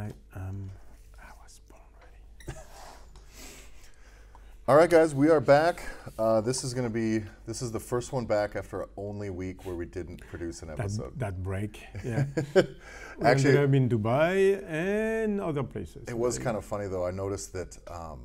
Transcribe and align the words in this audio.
I 0.00 0.12
am. 0.34 0.70
I 1.20 1.26
was 1.42 1.60
born 1.68 1.82
ready. 2.46 2.58
All 4.66 4.74
right, 4.76 4.88
guys, 4.88 5.14
we 5.14 5.28
are 5.28 5.40
back. 5.40 5.82
Uh, 6.18 6.40
this 6.40 6.64
is 6.64 6.72
going 6.72 6.86
to 6.86 6.92
be 6.92 7.22
this 7.46 7.60
is 7.60 7.70
the 7.70 7.80
first 7.80 8.10
one 8.10 8.24
back 8.24 8.56
after 8.56 8.88
only 8.96 9.28
a 9.28 9.32
week 9.32 9.66
where 9.66 9.74
we 9.74 9.84
didn't 9.84 10.20
produce 10.30 10.62
an 10.62 10.70
episode. 10.70 11.18
that 11.18 11.42
break. 11.42 11.82
Yeah. 12.04 12.24
Actually, 13.22 13.58
I've 13.58 13.70
been 13.70 13.90
Dubai 13.90 14.64
and 14.66 15.38
other 15.38 15.62
places. 15.62 16.08
It 16.08 16.16
was 16.16 16.38
kind 16.38 16.56
of 16.56 16.64
funny 16.64 16.86
though. 16.86 17.04
I 17.04 17.10
noticed 17.10 17.52
that 17.52 17.76
um, 17.88 18.20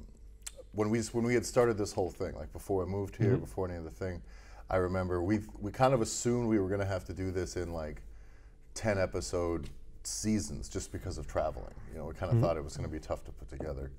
when 0.72 0.90
we 0.90 1.02
when 1.02 1.26
we 1.26 1.34
had 1.34 1.46
started 1.46 1.78
this 1.78 1.92
whole 1.92 2.10
thing, 2.10 2.36
like 2.36 2.54
before 2.54 2.84
I 2.84 2.86
moved 2.86 3.18
here, 3.18 3.36
before 3.36 3.68
any 3.68 3.78
of 3.78 3.84
the 3.84 3.90
thing, 3.92 4.22
I 4.70 4.78
remember 4.78 5.22
we 5.22 5.42
we 5.60 5.72
kind 5.72 5.94
of 5.94 6.00
assumed 6.02 6.48
we 6.48 6.58
were 6.58 6.70
going 6.70 6.80
to 6.80 6.86
have 6.96 7.04
to 7.06 7.14
do 7.14 7.32
this 7.32 7.58
in 7.58 7.74
like 7.74 8.02
ten 8.76 8.98
episode 8.98 9.70
seasons 10.08 10.70
just 10.70 10.92
because 10.92 11.18
of 11.18 11.28
traveling. 11.28 11.74
You 11.92 12.00
know, 12.00 12.06
we 12.06 12.14
kind 12.14 12.32
of 12.32 12.40
thought 12.40 12.58
it 12.58 12.64
was 12.64 12.76
going 12.78 12.88
to 12.90 12.94
be 12.94 13.00
tough 13.00 13.24
to 13.26 13.32
put 13.32 13.50
together. 13.50 13.92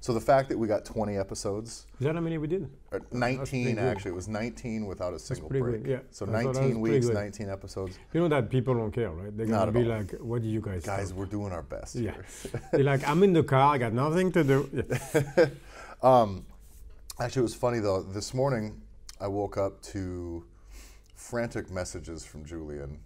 So 0.00 0.12
the 0.12 0.20
fact 0.20 0.50
that 0.50 0.58
we 0.58 0.68
got 0.68 0.84
20 0.84 1.16
episodes, 1.16 1.86
Is 1.98 2.04
that 2.04 2.14
how 2.14 2.20
many 2.20 2.36
we 2.36 2.46
did? 2.46 2.68
pretty 2.90 3.06
19 3.10 3.74
good. 3.76 3.84
actually, 3.84 4.10
it 4.10 4.14
was 4.14 4.28
19 4.28 4.84
without 4.84 5.14
a 5.14 5.18
single 5.18 5.48
break. 5.48 5.62
good, 5.62 5.86
yeah. 5.86 5.98
So 6.10 6.26
I 6.26 6.28
thought 6.28 6.32
that 6.32 6.46
was 6.48 6.56
19 6.58 6.80
pretty 6.82 6.94
weeks, 6.98 7.08
19 7.08 7.48
episodes. 7.48 7.98
You 8.12 8.20
know 8.20 8.28
that 8.28 8.50
people 8.50 8.74
don't 8.74 8.92
care, 8.92 9.10
right? 9.10 9.34
They're 9.34 9.46
gonna 9.46 9.72
be 9.72 9.84
like, 9.84 10.12
"What 10.20 10.42
do 10.42 10.48
you 10.48 10.60
guys?" 10.60 10.84
Guys, 10.84 11.08
talk?" 11.08 11.18
we're 11.18 11.24
doing 11.24 11.52
our 11.52 11.62
best. 11.62 11.94
Yeah. 11.94 12.12
They're 12.72 12.84
like, 12.84 13.08
"I'm 13.08 13.22
in 13.22 13.32
the 13.32 13.42
car. 13.42 13.74
I 13.74 13.78
got 13.78 13.94
nothing 13.94 14.30
to 14.32 14.44
do." 14.44 14.68
Yeah. 15.14 15.46
Um, 16.02 16.44
actually, 17.18 17.40
it 17.40 17.44
was 17.44 17.54
funny 17.54 17.78
though. 17.78 18.02
This 18.02 18.34
morning, 18.34 18.82
I 19.22 19.26
woke 19.28 19.56
up 19.56 19.80
to 19.94 20.44
frantic 21.14 21.70
messages 21.70 22.26
from 22.26 22.44
Julien 22.44 23.00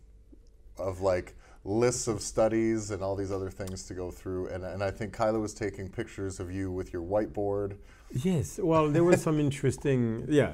of 0.79 1.01
like 1.01 1.37
lists 1.69 2.09
of 2.09 2.23
studies 2.23 2.91
and 2.91 3.03
all 3.03 3.15
these 3.15 3.31
other 3.31 3.51
things 3.51 3.85
to 3.85 3.95
go 3.95 4.11
through. 4.11 4.49
And, 4.49 4.65
and 4.65 4.83
I 4.83 4.91
think 4.91 5.13
Kyla 5.13 5.39
was 5.39 5.53
taking 5.53 5.89
pictures 5.89 6.41
of 6.41 6.51
you 6.51 6.71
with 6.73 6.93
your 6.93 7.03
whiteboard. 7.03 7.77
Yes. 8.11 8.59
Well, 8.63 8.89
there 8.91 9.05
was 9.05 9.21
some 9.23 9.39
interesting. 9.39 10.25
Yeah. 10.29 10.53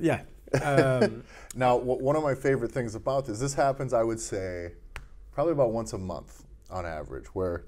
Yeah. 0.00 0.22
Um, 0.62 1.24
Now, 1.56 1.78
w- 1.78 2.02
one 2.02 2.16
of 2.16 2.22
my 2.24 2.34
favorite 2.34 2.72
things 2.72 2.94
about 2.96 3.26
this, 3.26 3.38
this 3.38 3.54
happens, 3.54 3.92
I 3.92 4.02
would 4.02 4.18
say, 4.20 4.72
probably 5.32 5.52
about 5.52 5.70
once 5.72 5.92
a 5.92 5.98
month 5.98 6.44
on 6.70 6.84
average, 6.84 7.26
where 7.26 7.64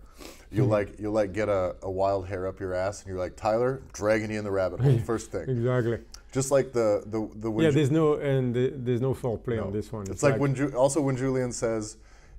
you'll 0.51 0.67
like 0.67 0.99
you'll 0.99 1.13
like 1.13 1.33
get 1.33 1.49
a, 1.49 1.77
a 1.83 1.91
wild 1.91 2.27
hair 2.27 2.49
up 2.49 2.59
your 2.59 2.75
ass, 2.75 3.01
and 3.03 3.09
you're 3.11 3.19
like 3.19 3.37
Tyler 3.37 3.81
dragging 3.93 4.31
you 4.33 4.39
in 4.39 4.45
the 4.45 4.51
rabbit 4.51 4.81
hole 4.81 4.99
first 5.05 5.31
thing, 5.31 5.49
exactly. 5.49 5.99
just 6.33 6.51
like 6.51 6.73
the 6.73 7.03
the 7.07 7.29
the 7.37 7.49
when 7.49 7.65
Yeah. 7.65 7.71
Ju- 7.71 7.75
There's 7.77 7.91
no 7.93 8.15
and 8.15 8.53
the, 8.55 8.73
there's 8.75 9.01
no 9.01 9.15
foreplay 9.15 9.57
No. 9.57 9.67
on 9.67 9.73
this 9.73 9.93
one. 9.93 10.07
It's, 10.11 10.25
like, 10.25 10.39
when 10.41 10.55
Ju- 10.57 10.73
also 10.77 11.01
when 11.01 11.17
Julien 11.17 11.53
says, 11.53 11.97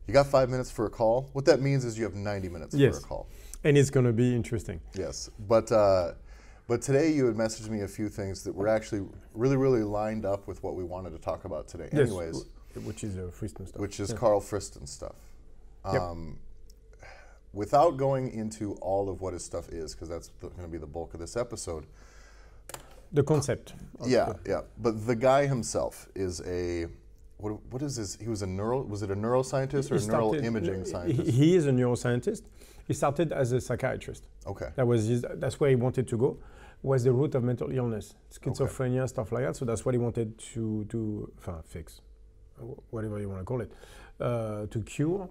"You 0.07 0.13
got 0.13 0.27
five 0.27 0.49
minutes 0.49 0.71
for 0.71 0.85
a 0.85 0.89
call." 0.89 1.29
What 1.33 1.45
that 1.45 1.61
means 1.61 1.85
is 1.85 1.97
you 1.97 2.03
have 2.05 2.15
90 2.15 2.49
minutes 2.49 2.73
Yes. 2.75 2.99
for 2.99 3.05
a 3.05 3.07
call. 3.07 3.27
and 3.63 3.77
it's 3.77 3.89
gonna 3.89 4.13
be 4.13 4.35
interesting. 4.35 4.79
Yes, 4.93 5.29
but 5.47 5.71
uh, 5.71 6.13
but 6.67 6.81
today 6.81 7.11
you 7.11 7.25
had 7.25 7.35
messaged 7.35 7.69
me 7.69 7.81
a 7.81 7.87
few 7.87 8.07
things 8.09 8.43
that 8.43 8.53
were 8.55 8.67
actually 8.67 9.05
really 9.33 9.57
really 9.57 9.83
lined 9.83 10.25
up 10.25 10.47
with 10.47 10.61
what 10.63 10.75
we 10.75 10.83
wanted 10.83 11.11
to 11.11 11.17
talk 11.19 11.45
about 11.45 11.67
today. 11.67 11.89
Yes, 11.91 12.07
Anyways, 12.07 12.45
which 12.83 13.03
is 13.03 13.17
a 13.17 13.31
Friston 13.31 13.67
stuff. 13.67 13.81
which 13.81 13.99
is 13.99 14.11
Yeah. 14.11 14.17
Karl 14.17 14.39
Friston 14.41 14.87
stuff. 14.87 15.15
Yep. 15.91 16.01
Um, 16.01 16.39
without 17.53 17.97
going 17.97 18.29
into 18.31 18.73
all 18.75 19.09
of 19.09 19.21
what 19.21 19.33
his 19.33 19.43
stuff 19.43 19.69
is, 19.69 19.93
because 19.93 20.09
that's 20.09 20.29
going 20.39 20.53
to 20.61 20.67
be 20.67 20.77
the 20.77 20.85
bulk 20.85 21.13
of 21.13 21.19
this 21.19 21.35
episode. 21.37 21.85
the 23.13 23.23
concept. 23.23 23.73
Yeah, 24.05 24.33
the- 24.43 24.49
yeah. 24.49 24.61
But 24.77 25.07
the 25.07 25.15
guy 25.15 25.47
himself 25.47 26.09
is 26.13 26.41
a 26.45 26.87
what? 27.37 27.63
What 27.71 27.81
is 27.81 27.95
his? 27.95 28.17
He 28.19 28.27
was 28.27 28.41
a 28.41 28.47
neural. 28.47 28.83
Was 28.83 29.01
it 29.03 29.11
a 29.11 29.15
neuroscientist 29.15 29.91
or 29.91 29.95
a 29.95 30.07
neural 30.07 30.33
imaging 30.33 30.85
scientist? 30.85 31.31
He 31.31 31.55
is 31.55 31.67
a 31.67 31.71
neuroscientist. 31.71 32.43
He 32.87 32.93
started 32.93 33.31
as 33.31 33.51
a 33.51 33.59
psychiatrist. 33.59 34.27
Okay. 34.45 34.69
That 34.75 34.87
was 34.87 35.07
his, 35.07 35.25
that's 35.35 35.59
where 35.59 35.69
he 35.69 35.75
wanted 35.75 36.07
to 36.07 36.17
go. 36.17 36.39
Was 36.83 37.03
the 37.03 37.11
root 37.11 37.35
of 37.35 37.43
mental 37.43 37.69
illness, 37.71 38.13
schizophrenia, 38.31 39.09
stuff 39.09 39.31
like 39.31 39.43
that. 39.43 39.55
So 39.55 39.65
that's 39.65 39.83
what 39.85 39.93
he 39.93 39.99
wanted 39.99 40.37
to 40.53 40.85
to 40.85 41.31
enfin, 41.39 41.63
fix, 41.65 42.01
whatever 42.91 43.19
you 43.19 43.29
want 43.29 43.41
to 43.41 43.45
call 43.45 43.61
it, 43.61 43.71
uh, 44.21 44.67
to 44.67 44.81
cure 44.83 45.29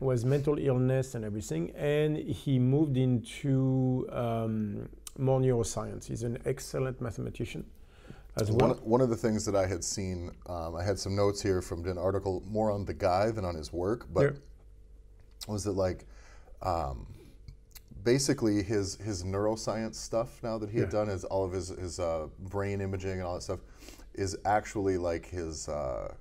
was 0.00 0.24
mental 0.24 0.58
illness 0.58 1.14
and 1.14 1.24
everything. 1.24 1.70
And 1.76 2.16
he 2.16 2.58
moved 2.58 2.96
into 2.96 4.08
um, 4.10 4.88
more 5.18 5.40
neuroscience. 5.40 6.06
He's 6.06 6.22
an 6.22 6.38
excellent 6.46 7.00
mathematician 7.00 7.64
as 8.36 8.50
One, 8.50 8.70
well. 8.70 8.80
one 8.82 9.00
of 9.00 9.10
the 9.10 9.16
things 9.16 9.44
that 9.44 9.54
I 9.54 9.66
had 9.66 9.84
seen, 9.84 10.30
um, 10.46 10.74
I 10.76 10.82
had 10.82 10.98
some 10.98 11.14
notes 11.14 11.40
here 11.42 11.62
from 11.62 11.86
an 11.86 11.98
article 11.98 12.42
more 12.46 12.70
on 12.70 12.84
the 12.84 12.94
guy 12.94 13.30
than 13.30 13.44
on 13.44 13.54
his 13.54 13.72
work, 13.72 14.06
but 14.12 14.36
was 15.46 15.66
it 15.66 15.72
like 15.72 16.06
um, 16.62 17.06
basically 18.02 18.62
his 18.62 18.96
his 18.96 19.22
neuroscience 19.24 19.94
stuff 19.96 20.42
now 20.42 20.58
that 20.58 20.70
he 20.70 20.78
had 20.78 20.88
Yeah. 20.88 21.00
done 21.04 21.08
is 21.10 21.24
all 21.24 21.44
of 21.44 21.52
his 21.52 21.68
his 21.68 22.00
uh, 22.00 22.28
brain 22.38 22.80
imaging 22.80 23.12
and 23.12 23.22
all 23.22 23.34
that 23.34 23.42
stuff 23.42 23.60
is 24.14 24.36
actually 24.44 24.96
like 24.98 25.26
his 25.26 25.68
uh, 25.68 26.12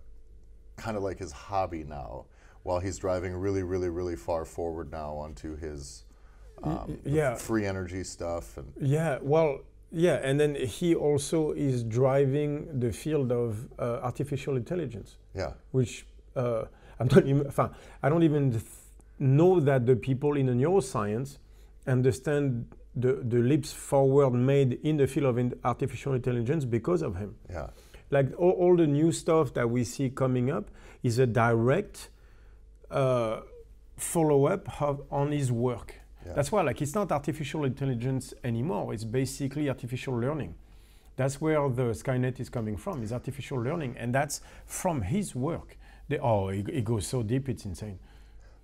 kind 0.78 0.98
of 0.98 1.04
like 1.04 1.18
his 1.20 1.32
hobby 1.32 1.84
now 1.84 2.26
while 2.64 2.80
he's 2.80 2.98
driving 2.98 3.34
really 3.36 3.64
really 3.64 3.90
really 3.90 4.16
far 4.16 4.46
forward 4.46 4.92
now 4.92 5.14
onto 5.16 5.56
his 5.58 6.04
um, 6.64 6.98
yeah. 7.06 7.36
free 7.36 7.66
energy 7.66 8.04
stuff 8.04 8.58
and 8.58 8.72
Yeah, 8.80 9.20
well, 9.22 9.60
yeah, 9.96 10.16
and 10.24 10.40
then 10.40 10.56
he 10.56 10.96
also 10.96 11.52
is 11.52 11.84
driving 11.84 12.80
the 12.80 12.92
field 12.92 13.32
of 13.32 13.68
uh, 13.78 14.00
artificial 14.02 14.58
intelligence. 14.58 15.18
yeah 15.36 15.54
which 15.72 16.06
uh, 16.36 16.64
I'm 17.00 17.08
not 17.08 17.26
even, 17.26 17.52
I 18.02 18.10
don't 18.10 18.24
even 18.24 18.62
know 19.20 19.60
that 19.60 19.86
the 19.86 19.96
people 19.96 20.36
in 20.38 20.46
the 20.48 20.54
neuroscience 20.54 21.38
understand 21.88 22.66
the, 22.96 23.14
the 23.24 23.38
leaps 23.38 23.72
forward 23.74 24.32
made 24.32 24.80
in 24.84 24.98
the 24.98 25.08
field 25.08 25.28
of 25.28 25.38
in- 25.38 25.54
artificial 25.64 26.14
intelligence 26.14 26.66
because 26.66 27.02
of 27.02 27.16
him. 27.16 27.36
yeah 27.50 27.68
Like 28.12 28.30
all, 28.38 28.52
all 28.52 28.76
the 28.78 28.88
new 28.88 29.12
stuff 29.12 29.54
that 29.54 29.70
we 29.70 29.84
see 29.84 30.10
coming 30.10 30.50
up 30.52 30.66
is 31.04 31.20
a 31.20 31.26
direct 31.26 32.10
uh, 32.92 33.42
follow 33.98 34.46
up 34.46 34.82
on 35.12 35.32
his 35.32 35.52
work. 35.52 35.96
Yeah. 36.26 36.34
That's 36.34 36.52
why, 36.52 36.62
like, 36.62 36.82
it's 36.82 36.96
not 36.96 37.12
artificial 37.12 37.66
intelligence 37.66 38.34
anymore. 38.44 38.94
It's 38.94 39.04
basically 39.04 39.70
artificial 39.70 40.16
learning. 40.20 40.56
That's 41.16 41.40
where 41.40 41.68
the 41.70 41.92
Skynet 41.94 42.40
is 42.40 42.50
coming 42.50 42.76
from. 42.78 43.04
Is 43.04 43.12
artificial 43.14 43.60
learning, 43.62 43.96
and 43.98 44.14
that's 44.16 44.42
from 44.66 45.02
his 45.02 45.36
work. 45.36 45.78
They, 46.10 46.18
oh, 46.20 46.48
it, 46.50 46.68
it 46.70 46.84
goes 46.86 47.06
so 47.06 47.22
deep, 47.24 47.50
it's 47.50 47.66
insane. 47.66 48.00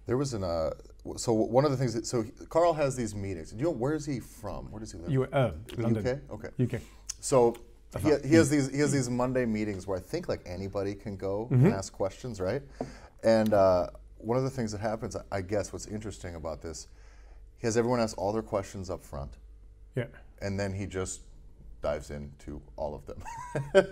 There 0.08 0.18
was 0.18 0.34
an 0.34 0.44
uh, 0.44 0.72
so 1.18 1.32
one 1.34 1.66
of 1.66 1.72
the 1.72 1.78
things 1.78 1.94
that 1.94 2.06
so 2.08 2.26
Karl 2.50 2.74
has 2.74 2.96
these 2.96 3.14
meetings. 3.14 3.52
Do 3.52 3.58
you 3.60 3.66
know 3.66 3.70
where 3.72 3.94
is 3.94 4.06
he 4.08 4.20
from? 4.20 4.72
Where 4.72 4.80
does 4.80 4.92
he 4.92 4.98
live? 4.98 5.12
You, 5.12 5.24
uh, 5.26 5.52
London, 5.78 6.06
UK. 6.08 6.32
Okay. 6.34 6.64
UK. 6.78 6.82
So 7.20 7.56
he, 8.02 8.10
he 8.28 8.34
has 8.36 8.50
these 8.50 8.72
he 8.72 8.80
has 8.80 8.92
these 8.92 9.10
Monday 9.10 9.46
meetings 9.46 9.86
where 9.86 9.98
I 10.00 10.02
think 10.02 10.28
like 10.28 10.42
anybody 10.48 10.96
can 10.96 11.16
go 11.16 11.48
Mm-hmm. 11.52 11.66
and 11.68 11.74
ask 11.76 11.94
questions, 11.94 12.42
right? 12.42 12.64
And 13.24 13.54
uh, 13.54 13.88
one 14.18 14.38
of 14.38 14.44
the 14.44 14.50
things 14.50 14.72
that 14.72 14.82
happens, 14.82 15.16
I- 15.16 15.22
I 15.32 15.42
guess, 15.42 15.72
what's 15.72 15.86
interesting 15.86 16.34
about 16.36 16.62
this, 16.64 16.88
he 17.60 17.68
has 17.68 17.78
everyone 17.78 18.00
ask 18.00 18.18
all 18.18 18.32
their 18.34 18.42
questions 18.42 18.90
up 18.90 19.04
front, 19.04 19.32
Yeah, 19.96 20.06
and 20.42 20.60
then 20.60 20.74
he 20.74 20.86
just 20.86 21.22
dives 21.82 22.10
into 22.12 22.62
all 22.76 22.94
of 22.96 23.06
them. 23.06 23.24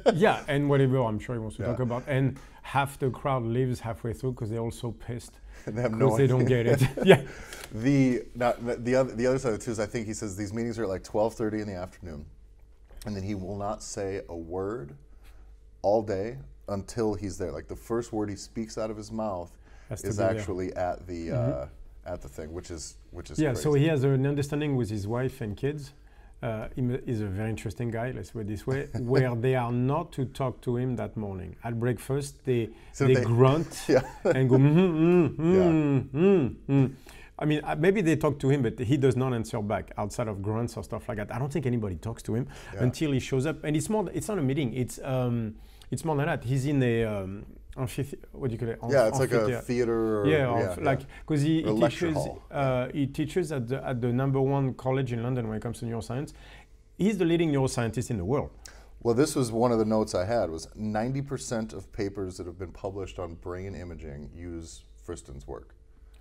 yeah, 0.16 0.44
and 0.47 0.69
whatever 0.69 0.97
I'm 1.03 1.19
sure 1.19 1.35
he 1.35 1.39
wants 1.39 1.55
to 1.57 1.63
Yeah. 1.63 1.69
talk 1.69 1.79
about. 1.79 2.03
And 2.07 2.38
half 2.63 3.00
the 3.00 3.09
crowd 3.09 3.44
leaves 3.44 3.79
halfway 3.79 4.11
through 4.13 4.33
because 4.33 4.50
they're 4.50 4.59
all 4.59 4.72
so 4.72 4.91
pissed 4.91 5.39
and 5.66 5.78
they 5.78 5.81
have 5.83 5.91
because 5.91 6.11
no 6.11 6.17
they 6.17 6.28
don't 6.28 6.45
get 6.45 6.66
it. 6.67 6.81
yeah, 7.05 7.22
The 7.72 8.23
now, 8.35 8.53
the 8.59 8.95
other 8.95 9.16
the 9.16 9.25
other 9.28 9.39
side 9.39 9.53
of 9.53 9.59
it 9.59 9.63
too 9.63 9.72
is 9.72 9.79
I 9.79 9.85
think 9.85 10.05
he 10.07 10.13
says 10.13 10.35
these 10.35 10.53
meetings 10.53 10.78
are 10.79 10.84
at 10.84 10.89
like 10.89 11.03
twelve 11.03 11.34
thirty 11.35 11.61
in 11.61 11.67
the 11.67 11.75
afternoon, 11.75 12.25
and 13.05 13.16
then 13.16 13.23
he 13.23 13.35
will 13.35 13.57
not 13.57 13.81
say 13.84 14.22
a 14.29 14.35
word 14.35 14.94
all 15.81 16.01
day 16.01 16.38
until 16.69 17.13
he's 17.13 17.38
there. 17.38 17.51
Like 17.53 17.67
the 17.69 17.75
first 17.75 18.11
word 18.11 18.29
he 18.29 18.35
speaks 18.35 18.78
out 18.78 18.89
of 18.91 18.97
his 18.97 19.11
mouth 19.11 19.51
Has 19.89 20.03
is 20.03 20.17
be 20.17 20.23
there. 20.23 20.38
Actually 20.38 20.73
at 20.75 21.07
the 21.07 21.31
uh, 21.31 21.66
at 22.07 22.22
the 22.22 22.29
thing, 22.29 22.51
which 22.53 22.72
is 22.72 22.97
which 23.12 23.29
is 23.31 23.40
yeah. 23.40 23.50
crazy. 23.50 23.62
So 23.63 23.73
he 23.73 23.88
has 23.88 24.03
an 24.03 24.26
understanding 24.26 24.76
with 24.76 24.90
his 24.90 25.08
wife 25.08 25.41
and 25.41 25.55
kids. 25.55 25.93
Uh, 26.41 26.67
he 26.76 26.82
is 27.08 27.22
a 27.22 27.26
very 27.26 27.49
interesting 27.49 27.90
guy. 27.90 28.11
Let's 28.16 28.29
put 28.32 28.41
it 28.41 28.47
this 28.47 28.67
way, 28.67 28.87
where 28.99 29.34
they 29.35 29.55
are 29.55 29.72
not 29.72 30.11
to 30.14 30.26
talk 30.26 30.61
to 30.61 30.78
him 30.78 30.96
that 30.97 31.17
morning 31.17 31.55
at 31.64 31.79
breakfast. 31.79 32.46
They 32.46 32.70
So 32.93 33.08
they, 33.08 33.16
they- 33.16 33.23
grunt 33.23 33.85
yeah. 33.87 34.02
and 34.23 34.47
go. 34.49 34.58
Mm, 34.58 35.35
mm, 35.35 35.37
Yeah. 35.58 35.64
mm, 35.64 36.09
mm, 36.09 36.55
mm. 36.70 36.93
I 37.40 37.46
mean, 37.46 37.61
uh, 37.64 37.76
maybe 37.78 38.02
they 38.02 38.16
talk 38.16 38.40
to 38.40 38.49
him, 38.49 38.64
but 38.64 38.79
he 38.79 38.97
does 38.97 39.16
not 39.16 39.32
answer 39.34 39.61
back 39.61 39.91
outside 39.97 40.28
of 40.28 40.41
grunts 40.41 40.76
or 40.76 40.84
stuff 40.84 41.08
like 41.08 41.17
that. 41.20 41.32
I 41.34 41.37
don't 41.37 41.52
think 41.53 41.67
anybody 41.67 41.96
talks 41.96 42.23
to 42.23 42.34
him 42.34 42.47
Yeah. 42.73 42.84
until 42.84 43.11
he 43.11 43.20
shows 43.20 43.46
up. 43.46 43.64
And 43.64 43.76
it's 43.76 43.90
more. 43.90 44.09
It's 44.11 44.28
not 44.28 44.37
a 44.40 44.41
meeting. 44.41 44.73
It's 44.73 44.99
um, 45.03 45.55
it's 45.91 46.03
more 46.05 46.16
than 46.16 46.26
that. 46.28 46.43
He's 46.43 46.66
in 46.66 46.82
a 46.84 47.03
um, 47.05 47.46
amphithe- 47.78 48.16
what 48.32 48.50
do 48.50 48.53
you 48.53 48.59
call 48.59 48.70
it? 48.70 48.79
yeah, 48.94 49.08
it's 49.08 49.20
like 49.20 49.32
a 49.32 49.62
theater. 49.62 50.22
Or, 50.22 50.28
yeah, 50.28 50.38
yeah, 50.38 50.72
of- 50.72 50.82
like 50.82 51.02
because 51.26 51.41
he, 51.41 51.62
he 51.64 51.79
teaches 51.79 52.18
uh, 52.52 52.88
he 52.94 53.08
teaches 53.08 53.52
at 53.52 53.68
the 53.68 53.85
at 53.88 54.02
the 54.02 54.12
number 54.12 54.41
one 54.41 54.74
college 54.74 55.14
in 55.14 55.24
London 55.24 55.47
when 55.47 55.58
it 55.58 55.62
comes 55.62 55.79
to 55.79 55.85
neuroscience. 55.85 56.34
He's 56.97 57.18
the 57.18 57.26
leading 57.26 57.52
neuroscientist 57.52 58.09
in 58.09 58.18
the 58.18 58.26
world. 58.26 58.50
Well, 59.03 59.14
this 59.14 59.35
was 59.35 59.52
one 59.52 59.72
of 59.72 59.78
the 59.78 59.85
notes 59.85 60.16
I 60.16 60.26
had 60.26 60.50
was 60.50 60.66
90% 60.76 61.72
of 61.74 61.91
papers 61.94 62.38
that 62.38 62.47
have 62.47 62.58
been 62.58 62.72
published 62.72 63.20
on 63.20 63.35
brain 63.35 63.76
imaging 63.76 64.32
use 64.34 64.84
Friston's 65.06 65.47
work. 65.47 65.76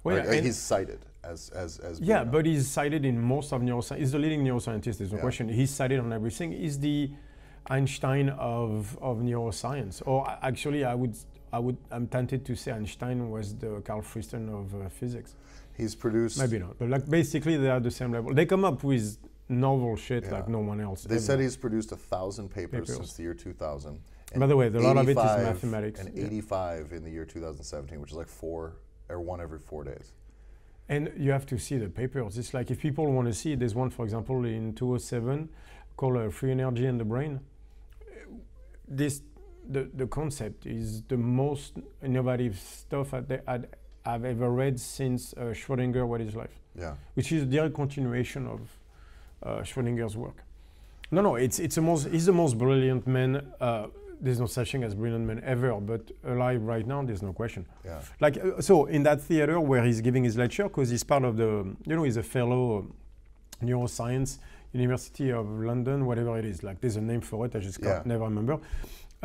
Well, 0.05 0.19
Like, 0.19 0.27
yeah, 0.27 0.41
he's 0.43 0.59
cited 0.59 1.01
as 1.25 1.49
as 1.51 1.79
as 1.79 1.99
Yeah, 2.01 2.23
but 2.25 2.45
he's 2.45 2.69
cited 2.69 3.05
in 3.07 3.21
most 3.21 3.53
of 3.53 3.63
neuroscience. 3.63 3.99
He's 3.99 4.13
the 4.13 4.19
leading 4.19 4.45
neuroscientist. 4.45 4.99
There's 4.99 5.11
no 5.13 5.17
Yeah. 5.19 5.23
question. 5.23 5.49
He's 5.49 5.71
cited 5.71 5.99
on 5.99 6.13
everything. 6.13 6.53
He's 6.53 6.79
the 6.79 7.11
Einstein 7.69 8.29
of, 8.29 8.97
of 9.01 9.19
neuroscience. 9.19 10.03
Or 10.07 10.29
actually, 10.43 10.85
I 10.85 10.95
would 10.95 11.17
I 11.57 11.59
would 11.59 11.79
I'm 11.97 12.07
tempted 12.17 12.41
to 12.49 12.55
say 12.63 12.71
Einstein 12.73 13.19
was 13.31 13.47
the 13.63 13.71
Karl 13.87 14.03
Friston 14.03 14.45
of 14.61 14.67
uh, 14.75 14.89
physics. 15.01 15.31
he's 15.81 15.95
produced. 16.05 16.39
Maybe 16.39 16.59
not, 16.65 16.75
but 16.81 16.89
like 16.95 17.05
basically 17.19 17.57
they 17.63 17.71
are 17.77 17.81
the 17.81 17.95
same 18.01 18.11
level. 18.17 18.29
They 18.39 18.47
come 18.55 18.65
up 18.71 18.79
with 18.91 19.05
novel 19.49 19.95
shit 20.07 20.23
Yeah. 20.25 20.35
like 20.37 20.49
no 20.59 20.61
one 20.73 20.81
else. 20.89 21.01
They 21.05 21.15
ever. 21.17 21.25
said 21.29 21.41
he's 21.41 21.57
produced 21.57 21.91
a 21.93 21.97
thousand 22.13 22.47
papers, 22.59 22.89
Papers. 22.89 22.97
since 22.97 23.13
the 23.17 23.23
year 23.27 23.35
2000. 23.35 24.01
By 24.43 24.47
the 24.53 24.57
way, 24.61 24.67
a 24.67 24.71
lot 24.91 24.97
of 25.03 25.09
it 25.09 25.17
is 25.17 25.25
85 25.25 25.43
mathematics, 25.53 26.01
And 26.01 26.09
yeah. 26.15 26.27
85 26.27 26.93
in 26.97 27.03
the 27.07 27.11
year 27.17 27.25
2017, 27.25 28.01
which 28.01 28.11
is 28.11 28.17
like 28.23 28.29
four 28.29 28.63
or 29.09 29.19
one 29.33 29.41
every 29.41 29.61
four 29.71 29.83
days. 29.85 30.07
And 30.89 31.03
you 31.17 31.31
have 31.37 31.47
to 31.53 31.57
see 31.59 31.77
the 31.85 31.89
papers. 31.89 32.37
It's 32.41 32.53
like 32.59 32.71
if 32.75 32.79
people 32.87 33.07
want 33.17 33.29
to 33.29 33.35
see, 33.43 33.55
there's 33.61 33.75
one, 33.75 33.91
for 33.91 34.05
example, 34.05 34.45
in 34.45 34.75
207 34.75 35.49
called 35.97 36.17
uh, 36.19 36.29
Free 36.39 36.53
Energy 36.53 36.87
in 36.87 36.99
the 36.99 37.05
Brain. 37.15 37.41
This, 38.89 39.23
the, 39.69 39.89
the 39.95 40.07
concept 40.07 40.67
is 40.67 41.03
the 41.03 41.17
most 41.17 41.75
innovative 42.03 42.59
stuff 42.59 43.13
I've 43.15 44.25
ever 44.25 44.51
read 44.51 44.79
since 44.79 45.33
uh, 45.35 45.53
Schrödinger, 45.53 46.07
What 46.07 46.21
is 46.21 46.35
Life, 46.37 46.59
Yeah. 46.79 46.95
which 47.15 47.33
is 47.33 47.43
a 47.43 47.47
direct 47.47 47.75
continuation 47.75 48.47
of 48.47 48.61
uh, 49.43 49.63
Schrödinger's 49.63 50.17
work. 50.17 50.43
No, 51.11 51.21
no, 51.21 51.37
it's, 51.37 51.59
it's 51.59 51.75
the 51.77 51.83
most, 51.83 52.09
he's 52.09 52.27
the 52.27 52.33
most 52.33 52.57
brilliant 52.59 53.07
man. 53.07 53.45
Uh, 53.61 53.87
there's 54.21 54.41
no 54.41 54.47
such 54.47 54.73
thing 54.73 54.83
as 54.83 54.95
brilliant 54.95 55.27
man 55.27 55.43
ever, 55.45 55.75
but 55.81 56.11
alive 56.25 56.63
right 56.63 56.87
now, 56.87 57.03
there's 57.03 57.23
no 57.23 57.33
question. 57.33 57.67
Yeah. 57.85 58.01
Like 58.21 58.39
uh, 58.39 58.61
so, 58.61 58.87
in 58.87 59.03
that 59.03 59.21
theater 59.21 59.61
where 59.61 59.85
he's 59.85 60.01
giving 60.01 60.25
his 60.25 60.37
lecture, 60.37 60.65
because 60.65 60.89
he's 60.89 61.05
part 61.05 61.23
of 61.25 61.37
the, 61.37 61.77
you 61.87 61.97
know, 61.97 62.03
he's 62.05 62.17
a 62.17 62.23
fellow 62.23 62.87
neuroscience, 63.63 64.39
University 64.73 65.31
of 65.33 65.49
London, 65.49 66.07
whatever 66.07 66.39
it 66.39 66.45
is. 66.45 66.63
Like 66.63 66.81
there's 66.81 66.97
a 66.97 67.01
name 67.01 67.21
for 67.21 67.47
it. 67.47 67.55
I 67.57 67.61
just 67.61 67.79
Yeah. 67.83 67.95
can't 67.97 68.07
never 68.07 68.25
remember. 68.25 68.59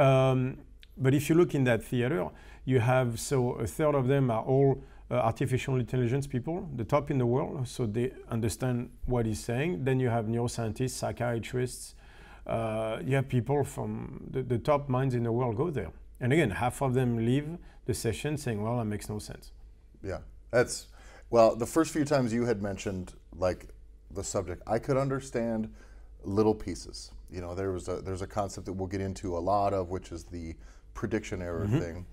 Um, 0.01 0.57
but 0.97 1.13
if 1.13 1.29
you 1.29 1.35
look 1.35 1.53
in 1.55 1.63
that 1.65 1.83
theater, 1.83 2.29
you 2.65 2.79
have 2.79 3.19
so 3.19 3.51
a 3.53 3.67
third 3.67 3.95
of 3.95 4.07
them 4.07 4.31
are 4.31 4.43
all 4.43 4.83
uh, 5.09 5.15
artificial 5.15 5.75
intelligence 5.75 6.25
people, 6.27 6.69
the 6.75 6.83
top 6.83 7.11
in 7.11 7.17
the 7.17 7.25
world, 7.25 7.67
so 7.67 7.85
they 7.85 8.11
understand 8.29 8.89
what 9.05 9.25
he's 9.25 9.43
saying. 9.43 9.83
Then 9.83 9.99
you 9.99 10.09
have 10.09 10.25
neuroscientists, 10.25 10.91
psychiatrists. 10.91 11.95
Uh, 12.47 12.99
you 13.05 13.15
have 13.15 13.27
people 13.27 13.63
from 13.63 14.27
the, 14.31 14.41
the 14.41 14.57
top 14.57 14.89
minds 14.89 15.13
in 15.13 15.23
the 15.23 15.31
world 15.31 15.55
go 15.57 15.69
there. 15.69 15.91
And 16.19 16.33
again, 16.33 16.51
half 16.51 16.81
of 16.81 16.93
them 16.93 17.25
leave 17.25 17.57
the 17.85 17.93
session 17.93 18.37
saying, 18.37 18.61
"Well, 18.61 18.77
that 18.77 18.85
makes 18.85 19.09
no 19.09 19.19
sense." 19.19 19.51
Yeah, 20.03 20.19
that's 20.51 20.87
well. 21.29 21.55
The 21.55 21.65
first 21.65 21.91
few 21.91 22.05
times 22.05 22.33
you 22.33 22.45
had 22.45 22.61
mentioned 22.61 23.13
like 23.35 23.67
the 24.11 24.23
subject, 24.23 24.61
I 24.67 24.79
could 24.79 24.97
understand 24.97 25.73
little 26.23 26.55
pieces. 26.55 27.11
You 27.31 27.41
know, 27.41 27.55
there 27.55 27.71
was 27.71 27.87
a 27.87 28.01
there's 28.01 28.21
a 28.21 28.27
concept 28.27 28.65
that 28.65 28.73
we'll 28.73 28.87
get 28.87 29.01
into 29.01 29.37
a 29.37 29.39
lot 29.39 29.73
of, 29.73 29.89
which 29.89 30.11
is 30.11 30.23
the 30.25 30.55
prediction 30.93 31.41
error 31.41 31.65
thing. 31.67 32.05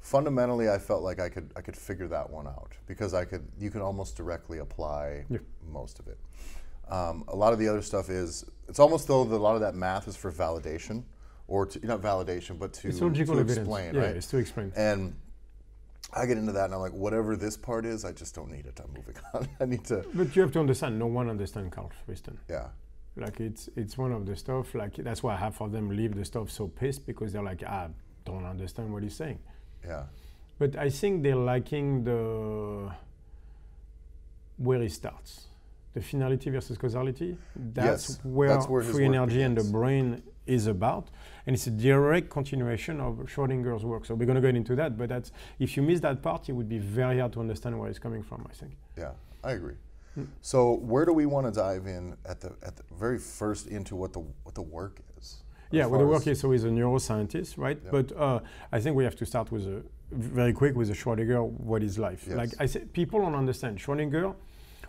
Fundamentally, 0.00 0.68
I 0.70 0.78
felt 0.78 1.02
like 1.02 1.18
I 1.20 1.28
could 1.28 1.52
I 1.56 1.60
could 1.60 1.76
figure 1.76 2.08
that 2.08 2.30
one 2.30 2.46
out 2.46 2.72
because 2.86 3.14
I 3.14 3.24
could 3.24 3.46
you 3.58 3.70
can 3.70 3.80
almost 3.80 4.16
directly 4.16 4.58
apply 4.58 5.24
Yeah. 5.28 5.38
most 5.68 5.98
of 5.98 6.06
it. 6.08 6.18
Um, 6.88 7.24
a 7.28 7.34
lot 7.34 7.52
of 7.52 7.58
the 7.58 7.66
other 7.68 7.82
stuff 7.82 8.08
is 8.10 8.44
it's 8.68 8.78
almost 8.78 9.08
though 9.08 9.24
that 9.24 9.34
a 9.36 9.38
lot 9.38 9.56
of 9.56 9.60
that 9.62 9.74
math 9.74 10.06
is 10.06 10.16
for 10.16 10.30
validation 10.30 11.02
or 11.48 11.66
to, 11.66 11.84
not 11.86 12.00
validation, 12.02 12.58
but 12.58 12.72
to, 12.74 12.92
to 12.92 13.06
evidence. 13.06 13.56
explain, 13.56 13.94
yeah, 13.94 14.00
right? 14.00 14.16
it's 14.16 14.26
to 14.28 14.36
explain. 14.38 14.72
And 14.76 15.14
I 16.12 16.26
get 16.26 16.38
into 16.38 16.52
that, 16.52 16.66
and 16.66 16.74
I'm 16.74 16.80
like, 16.80 16.92
whatever 16.92 17.36
this 17.36 17.56
part 17.56 17.84
is, 17.84 18.04
I 18.04 18.12
just 18.12 18.34
don't 18.34 18.50
need 18.50 18.66
it. 18.66 18.80
I'm 18.82 18.92
moving 18.92 19.14
on. 19.34 19.48
I 19.60 19.64
need 19.64 19.84
to, 19.86 20.04
But 20.14 20.34
you 20.36 20.42
have 20.42 20.52
to 20.52 20.60
understand, 20.60 20.98
no 20.98 21.06
one 21.06 21.28
understands 21.28 21.72
Karl 21.74 21.90
Friston. 22.08 22.36
yeah, 22.48 22.68
Like 23.16 23.40
it's 23.40 23.68
it's 23.76 23.96
one 23.96 24.12
of 24.12 24.26
the 24.26 24.36
stuff. 24.36 24.74
Like 24.74 24.96
that's 24.96 25.22
why 25.22 25.36
half 25.36 25.60
of 25.60 25.72
them 25.72 25.88
leave 25.88 26.14
the 26.14 26.24
stuff 26.24 26.50
so 26.50 26.68
pissed 26.68 27.06
because 27.06 27.32
they're 27.32 27.42
like, 27.42 27.62
I 27.62 27.88
don't 28.24 28.44
understand 28.44 28.92
what 28.92 29.02
he's 29.02 29.14
saying. 29.16 29.38
yeah, 29.84 30.04
But 30.58 30.76
I 30.76 30.90
think 30.90 31.22
they're 31.22 31.36
liking 31.36 32.04
the 32.04 32.92
where 34.58 34.80
he 34.80 34.88
starts, 34.88 35.46
the 35.94 36.00
finality 36.00 36.50
versus 36.50 36.78
causality. 36.78 37.36
That's 37.54 38.08
Yes, 38.10 38.20
where, 38.24 38.48
that's 38.48 38.68
where 38.68 38.82
free 38.82 39.04
energy 39.04 39.42
and 39.42 39.56
the 39.56 39.64
brain 39.64 40.22
is 40.46 40.66
about, 40.66 41.10
and 41.46 41.54
it's 41.54 41.66
a 41.66 41.70
direct 41.70 42.30
continuation 42.30 43.00
of 43.00 43.16
Schrodinger's 43.26 43.84
work. 43.84 44.06
So 44.06 44.14
we're 44.14 44.26
going 44.26 44.36
to 44.36 44.42
get 44.42 44.56
into 44.56 44.76
that. 44.76 44.96
But 44.96 45.08
that's 45.08 45.32
if 45.58 45.76
you 45.76 45.82
miss 45.82 46.00
that 46.00 46.22
part, 46.22 46.48
it 46.48 46.52
would 46.52 46.68
be 46.68 46.78
very 46.78 47.18
hard 47.18 47.32
to 47.34 47.40
understand 47.40 47.78
where 47.78 47.88
it's 47.88 47.98
coming 47.98 48.22
from. 48.22 48.46
I 48.50 48.54
think. 48.54 48.76
yeah. 48.96 49.12
I 49.44 49.52
agree. 49.52 49.74
So 50.40 50.74
where 50.74 51.04
do 51.04 51.12
we 51.12 51.26
want 51.26 51.46
to 51.46 51.52
dive 51.52 51.86
in 51.86 52.16
at 52.24 52.40
the 52.40 52.52
at 52.62 52.76
the 52.76 52.82
very 52.94 53.18
first 53.18 53.66
into 53.66 53.96
what 53.96 54.12
the 54.12 54.20
what 54.44 54.54
the 54.54 54.62
work 54.62 55.00
is? 55.18 55.42
Yeah, 55.70 55.86
well, 55.86 56.00
the 56.00 56.06
work 56.06 56.26
is 56.26 56.40
so 56.40 56.50
he's 56.50 56.64
a 56.64 56.68
neuroscientist, 56.68 57.58
right? 57.58 57.78
Yeah. 57.84 57.90
But 57.90 58.16
uh, 58.16 58.40
I 58.72 58.80
think 58.80 58.96
we 58.96 59.04
have 59.04 59.16
to 59.16 59.26
start 59.26 59.50
with 59.50 59.66
a 59.66 59.82
very 60.12 60.52
quick 60.52 60.76
with 60.76 60.90
a 60.90 60.94
Schrödinger. 60.94 61.42
What 61.44 61.82
is 61.82 61.98
life? 61.98 62.24
Yes. 62.26 62.36
Like 62.36 62.50
I 62.60 62.66
said, 62.66 62.92
people 62.92 63.20
don't 63.20 63.34
understand. 63.34 63.78
Schrödinger 63.78 64.34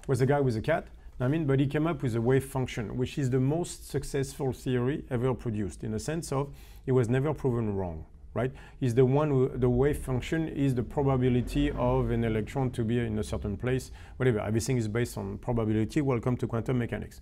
was 0.08 0.22
a 0.22 0.26
guy 0.26 0.40
with 0.40 0.56
a 0.56 0.62
cat. 0.62 0.88
I 1.20 1.28
mean, 1.28 1.48
but 1.48 1.60
he 1.60 1.66
came 1.66 1.88
up 1.88 2.04
with 2.04 2.16
a 2.16 2.22
wave 2.22 2.46
function, 2.46 2.96
which 2.96 3.18
is 3.18 3.32
the 3.32 3.40
most 3.40 3.90
successful 3.90 4.54
theory 4.54 5.04
ever 5.10 5.34
produced, 5.34 5.84
in 5.84 5.92
the 5.92 6.00
sense 6.00 6.32
of 6.32 6.54
it 6.86 6.92
was 6.92 7.10
never 7.10 7.34
proven 7.34 7.76
wrong. 7.76 8.06
Right? 8.34 8.52
Is 8.82 8.94
the 8.94 9.06
one 9.06 9.30
who 9.30 9.52
the 9.56 9.70
wave 9.70 9.98
function 9.98 10.48
is 10.48 10.76
the 10.76 10.84
probability 10.84 11.72
of 11.72 12.12
an 12.12 12.24
electron 12.24 12.70
to 12.72 12.84
be 12.84 13.00
in 13.00 13.18
a 13.18 13.24
certain 13.24 13.58
place. 13.58 13.92
Whatever. 14.18 14.40
Everything 14.40 14.78
is 14.78 14.88
based 14.88 15.18
on 15.18 15.40
probability. 15.40 16.02
Welcome 16.02 16.38
to 16.38 16.48
quantum 16.48 16.78
mechanics. 16.78 17.22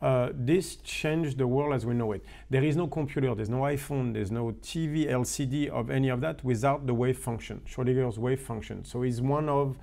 Uh, 0.00 0.28
this 0.32 0.76
changed 0.76 1.38
the 1.38 1.46
world 1.46 1.74
as 1.74 1.84
we 1.84 1.92
know 1.92 2.12
it. 2.12 2.24
There 2.50 2.62
is 2.62 2.76
no 2.76 2.86
computer, 2.86 3.34
there's 3.34 3.48
no 3.48 3.62
iPhone, 3.62 4.12
there's 4.12 4.30
no 4.30 4.52
TV, 4.62 5.10
LCD 5.10 5.68
of 5.68 5.90
any 5.90 6.08
of 6.08 6.20
that 6.20 6.44
without 6.44 6.86
the 6.86 6.94
wave 6.94 7.18
function, 7.18 7.60
Schrödinger's 7.66 8.16
wave 8.16 8.40
function. 8.40 8.84
So 8.84 9.02
he's 9.02 9.20
one 9.20 9.48
of, 9.48 9.76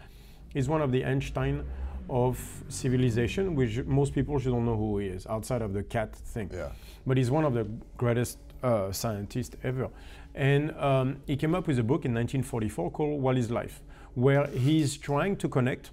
he's 0.53 0.69
one 0.69 0.81
of 0.81 0.93
the 0.93 1.03
Einstein 1.03 1.65
of 2.09 2.63
civilization, 2.69 3.55
which 3.55 3.83
most 3.85 4.13
people 4.13 4.39
should 4.39 4.51
don't 4.51 4.65
know 4.65 4.77
who 4.77 4.99
he 4.99 5.07
is 5.07 5.27
outside 5.27 5.61
of 5.61 5.73
the 5.73 5.83
cat 5.83 6.15
thing. 6.15 6.49
Yeah, 6.53 6.71
But 7.05 7.17
he's 7.17 7.31
one 7.31 7.43
of 7.43 7.53
the 7.53 7.67
greatest 7.97 8.37
uh, 8.63 8.91
scientists 8.91 9.55
ever. 9.63 9.89
And 10.33 10.75
um, 10.77 11.17
he 11.25 11.37
came 11.37 11.55
up 11.55 11.67
with 11.67 11.79
a 11.79 11.83
book 11.83 12.05
in 12.05 12.13
1944 12.13 12.91
called 12.91 13.21
What 13.21 13.37
is 13.37 13.49
Life, 13.49 13.81
where 14.15 14.47
he's 14.47 14.97
trying 14.97 15.37
to 15.37 15.47
connect 15.47 15.91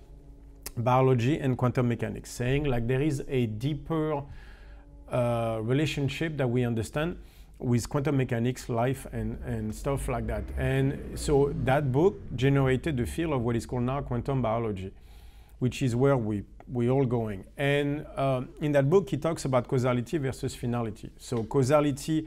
biology 0.76 1.38
and 1.38 1.56
quantum 1.56 1.88
mechanics, 1.88 2.30
saying 2.30 2.64
like 2.64 2.86
there 2.86 3.02
is 3.02 3.22
a 3.28 3.46
deeper 3.46 4.22
uh, 5.10 5.58
relationship 5.62 6.36
that 6.38 6.48
we 6.48 6.64
understand 6.64 7.16
with 7.58 7.88
quantum 7.88 8.16
mechanics, 8.16 8.68
life, 8.68 9.06
and, 9.12 9.38
and 9.44 9.72
stuff 9.74 10.08
like 10.08 10.26
that. 10.26 10.42
And 10.58 11.18
so 11.18 11.54
that 11.64 11.92
book 11.92 12.20
generated 12.34 12.96
the 12.96 13.06
field 13.06 13.34
of 13.34 13.42
what 13.42 13.54
is 13.54 13.66
called 13.66 13.84
now 13.84 14.00
quantum 14.00 14.42
biology, 14.42 14.92
which 15.60 15.82
is 15.82 15.94
where 15.94 16.16
we 16.16 16.42
we 16.70 16.88
all 16.88 17.04
going. 17.04 17.44
And 17.56 18.06
um, 18.16 18.48
in 18.60 18.72
that 18.72 18.88
book, 18.88 19.10
he 19.10 19.16
talks 19.16 19.44
about 19.44 19.68
causality 19.68 20.16
versus 20.18 20.54
finality. 20.54 21.10
So 21.18 21.42
causality, 21.44 22.26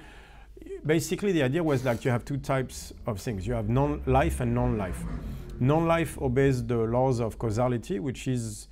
basically, 0.86 1.32
the 1.32 1.44
idea 1.44 1.64
was 1.64 1.84
like 1.86 2.06
you 2.06 2.12
have 2.12 2.26
two 2.26 2.38
types 2.38 2.94
of 3.06 3.20
things. 3.20 3.46
You 3.48 3.54
have 3.54 3.70
non-life 3.70 4.40
and 4.40 4.54
non-life. 4.54 5.02
Non-life 5.60 6.18
obeys 6.22 6.66
the 6.66 6.78
laws 6.78 7.20
of 7.20 7.38
causality, 7.40 8.00
which 8.00 8.28
is 8.28 8.68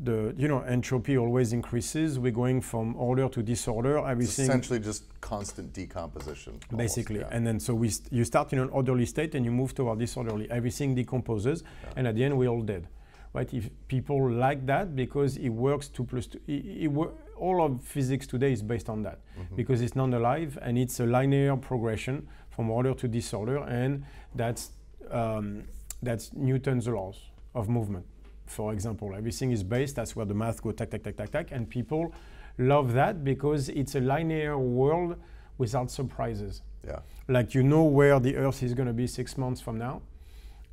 the 0.00 0.34
you 0.36 0.48
know 0.48 0.60
entropy 0.62 1.16
always 1.16 1.52
increases. 1.52 2.18
We're 2.18 2.32
going 2.32 2.60
from 2.62 2.96
order 2.96 3.28
to 3.28 3.42
disorder. 3.42 3.98
it's 3.98 4.08
Everything 4.08 4.44
essentially 4.46 4.80
just 4.80 5.04
constant 5.20 5.72
decomposition. 5.72 6.54
almost, 6.54 6.76
basically 6.76 7.20
yeah. 7.20 7.28
and 7.30 7.46
then 7.46 7.60
so 7.60 7.74
we 7.74 7.88
st- 7.90 8.12
you 8.12 8.24
start 8.24 8.52
in 8.52 8.58
an 8.58 8.68
orderly 8.70 9.06
state 9.06 9.34
and 9.36 9.44
you 9.44 9.50
move 9.52 9.72
toward 9.74 9.98
disorderly 9.98 10.50
everything 10.50 10.94
decomposes 10.94 11.62
and 11.96 12.06
at 12.06 12.14
the 12.16 12.22
end 12.24 12.36
we're 12.36 12.48
all 12.48 12.60
dead 12.60 12.88
right 13.32 13.54
if 13.54 13.70
people 13.88 14.30
like 14.30 14.66
that 14.66 14.94
because 14.94 15.36
it 15.38 15.48
works 15.48 15.88
two 15.88 16.04
plus 16.04 16.26
two 16.26 16.40
it, 16.46 16.64
it 16.84 16.88
wor- 16.88 17.14
all 17.36 17.64
of 17.64 17.80
physics 17.82 18.26
today 18.26 18.52
is 18.52 18.62
based 18.62 18.88
on 18.88 19.02
that 19.02 19.18
Mm-hmm. 19.38 19.56
because 19.56 19.80
it's 19.82 19.96
non-alive 19.96 20.56
and 20.62 20.78
it's 20.78 21.00
a 21.00 21.04
linear 21.06 21.56
progression 21.56 22.28
from 22.50 22.70
order 22.70 22.94
to 22.94 23.08
disorder 23.08 23.58
and 23.64 24.04
that's 24.36 24.70
um, 25.10 25.64
that's 26.02 26.32
newton's 26.34 26.86
laws 26.86 27.18
of 27.54 27.68
movement. 27.68 28.06
For 28.46 28.72
example 28.72 29.14
everything 29.16 29.50
is 29.50 29.62
based 29.64 29.96
that's 29.96 30.14
where 30.14 30.24
the 30.26 30.34
math 30.34 30.62
go 30.62 30.70
tack 30.72 30.90
tack 30.90 31.02
tack 31.02 31.16
tack 31.16 31.30
tack 31.30 31.48
and 31.50 31.68
people 31.68 32.14
love 32.58 32.92
that 32.92 33.24
because 33.24 33.68
it's 33.70 33.96
a 33.96 34.00
linear 34.00 34.56
world 34.56 35.16
without 35.58 35.90
surprises. 35.90 36.62
Yeah, 36.86 37.00
like 37.28 37.54
you 37.54 37.62
know 37.64 37.82
where 37.84 38.20
the 38.20 38.36
earth 38.36 38.62
is 38.62 38.72
going 38.74 38.86
to 38.88 38.92
be 38.94 39.06
six 39.08 39.36
months 39.36 39.60
from 39.60 39.78
now 39.78 40.02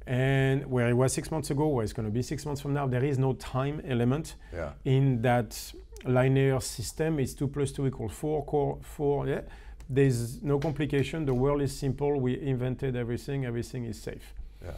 and 0.07 0.65
where 0.65 0.89
it 0.89 0.93
was 0.93 1.13
six 1.13 1.31
months 1.31 1.51
ago 1.51 1.67
where 1.67 1.83
it's 1.83 1.93
going 1.93 2.07
to 2.07 2.11
be 2.11 2.21
six 2.21 2.45
months 2.45 2.61
from 2.61 2.73
now. 2.73 2.87
There 2.87 3.03
is 3.03 3.17
no 3.17 3.33
time 3.33 3.81
element 3.87 4.35
yeah, 4.53 4.71
in 4.83 5.21
that 5.21 5.73
linear 6.05 6.59
system 6.59 7.19
it's 7.19 7.33
2 7.33 7.47
plus 7.47 7.71
2 7.71 7.87
equals 7.87 8.11
4 8.11 8.45
core 8.45 8.79
4 8.81 9.27
yeah 9.27 9.41
there's 9.89 10.41
no 10.41 10.59
complication 10.59 11.25
the 11.25 11.33
world 11.33 11.61
is 11.61 11.77
simple 11.77 12.19
we 12.19 12.39
invented 12.39 12.95
everything 12.95 13.45
everything 13.45 13.85
is 13.85 14.01
safe 14.01 14.33
yeah. 14.63 14.71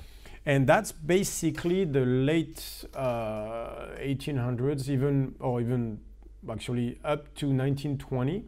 And 0.46 0.68
that's 0.68 0.92
basically 0.92 1.86
the 1.86 2.06
late 2.06 2.86
uh, 2.94 3.88
1800s, 4.00 4.89
even 4.89 5.36
or 5.39 5.62
even 5.62 6.00
actually 6.51 7.00
up 7.06 7.34
to 7.36 7.48
1920. 7.48 8.44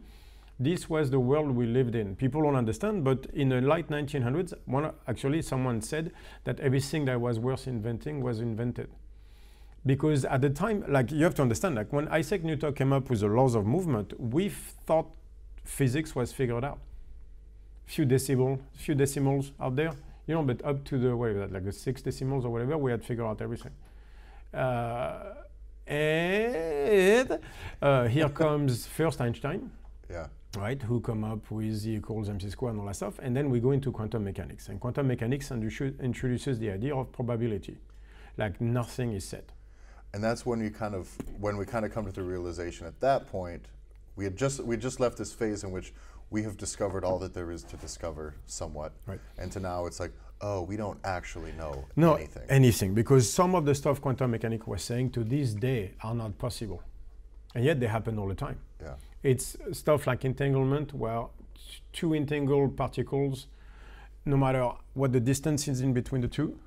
This 0.58 0.90
was 0.90 1.10
the 1.10 1.20
world 1.20 1.50
we 1.50 1.66
lived 1.66 1.94
in. 1.94 2.16
People 2.16 2.42
don't 2.42 2.56
understand, 2.56 3.04
but 3.04 3.26
in 3.32 3.48
the 3.48 3.60
late 3.60 3.88
1900s, 3.88 4.54
one, 4.66 4.92
actually 5.06 5.42
someone 5.42 5.80
said 5.80 6.12
that 6.44 6.60
everything 6.60 7.06
that 7.06 7.20
was 7.20 7.38
worth 7.38 7.66
inventing 7.66 8.22
was 8.22 8.40
invented. 8.40 8.88
Because 9.86 10.24
at 10.24 10.40
the 10.40 10.50
time, 10.50 10.84
like 10.88 11.12
you 11.12 11.22
have 11.22 11.36
to 11.36 11.42
understand, 11.42 11.76
like 11.76 11.92
when 11.92 12.08
Isaac 12.08 12.42
Newton 12.42 12.74
came 12.74 12.92
up 12.92 13.08
with 13.08 13.20
the 13.20 13.28
laws 13.28 13.54
of 13.54 13.64
movement, 13.64 14.18
we 14.20 14.48
thought 14.48 15.06
physics 15.64 16.14
was 16.14 16.32
figured 16.32 16.64
out. 16.64 16.80
Few 17.86 18.04
decimal, 18.04 18.58
few 18.74 18.96
decimals 18.96 19.52
out 19.60 19.76
there, 19.76 19.92
you 20.26 20.34
know, 20.34 20.42
but 20.42 20.64
up 20.64 20.84
to 20.86 20.98
the 20.98 21.16
whatever, 21.16 21.46
like 21.46 21.64
the 21.64 21.72
six 21.72 22.02
decimals 22.02 22.44
or 22.44 22.50
whatever, 22.50 22.76
we 22.76 22.90
had 22.90 23.04
figured 23.04 23.26
out 23.26 23.40
everything. 23.40 23.70
Uh, 24.52 25.34
and 25.86 27.38
uh, 27.80 28.08
here 28.08 28.28
comes 28.42 28.86
first 28.86 29.20
Einstein. 29.20 29.70
Yeah. 30.10 30.26
Right, 30.56 30.80
who 30.82 31.00
come 31.00 31.22
up 31.22 31.50
with 31.50 31.86
E 31.86 31.96
equals 31.96 32.28
mc 32.30 32.48
squared 32.48 32.74
and 32.74 32.80
all 32.80 32.86
that 32.86 32.96
stuff, 32.96 33.18
and 33.18 33.36
then 33.36 33.50
we 33.50 33.60
go 33.60 33.72
into 33.72 33.92
quantum 33.92 34.24
mechanics. 34.24 34.68
And 34.68 34.80
quantum 34.80 35.06
mechanics 35.06 35.50
introduces 35.50 36.58
the 36.58 36.70
idea 36.70 36.96
of 36.96 37.12
probability, 37.12 37.76
like 38.38 38.58
nothing 38.60 39.12
is 39.12 39.24
set. 39.24 39.52
And 40.16 40.24
that's 40.24 40.46
when 40.46 40.60
you 40.60 40.70
kind 40.70 40.94
of 40.94 41.14
when 41.38 41.58
we 41.58 41.66
kind 41.66 41.84
of 41.84 41.92
come 41.92 42.06
to 42.06 42.10
the 42.10 42.22
realization 42.22 42.86
at 42.86 42.98
that 43.00 43.26
point, 43.26 43.66
we 44.16 44.24
had 44.24 44.34
just 44.34 44.64
we 44.64 44.78
just 44.78 44.98
left 44.98 45.18
this 45.18 45.30
phase 45.30 45.62
in 45.62 45.70
which 45.70 45.92
we 46.30 46.42
have 46.42 46.56
discovered 46.56 47.04
all 47.04 47.18
that 47.18 47.34
there 47.34 47.50
is 47.50 47.62
to 47.64 47.76
discover 47.76 48.34
somewhat. 48.46 48.94
Right. 49.06 49.20
And 49.36 49.52
to 49.52 49.60
now 49.60 49.84
it's 49.84 50.00
like, 50.00 50.12
oh, 50.40 50.62
we 50.62 50.78
don't 50.78 50.98
actually 51.04 51.52
know 51.52 51.84
no, 51.96 52.14
anything. 52.14 52.44
anything, 52.48 52.94
because 52.94 53.30
some 53.30 53.54
of 53.54 53.66
the 53.66 53.74
stuff 53.74 54.00
quantum 54.00 54.30
mechanics 54.30 54.66
was 54.66 54.82
saying 54.82 55.10
to 55.10 55.22
this 55.22 55.52
day 55.52 55.92
are 56.02 56.14
not 56.14 56.38
possible. 56.38 56.82
And 57.54 57.62
yet 57.62 57.78
they 57.78 57.86
happen 57.86 58.18
all 58.18 58.28
the 58.28 58.34
time. 58.34 58.58
Yeah. 58.80 58.94
It's 59.22 59.58
stuff 59.72 60.06
like 60.06 60.24
entanglement, 60.24 60.94
where 60.94 61.26
two 61.92 62.14
entangled 62.14 62.74
particles, 62.74 63.48
no 64.24 64.38
matter 64.38 64.70
what 64.94 65.12
the 65.12 65.20
distance 65.20 65.68
is 65.68 65.82
in 65.82 65.92
between 65.92 66.22
the 66.22 66.28
two, 66.28 66.58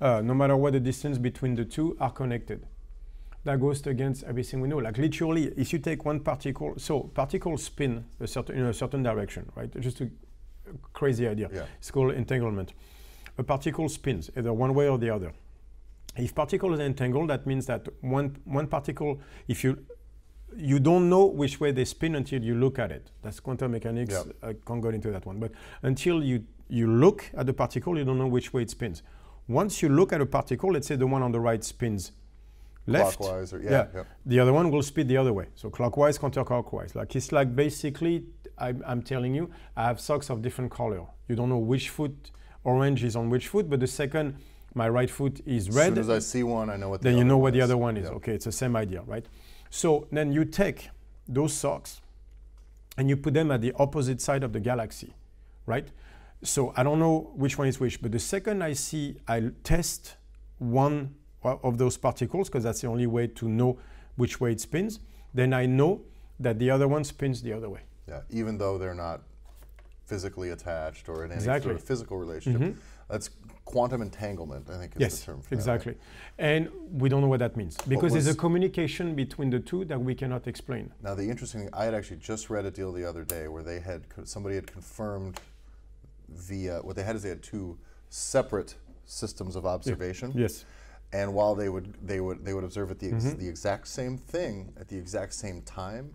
uh, 0.00 0.20
no 0.20 0.34
matter 0.34 0.56
what 0.56 0.72
the 0.72 0.80
distance 0.80 1.18
between 1.18 1.54
the 1.54 1.64
two, 1.64 1.96
are 2.00 2.10
connected. 2.10 2.66
That 3.44 3.60
goes 3.60 3.86
against 3.86 4.24
everything 4.24 4.60
we 4.60 4.68
know. 4.68 4.78
Like 4.78 4.98
literally, 4.98 5.52
if 5.56 5.72
you 5.72 5.78
take 5.78 6.04
one 6.04 6.20
particle, 6.20 6.74
so 6.76 7.00
particles 7.00 7.62
spin 7.62 8.04
a 8.20 8.26
certain, 8.26 8.58
in 8.58 8.66
a 8.66 8.74
certain 8.74 9.02
direction, 9.02 9.50
right? 9.54 9.70
Just 9.80 10.00
a 10.00 10.10
crazy 10.92 11.26
idea. 11.26 11.48
Yeah. 11.52 11.64
It's 11.78 11.90
called 11.90 12.12
entanglement. 12.12 12.74
A 13.38 13.42
particle 13.42 13.88
spins 13.88 14.30
either 14.36 14.52
one 14.52 14.74
way 14.74 14.88
or 14.88 14.98
the 14.98 15.10
other. 15.10 15.32
If 16.16 16.34
particles 16.34 16.80
are 16.80 16.82
entangled, 16.82 17.30
that 17.30 17.46
means 17.46 17.66
that 17.66 17.86
one, 18.00 18.36
one 18.44 18.66
particle, 18.66 19.20
if 19.46 19.62
you 19.62 19.78
you 20.56 20.80
don't 20.80 21.08
know 21.08 21.26
which 21.26 21.60
way 21.60 21.72
they 21.72 21.84
spin 21.84 22.14
until 22.14 22.42
you 22.42 22.54
look 22.54 22.78
at 22.78 22.90
it. 22.90 23.10
That's 23.22 23.38
quantum 23.38 23.72
mechanics. 23.72 24.14
Yep. 24.14 24.36
I 24.42 24.54
can't 24.66 24.80
go 24.80 24.88
into 24.88 25.10
that 25.10 25.26
one. 25.26 25.38
But 25.38 25.52
until 25.82 26.22
you, 26.22 26.44
you 26.68 26.86
look 26.86 27.30
at 27.36 27.46
the 27.46 27.52
particle, 27.52 27.98
you 27.98 28.04
don't 28.04 28.18
know 28.18 28.26
which 28.26 28.52
way 28.52 28.62
it 28.62 28.70
spins. 28.70 29.02
Once 29.48 29.82
you 29.82 29.88
look 29.88 30.12
at 30.12 30.20
a 30.20 30.26
particle, 30.26 30.72
let's 30.72 30.86
say 30.86 30.94
the 30.94 31.06
one 31.06 31.22
on 31.22 31.32
the 31.32 31.40
right 31.40 31.64
spins 31.64 32.12
left. 32.86 33.18
Clockwise 33.18 33.52
or 33.52 33.60
yeah. 33.62 33.86
yeah. 33.94 34.04
The 34.26 34.38
other 34.40 34.52
one 34.52 34.70
will 34.70 34.82
spin 34.82 35.06
the 35.06 35.16
other 35.16 35.32
way. 35.32 35.46
So 35.54 35.70
clockwise, 35.70 36.18
counterclockwise. 36.18 36.94
Like 36.94 37.16
it's 37.16 37.32
like 37.32 37.56
basically, 37.56 38.24
I'm, 38.58 38.82
I'm 38.86 39.02
telling 39.02 39.34
you, 39.34 39.50
I 39.76 39.84
have 39.84 40.00
socks 40.00 40.30
of 40.30 40.42
different 40.42 40.70
color. 40.70 41.02
You 41.28 41.36
don't 41.36 41.48
know 41.48 41.58
which 41.58 41.88
foot 41.88 42.30
orange 42.64 43.04
is 43.04 43.16
on 43.16 43.30
which 43.30 43.48
foot, 43.48 43.70
but 43.70 43.80
the 43.80 43.86
second 43.86 44.36
my 44.74 44.88
right 44.88 45.10
foot 45.10 45.40
is 45.46 45.70
red. 45.70 45.78
As 45.78 45.88
soon 45.88 45.98
as 45.98 46.10
I 46.10 46.18
see 46.18 46.42
one, 46.42 46.68
I 46.70 46.76
know 46.76 46.90
what. 46.90 47.02
then 47.02 47.14
the 47.14 47.18
you 47.18 47.24
know 47.24 47.38
what 47.38 47.54
the 47.54 47.62
other 47.62 47.76
one 47.76 47.96
is. 47.96 48.04
Yep. 48.04 48.12
Okay, 48.14 48.32
it's 48.32 48.44
the 48.44 48.52
same 48.52 48.76
idea, 48.76 49.02
right? 49.02 49.24
So 49.70 50.06
then 50.12 50.32
you 50.32 50.44
take 50.44 50.90
those 51.26 51.52
socks 51.52 52.00
and 52.96 53.08
you 53.08 53.16
put 53.16 53.34
them 53.34 53.50
at 53.50 53.60
the 53.60 53.72
opposite 53.78 54.20
side 54.20 54.42
of 54.42 54.52
the 54.52 54.60
galaxy, 54.60 55.14
right? 55.66 55.88
So 56.42 56.72
I 56.76 56.82
don't 56.82 56.98
know 56.98 57.30
which 57.34 57.58
one 57.58 57.66
is 57.68 57.80
which, 57.80 58.00
but 58.00 58.12
the 58.12 58.18
second 58.18 58.62
I 58.62 58.72
see, 58.72 59.16
I 59.26 59.50
test 59.64 60.16
one 60.58 61.14
of 61.42 61.78
those 61.78 61.96
particles 61.96 62.48
because 62.48 62.64
that's 62.64 62.80
the 62.80 62.86
only 62.86 63.06
way 63.06 63.26
to 63.26 63.48
know 63.48 63.78
which 64.16 64.40
way 64.40 64.52
it 64.52 64.60
spins. 64.60 65.00
Then 65.34 65.52
I 65.52 65.66
know 65.66 66.02
that 66.40 66.58
the 66.58 66.70
other 66.70 66.86
one 66.86 67.04
spins 67.04 67.42
the 67.42 67.52
other 67.52 67.68
way. 67.68 67.80
Yeah, 68.08 68.20
even 68.30 68.56
though 68.58 68.78
they're 68.78 68.94
not 68.94 69.22
physically 70.06 70.50
attached 70.50 71.08
or 71.08 71.24
in 71.24 71.30
any 71.30 71.38
Exactly. 71.38 71.70
sort 71.70 71.76
of 71.76 71.84
physical 71.84 72.16
relationship. 72.16 72.62
Mhm. 72.62 72.76
That's 73.08 73.30
quantum 73.64 74.00
entanglement, 74.00 74.70
I 74.70 74.78
think 74.78 74.96
is 74.96 75.00
yes, 75.00 75.20
the 75.20 75.26
term 75.26 75.42
for 75.42 75.50
that, 75.50 75.54
exactly. 75.56 75.94
And 76.38 76.70
we 76.92 77.08
don't 77.10 77.20
know 77.20 77.28
what 77.28 77.40
that 77.40 77.56
means 77.56 77.76
because 77.86 78.12
there's 78.14 78.26
a 78.28 78.34
communication 78.34 79.14
between 79.14 79.50
the 79.50 79.60
two 79.60 79.84
that 79.86 80.00
we 80.00 80.14
cannot 80.14 80.46
explain. 80.46 80.92
Now 81.02 81.14
the 81.14 81.28
interesting 81.28 81.62
thing, 81.62 81.70
I 81.74 81.84
had 81.84 81.94
actually 81.94 82.18
just 82.18 82.48
read 82.48 82.64
a 82.64 82.70
deal 82.70 82.92
the 82.92 83.04
other 83.04 83.24
day 83.24 83.48
where 83.48 83.62
they 83.62 83.80
had 83.80 84.04
somebody 84.24 84.54
had 84.54 84.66
confirmed 84.66 85.40
via 86.28 86.78
what 86.82 86.96
they 86.96 87.02
had 87.02 87.16
is 87.16 87.22
they 87.22 87.28
had 87.28 87.42
two 87.42 87.78
separate 88.10 88.74
systems 89.06 89.56
of 89.56 89.64
observation. 89.66 90.32
Yes. 90.34 90.64
and 91.12 91.32
while 91.32 91.54
they 91.54 91.68
would 91.70 91.94
they 92.06 92.20
would 92.20 92.44
they 92.44 92.52
would 92.54 92.64
observe 92.64 92.90
at 92.90 92.98
the 92.98 93.08
ex- 93.12 93.24
Mm-hmm. 93.24 93.38
the 93.38 93.48
exact 93.48 93.88
same 93.88 94.18
thing 94.18 94.72
at 94.78 94.88
the 94.88 94.96
exact 94.98 95.32
same 95.34 95.62
time, 95.62 96.10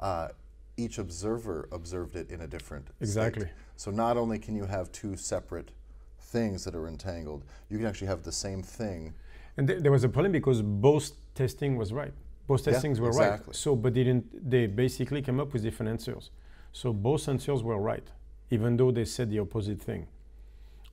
uh, 0.00 0.28
each 0.76 0.96
observer 0.98 1.68
observed 1.72 2.16
it 2.16 2.30
in 2.30 2.40
a 2.40 2.46
different 2.46 2.86
state. 2.88 3.02
Exactly. 3.04 3.48
So 3.76 3.90
not 3.90 4.16
only 4.16 4.38
can 4.38 4.54
you 4.56 4.64
have 4.64 4.90
two 4.92 5.14
separate 5.16 5.70
things 6.18 6.64
that 6.64 6.74
are 6.74 6.88
entangled, 6.88 7.44
you 7.68 7.76
can 7.78 7.86
actually 7.86 8.06
have 8.08 8.22
the 8.22 8.32
same 8.32 8.62
thing. 8.62 9.12
And 9.56 9.66
th- 9.68 9.80
there 9.82 9.92
was 9.92 10.04
a 10.04 10.08
problem 10.08 10.32
because 10.32 10.62
both 10.62 11.10
testing 11.34 11.76
was 11.76 11.92
right. 11.92 12.14
Both 12.46 12.66
Yeah, 12.66 12.72
testings 12.74 12.98
were 13.00 13.08
exactly. 13.08 13.48
right. 13.48 13.56
So, 13.56 13.76
but 13.76 13.92
didn't. 13.92 14.24
They 14.50 14.66
basically 14.66 15.20
came 15.22 15.38
up 15.42 15.52
with 15.52 15.62
different 15.62 15.90
answers. 15.90 16.30
So 16.72 16.92
both 16.92 17.28
answers 17.28 17.62
were 17.62 17.78
right, 17.92 18.06
even 18.50 18.76
though 18.76 18.90
they 18.90 19.04
said 19.04 19.30
the 19.30 19.38
opposite 19.38 19.80
thing 19.80 20.06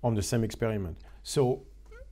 on 0.03 0.13
the 0.13 0.21
same 0.21 0.43
experiment. 0.43 0.97
So, 1.23 1.61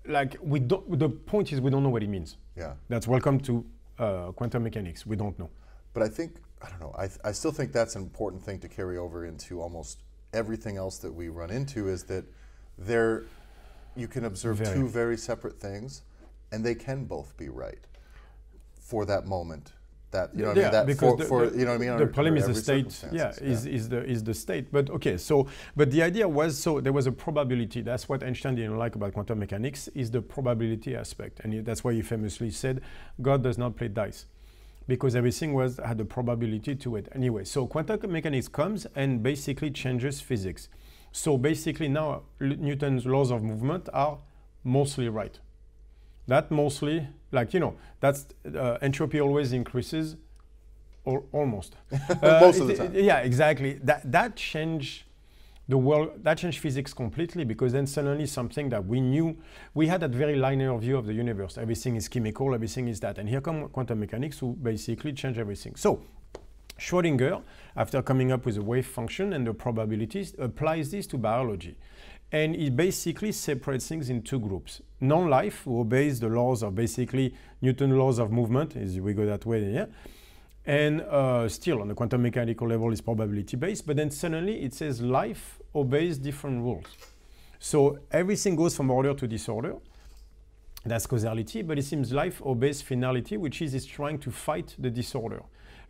like 0.08 0.38
we 0.42 0.60
don't. 0.60 1.00
The 1.00 1.10
point 1.10 1.54
is 1.54 1.62
we 1.62 1.70
don't 1.72 1.84
know 1.84 1.90
what 1.90 2.04
it 2.04 2.10
means. 2.10 2.38
Yeah. 2.58 2.74
That's 2.90 3.08
welcome 3.08 3.40
to 3.42 3.66
uh, 4.00 4.32
quantum 4.32 4.64
mechanics. 4.64 5.06
We 5.06 5.16
don't 5.16 5.38
know. 5.40 5.50
But 5.94 6.04
I 6.04 6.08
think 6.10 6.38
I 6.62 6.70
don't 6.70 6.80
know. 6.80 6.94
I, 6.98 7.08
th- 7.08 7.20
I 7.24 7.32
still 7.32 7.52
think 7.52 7.72
that's 7.72 7.96
an 7.96 8.02
important 8.02 8.44
thing 8.44 8.60
to 8.60 8.68
carry 8.68 8.98
over 8.98 9.26
into 9.26 9.62
almost 9.62 10.00
everything 10.34 10.78
else 10.78 10.98
that 11.00 11.14
we 11.14 11.30
run 11.30 11.50
into 11.50 11.88
is 11.88 12.04
that 12.06 12.26
there 12.78 13.24
you 13.96 14.08
can 14.08 14.26
observe 14.26 14.58
Very. 14.58 14.76
two 14.76 14.88
very 14.88 15.18
separate 15.18 15.60
things, 15.60 16.02
and 16.52 16.66
they 16.66 16.76
can 16.76 17.06
both 17.06 17.38
be 17.38 17.50
right 17.50 17.80
for 18.80 19.06
that 19.06 19.26
moment. 19.26 19.72
That 20.16 20.30
you 20.34 20.44
know 20.44 20.50
what 20.50 20.58
I 20.58 20.62
mean. 20.62 20.72
That 20.72 20.86
because 20.88 21.12
for, 21.12 21.18
the, 21.18 21.26
for 21.26 21.58
you 21.58 21.66
know 21.66 21.72
what 21.72 21.82
I 21.82 21.90
mean. 21.90 21.98
The 21.98 22.08
problem 22.08 22.38
is 22.38 22.48
the 22.48 22.56
state. 22.56 22.86
Yeah, 23.12 23.32
circumstances. 23.32 23.66
is, 23.66 23.66
is 23.66 23.90
the 23.90 24.02
is 24.06 24.24
the 24.24 24.34
state. 24.34 24.72
But 24.72 24.90
okay, 24.90 25.18
so 25.18 25.48
but 25.76 25.92
the 25.92 26.02
idea 26.02 26.28
was 26.28 26.58
so 26.58 26.80
there 26.80 26.94
was 26.94 27.08
a 27.08 27.12
probability. 27.12 27.82
That's 27.82 28.08
what 28.10 28.24
Einstein 28.24 28.56
didn't 28.56 28.78
like 28.78 28.96
about 28.96 29.14
quantum 29.14 29.40
mechanics 29.40 29.90
is 29.90 30.10
the 30.10 30.22
probability 30.22 30.96
aspect, 30.96 31.42
and 31.42 31.66
that's 31.66 31.84
why 31.84 31.94
he 31.94 32.02
famously 32.02 32.52
said 32.52 32.82
God 33.22 33.44
does 33.44 33.58
not 33.58 33.76
play 33.76 33.90
dice, 33.90 34.26
because 34.88 35.16
everything 35.16 35.54
was 35.54 35.80
had 35.84 36.00
a 36.00 36.06
probability 36.06 36.76
to 36.76 36.96
it 36.96 37.10
anyway. 37.14 37.44
So 37.44 37.68
quantum 37.68 38.12
mechanics 38.12 38.48
comes 38.48 38.88
and 38.96 39.22
basically 39.22 39.72
changes 39.72 40.22
physics. 40.22 40.70
So 41.12 41.38
basically 41.38 41.88
now 41.88 42.24
Newton's 42.40 43.06
laws 43.06 43.32
of 43.32 43.44
movement 43.44 43.90
are 43.94 44.18
mostly 44.64 45.10
right. 45.10 45.40
That 46.28 46.50
mostly, 46.52 47.08
like 47.32 47.54
you 47.54 47.60
know, 47.60 47.76
that's 48.00 48.26
uh, 48.56 48.78
entropy 48.82 49.20
always 49.22 49.54
increases, 49.54 50.16
or 51.04 51.24
almost. 51.32 51.76
Uh, 52.10 52.40
Most 52.42 52.60
of 52.60 52.68
the 52.68 52.74
it- 52.74 52.78
time. 52.78 52.96
Yeah, 52.96 53.20
exactly. 53.20 53.74
That 53.84 54.12
that 54.12 54.36
changed 54.36 55.04
the 55.68 55.78
world. 55.78 56.12
That 56.24 56.38
changed 56.38 56.60
physics 56.60 56.94
completely 56.94 57.44
because 57.46 57.74
then 57.74 57.88
suddenly 57.88 58.26
something 58.26 58.70
that 58.70 58.86
we 58.86 59.02
knew, 59.02 59.38
we 59.74 59.88
had 59.88 60.02
that 60.02 60.12
very 60.12 60.36
linear 60.36 60.78
view 60.78 60.98
of 60.98 61.06
the 61.06 61.14
universe. 61.14 61.58
Everything 61.58 61.96
is 61.96 62.08
chemical. 62.08 62.54
Everything 62.54 62.88
is 62.88 63.00
that. 63.02 63.18
And 63.18 63.30
here 63.30 63.42
come 63.42 63.70
quantum 63.70 64.00
mechanics 64.00 64.40
who 64.40 64.54
basically 64.54 65.14
change 65.14 65.38
everything. 65.38 65.76
So. 65.76 66.02
Schrödinger, 66.78 67.42
after 67.78 68.02
coming 68.02 68.34
up 68.34 68.46
with 68.46 68.58
a 68.58 68.62
wave 68.62 68.86
function 68.86 69.32
and 69.32 69.48
the 69.48 69.54
probabilities, 69.54 70.36
applies 70.38 70.92
this 70.92 71.08
to 71.08 71.18
biology. 71.18 71.78
And 72.34 72.54
he 72.54 72.70
basically 72.70 73.32
separates 73.32 73.88
things 73.88 74.10
in 74.10 74.24
two 74.24 74.40
groups. 74.40 74.82
Non-life, 75.08 75.64
who 75.66 75.82
obeys 75.82 76.20
the 76.20 76.28
laws 76.28 76.64
of 76.64 76.74
basically 76.74 77.34
Newton's 77.62 77.94
laws 77.94 78.20
of 78.20 78.32
movement, 78.32 78.76
as 78.76 79.00
we 79.00 79.14
go 79.14 79.26
that 79.26 79.46
way, 79.46 79.72
yeah. 79.72 79.86
And 80.66 81.02
uh, 81.02 81.48
still 81.48 81.82
on 81.82 81.88
the 81.88 81.94
quantum 81.94 82.24
mechanical 82.24 82.68
level 82.68 82.92
is 82.92 83.02
probability 83.02 83.56
based, 83.56 83.86
but 83.86 83.96
then 83.98 84.10
suddenly 84.10 84.64
it 84.64 84.74
says 84.74 85.00
life 85.00 85.60
obeys 85.76 86.18
different 86.18 86.64
rules. 86.64 86.86
So 87.60 88.00
everything 88.12 88.56
goes 88.56 88.76
from 88.76 88.90
order 88.90 89.14
to 89.14 89.28
disorder. 89.28 89.76
That's 90.84 91.06
causality, 91.06 91.62
but 91.62 91.78
it 91.78 91.84
seems 91.84 92.12
life 92.12 92.42
obeys 92.44 92.82
finality, 92.82 93.38
which 93.38 93.62
is 93.62 93.74
it's 93.74 93.86
trying 93.86 94.20
to 94.20 94.32
fight 94.32 94.76
the 94.80 94.90
disorder. 94.90 95.42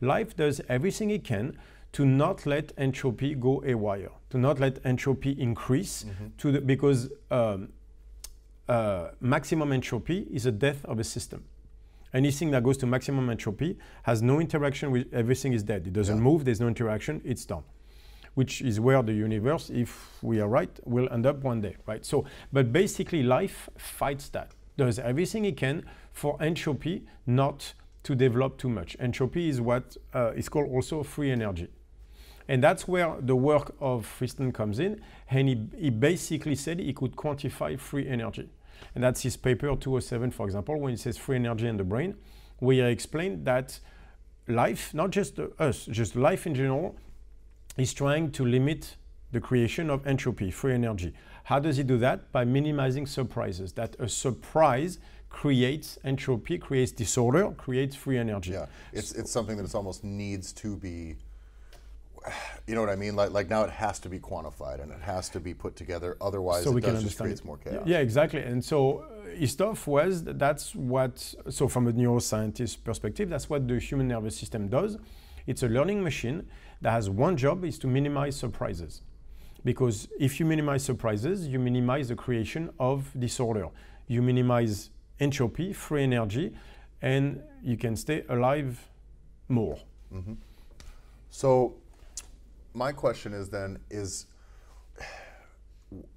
Life 0.01 0.35
does 0.35 0.61
everything 0.67 1.09
it 1.09 1.23
can 1.23 1.57
to 1.93 2.05
not 2.05 2.45
let 2.45 2.73
entropy 2.77 3.35
go 3.35 3.61
haywire, 3.61 4.11
to 4.29 4.37
not 4.37 4.59
let 4.59 4.85
entropy 4.85 5.31
increase, 5.39 6.05
to 6.37 6.51
the, 6.51 6.59
because 6.59 7.09
um, 7.31 7.69
uh, 8.67 9.09
maximum 9.19 9.71
entropy 9.71 10.27
is 10.31 10.45
a 10.45 10.51
death 10.51 10.83
of 10.85 10.99
a 10.99 11.03
system. 11.03 11.43
Anything 12.13 12.51
that 12.51 12.63
goes 12.63 12.77
to 12.77 12.85
maximum 12.85 13.29
entropy 13.29 13.77
has 14.03 14.21
no 14.21 14.39
interaction 14.39 14.91
with 14.91 15.13
everything 15.13 15.53
is 15.53 15.63
dead. 15.63 15.85
It 15.85 15.93
doesn't 15.93 16.17
Yeah. 16.17 16.23
move, 16.23 16.45
there's 16.45 16.61
no 16.61 16.67
interaction, 16.67 17.21
it's 17.25 17.45
done. 17.45 17.63
Which 18.35 18.61
is 18.61 18.79
where 18.79 19.01
the 19.03 19.13
universe, 19.13 19.69
if 19.69 20.21
we 20.23 20.41
are 20.41 20.47
right, 20.47 20.79
will 20.85 21.07
end 21.11 21.25
up 21.25 21.43
one 21.43 21.61
day, 21.61 21.75
right? 21.87 22.05
So, 22.05 22.25
but 22.51 22.71
basically 22.71 23.23
life 23.23 23.69
fights 23.77 24.29
that, 24.29 24.51
does 24.77 24.99
everything 24.99 25.45
it 25.45 25.57
can 25.57 25.83
for 26.11 26.41
entropy 26.41 27.05
not 27.25 27.73
to 28.03 28.15
develop 28.15 28.57
too 28.57 28.69
much. 28.69 28.95
Entropy 28.99 29.49
is 29.49 29.59
what 29.61 29.97
uh, 30.13 30.31
is 30.35 30.49
called 30.49 30.69
also 30.69 31.01
free 31.03 31.31
energy. 31.31 31.69
And 32.47 32.63
that's 32.63 32.87
where 32.87 33.15
the 33.19 33.35
work 33.35 33.75
of 33.79 34.05
Friston 34.05 34.53
comes 34.53 34.79
in. 34.79 35.01
And 35.29 35.49
he, 35.49 35.67
he 35.77 35.89
basically 35.89 36.55
said 36.55 36.79
he 36.79 36.93
could 36.93 37.15
quantify 37.15 37.79
free 37.79 38.07
energy. 38.07 38.49
And 38.93 39.03
that's 39.03 39.21
his 39.21 39.35
paper 39.37 39.67
207, 39.67 40.31
for 40.31 40.45
example, 40.45 40.79
when 40.79 40.91
he 40.91 40.97
says 40.97 41.17
free 41.17 41.37
energy 41.37 41.67
in 41.67 41.77
the 41.77 41.83
brain, 41.83 42.15
where 42.59 42.87
he 42.87 42.91
explained 42.91 43.45
that 43.45 43.79
life, 44.47 44.93
not 44.93 45.09
just 45.11 45.39
us, 45.59 45.85
just 45.85 46.15
life 46.15 46.45
in 46.45 46.53
general, 46.53 46.95
is 47.77 47.93
trying 47.93 48.31
to 48.31 48.45
limit 48.45 48.95
the 49.31 49.41
creation 49.41 49.89
of 49.89 50.05
entropy, 50.07 50.51
free 50.51 50.73
energy. 50.73 51.13
How 51.45 51.59
does 51.59 51.77
he 51.77 51.83
do 51.83 51.97
that? 51.97 52.31
By 52.31 52.45
minimizing 52.45 53.05
surprises. 53.05 53.73
That 53.73 53.95
a 53.99 54.07
surprise 54.07 54.99
creates 55.29 55.99
entropy, 56.03 56.57
creates 56.57 56.91
disorder, 56.91 57.51
creates 57.51 57.95
free 57.95 58.17
energy. 58.17 58.51
Yeah, 58.51 58.67
it's 58.93 59.11
it's 59.11 59.31
something 59.31 59.57
that 59.57 59.75
almost 59.75 60.03
needs 60.03 60.53
to 60.53 60.77
be. 60.77 61.15
You 62.67 62.73
know 62.73 62.81
what 62.81 62.89
I 62.89 62.95
mean? 62.95 63.15
Like 63.15 63.29
like 63.29 63.47
now 63.51 63.63
it 63.63 63.69
has 63.69 63.99
to 63.99 64.09
be 64.09 64.19
quantified 64.19 64.81
and 64.81 64.91
it 64.91 64.99
has 65.01 65.29
to 65.29 65.39
be 65.39 65.53
put 65.53 65.75
together. 65.75 66.17
Otherwise, 66.19 66.63
so 66.63 66.71
it 66.71 66.73
we 66.73 66.81
does 66.81 66.87
can 66.87 66.93
just 66.95 67.03
understand 67.03 67.25
creates 67.27 67.41
it. 67.41 67.45
more 67.45 67.57
chaos. 67.57 67.83
Yeah, 67.85 67.99
exactly. 67.99 68.41
And 68.41 68.65
so 68.65 68.79
uh, 69.01 69.35
his 69.35 69.51
stuff 69.51 69.85
was 69.85 70.23
that's 70.23 70.73
what. 70.73 71.35
So 71.49 71.67
from 71.67 71.87
a 71.87 71.93
neuroscientist 71.93 72.83
perspective, 72.83 73.29
that's 73.29 73.47
what 73.51 73.67
the 73.67 73.77
human 73.77 74.07
nervous 74.07 74.35
system 74.35 74.67
does. 74.67 74.97
It's 75.45 75.61
a 75.61 75.67
learning 75.67 76.01
machine 76.03 76.47
that 76.81 76.91
has 76.91 77.07
one 77.07 77.37
job 77.37 77.63
is 77.63 77.77
to 77.79 77.87
minimize 77.87 78.35
surprises. 78.35 79.03
Because 79.63 80.07
if 80.19 80.39
you 80.39 80.45
minimize 80.47 80.83
surprises, 80.83 81.47
you 81.47 81.59
minimize 81.59 82.07
the 82.09 82.15
creation 82.15 82.71
of 82.79 83.11
disorder. 83.19 83.67
You 84.07 84.23
minimize 84.23 84.89
entropy, 85.19 85.73
free 85.73 86.03
energy, 86.03 86.53
and 87.01 87.41
you 87.61 87.77
can 87.77 87.95
stay 87.95 88.23
alive 88.29 88.79
more. 89.49 89.77
So, 91.29 91.75
my 92.75 92.91
question 92.91 93.33
is 93.33 93.49
then: 93.49 93.79
is 93.89 94.25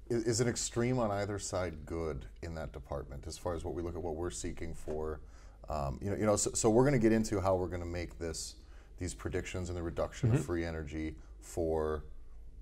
is 0.09 0.41
an 0.41 0.47
extreme 0.47 0.99
on 0.99 1.11
either 1.11 1.39
side 1.39 1.85
good 1.85 2.25
in 2.41 2.55
that 2.55 2.73
department 2.73 3.25
as 3.27 3.37
far 3.37 3.53
as 3.53 3.63
what 3.63 3.73
we 3.75 3.81
look 3.81 3.95
at 3.95 4.01
what 4.01 4.15
we're 4.15 4.29
seeking 4.31 4.73
for? 4.73 5.21
Um, 5.69 5.99
you 6.01 6.09
know, 6.09 6.17
you 6.17 6.25
know. 6.25 6.35
So, 6.35 6.51
so 6.53 6.69
we're 6.69 6.83
going 6.83 6.93
to 6.93 6.99
get 6.99 7.11
into 7.11 7.39
how 7.39 7.55
we're 7.55 7.67
going 7.67 7.81
to 7.81 7.87
make 7.87 8.17
this 8.19 8.55
these 8.97 9.13
predictions 9.13 9.69
and 9.69 9.77
the 9.77 9.83
reduction 9.83 10.31
of 10.33 10.43
free 10.43 10.65
energy 10.65 11.15
for 11.39 12.03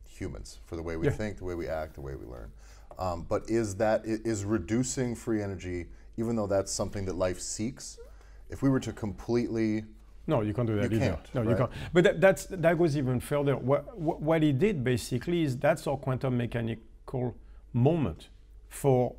humans, 0.06 0.60
for 0.66 0.75
the 0.75 0.84
way 0.84 0.96
we 0.96 1.08
Yeah. 1.08 1.13
think, 1.13 1.38
the 1.38 1.46
way 1.46 1.56
we 1.56 1.68
act, 1.68 1.96
the 1.96 2.01
way 2.01 2.16
we 2.16 2.25
learn. 2.25 2.51
Um, 3.00 3.24
but 3.27 3.50
is 3.50 3.75
that 3.75 4.01
is 4.06 4.44
reducing 4.46 5.16
free 5.16 5.42
energy, 5.42 5.88
even 6.18 6.36
though 6.36 6.48
that's 6.48 6.72
something 6.72 7.06
that 7.06 7.16
life 7.16 7.39
seeks? 7.39 7.98
If 8.50 8.62
we 8.62 8.70
were 8.70 8.80
to 8.82 8.94
completely 8.94 9.86
No, 10.27 10.41
you 10.41 10.53
can't 10.53 10.67
do 10.67 10.75
that 10.75 10.91
You 10.91 10.98
either. 10.98 11.17
no, 11.34 11.41
you 11.43 11.55
can't. 11.55 11.72
But 11.93 12.03
that, 12.03 12.22
that's, 12.22 12.46
that 12.48 12.77
goes 12.77 12.98
even 12.98 13.19
further. 13.19 13.55
What, 13.55 13.98
what, 13.98 14.22
what 14.22 14.43
he 14.43 14.51
did 14.51 14.84
basically 14.84 15.43
is 15.43 15.57
that's 15.57 15.88
our 15.88 15.98
quantum 15.98 16.38
mechanical 16.38 17.36
moment 17.74 18.29
for 18.67 19.15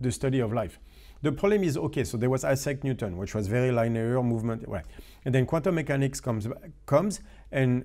the 0.00 0.10
study 0.10 0.40
of 0.40 0.52
life. 0.52 0.78
The 1.20 1.30
problem 1.30 1.62
is 1.62 1.76
okay, 1.76 2.02
so 2.02 2.16
there 2.16 2.30
was 2.30 2.44
Isaac 2.44 2.82
Newton, 2.82 3.16
which 3.16 3.34
was 3.34 3.46
very 3.46 3.70
linear 3.70 4.22
movement, 4.22 4.66
right? 4.66 4.84
And 5.24 5.32
then 5.34 5.46
quantum 5.46 5.76
mechanics 5.76 6.20
comes 6.20 6.48
comes 6.86 7.20
and 7.52 7.84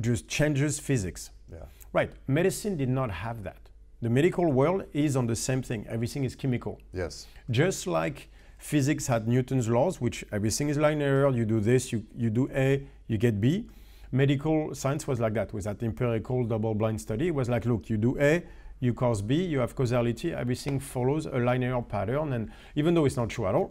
just 0.00 0.26
changes 0.26 0.80
physics. 0.80 1.30
yeah 1.52 1.58
Right. 1.92 2.10
Medicine 2.26 2.76
did 2.76 2.88
not 2.88 3.10
have 3.12 3.44
that. 3.44 3.70
The 4.02 4.10
medical 4.10 4.50
world 4.50 4.82
is 4.92 5.14
on 5.14 5.28
the 5.28 5.36
same 5.36 5.62
thing. 5.62 5.86
Everything 5.88 6.24
is 6.24 6.34
chemical. 6.34 6.80
yes 6.92 7.26
Just 7.50 7.86
like 7.86 8.28
physics 8.64 9.06
had 9.06 9.28
Newton's 9.28 9.68
laws, 9.68 10.00
which 10.00 10.24
everything 10.32 10.70
is 10.70 10.78
linear, 10.78 11.28
you 11.28 11.44
do 11.44 11.60
this, 11.60 11.92
you, 11.92 12.02
you 12.16 12.30
do 12.30 12.48
A, 12.54 12.82
you 13.08 13.18
get 13.18 13.38
B. 13.38 13.66
Medical 14.10 14.74
science 14.74 15.06
was 15.06 15.20
like 15.20 15.34
that, 15.34 15.52
with 15.52 15.64
that 15.64 15.82
empirical 15.82 16.44
double 16.44 16.74
blind 16.74 16.98
study. 16.98 17.26
It 17.28 17.34
was 17.34 17.50
like, 17.50 17.66
look, 17.66 17.90
you 17.90 17.98
do 17.98 18.18
A, 18.18 18.42
you 18.80 18.94
cause 18.94 19.20
B, 19.20 19.44
you 19.44 19.58
have 19.58 19.76
causality, 19.76 20.32
everything 20.32 20.80
follows 20.80 21.26
a 21.26 21.36
linear 21.36 21.82
pattern. 21.82 22.32
And 22.32 22.50
even 22.74 22.94
though 22.94 23.04
it's 23.04 23.18
not 23.18 23.28
true 23.28 23.46
at 23.46 23.54
all, 23.54 23.70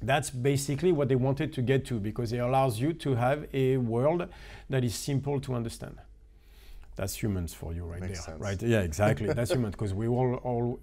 that's 0.00 0.30
basically 0.30 0.92
what 0.92 1.10
they 1.10 1.16
wanted 1.16 1.52
to 1.52 1.60
get 1.60 1.84
to 1.88 2.00
because 2.00 2.32
it 2.32 2.38
allows 2.38 2.80
you 2.80 2.94
to 2.94 3.16
have 3.16 3.46
a 3.52 3.76
world 3.76 4.26
that 4.70 4.82
is 4.82 4.94
simple 4.94 5.38
to 5.42 5.54
understand. 5.54 5.98
That's 6.96 7.22
humans 7.22 7.52
for 7.52 7.74
you 7.74 7.84
right 7.84 8.00
Makes 8.00 8.24
there, 8.24 8.36
sense. 8.36 8.40
right? 8.40 8.62
Yeah, 8.62 8.80
exactly. 8.80 9.26
That's 9.34 9.50
humans 9.50 9.72
because 9.72 9.92
we 9.92 10.08
all, 10.08 10.36
all, 10.36 10.80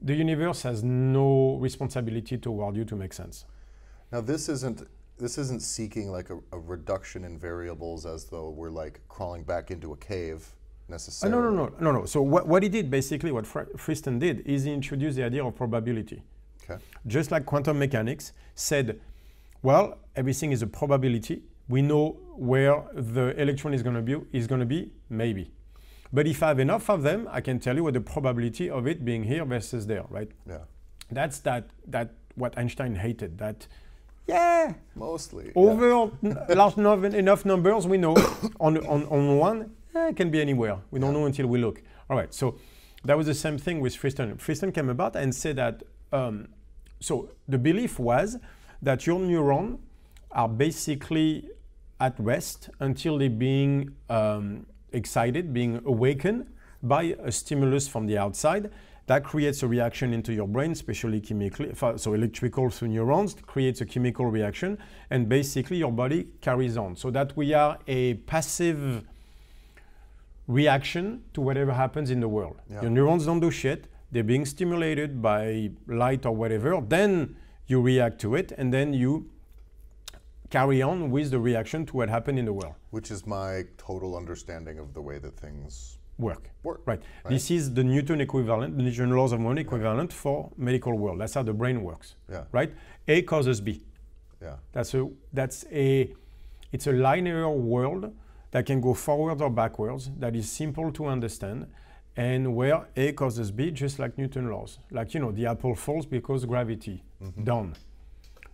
the 0.00 0.14
universe 0.14 0.62
has 0.62 0.82
no 0.84 1.56
responsibility 1.60 2.38
toward 2.38 2.76
you 2.76 2.84
to 2.84 2.96
make 2.96 3.12
sense. 3.12 3.44
Now 4.12 4.20
this 4.20 4.48
isn't 4.48 4.86
this 5.18 5.36
isn't 5.38 5.62
seeking 5.62 6.10
like 6.12 6.30
a, 6.30 6.38
a 6.52 6.58
reduction 6.58 7.24
in 7.24 7.38
variables 7.38 8.06
as 8.06 8.24
though 8.26 8.50
we're 8.50 8.70
like 8.70 9.00
crawling 9.08 9.42
back 9.42 9.70
into 9.72 9.92
a 9.92 9.96
cave 9.96 10.52
Uh, 10.88 10.92
necessarily. 10.92 11.36
no, 11.36 11.50
no, 11.50 11.66
no, 11.66 11.74
no, 11.80 11.92
no. 12.00 12.04
So 12.06 12.22
what, 12.22 12.46
what 12.46 12.62
he 12.62 12.68
did 12.68 12.88
basically, 12.88 13.32
what 13.32 13.44
Fr- 13.46 13.70
Friston 13.76 14.18
did, 14.20 14.46
is 14.46 14.62
he 14.64 14.72
introduced 14.72 15.16
the 15.16 15.24
idea 15.24 15.44
of 15.44 15.54
probability. 15.56 16.22
Okay. 16.62 16.82
just 17.06 17.30
like 17.32 17.44
quantum 17.46 17.78
mechanics 17.78 18.32
said, 18.54 19.00
well, 19.62 19.98
everything 20.14 20.52
is 20.52 20.62
a 20.62 20.66
probability. 20.66 21.42
We 21.68 21.82
know 21.82 22.16
where 22.36 22.84
the 22.94 23.34
electron 23.40 23.74
is 23.74 23.82
going 23.82 23.96
to 23.96 24.02
be 24.02 24.14
is 24.32 24.46
going 24.46 24.60
to 24.60 24.66
be 24.66 24.92
maybe. 25.10 25.50
But 26.12 26.26
if 26.26 26.42
I 26.42 26.48
have 26.48 26.58
enough 26.58 26.88
of 26.88 27.02
them, 27.02 27.28
I 27.30 27.40
can 27.40 27.58
tell 27.58 27.76
you 27.76 27.84
what 27.84 27.94
the 27.94 28.00
probability 28.00 28.70
of 28.70 28.86
it 28.86 29.04
being 29.04 29.24
here 29.24 29.44
versus 29.44 29.86
there, 29.86 30.04
right? 30.08 30.30
Yeah. 30.48 30.58
That's 31.10 31.38
that 31.40 31.70
that 31.86 32.14
what 32.34 32.56
Einstein 32.58 32.94
hated. 32.94 33.38
That 33.38 33.66
yeah, 34.26 34.74
Mostly. 34.94 35.46
yeah. 35.46 35.52
over 35.56 36.10
n- 36.22 36.36
large 36.50 36.76
enough, 36.76 37.02
enough 37.04 37.44
numbers, 37.44 37.86
we 37.86 37.96
know 37.98 38.14
on, 38.60 38.76
on, 38.86 39.04
on 39.06 39.38
one, 39.38 39.70
eh, 39.94 40.08
it 40.08 40.16
can 40.16 40.30
be 40.30 40.40
anywhere. 40.40 40.78
We 40.90 41.00
don't 41.00 41.12
Yeah. 41.14 41.20
know 41.20 41.26
until 41.26 41.46
we 41.46 41.58
look. 41.58 41.82
All 42.10 42.16
right, 42.16 42.32
so 42.34 42.56
that 43.04 43.16
was 43.16 43.26
the 43.26 43.34
same 43.34 43.56
thing 43.58 43.80
with 43.80 43.94
Friston. 43.96 44.36
Friston 44.38 44.72
came 44.74 44.90
about 44.90 45.16
and 45.16 45.34
said 45.34 45.56
that, 45.56 45.82
um, 46.12 46.48
so 47.00 47.30
the 47.48 47.56
belief 47.58 47.98
was 47.98 48.36
that 48.82 49.06
your 49.06 49.18
neurons 49.18 49.78
are 50.32 50.48
basically 50.48 51.48
at 52.00 52.14
rest 52.18 52.68
until 52.80 53.16
they're 53.18 53.30
being 53.30 53.94
um, 54.10 54.66
excited, 54.92 55.52
being 55.52 55.80
awakened 55.84 56.46
by 56.82 57.16
a 57.22 57.32
stimulus 57.32 57.88
from 57.88 58.06
the 58.06 58.18
outside. 58.18 58.70
That 59.06 59.24
creates 59.24 59.62
a 59.62 59.66
reaction 59.66 60.12
into 60.12 60.34
your 60.34 60.46
brain, 60.46 60.72
especially 60.72 61.20
chemically, 61.20 61.72
uh, 61.80 61.96
so 61.96 62.12
electrical 62.12 62.68
through 62.68 62.88
neurons, 62.88 63.34
creates 63.46 63.80
a 63.80 63.86
chemical 63.86 64.26
reaction, 64.26 64.78
and 65.08 65.28
basically 65.28 65.78
your 65.78 65.92
body 65.92 66.28
carries 66.42 66.76
on. 66.76 66.94
So 66.94 67.10
that 67.12 67.34
we 67.34 67.54
are 67.54 67.78
a 67.86 68.14
passive 68.14 69.04
reaction 70.46 71.22
to 71.32 71.40
whatever 71.40 71.72
happens 71.72 72.10
in 72.10 72.20
the 72.20 72.28
world. 72.28 72.60
Yeah. 72.70 72.82
Your 72.82 72.90
neurons 72.90 73.24
don't 73.24 73.40
do 73.40 73.50
shit, 73.50 73.86
they're 74.12 74.22
being 74.22 74.44
stimulated 74.44 75.22
by 75.22 75.70
light 75.86 76.26
or 76.26 76.32
whatever, 76.34 76.78
then 76.86 77.36
you 77.66 77.80
react 77.80 78.18
to 78.22 78.34
it, 78.34 78.52
and 78.58 78.72
then 78.72 78.92
you 78.92 79.30
carry 80.50 80.82
on 80.82 81.10
with 81.10 81.30
the 81.30 81.38
reaction 81.38 81.84
to 81.86 81.96
what 81.96 82.08
happened 82.08 82.38
in 82.38 82.44
the 82.44 82.52
world. 82.52 82.74
Which 82.90 83.10
is 83.10 83.26
my 83.26 83.64
total 83.76 84.16
understanding 84.16 84.78
of 84.78 84.94
the 84.94 85.02
way 85.02 85.18
that 85.18 85.36
things 85.36 85.98
Work. 86.18 86.50
work. 86.64 86.80
Right. 86.84 87.00
This 87.28 87.48
is 87.48 87.74
the 87.74 87.84
Newton 87.84 88.20
equivalent, 88.20 88.76
the 88.76 88.82
Newton 88.82 89.10
laws 89.10 89.30
of 89.30 89.38
motion 89.38 89.58
equivalent 89.58 90.12
for 90.12 90.50
medical 90.56 90.92
world. 90.98 91.20
That's 91.20 91.34
how 91.34 91.44
the 91.44 91.52
brain 91.52 91.84
works. 91.84 92.16
Yeah. 92.28 92.44
Right? 92.50 92.72
A 93.06 93.22
causes 93.22 93.60
B. 93.60 93.84
Yeah. 94.42 94.56
That's 94.72 94.94
a 94.94 95.08
that's 95.32 95.64
a 95.70 96.12
it's 96.72 96.88
a 96.88 96.92
linear 96.92 97.48
world 97.48 98.12
that 98.50 98.66
can 98.66 98.80
go 98.80 98.94
forward 98.94 99.40
or 99.40 99.50
backwards 99.50 100.10
that 100.18 100.34
is 100.34 100.50
simple 100.50 100.90
to 100.92 101.06
understand 101.06 101.68
and 102.16 102.56
where 102.56 102.88
A 102.96 103.12
causes 103.12 103.52
B 103.52 103.70
just 103.70 104.00
like 104.00 104.18
Newton 104.18 104.50
laws. 104.50 104.80
Like 104.90 105.14
you 105.14 105.20
know, 105.20 105.30
the 105.30 105.46
apple 105.46 105.76
falls 105.76 106.04
because 106.04 106.44
gravity. 106.46 107.04
Mm-hmm. 107.22 107.44
Done. 107.44 107.76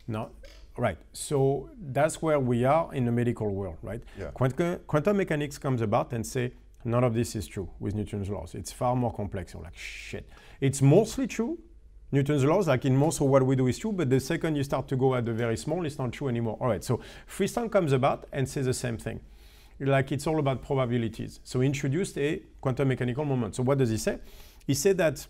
No. 0.07 0.33
Right. 0.77 0.99
So 1.13 1.71
that's 1.79 2.21
where 2.21 2.41
we 2.41 2.65
are 2.65 2.93
in 2.93 3.05
the 3.05 3.13
medical 3.13 3.49
world, 3.49 3.77
right? 3.83 4.03
Yeah. 4.19 4.31
Quantum, 4.35 4.81
quantum 4.87 5.17
mechanics 5.17 5.57
comes 5.57 5.81
about 5.81 6.13
and 6.13 6.27
say 6.27 6.53
none 6.85 7.05
of 7.05 7.15
this 7.15 7.37
is 7.37 7.47
true 7.47 7.71
with 7.79 7.95
Newton's 7.95 8.29
laws. 8.29 8.55
It's 8.55 8.73
far 8.73 8.97
more 8.97 9.13
complex. 9.13 9.55
You're 9.55 9.63
like 9.63 9.77
shit. 9.77 10.29
It's 10.61 10.83
mostly 10.83 11.27
true. 11.27 11.59
Newton's 12.11 12.45
laws, 12.45 12.69
like 12.69 12.85
in 12.85 12.97
most 12.97 13.21
of 13.21 13.29
what 13.29 13.45
we 13.45 13.57
do, 13.57 13.67
is 13.67 13.79
true. 13.79 13.93
But 13.93 14.11
the 14.11 14.21
second 14.21 14.57
you 14.57 14.65
start 14.65 14.89
to 14.89 14.97
go 14.97 15.15
at 15.15 15.25
the 15.25 15.33
very 15.33 15.57
small, 15.57 15.85
it's 15.87 15.99
not 15.99 16.13
true 16.13 16.29
anymore. 16.29 16.57
All 16.61 16.69
right. 16.69 16.83
So 16.83 17.01
Friston 17.27 17.71
comes 17.71 17.93
about 17.93 18.27
and 18.33 18.49
says 18.49 18.67
the 18.67 18.75
same 18.75 18.99
thing. 18.99 19.21
Like 19.81 20.13
it's 20.13 20.27
all 20.27 20.39
about 20.39 20.63
probabilities. 20.63 21.41
So 21.45 21.61
he 21.61 21.67
introduced 21.67 22.19
a 22.19 22.43
quantum 22.61 22.89
mechanical 22.89 23.25
moment. 23.25 23.57
So 23.57 23.63
what 23.63 23.79
does 23.79 23.91
he 23.91 23.97
say? 23.97 24.19
He 24.67 24.75
said 24.75 24.99
that 24.99 25.27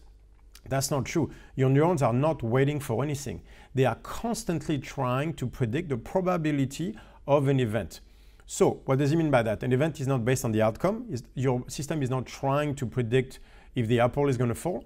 That's 0.68 0.90
not 0.90 1.04
true. 1.04 1.30
Your 1.56 1.68
neurons 1.68 2.02
are 2.02 2.12
not 2.12 2.42
waiting 2.42 2.80
for 2.80 3.02
anything. 3.02 3.42
They 3.74 3.84
are 3.84 3.96
constantly 3.96 4.78
trying 4.78 5.34
to 5.34 5.46
predict 5.46 5.88
the 5.88 5.96
probability 5.96 6.96
of 7.26 7.48
an 7.48 7.60
event. 7.60 8.00
So, 8.46 8.82
what 8.84 8.98
does 8.98 9.12
it 9.12 9.16
mean 9.16 9.30
by 9.30 9.42
that? 9.42 9.62
An 9.62 9.72
event 9.72 10.00
is 10.00 10.06
not 10.06 10.24
based 10.24 10.44
on 10.44 10.52
the 10.52 10.62
outcome. 10.62 11.06
Is 11.10 11.22
your 11.34 11.64
system 11.68 12.02
is 12.02 12.10
not 12.10 12.26
trying 12.26 12.74
to 12.76 12.86
predict 12.86 13.40
if 13.74 13.88
the 13.88 14.00
apple 14.00 14.28
is 14.28 14.36
going 14.36 14.48
to 14.48 14.54
fall. 14.54 14.84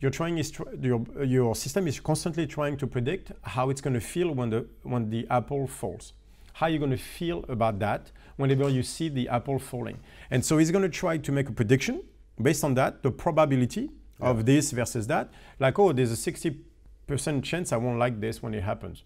You're 0.00 0.10
trying 0.10 0.38
is 0.38 0.50
tr- 0.50 0.68
your, 0.80 1.04
your 1.22 1.54
system 1.54 1.86
is 1.86 2.00
constantly 2.00 2.46
trying 2.46 2.76
to 2.78 2.86
predict 2.86 3.32
how 3.42 3.70
it's 3.70 3.80
going 3.80 3.94
to 3.94 4.00
feel 4.00 4.32
when 4.32 4.50
the 4.50 4.66
when 4.82 5.10
the 5.10 5.26
apple 5.30 5.66
falls. 5.66 6.12
How 6.54 6.66
you're 6.66 6.78
going 6.78 6.90
to 6.90 6.96
feel 6.96 7.44
about 7.48 7.78
that 7.80 8.10
whenever 8.36 8.68
you 8.68 8.82
see 8.82 9.08
the 9.08 9.28
apple 9.28 9.58
falling. 9.58 9.98
And 10.30 10.44
so 10.44 10.58
it's 10.58 10.70
going 10.70 10.82
to 10.82 10.88
try 10.88 11.18
to 11.18 11.32
make 11.32 11.48
a 11.48 11.52
prediction 11.52 12.02
based 12.40 12.64
on 12.64 12.74
that, 12.74 13.02
the 13.02 13.10
probability 13.10 13.90
yeah. 14.20 14.28
of 14.28 14.46
this 14.46 14.70
versus 14.70 15.06
that. 15.08 15.32
Like, 15.58 15.78
oh, 15.78 15.92
there's 15.92 16.12
a 16.12 16.30
60% 16.30 17.42
chance 17.42 17.72
I 17.72 17.76
won't 17.76 17.98
like 17.98 18.20
this 18.20 18.42
when 18.42 18.54
it 18.54 18.62
happens. 18.62 19.04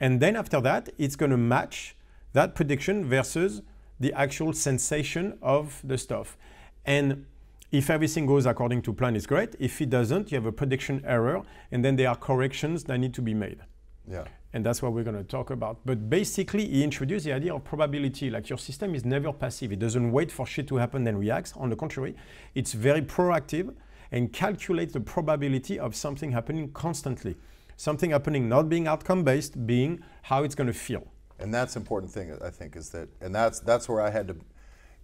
And 0.00 0.20
then 0.20 0.36
after 0.36 0.60
that, 0.60 0.90
it's 0.98 1.16
going 1.16 1.30
to 1.30 1.36
match 1.36 1.96
that 2.32 2.54
prediction 2.54 3.04
versus 3.04 3.62
the 4.00 4.12
actual 4.12 4.52
sensation 4.52 5.38
of 5.40 5.80
the 5.84 5.96
stuff. 5.96 6.36
And 6.84 7.26
if 7.70 7.90
everything 7.90 8.26
goes 8.26 8.46
according 8.46 8.82
to 8.82 8.92
plan, 8.92 9.16
it's 9.16 9.26
great. 9.26 9.54
If 9.58 9.80
it 9.80 9.90
doesn't, 9.90 10.30
you 10.30 10.36
have 10.36 10.46
a 10.46 10.52
prediction 10.52 11.02
error, 11.06 11.42
and 11.72 11.84
then 11.84 11.96
there 11.96 12.08
are 12.08 12.16
corrections 12.16 12.84
that 12.84 12.98
need 12.98 13.14
to 13.14 13.22
be 13.22 13.34
made. 13.34 13.60
Yeah. 14.08 14.24
And 14.52 14.64
that's 14.64 14.80
what 14.82 14.92
we're 14.92 15.02
going 15.02 15.16
to 15.16 15.24
talk 15.24 15.50
about. 15.50 15.78
But 15.84 16.08
basically, 16.08 16.68
he 16.68 16.84
introduced 16.84 17.24
the 17.24 17.32
idea 17.32 17.54
of 17.54 17.64
probability. 17.64 18.30
Like 18.30 18.48
your 18.48 18.58
system 18.58 18.94
is 18.94 19.04
never 19.04 19.32
passive. 19.32 19.72
It 19.72 19.80
doesn't 19.80 20.12
wait 20.12 20.30
for 20.30 20.46
shit 20.46 20.68
to 20.68 20.76
happen 20.76 21.06
and 21.06 21.18
reacts. 21.18 21.52
On 21.56 21.68
the 21.70 21.76
contrary, 21.76 22.14
it's 22.54 22.72
very 22.72 23.02
proactive 23.02 23.74
and 24.10 24.32
calculate 24.32 24.92
the 24.92 25.00
probability 25.00 25.78
of 25.78 25.94
something 25.94 26.32
happening 26.32 26.72
constantly. 26.72 27.36
Something 27.76 28.10
happening 28.10 28.48
not 28.48 28.68
being 28.68 28.86
outcome 28.86 29.24
based, 29.24 29.66
being 29.66 30.02
how 30.22 30.44
it's 30.44 30.54
going 30.54 30.68
to 30.68 30.72
feel. 30.72 31.06
And 31.38 31.52
that's 31.52 31.76
important 31.76 32.12
thing 32.12 32.36
I 32.44 32.50
think 32.50 32.76
is 32.76 32.90
that, 32.90 33.08
and 33.20 33.34
that's 33.34 33.60
that's 33.60 33.88
where 33.88 34.00
I 34.00 34.10
had 34.10 34.28
to 34.28 34.36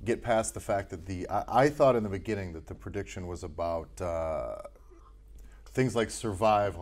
get 0.05 0.23
past 0.23 0.55
the 0.55 0.61
fact 0.61 0.91
that 0.91 1.07
the 1.07 1.29
I, 1.29 1.45
I 1.65 1.69
thought 1.69 1.97
in 1.97 2.03
the 2.03 2.09
beginning 2.09 2.53
that 2.53 2.67
the 2.67 2.75
prediction 2.75 3.27
was 3.27 3.43
about 3.43 4.01
uh, 4.01 4.57
things 5.73 5.95
like 5.95 6.11
survive. 6.11 6.77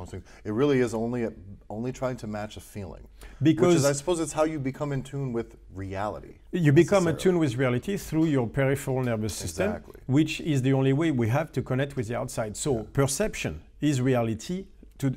It 0.45 0.53
really 0.53 0.81
is 0.81 0.95
only 0.95 1.25
a, 1.25 1.33
only 1.69 1.93
trying 1.93 2.17
to 2.19 2.27
match 2.27 2.57
a 2.57 2.61
feeling. 2.61 3.07
Because 3.43 3.77
is, 3.77 3.85
I 3.85 3.93
suppose 3.93 4.21
it's 4.21 4.33
how 4.33 4.45
you 4.45 4.59
become 4.59 4.93
in 4.93 5.03
tune 5.03 5.33
with 5.33 5.57
reality. 5.75 6.37
You 6.53 6.73
become 6.73 7.07
in 7.07 7.17
tune 7.17 7.39
with 7.39 7.57
reality 7.57 7.97
through 7.97 8.27
your 8.27 8.47
peripheral 8.47 9.03
nervous 9.03 9.35
system, 9.35 9.71
exactly. 9.71 10.01
which 10.07 10.41
is 10.41 10.63
the 10.63 10.73
only 10.73 10.93
way 10.93 11.11
we 11.11 11.29
have 11.29 11.53
to 11.53 11.63
connect 11.63 11.97
with 11.97 12.09
the 12.09 12.17
outside. 12.17 12.57
So 12.57 12.79
yeah. 12.79 12.83
perception 12.93 13.63
is 13.81 14.01
reality. 14.01 14.67
To 14.99 15.15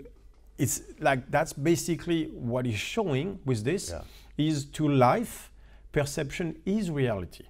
it's 0.57 0.83
like 0.99 1.31
that's 1.31 1.53
basically 1.53 2.25
what 2.25 2.67
is 2.67 2.77
showing 2.77 3.39
with 3.45 3.63
this 3.63 3.89
yeah. 3.89 4.03
is 4.37 4.65
to 4.65 4.87
life 4.87 5.51
perception 5.91 6.55
is 6.65 6.91
reality 6.91 7.45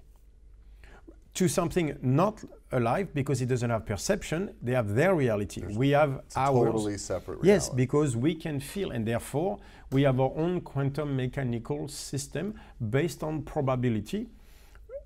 to 1.34 1.48
something 1.48 1.96
not 2.02 2.44
alive 2.72 3.14
because 3.14 3.40
it 3.40 3.46
doesn't 3.46 3.70
have 3.70 3.86
perception, 3.86 4.54
they 4.60 4.72
have 4.72 4.94
their 4.94 5.14
reality. 5.14 5.62
There's 5.62 5.76
we 5.76 5.90
have 5.90 6.22
ours. 6.36 6.72
Totally 6.72 6.98
separate 6.98 7.40
reality. 7.40 7.48
Yes, 7.48 7.68
because 7.68 8.16
we 8.16 8.34
can 8.34 8.60
feel, 8.60 8.90
and 8.90 9.06
therefore 9.06 9.58
we 9.90 10.02
have 10.02 10.20
our 10.20 10.32
own 10.36 10.60
quantum 10.60 11.16
mechanical 11.16 11.88
system 11.88 12.54
based 12.90 13.22
on 13.22 13.42
probability 13.42 14.28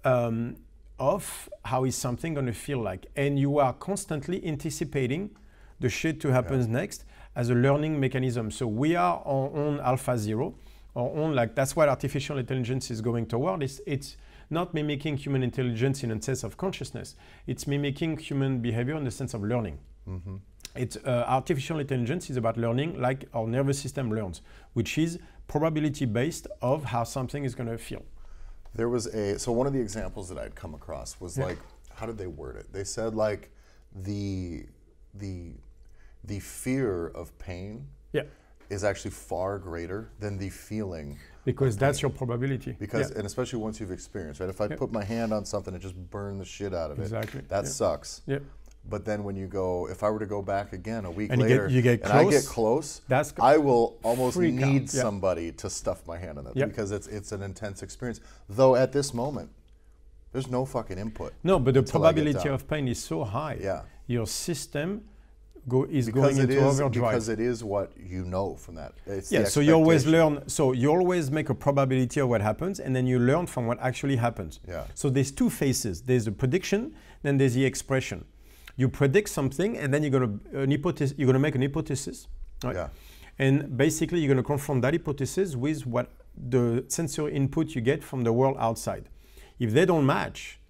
um, 0.05 0.57
of 0.99 1.49
how 1.65 1.85
is 1.85 1.95
something 1.95 2.35
going 2.35 2.47
to 2.47 2.53
feel 2.53 2.81
like, 2.81 3.07
and 3.17 3.39
you 3.39 3.59
are 3.59 3.73
constantly 3.75 4.45
anticipating 4.47 5.31
the 5.79 5.89
shit 5.89 6.21
to 6.21 6.33
happen 6.33 6.61
yeah. 6.61 6.67
next 6.67 7.05
as 7.37 7.51
a 7.51 7.55
learning 7.55 8.01
mechanism. 8.01 8.51
So 8.51 8.67
we 8.67 8.97
are 8.97 9.23
our 9.25 9.51
own 9.55 9.79
AlphaZero, 9.79 10.55
our 10.97 11.11
own 11.11 11.35
like 11.35 11.55
that's 11.55 11.77
what 11.77 11.89
artificial 11.89 12.39
intelligence 12.39 12.91
is 12.91 13.01
going 13.01 13.27
toward. 13.27 13.62
It's, 13.62 13.81
it's 13.87 14.17
not 14.50 14.74
mimicking 14.74 15.16
human 15.16 15.42
intelligence 15.42 16.02
in 16.02 16.11
a 16.11 16.22
sense 16.22 16.44
of 16.44 16.56
consciousness. 16.56 17.16
It's 17.46 17.66
mimicking 17.66 18.18
human 18.18 18.61
behavior 18.61 18.96
in 18.96 19.04
the 19.04 19.11
sense 19.11 19.35
of 19.35 19.42
learning. 19.42 19.78
Mm-hmm. 20.09 20.37
It's, 20.76 20.96
uh, 20.96 21.24
artificial 21.26 21.78
intelligence 21.78 22.30
is 22.30 22.37
about 22.37 22.56
learning 22.56 23.00
like 23.00 23.28
our 23.35 23.46
nervous 23.46 23.78
system 23.78 24.12
learns, 24.12 24.42
which 24.74 24.98
is 24.98 25.18
probability 25.48 26.04
based 26.04 26.46
of 26.61 26.85
how 26.85 27.04
something 27.04 27.44
is 27.44 27.54
going 27.54 27.68
to 27.68 27.78
feel. 27.78 28.04
There 28.74 28.88
was 28.88 29.06
a 29.06 29.38
so 29.38 29.52
one 29.52 29.66
of 29.66 29.72
the 29.72 29.80
examples 29.80 30.28
that 30.28 30.38
I'd 30.38 30.54
come 30.54 30.74
across 30.74 31.18
was 31.18 31.38
yeah. 31.38 31.46
like 31.46 31.59
how 31.94 32.04
did 32.04 32.18
they 32.18 32.26
word 32.26 32.56
it? 32.56 32.72
They 32.72 32.85
said 32.85 33.14
like 33.14 33.50
the 33.94 34.66
the 35.14 35.52
the 36.24 36.40
fear 36.40 37.09
of 37.09 37.37
pain 37.38 37.87
yeah. 38.12 38.24
is 38.68 38.85
actually 38.85 39.12
far 39.12 39.59
greater 39.59 40.11
than 40.20 40.37
the 40.37 40.50
feeling 40.50 41.18
because 41.46 41.76
that's 41.76 42.02
your 42.02 42.11
probability. 42.11 42.76
Because 42.78 43.11
yeah. 43.11 43.18
and 43.18 43.26
especially 43.26 43.61
once 43.61 43.80
you've 43.80 43.92
experienced, 43.92 44.40
right? 44.40 44.50
If 44.50 44.61
I 44.61 44.66
yeah. 44.66 44.76
put 44.76 44.92
my 44.92 45.04
hand 45.04 45.32
on 45.32 45.46
something 45.46 45.72
and 45.72 45.82
just 45.82 45.94
burn 46.11 46.38
the 46.38 46.44
shit 46.44 46.74
out 46.74 46.90
of 46.90 46.98
it, 46.98 47.02
exactly. 47.02 47.40
that 47.48 47.64
yeah. 47.64 47.70
sucks. 47.70 48.20
Yeah. 48.26 48.40
But 48.88 49.04
then 49.04 49.24
when 49.24 49.37
you 49.37 49.46
go, 49.46 49.88
if 49.88 50.02
I 50.02 50.11
were 50.11 50.18
to 50.18 50.26
go 50.26 50.42
back 50.42 50.72
again 50.72 51.04
a 51.06 51.11
week 51.11 51.30
and 51.32 51.40
later, 51.40 51.68
you 51.68 51.82
get, 51.82 51.92
you 51.92 51.98
get 51.98 52.02
and 52.02 52.12
I 52.12 52.30
get 52.30 52.44
close, 52.44 53.00
that's 53.09 53.32
I 53.40 53.56
will 53.56 53.98
almost 54.02 54.37
need 54.37 54.90
somebody 54.90 55.52
to 55.52 55.70
stuff 55.70 56.06
my 56.06 56.18
hand 56.18 56.38
on 56.38 56.44
that 56.44 56.54
because 56.54 56.92
it's 56.92 57.06
it's 57.06 57.32
an 57.32 57.42
intense 57.42 57.82
experience. 57.82 58.20
Though 58.48 58.74
at 58.76 58.92
this 58.92 59.14
moment, 59.14 59.50
there's 60.32 60.50
no 60.50 60.64
fucking 60.64 60.98
input. 60.98 61.32
No, 61.42 61.59
but 61.59 61.74
the 61.74 61.82
probability 61.82 62.48
of 62.48 62.68
pain 62.68 62.88
is 62.88 63.02
so 63.02 63.24
high. 63.24 63.59
Yeah. 63.61 63.82
Your 64.09 64.26
system 64.26 65.04
go, 65.68 65.85
is 65.85 66.07
because 66.07 66.37
going 66.37 66.38
into 66.38 66.57
is, 66.57 66.81
overdrive. 66.81 67.12
Because 67.12 67.29
it 67.29 67.40
is 67.40 67.64
what 67.64 67.92
you 67.96 68.24
know 68.24 68.55
from 68.57 68.74
that. 68.76 68.94
It's 69.07 69.33
yeah, 69.33 69.44
so 69.44 69.61
you 69.61 69.72
always 69.72 70.07
learn. 70.07 70.48
So 70.48 70.72
you 70.72 70.90
always 70.90 71.31
make 71.31 71.48
a 71.48 71.55
probability 71.55 72.20
of 72.20 72.29
what 72.29 72.40
happens, 72.40 72.81
and 72.81 72.94
then 72.94 73.07
you 73.07 73.18
learn 73.18 73.46
from 73.46 73.66
what 73.66 73.79
actually 73.81 74.16
happens. 74.16 74.61
Yeah. 74.68 74.85
So 74.94 75.11
there's 75.11 75.31
two 75.31 75.50
phases. 75.50 76.02
There's 76.02 76.26
a 76.26 76.33
prediction, 76.33 76.94
then 77.22 77.38
there's 77.38 77.55
the 77.55 77.64
expression. 77.64 78.24
You 78.76 78.88
predict 78.88 79.29
something, 79.29 79.76
and 79.79 79.92
then 79.92 80.02
you're 80.02 80.12
gonna 80.12 80.38
an 80.52 80.70
hypothesis. 80.70 81.16
You're 81.18 81.26
gonna 81.26 81.38
make 81.38 81.55
an 81.55 81.62
hypothesis. 81.62 82.29
Right? 82.62 82.76
Yeah. 82.76 82.88
And 83.38 83.76
basically, 83.76 84.20
you're 84.20 84.35
gonna 84.35 84.42
confront 84.42 84.83
that 84.83 84.94
hypothesis 84.94 85.57
with 85.57 85.87
what 85.87 86.11
the 86.37 86.85
sensory 86.88 87.35
input 87.35 87.74
you 87.74 87.81
get 87.81 88.05
from 88.05 88.22
the 88.22 88.33
world 88.33 88.57
outside. 88.59 89.09
If 89.59 89.72
they 89.72 89.87
don't 89.87 90.05
match, 90.05 90.61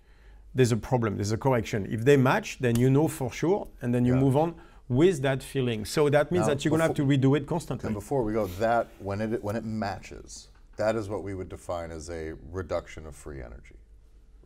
there's 0.54 0.72
a 0.72 0.76
problem. 0.76 1.16
There's 1.16 1.32
a 1.32 1.36
correction. 1.36 1.86
If 1.90 2.04
they 2.04 2.16
match, 2.16 2.58
then 2.60 2.76
you 2.78 2.88
know 2.88 3.08
for 3.08 3.32
sure, 3.32 3.68
and 3.82 3.94
then 3.94 4.04
you 4.04 4.14
yeah. 4.14 4.20
move 4.20 4.36
on 4.36 4.54
with 4.88 5.22
that 5.22 5.42
feeling. 5.42 5.84
So 5.84 6.08
that 6.08 6.30
means 6.30 6.46
now, 6.46 6.54
that 6.54 6.64
you're 6.64 6.70
going 6.70 6.80
to 6.80 6.86
have 6.86 6.96
to 6.96 7.04
redo 7.04 7.36
it 7.36 7.46
constantly. 7.46 7.88
And 7.88 7.94
before 7.94 8.22
we 8.22 8.32
go, 8.32 8.46
that 8.58 8.88
when 8.98 9.20
it 9.20 9.42
when 9.42 9.56
it 9.56 9.64
matches, 9.64 10.48
that 10.76 10.96
is 10.96 11.08
what 11.08 11.22
we 11.22 11.34
would 11.34 11.48
define 11.48 11.90
as 11.90 12.10
a 12.10 12.34
reduction 12.50 13.06
of 13.06 13.14
free 13.14 13.40
energy, 13.40 13.76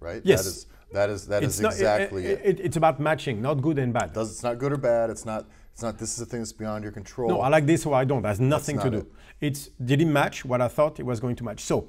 right? 0.00 0.22
Yes. 0.24 0.66
That 0.92 1.08
is 1.10 1.26
that 1.28 1.42
is 1.42 1.60
that 1.60 1.70
is 1.70 1.80
exactly 1.80 2.26
it, 2.26 2.40
it, 2.40 2.60
it, 2.60 2.64
It's 2.66 2.76
about 2.76 2.98
matching, 2.98 3.40
not 3.40 3.62
good 3.62 3.78
and 3.78 3.92
bad. 3.92 4.12
Does 4.12 4.30
it's 4.30 4.42
not 4.42 4.58
good 4.58 4.72
or 4.72 4.76
bad. 4.76 5.10
It's 5.10 5.24
not. 5.24 5.46
It's 5.72 5.82
not. 5.82 5.98
This 5.98 6.14
is 6.14 6.20
a 6.20 6.26
thing 6.26 6.40
that's 6.40 6.52
beyond 6.52 6.82
your 6.82 6.92
control. 6.92 7.28
No, 7.28 7.40
I 7.40 7.48
like 7.48 7.66
this 7.66 7.86
or 7.86 7.94
I 7.94 8.04
don't. 8.04 8.22
That's 8.22 8.40
nothing 8.40 8.76
that's 8.76 8.86
to 8.86 8.90
do. 8.90 8.98
It. 8.98 9.12
It's 9.40 9.68
did 9.84 10.00
it 10.00 10.06
match 10.06 10.44
what 10.44 10.60
I 10.60 10.68
thought 10.68 10.98
it 10.98 11.06
was 11.06 11.20
going 11.20 11.36
to 11.36 11.44
match. 11.44 11.60
So. 11.60 11.88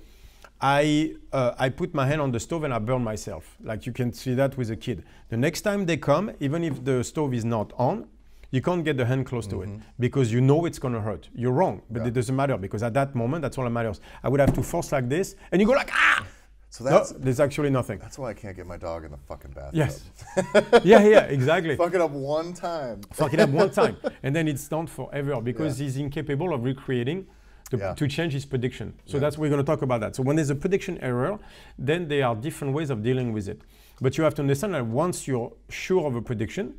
I, 0.64 1.16
uh, 1.34 1.56
I 1.58 1.70
put 1.70 1.96
my 1.96 2.06
hand 2.06 2.22
on 2.22 2.32
the 2.32 2.40
stove 2.40 2.64
and 2.64 2.72
I 2.72 2.78
burn 2.78 3.04
myself. 3.04 3.58
Like 3.64 3.88
you 3.88 3.92
can 3.92 4.14
see 4.14 4.36
that 4.36 4.58
with 4.58 4.70
a 4.70 4.76
kid. 4.76 5.04
The 5.30 5.38
next 5.38 5.62
time 5.62 5.88
they 5.88 5.98
come, 5.98 6.34
even 6.40 6.64
if 6.64 6.86
the 6.86 7.04
stove 7.04 7.34
is 7.34 7.44
not 7.44 7.74
on, 7.80 8.08
you 8.52 8.62
can't 8.62 8.84
get 8.84 8.98
the 8.98 9.06
hand 9.06 9.26
close 9.26 9.48
mm-hmm. 9.48 9.58
to 9.58 9.64
it 9.64 9.70
mm-hmm. 9.70 9.82
because 10.00 10.32
you 10.32 10.42
know 10.42 10.66
it's 10.66 10.78
going 10.78 10.94
to 10.94 11.02
hurt. 11.02 11.30
You're 11.34 11.54
wrong, 11.54 11.82
but 11.90 12.02
yeah. 12.02 12.10
it 12.10 12.14
doesn't 12.14 12.36
matter 12.36 12.58
because 12.58 12.84
at 12.84 12.94
that 12.94 13.16
moment, 13.16 13.42
that's 13.42 13.58
all 13.58 13.64
that 13.64 13.72
matters. 13.72 14.02
I 14.24 14.30
would 14.30 14.40
have 14.40 14.54
to 14.54 14.64
force 14.64 14.92
like 14.92 15.10
this, 15.10 15.36
and 15.52 15.60
you 15.60 15.68
go 15.68 15.74
like 15.74 15.90
ah. 15.94 16.26
So 16.70 16.86
that's 16.86 17.12
no, 17.12 17.18
there's 17.18 17.42
actually 17.42 17.70
nothing. 17.70 18.00
That's 18.00 18.18
why 18.18 18.30
I 18.30 18.34
can't 18.34 18.56
get 18.56 18.66
my 18.66 18.78
dog 18.78 19.04
in 19.04 19.12
the 19.12 19.18
fucking 19.18 19.52
bathtub. 19.52 19.76
Yes. 19.76 20.10
yeah, 20.86 21.04
yeah, 21.04 21.24
exactly. 21.24 21.76
Fuck 21.76 21.94
it 21.94 22.00
up 22.00 22.12
one 22.12 22.54
time. 22.54 23.02
Fuck 23.12 23.34
it 23.34 23.42
up 23.42 23.50
one 23.50 23.72
time, 23.72 23.98
and 24.24 24.34
then 24.34 24.48
it's 24.48 24.68
done 24.70 24.88
forever 24.88 25.42
because 25.42 25.80
yeah. 25.80 25.86
he's 25.86 25.98
incapable 25.98 26.54
of 26.54 26.64
recreating. 26.64 27.28
To, 27.72 27.78
yeah. 27.78 27.94
to, 27.94 28.06
change 28.06 28.34
his 28.34 28.46
prediction. 28.46 28.94
So 29.06 29.18
that's 29.18 29.38
we're 29.38 29.48
going 29.48 29.62
to 29.62 29.66
talk 29.66 29.82
about 29.82 30.02
that. 30.02 30.14
So 30.14 30.24
when 30.24 30.36
there's 30.36 30.50
a 30.50 30.56
prediction 30.56 30.98
error, 30.98 31.40
then 31.80 32.10
there 32.10 32.28
are 32.28 32.36
different 32.36 32.74
ways 32.74 32.90
of 32.90 33.02
dealing 33.02 33.32
with 33.32 33.48
it. 33.48 33.62
But 34.02 34.18
you 34.18 34.26
have 34.26 34.36
to 34.36 34.42
understand 34.42 34.74
that 34.74 34.86
once 34.86 35.26
you're 35.26 35.54
sure 35.70 36.06
of 36.06 36.18
a 36.18 36.22
prediction, 36.22 36.74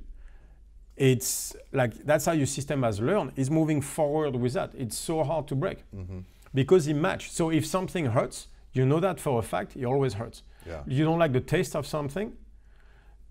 it's 1.11 1.57
like 1.73 1.93
that's 2.05 2.27
how 2.27 2.33
your 2.43 2.47
system 2.47 2.83
has 2.83 3.01
learned 3.01 3.33
is 3.37 3.51
moving 3.51 3.81
forward 3.81 4.35
with 4.37 4.53
that. 4.53 4.71
It's 4.85 4.97
so 4.97 5.25
hard 5.25 5.49
to 5.49 5.55
break. 5.55 5.79
Mm-hmm. 5.95 6.21
because 6.55 6.87
it 6.87 6.95
match. 6.95 7.31
So 7.31 7.51
if 7.51 7.65
something 7.67 8.07
hurts 8.07 8.49
you 8.75 8.87
know 8.87 9.01
that 9.01 9.21
for 9.21 9.39
a 9.39 9.43
fact 9.43 9.77
it 9.77 9.85
always 9.85 10.15
hurts. 10.15 10.43
Yeah. 10.67 10.83
you 10.87 11.05
don't 11.05 11.19
like 11.19 11.33
the 11.33 11.41
taste 11.57 11.75
of 11.75 11.87
something 11.87 12.33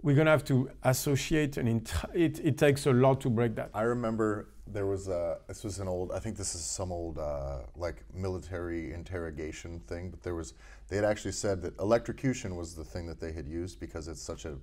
we're 0.03 0.15
going 0.15 0.25
to 0.25 0.31
have 0.31 0.43
to 0.43 0.69
associate 0.84 1.57
and 1.57 1.69
int- 1.69 1.93
it, 2.13 2.39
it 2.43 2.57
takes 2.57 2.88
a 2.88 2.91
lot 2.91 3.21
to 3.21 3.29
break 3.29 3.55
that. 3.55 3.69
I 3.73 3.84
remember 3.84 4.47
there 4.67 4.86
was 4.86 5.07
a 5.07 5.38
this 5.47 5.63
was 5.63 5.79
an 5.79 5.88
old 5.88 6.12
i 6.12 6.19
think 6.19 6.38
this 6.38 6.55
is 6.55 6.63
some 6.63 6.91
old 6.91 7.17
uh, 7.17 7.60
like 7.75 8.03
military 8.13 8.93
interrogation 8.93 9.79
thing 9.81 10.10
but 10.10 10.21
there 10.23 10.36
was 10.36 10.53
they 10.88 10.95
had 10.95 11.05
actually 11.05 11.31
said 11.31 11.62
that 11.62 11.77
electrocution 11.79 12.55
was 12.55 12.73
the 12.75 12.84
thing 12.84 13.05
that 13.07 13.19
they 13.19 13.31
had 13.31 13.47
used 13.47 13.79
because 13.79 14.07
it's 14.07 14.21
such 14.21 14.45
a 14.45 14.55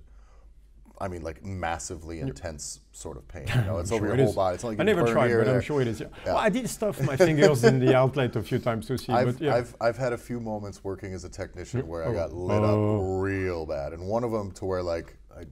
I 1.01 1.07
mean, 1.07 1.21
like 1.23 1.43
massively 1.45 2.19
intense 2.19 2.81
sort 2.91 3.15
of 3.17 3.27
pain. 3.27 3.45
You 3.55 3.61
know, 3.61 3.77
it's 3.79 3.91
over 3.91 4.07
Sure 4.07 4.07
your 4.07 4.17
whole 4.17 4.29
is. 4.29 4.35
body. 4.35 4.55
It's 4.55 4.63
not 4.63 4.69
like 4.71 4.79
I 4.81 4.83
never 4.83 5.05
tried, 5.05 5.33
but 5.33 5.47
I'm 5.47 5.61
sure 5.61 5.81
it 5.81 5.87
is. 5.87 6.01
Yeah. 6.01 6.07
Well, 6.25 6.37
I 6.37 6.49
did 6.49 6.69
stuff 6.69 7.01
my 7.01 7.15
fingers 7.15 7.63
in 7.63 7.79
the 7.79 7.95
outlet 8.01 8.35
a 8.35 8.43
few 8.43 8.59
times 8.59 8.87
to 8.87 8.97
see, 8.97 9.13
I've, 9.13 9.37
but 9.37 9.41
yeah. 9.41 9.55
I've, 9.55 9.75
I've 9.79 9.97
had 9.97 10.11
a 10.13 10.17
few 10.17 10.39
moments 10.39 10.83
working 10.83 11.13
as 11.13 11.23
a 11.23 11.29
technician 11.29 11.87
where 11.87 12.03
I 12.03 12.07
Oh. 12.07 12.13
got 12.13 12.33
lit 12.33 12.61
Oh. 12.61 13.17
up 13.17 13.23
real 13.23 13.65
bad, 13.65 13.93
and 13.93 14.03
one 14.07 14.23
of 14.23 14.31
them 14.31 14.51
to 14.53 14.65
where 14.65 14.83
like 14.83 15.17
I 15.35 15.43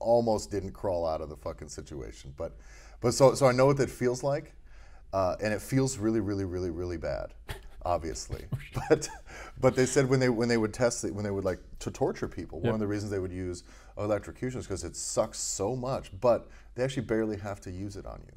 almost 0.00 0.50
didn't 0.50 0.72
crawl 0.72 1.06
out 1.06 1.20
of 1.20 1.28
the 1.28 1.36
fucking 1.36 1.68
situation. 1.68 2.34
But, 2.36 2.56
but 3.00 3.12
so 3.12 3.34
so 3.34 3.46
I 3.46 3.52
know 3.52 3.66
what 3.66 3.76
that 3.76 3.90
feels 3.90 4.22
like, 4.24 4.54
uh, 5.12 5.36
and 5.42 5.52
it 5.54 5.62
feels 5.62 5.98
really 5.98 6.20
really 6.20 6.44
really 6.44 6.70
really 6.70 6.96
bad, 6.98 7.32
obviously. 7.86 8.44
Oh, 8.78 8.82
but 8.90 9.08
but 9.58 9.74
they 9.74 9.86
said 9.86 10.06
when 10.08 10.20
they 10.20 10.28
when 10.28 10.48
they 10.48 10.58
would 10.58 10.74
test 10.74 11.02
it 11.04 11.14
when 11.14 11.24
they 11.24 11.30
would 11.30 11.44
like 11.46 11.60
to 11.78 11.90
torture 11.90 12.28
people, 12.28 12.60
one 12.60 12.74
of 12.74 12.80
the 12.80 12.86
reasons 12.86 13.10
they 13.10 13.18
would 13.18 13.32
use 13.32 13.64
electrocution 13.96 14.60
is 14.60 14.66
because 14.66 14.84
it 14.84 14.94
sucks 14.94 15.38
so 15.38 15.74
much, 15.74 16.10
but 16.20 16.48
they 16.74 16.84
actually 16.84 17.06
barely 17.06 17.38
have 17.38 17.58
to 17.62 17.70
use 17.70 17.96
it 17.96 18.04
on 18.04 18.20
you. 18.26 18.32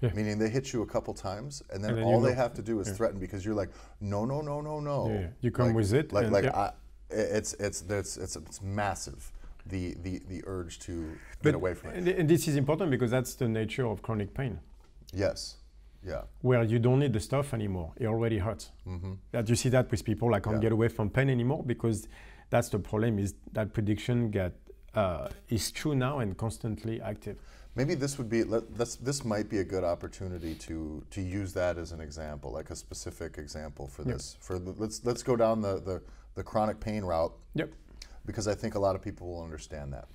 Yeah. 0.00 0.14
Meaning 0.14 0.38
they 0.38 0.48
hit 0.48 0.72
you 0.72 0.80
a 0.82 0.86
couple 0.86 1.12
times, 1.14 1.62
and 1.70 1.84
then, 1.84 1.90
And 1.90 1.98
then 1.98 2.04
all 2.06 2.20
they 2.20 2.34
have 2.34 2.54
to 2.54 2.62
do 2.62 2.80
is 2.80 2.90
threaten 2.90 3.20
because 3.20 3.44
you're 3.44 3.54
like, 3.54 3.68
no, 4.00 4.24
no, 4.24 4.40
no, 4.40 4.60
no, 4.62 4.80
no. 4.80 5.08
Yeah, 5.08 5.20
yeah. 5.20 5.26
You 5.42 5.50
come 5.52 5.66
Like- 5.68 5.76
with 5.76 5.92
it 5.92 6.12
Like, 6.12 6.30
like 6.30 6.44
yeah. 6.44 6.56
I, 6.58 6.70
it's, 7.10 7.52
it's, 7.66 7.82
it's, 7.88 8.16
it's, 8.16 8.36
it's 8.36 8.62
massive. 8.62 9.30
The, 9.66 9.94
the, 10.02 10.20
the 10.28 10.42
urge 10.46 10.78
to 10.80 11.06
But- 11.42 11.50
get 11.50 11.54
away 11.54 11.74
from 11.74 11.90
it. 11.90 11.96
and, 11.98 12.08
and 12.08 12.28
this 12.28 12.48
is 12.48 12.56
important 12.56 12.90
because 12.90 13.10
that's 13.12 13.34
the 13.34 13.46
nature 13.48 13.86
of 13.86 14.00
chronic 14.02 14.32
pain, 14.34 14.58
Yes. 15.12 15.58
Yeah. 16.04 16.22
where 16.40 16.62
you 16.64 16.78
don't 16.78 16.98
need 16.98 17.12
the 17.12 17.20
stuff 17.20 17.54
anymore. 17.54 17.92
It 17.96 18.06
already 18.06 18.38
hurts. 18.38 18.72
Mm-hmm. 18.86 19.12
That 19.30 19.48
you 19.48 19.54
see 19.56 19.68
that 19.70 19.90
with 19.90 20.04
people, 20.04 20.34
I 20.34 20.40
can't 20.40 20.56
Yeah. 20.56 20.62
get 20.62 20.72
away 20.72 20.88
from 20.88 21.10
pain 21.10 21.30
anymore 21.30 21.62
because 21.64 22.08
that's 22.50 22.68
the 22.70 22.78
problem. 22.78 23.18
Is 23.18 23.34
that 23.52 23.72
prediction 23.72 24.30
get 24.30 24.52
uh, 24.94 25.28
is 25.48 25.70
true 25.72 25.94
now 25.94 26.18
and 26.18 26.36
constantly 26.36 27.00
active. 27.00 27.36
Maybe 27.74 27.94
this 27.94 28.18
would 28.18 28.28
be 28.28 28.44
let, 28.44 28.62
this 28.76 29.24
might 29.24 29.48
be 29.48 29.58
a 29.60 29.64
good 29.64 29.84
opportunity 29.84 30.54
to 30.66 31.02
to 31.10 31.20
use 31.22 31.52
that 31.54 31.78
as 31.78 31.92
an 31.92 32.00
example, 32.00 32.50
like 32.58 32.70
a 32.70 32.76
specific 32.76 33.38
example 33.38 33.86
for 33.86 34.02
Yep. 34.02 34.12
this. 34.14 34.36
For 34.40 34.58
the, 34.58 34.72
let's 34.72 35.04
let's 35.04 35.22
go 35.22 35.36
down 35.36 35.62
the, 35.62 35.80
the 35.80 36.02
the 36.34 36.42
chronic 36.42 36.78
pain 36.80 37.04
route 37.04 37.32
Yep. 37.54 37.70
because 38.26 38.46
I 38.48 38.54
think 38.54 38.74
a 38.74 38.78
lot 38.78 38.94
of 38.96 39.02
people 39.02 39.26
will 39.28 39.42
understand 39.44 39.92
that. 39.92 40.08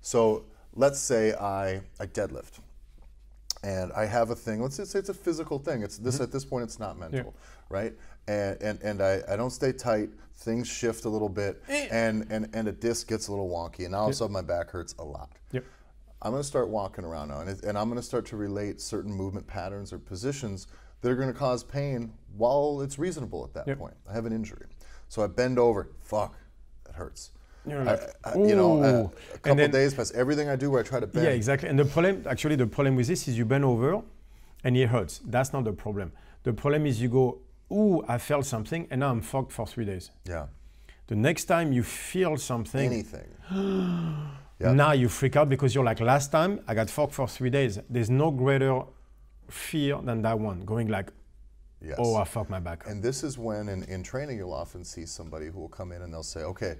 So 0.00 0.46
let's 0.74 0.98
say 0.98 1.32
I 1.34 1.82
I 2.00 2.06
deadlift, 2.06 2.58
and 3.64 3.92
I 3.94 4.04
have 4.04 4.30
a 4.30 4.36
thing. 4.36 4.60
Let's 4.62 4.76
just 4.76 4.92
say 4.92 4.98
it's 4.98 5.08
a 5.08 5.14
physical 5.14 5.58
thing. 5.58 5.82
It's 5.82 5.96
this 5.98 6.20
at 6.20 6.30
this 6.30 6.44
point. 6.44 6.64
It's 6.64 6.78
not 6.78 6.98
mental, 6.98 7.34
right? 7.70 7.94
And 8.28 8.60
and 8.62 8.80
and 8.82 9.00
I, 9.02 9.22
I 9.28 9.36
don't 9.36 9.50
stay 9.50 9.72
tight. 9.72 10.10
Things 10.36 10.66
shift 10.68 11.04
a 11.04 11.08
little 11.08 11.28
bit, 11.28 11.62
Eh. 11.68 11.88
and 11.90 12.26
and 12.30 12.48
and 12.52 12.68
a 12.68 12.72
disc 12.72 13.08
gets 13.08 13.28
a 13.28 13.30
little 13.30 13.48
wonky, 13.48 13.80
and 13.84 13.92
now 13.92 13.98
all 14.00 14.06
of 14.06 14.10
a 14.12 14.14
sudden 14.14 14.32
my 14.32 14.42
back 14.42 14.70
hurts 14.70 14.94
a 14.98 15.04
lot. 15.04 15.30
Yep. 15.52 15.64
I'm 16.22 16.30
going 16.32 16.42
to 16.42 16.46
start 16.48 16.68
walking 16.68 17.04
around 17.04 17.28
now, 17.28 17.40
and, 17.40 17.50
it, 17.50 17.62
and 17.64 17.76
I'm 17.78 17.88
going 17.88 18.00
to 18.00 18.06
start 18.06 18.24
to 18.26 18.36
relate 18.36 18.80
certain 18.80 19.12
movement 19.12 19.46
patterns 19.46 19.92
or 19.92 19.98
positions 19.98 20.66
that 21.02 21.10
are 21.10 21.16
going 21.16 21.28
to 21.32 21.38
cause 21.38 21.62
pain 21.62 22.14
while 22.36 22.80
it's 22.80 22.98
reasonable 22.98 23.44
at 23.44 23.52
that 23.54 23.68
Yep. 23.68 23.78
point. 23.78 23.94
I 24.08 24.14
have 24.14 24.24
an 24.26 24.32
injury, 24.32 24.66
so 25.08 25.22
I 25.22 25.26
bend 25.26 25.58
over. 25.58 25.88
Fuck, 26.02 26.34
that 26.86 26.94
hurts. 26.96 27.30
I- 27.66 27.82
like, 27.82 28.00
I- 28.24 28.36
you 28.36 28.54
know, 28.56 28.82
uh, 28.82 28.86
a 28.86 29.00
And 29.00 29.10
couple 29.42 29.56
then- 29.56 29.70
days 29.70 29.94
pass. 29.94 30.12
Everything 30.12 30.48
I 30.48 30.56
do 30.56 30.70
where 30.70 30.80
I 30.80 30.84
try 30.84 31.00
to 31.00 31.06
bend. 31.06 31.24
Yeah, 31.26 31.32
exactly. 31.32 31.68
And 31.68 31.78
the 31.78 31.84
problem, 31.84 32.24
actually, 32.28 32.56
the 32.56 32.66
problem 32.66 32.96
with 32.96 33.06
this 33.06 33.26
is 33.28 33.38
you 33.38 33.44
bend 33.44 33.64
over 33.64 34.02
and 34.62 34.76
it 34.76 34.88
hurts. 34.88 35.20
That's 35.24 35.52
not 35.52 35.64
the 35.64 35.72
problem. 35.72 36.12
The 36.42 36.52
problem 36.52 36.86
is 36.86 37.00
you 37.00 37.08
go, 37.08 37.38
ooh, 37.72 38.04
I 38.08 38.18
felt 38.18 38.44
something 38.46 38.86
and 38.90 39.00
now 39.00 39.10
I'm 39.10 39.22
fucked 39.22 39.52
for 39.52 39.66
three 39.66 39.84
days. 39.86 40.10
Yeah. 40.28 40.46
The 41.06 41.16
next 41.16 41.44
time 41.44 41.72
you 41.72 41.82
feel 41.82 42.36
something, 42.36 42.86
Anything. 42.92 43.28
Yeah. 44.60 44.72
now 44.72 44.92
you 44.92 45.08
freak 45.08 45.36
out 45.36 45.48
because 45.48 45.74
you're 45.74 45.84
like, 45.84 46.00
last 46.00 46.30
time 46.30 46.60
I 46.68 46.74
got 46.74 46.88
fucked 46.88 47.12
for 47.14 47.26
three 47.28 47.50
days. 47.50 47.78
There's 47.90 48.08
no 48.10 48.30
greater 48.30 48.82
fear 49.48 50.00
than 50.02 50.22
that 50.22 50.38
one. 50.38 50.64
Going 50.64 50.88
like, 50.88 51.10
Yes. 51.82 51.96
oh, 51.98 52.14
I 52.14 52.24
fucked 52.24 52.48
my 52.50 52.60
back. 52.60 52.86
And 52.86 53.02
this 53.02 53.22
is 53.24 53.36
when, 53.36 53.68
in, 53.68 53.82
in 53.84 54.02
training, 54.02 54.38
you'll 54.38 54.54
often 54.54 54.84
see 54.84 55.04
somebody 55.04 55.46
who 55.48 55.58
will 55.60 55.68
come 55.68 55.92
in 55.92 56.00
and 56.02 56.12
they'll 56.14 56.22
say, 56.22 56.40
okay, 56.40 56.76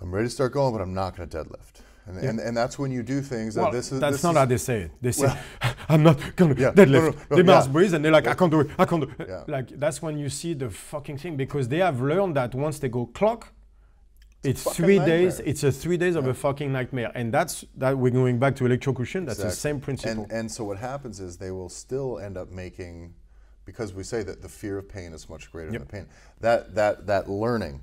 I'm 0.00 0.14
ready 0.14 0.26
to 0.26 0.30
start 0.30 0.52
going, 0.52 0.72
but 0.74 0.80
I'm 0.82 0.94
not 0.94 1.16
going 1.16 1.28
to 1.28 1.36
deadlift. 1.38 1.80
And, 2.08 2.18
and, 2.18 2.38
and 2.38 2.56
that's 2.56 2.78
when 2.78 2.92
you 2.92 3.02
do 3.02 3.20
things 3.20 3.56
that 3.56 3.62
Well, 3.62 3.72
this 3.72 3.90
is. 3.90 3.98
that's 3.98 4.16
this 4.16 4.22
not 4.22 4.30
is, 4.30 4.36
how 4.36 4.44
they 4.44 4.56
say 4.58 4.80
it. 4.82 4.90
They 5.02 5.10
say, 5.10 5.36
I'm 5.88 6.04
not 6.04 6.36
gonna 6.36 6.54
Yeah, 6.56 6.70
deadlift. 6.70 6.90
no, 6.92 7.00
no, 7.00 7.14
no, 7.30 7.42
they 7.42 7.52
yeah. 7.52 7.66
breathe 7.66 7.94
and 7.94 8.04
they're 8.04 8.12
like, 8.12 8.28
I 8.28 8.34
can't 8.34 8.50
do 8.52 8.60
it, 8.60 8.70
I 8.78 8.84
can't 8.84 9.02
do 9.02 9.12
it. 9.18 9.28
Yeah. 9.28 9.42
Like, 9.48 9.68
that's 9.70 10.00
when 10.00 10.16
you 10.16 10.28
see 10.28 10.54
the 10.54 10.70
fucking 10.70 11.18
thing 11.18 11.36
because 11.36 11.66
they 11.68 11.78
have 11.78 12.00
learned 12.00 12.36
that 12.36 12.54
once 12.54 12.78
they 12.78 12.88
go 12.88 13.06
clock, 13.06 13.52
it's 14.44 14.62
fucking 14.62 14.84
three 14.84 14.98
days, 15.00 15.40
it's 15.40 15.64
a 15.64 15.72
three 15.72 15.96
days 15.96 16.14
of 16.14 16.28
a 16.28 16.34
fucking 16.34 16.70
nightmare. 16.72 17.10
And 17.16 17.34
that's 17.34 17.64
that 17.76 17.98
we're 17.98 18.12
going 18.12 18.38
back 18.38 18.54
to 18.56 18.66
electrocution, 18.66 19.24
that's 19.24 19.42
the 19.42 19.50
same 19.50 19.80
principle. 19.80 20.22
And, 20.24 20.32
and 20.32 20.52
so 20.52 20.62
what 20.62 20.78
happens 20.78 21.18
is 21.18 21.38
they 21.38 21.50
will 21.50 21.68
still 21.70 22.20
end 22.20 22.36
up 22.36 22.52
making, 22.52 23.14
because 23.64 23.92
we 23.92 24.04
say 24.04 24.22
that 24.22 24.42
the 24.42 24.48
fear 24.48 24.78
of 24.78 24.88
pain 24.88 25.12
is 25.12 25.28
much 25.28 25.50
greater 25.50 25.72
Yep. 25.72 25.80
than 25.80 25.88
the 25.88 25.92
pain. 25.92 26.06
That 26.40 26.76
that 26.76 27.06
that 27.08 27.28
learning, 27.28 27.82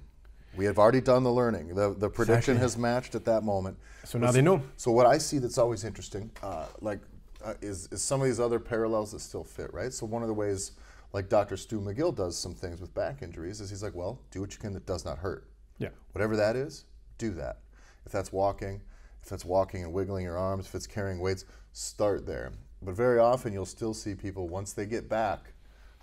we 0.55 0.65
have 0.65 0.77
already 0.77 1.01
done 1.01 1.23
the 1.23 1.31
learning. 1.31 1.75
The 1.75 1.93
the 1.93 2.09
prediction 2.09 2.55
Exactly. 2.55 2.59
has 2.61 2.77
matched 2.77 3.15
at 3.15 3.25
that 3.25 3.43
moment. 3.43 3.77
So 4.03 4.17
now 4.19 4.31
they 4.31 4.41
know. 4.41 4.61
So 4.77 4.91
what 4.91 5.05
I 5.05 5.17
see 5.17 5.37
that's 5.39 5.57
always 5.57 5.83
interesting, 5.83 6.29
uh, 6.41 6.67
like, 6.81 6.99
uh, 7.43 7.53
is 7.61 7.87
is 7.91 8.01
some 8.01 8.21
of 8.21 8.27
these 8.27 8.39
other 8.39 8.59
parallels 8.59 9.11
that 9.11 9.19
still 9.19 9.43
fit, 9.43 9.73
right? 9.73 9.91
So 9.93 10.05
one 10.05 10.21
of 10.21 10.27
the 10.27 10.33
ways, 10.33 10.71
like 11.13 11.29
Dr. 11.29 11.57
Stu 11.57 11.79
McGill 11.79 12.15
does 12.15 12.37
some 12.37 12.53
things 12.53 12.79
with 12.81 12.93
back 12.93 13.21
injuries, 13.21 13.61
is 13.61 13.69
he's 13.69 13.83
like, 13.83 13.95
well, 13.95 14.19
do 14.31 14.41
what 14.41 14.53
you 14.53 14.59
can 14.59 14.73
that 14.73 14.85
does 14.85 15.05
not 15.05 15.17
hurt. 15.19 15.47
yeah. 15.79 15.89
Whatever 16.13 16.35
that 16.37 16.55
is, 16.55 16.85
do 17.17 17.31
that. 17.31 17.59
If 18.05 18.11
that's 18.11 18.31
walking, 18.31 18.81
if 19.21 19.29
that's 19.29 19.45
walking 19.45 19.83
and 19.83 19.93
wiggling 19.93 20.25
your 20.25 20.37
arms, 20.37 20.65
if 20.67 20.75
it's 20.75 20.87
carrying 20.87 21.19
weights, 21.19 21.45
start 21.71 22.25
there. 22.25 22.51
But 22.81 22.95
very 22.95 23.17
often 23.17 23.53
you'll 23.53 23.65
still 23.65 23.93
see 23.93 24.13
people 24.13 24.49
once 24.49 24.73
they 24.73 24.85
get 24.85 25.07
back 25.07 25.52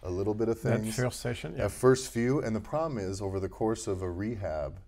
a 0.03 0.11
little 0.11 0.35
bit 0.35 0.49
of 0.49 0.59
things. 0.59 0.97
That 0.97 1.03
first 1.03 1.21
session, 1.21 1.55
yeah. 1.57 1.69
First 1.69 2.11
few, 2.13 2.41
and 2.41 2.55
the 2.57 2.61
problem 2.61 2.99
is 2.99 3.21
over 3.21 3.39
the 3.41 3.49
course 3.49 3.87
of 3.87 4.03
a 4.03 4.11
rehab, 4.11 4.79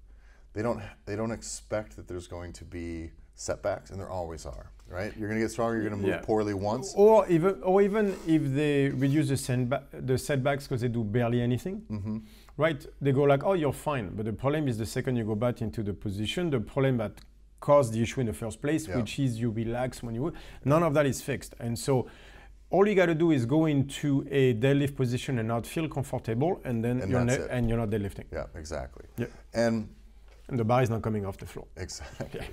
they 0.54 0.62
don't 0.62 0.80
they 1.06 1.16
don't 1.16 1.32
expect 1.32 1.96
that 1.96 2.08
there's 2.08 2.26
going 2.26 2.52
to 2.54 2.64
be 2.64 3.10
setbacks, 3.34 3.90
and 3.90 3.98
there 4.00 4.08
always 4.10 4.46
are. 4.46 4.70
Right? 4.88 5.12
You're 5.16 5.28
going 5.28 5.40
to 5.40 5.44
get 5.46 5.50
stronger. 5.50 5.76
You're 5.80 5.88
going 5.88 6.02
to 6.02 6.06
move 6.06 6.16
Yeah. 6.16 6.20
poorly 6.22 6.52
once. 6.52 6.92
Or 6.94 7.26
even, 7.28 7.62
or 7.62 7.80
even 7.80 8.14
if 8.26 8.42
they 8.54 8.90
reduce 8.90 9.28
the, 9.28 9.36
sandba- 9.36 9.84
the 9.90 10.18
setbacks 10.18 10.64
because 10.64 10.82
they 10.82 10.88
do 10.88 11.02
barely 11.02 11.40
anything, 11.40 11.80
Mm-hmm. 11.90 12.18
right? 12.58 12.84
They 13.00 13.12
go 13.12 13.22
like, 13.22 13.42
oh, 13.42 13.54
you're 13.54 13.72
fine. 13.72 14.10
But 14.14 14.26
the 14.26 14.34
problem 14.34 14.68
is 14.68 14.76
the 14.76 14.84
second 14.84 15.16
you 15.16 15.24
go 15.24 15.34
back 15.34 15.62
into 15.62 15.82
the 15.82 15.94
position, 15.94 16.50
the 16.50 16.60
problem 16.60 16.98
that 16.98 17.12
caused 17.60 17.94
the 17.94 18.02
issue 18.02 18.20
in 18.20 18.26
the 18.26 18.34
first 18.34 18.60
place, 18.60 18.86
Yeah. 18.86 18.98
which 18.98 19.18
is 19.18 19.40
you 19.40 19.50
relax 19.50 20.02
when 20.02 20.14
you, 20.14 20.30
none 20.66 20.82
of 20.82 20.92
that 20.92 21.06
is 21.06 21.22
fixed. 21.22 21.54
And 21.58 21.78
so 21.78 22.06
all 22.72 22.88
you 22.88 22.94
got 22.94 23.06
to 23.06 23.14
do 23.14 23.30
is 23.30 23.44
go 23.44 23.66
into 23.66 24.26
a 24.30 24.54
deadlift 24.54 24.96
position 24.96 25.38
and 25.38 25.46
not 25.46 25.66
feel 25.66 25.88
comfortable, 25.88 26.60
and 26.64 26.82
then 26.84 27.00
And 27.02 27.10
you're 27.10 27.24
ne- 27.24 27.46
and 27.50 27.68
you're 27.68 27.78
not 27.78 27.90
deadlifting, 27.90 28.24
Yeah, 28.32 28.46
exactly. 28.54 29.04
Yeah. 29.18 29.26
And 29.54 29.88
and 30.48 30.58
the 30.58 30.64
bar 30.64 30.82
is 30.82 30.90
not 30.90 31.02
coming 31.02 31.24
off 31.24 31.36
the 31.36 31.46
floor. 31.46 31.66
Exactly. 31.76 32.46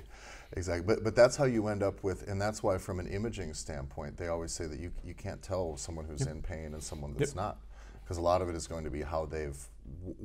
Exactly. 0.53 0.85
But 0.85 1.03
but 1.03 1.15
that's 1.15 1.35
how 1.37 1.45
you 1.45 1.67
end 1.67 1.83
up 1.83 2.03
with 2.03 2.27
and 2.29 2.41
that's 2.41 2.61
why 2.63 2.77
from 2.77 2.99
an 2.99 3.07
imaging 3.07 3.53
standpoint 3.53 4.17
they 4.17 4.27
always 4.27 4.51
say 4.51 4.65
that 4.65 4.79
you 4.79 4.91
you 5.03 5.13
can't 5.13 5.41
tell 5.41 5.77
someone 5.77 6.05
who's 6.05 6.25
in 6.25 6.41
pain 6.41 6.73
and 6.73 6.81
someone 6.83 7.13
that's 7.17 7.35
not 7.35 7.57
because 8.01 8.17
a 8.17 8.21
lot 8.21 8.41
of 8.41 8.49
it 8.49 8.55
is 8.55 8.65
going 8.67 8.83
to 8.83 8.89
be 8.89 9.01
how 9.01 9.25
they've 9.25 9.61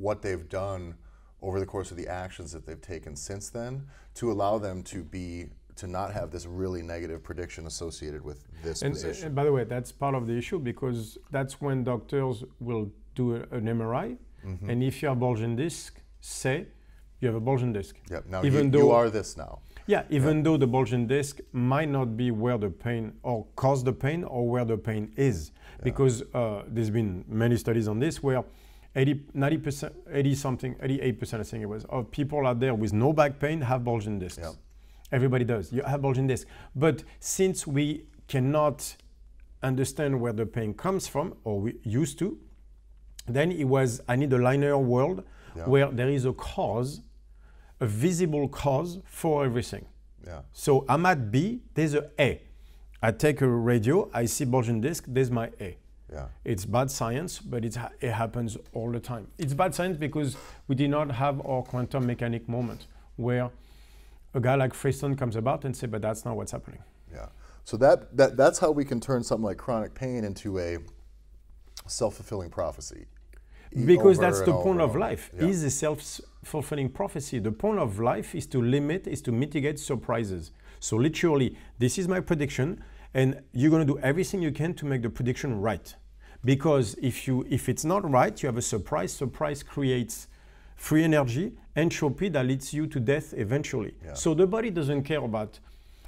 what 0.05 0.21
they've 0.21 0.49
done 0.49 0.95
over 1.41 1.59
the 1.59 1.65
course 1.65 1.91
of 1.91 1.97
the 1.97 2.07
actions 2.07 2.51
that 2.51 2.65
they've 2.65 2.81
taken 2.81 3.15
since 3.15 3.49
then 3.49 3.85
to 4.15 4.31
allow 4.31 4.57
them 4.57 4.81
to 4.81 5.03
be 5.03 5.45
to 5.77 5.87
not 5.87 6.13
have 6.13 6.31
this 6.31 6.45
really 6.45 6.81
negative 6.81 7.21
prediction 7.23 7.67
associated 7.67 8.23
with 8.23 8.43
this 8.63 8.81
And, 8.81 8.93
position. 8.93 9.27
and 9.27 9.35
by 9.35 9.43
the 9.43 9.51
way, 9.51 9.63
that's 9.63 9.91
part 9.91 10.15
of 10.15 10.27
the 10.27 10.33
issue 10.37 10.59
because 10.59 11.17
that's 11.31 11.59
when 11.61 11.83
doctors 11.83 12.43
will 12.59 12.91
do 13.15 13.35
an 13.35 13.65
MRI, 13.67 14.17
Mm-hmm. 14.45 14.69
and 14.69 14.83
if 14.83 15.01
you 15.01 15.07
have 15.09 15.19
bulging 15.19 15.55
disc, 15.55 15.99
say 16.21 16.67
you 17.19 17.27
have 17.27 17.33
a 17.35 17.39
bulging 17.39 17.73
disc. 17.73 17.95
yep. 18.11 18.27
Now 18.27 18.43
even 18.43 18.65
you, 18.65 18.71
though 18.71 18.77
you 18.89 18.91
are 18.91 19.09
this 19.09 19.35
now. 19.37 19.57
Yeah, 19.87 20.03
even 20.11 20.43
though 20.43 20.55
the 20.57 20.67
bulging 20.67 21.07
disc 21.07 21.39
might 21.51 21.89
not 21.89 22.15
be 22.15 22.29
where 22.29 22.57
the 22.59 22.69
pain 22.69 23.13
or 23.23 23.47
cause 23.55 23.83
the 23.83 23.91
pain 23.93 24.23
or 24.23 24.47
where 24.47 24.63
the 24.63 24.77
pain 24.77 25.11
is. 25.15 25.51
Because 25.83 26.21
uh, 26.35 26.61
there's 26.67 26.91
been 26.91 27.25
many 27.27 27.57
studies 27.57 27.87
on 27.87 27.97
this 27.99 28.21
where 28.21 28.43
80, 28.95 29.15
90%, 29.35 29.91
80 30.11 30.35
something, 30.35 30.75
88% 30.75 31.39
I 31.39 31.43
think 31.43 31.63
it 31.63 31.65
was, 31.65 31.85
of 31.85 32.11
people 32.11 32.45
out 32.45 32.59
there 32.59 32.75
with 32.75 32.93
no 32.93 33.13
back 33.13 33.39
pain 33.39 33.61
have 33.61 33.83
bulging 33.83 34.19
discs. 34.19 34.37
Yeah. 34.39 34.51
Everybody 35.11 35.45
does. 35.45 35.71
You 35.71 35.83
have 35.83 36.01
bulging 36.01 36.27
disc. 36.27 36.47
But 36.75 37.03
since 37.19 37.67
we 37.67 38.05
cannot 38.27 38.95
understand 39.61 40.19
where 40.19 40.33
the 40.33 40.45
pain 40.45 40.73
comes 40.73 41.07
from, 41.07 41.35
or 41.43 41.59
we 41.59 41.75
used 41.83 42.19
to, 42.19 42.37
then 43.27 43.51
it 43.51 43.65
was 43.65 44.01
I 44.07 44.15
need 44.15 44.31
a 44.33 44.37
linear 44.37 44.77
world 44.77 45.23
Yeah. 45.55 45.63
where 45.67 45.91
there 45.91 46.09
is 46.09 46.25
a 46.25 46.33
cause, 46.33 47.01
a 47.79 47.85
visible 47.85 48.47
cause 48.49 48.99
for 49.05 49.45
everything. 49.45 49.85
Yeah. 50.25 50.41
So 50.53 50.85
I'm 50.89 51.05
at 51.05 51.31
B, 51.31 51.61
there's 51.75 51.93
a 51.93 52.09
A. 52.19 52.41
I 53.01 53.11
take 53.11 53.41
a 53.41 53.47
radio, 53.47 54.09
I 54.13 54.25
see 54.25 54.45
bulging 54.45 54.81
disc, 54.81 55.05
there's 55.07 55.29
my 55.31 55.49
A. 55.61 55.77
Yeah. 56.11 56.27
It's 56.43 56.65
bad 56.65 56.89
science, 56.91 57.39
but 57.39 57.63
it's, 57.65 57.75
ha- 57.75 57.91
it 58.01 58.11
happens 58.11 58.57
all 58.73 58.91
the 58.91 58.99
time. 58.99 59.27
It's 59.37 59.53
bad 59.53 59.73
science 59.75 59.97
because 59.97 60.35
we 60.67 60.75
did 60.75 60.89
not 60.89 61.11
have 61.11 61.45
our 61.45 61.61
quantum 61.63 62.05
mechanic 62.05 62.47
moment 62.49 62.87
where 63.17 63.49
a 64.35 64.41
guy 64.41 64.55
like 64.55 64.73
Friston 64.73 65.17
comes 65.17 65.35
about 65.35 65.65
and 65.65 65.75
say, 65.75 65.87
but 65.87 66.01
that's 66.01 66.25
not 66.25 66.35
what's 66.35 66.51
happening. 66.51 66.83
Yeah. 67.11 67.27
So 67.63 67.77
that, 67.77 68.15
that 68.15 68.37
that's 68.37 68.59
how 68.59 68.69
we 68.69 68.85
can 68.85 68.99
turn 68.99 69.23
something 69.23 69.45
like 69.45 69.57
chronic 69.57 69.95
pain 69.95 70.23
into 70.23 70.59
a 70.59 70.77
self-fulfilling 71.87 72.51
prophecy. 72.51 73.05
Because 73.85 74.19
that's 74.19 74.39
the 74.41 74.51
point 74.51 74.63
point 74.63 74.81
of 74.81 74.95
life. 74.95 75.31
Yeah. 75.35 75.47
Is 75.47 75.63
a 75.63 75.69
self-fulfilling 75.69 76.89
prophecy. 76.89 77.39
The 77.39 77.51
point 77.51 77.79
of 77.79 77.99
life 77.99 78.35
is 78.35 78.45
to 78.47 78.61
limit, 78.61 79.07
is 79.07 79.21
to 79.23 79.31
mitigate 79.31 79.79
surprises. 79.79 80.51
So 80.79 80.95
literally, 80.97 81.57
this 81.79 81.97
is 81.97 82.07
my 82.07 82.19
prediction, 82.19 82.83
and 83.13 83.41
you're 83.53 83.71
going 83.71 83.85
to 83.85 83.93
do 83.93 83.99
everything 83.99 84.41
you 84.41 84.51
can 84.51 84.73
to 84.75 84.85
make 84.85 85.01
the 85.01 85.09
prediction 85.09 85.59
right. 85.59 85.95
Because 86.43 86.95
if 87.01 87.27
you 87.27 87.45
if 87.49 87.67
it's 87.67 87.83
not 87.83 88.09
right, 88.09 88.41
you 88.41 88.47
have 88.47 88.57
a 88.57 88.61
surprise. 88.61 89.11
Surprise 89.11 89.63
creates 89.63 90.27
free 90.75 91.03
energy, 91.03 91.57
entropy 91.75 92.29
that 92.29 92.45
leads 92.45 92.73
you 92.73 92.87
to 92.87 92.99
death 92.99 93.33
eventually. 93.35 93.93
Yeah. 94.03 94.13
So 94.13 94.33
the 94.33 94.47
body 94.47 94.69
doesn't 94.69 95.03
care 95.03 95.23
about 95.23 95.59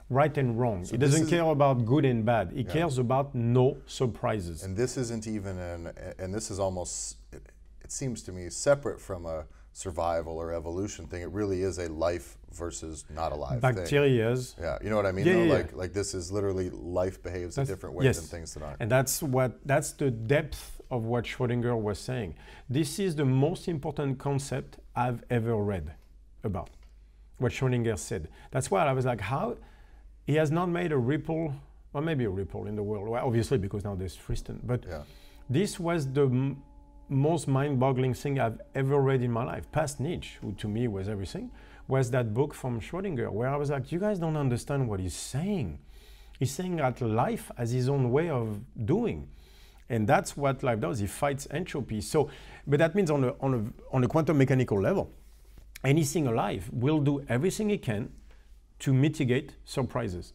right 0.10 0.38
and 0.38 0.58
wrong. 0.58 0.88
it 0.92 1.00
doesn't 1.00 1.28
care 1.28 1.44
about 1.44 1.86
good 1.86 2.06
and 2.06 2.26
bad. 2.26 2.54
It 2.56 2.70
cares 2.70 2.98
about 2.98 3.36
no 3.36 3.78
surprises. 3.86 4.64
And 4.64 4.76
this 4.76 4.98
isn't 4.98 5.28
even 5.28 5.58
an, 5.58 5.92
and 6.18 6.34
this 6.34 6.50
is 6.50 6.60
almost, 6.60 7.18
it, 7.34 7.42
it 7.82 7.92
seems 7.92 8.22
to 8.24 8.32
me, 8.32 8.50
separate 8.50 9.02
from 9.02 9.26
a 9.26 9.46
survival 9.78 10.40
or 10.40 10.52
evolution 10.54 11.06
thing. 11.06 11.22
It 11.22 11.30
really 11.30 11.62
is 11.62 11.78
a 11.78 11.88
life 11.88 12.36
versus 12.52 13.06
not 13.14 13.32
alive 13.32 13.62
thing. 13.62 13.76
is. 14.20 14.56
Yeah, 14.60 14.80
you 14.84 14.90
know 14.90 14.96
what 14.96 15.06
I 15.06 15.12
mean? 15.12 15.28
Yeah, 15.28 15.34
yeah, 15.36 15.44
yeah. 15.44 15.54
Like, 15.54 15.74
like 15.74 15.94
this 15.94 16.16
is 16.16 16.32
literally 16.32 16.72
life 16.72 17.22
behaves 17.22 17.56
in 17.58 17.62
That's- 17.62 17.68
different 17.68 17.94
way 17.96 18.06
yes. 18.06 18.18
than 18.18 18.26
things 18.26 18.56
that 18.56 18.64
aren't. 18.64 18.82
And 18.82 18.90
that's 18.90 19.22
what 19.22 19.52
that's 19.68 19.92
the 19.92 20.10
depth 20.10 20.82
of 20.90 21.04
what 21.04 21.26
Schrödinger 21.26 21.80
was 21.80 22.00
saying. 22.00 22.34
This 22.68 22.98
is 22.98 23.16
the 23.16 23.26
most 23.26 23.68
important 23.68 24.18
concept 24.18 24.80
I've 24.96 25.24
ever 25.30 25.56
read 25.56 25.92
about 26.44 26.72
what 27.38 27.52
Schrödinger 27.52 28.00
said. 28.00 28.30
That's 28.50 28.72
why 28.72 28.84
I 28.84 28.94
was 28.94 29.06
like, 29.06 29.22
how 29.22 29.58
he 30.26 30.36
has 30.42 30.50
not 30.50 30.70
made 30.70 30.92
a 30.92 30.98
ripple, 30.98 31.54
or 31.94 32.02
maybe 32.02 32.24
a 32.26 32.30
ripple 32.32 32.66
in 32.66 32.76
the 32.76 32.82
world. 32.84 33.08
Well, 33.10 33.24
obviously 33.24 33.60
because 33.60 33.84
now 33.84 33.94
there's 33.94 34.18
Friston, 34.18 34.60
but 34.64 34.86
Yeah. 34.88 35.04
this 35.52 35.80
was 35.80 36.12
the 36.20 36.56
most 37.10 37.48
mind-boggling 37.48 38.14
thing 38.14 38.40
I've 38.40 38.60
ever 38.76 39.00
read 39.00 39.22
in 39.22 39.32
my 39.32 39.44
life. 39.44 39.72
Past 39.72 40.00
Nietzsche, 40.00 40.38
who 40.42 40.54
to 40.54 40.68
me 40.68 40.88
was 40.88 41.08
everything, 41.08 41.52
was 41.88 42.12
that 42.12 42.34
book 42.34 42.54
from 42.54 42.82
Schrödinger, 42.82 43.32
where 43.32 43.50
I 43.50 43.56
was 43.56 43.70
like, 43.70 43.92
you 43.92 44.00
guys 44.00 44.20
don't 44.20 44.36
understand 44.36 44.90
what 44.90 45.00
he's 45.00 45.16
saying. 45.16 45.80
He's 46.40 46.52
saying 46.52 46.76
that 46.78 47.02
life 47.02 47.52
has 47.58 47.72
his 47.72 47.90
own 47.90 48.12
way 48.12 48.30
of 48.30 48.60
doing. 48.86 49.30
And 49.90 50.06
that's 50.08 50.36
what 50.36 50.64
life 50.64 50.82
does. 50.82 51.02
It 51.02 51.10
fights 51.10 51.48
entropy. 51.50 52.02
So, 52.02 52.30
but 52.68 52.80
that 52.80 52.94
means 52.94 53.10
on 53.10 53.24
a, 53.24 53.36
on 53.40 53.54
a, 53.54 53.96
on 53.96 54.04
a 54.04 54.08
quantum 54.08 54.38
mechanical 54.38 54.82
level, 54.82 55.12
anything 55.84 56.28
alive 56.28 56.70
will 56.74 57.00
do 57.00 57.24
everything 57.30 57.72
it 57.72 57.82
can 57.82 58.12
to 58.80 58.94
mitigate 58.94 59.56
surprises. 59.64 60.34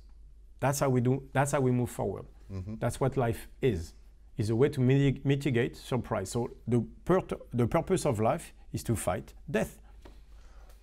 That's 0.58 0.80
how 0.80 0.88
we 0.88 1.00
do. 1.00 1.22
That's 1.32 1.52
how 1.52 1.60
we 1.60 1.70
move 1.70 1.90
forward. 1.90 2.24
Mm-hmm. 2.52 2.76
That's 2.78 2.98
what 2.98 3.16
life 3.16 3.48
is. 3.60 3.92
Is 4.38 4.48
a 4.48 4.56
way 4.56 4.70
to 4.70 4.80
mitigate 4.80 5.76
surprise. 5.76 6.30
So 6.30 6.50
the 6.66 6.82
the 7.52 7.66
purpose 7.66 8.06
of 8.06 8.18
life 8.18 8.54
is 8.72 8.82
to 8.84 8.96
fight 8.96 9.34
death. 9.50 9.78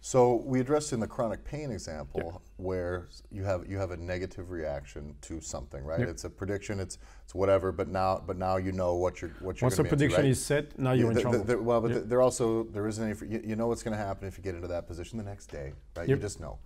So 0.02 0.36
we 0.46 0.62
addressed 0.62 0.94
in 0.94 1.00
the 1.02 1.08
chronic 1.08 1.44
pain 1.44 1.72
example 1.72 2.42
where 2.58 3.08
you 3.32 3.44
have 3.44 3.68
you 3.68 3.78
have 3.80 3.92
a 3.92 3.98
negative 3.98 4.52
reaction 4.52 5.16
to 5.22 5.42
something, 5.42 5.84
right? 5.84 6.00
Yep. 6.00 6.10
It's 6.10 6.24
a 6.26 6.30
prediction. 6.30 6.80
It's 6.80 7.00
it's 7.26 7.34
whatever. 7.36 7.72
But 7.72 7.88
now 7.90 8.24
but 8.26 8.38
now 8.38 8.58
you 8.58 8.72
know 8.72 8.94
what 8.96 9.20
you're 9.20 9.32
what 9.42 9.60
you're 9.60 9.66
Once 9.66 9.78
the 9.78 9.84
be 9.84 9.88
into, 9.88 9.98
prediction 9.98 10.22
right? 10.24 10.30
is 10.32 10.46
set, 10.46 10.78
now 10.80 10.92
you're 10.94 11.10
in 11.10 11.16
the- 11.16 11.22
trouble. 11.22 11.40
the- 11.40 11.56
the- 11.56 11.62
well, 11.62 11.82
but 11.82 11.92
Yeah. 11.92 12.00
there 12.06 12.22
also 12.22 12.64
there 12.66 12.88
isn't 12.88 13.04
any. 13.04 13.34
You, 13.34 13.42
you 13.50 13.56
know 13.56 13.68
what's 13.68 13.84
going 13.84 13.98
to 13.98 14.04
happen 14.04 14.28
if 14.28 14.38
you 14.38 14.44
get 14.44 14.54
into 14.56 14.68
that 14.68 14.86
position 14.88 15.18
the 15.18 15.24
next 15.26 15.48
day, 15.48 15.74
right? 15.98 16.08
You 16.08 16.16
just 16.16 16.40
know. 16.40 16.60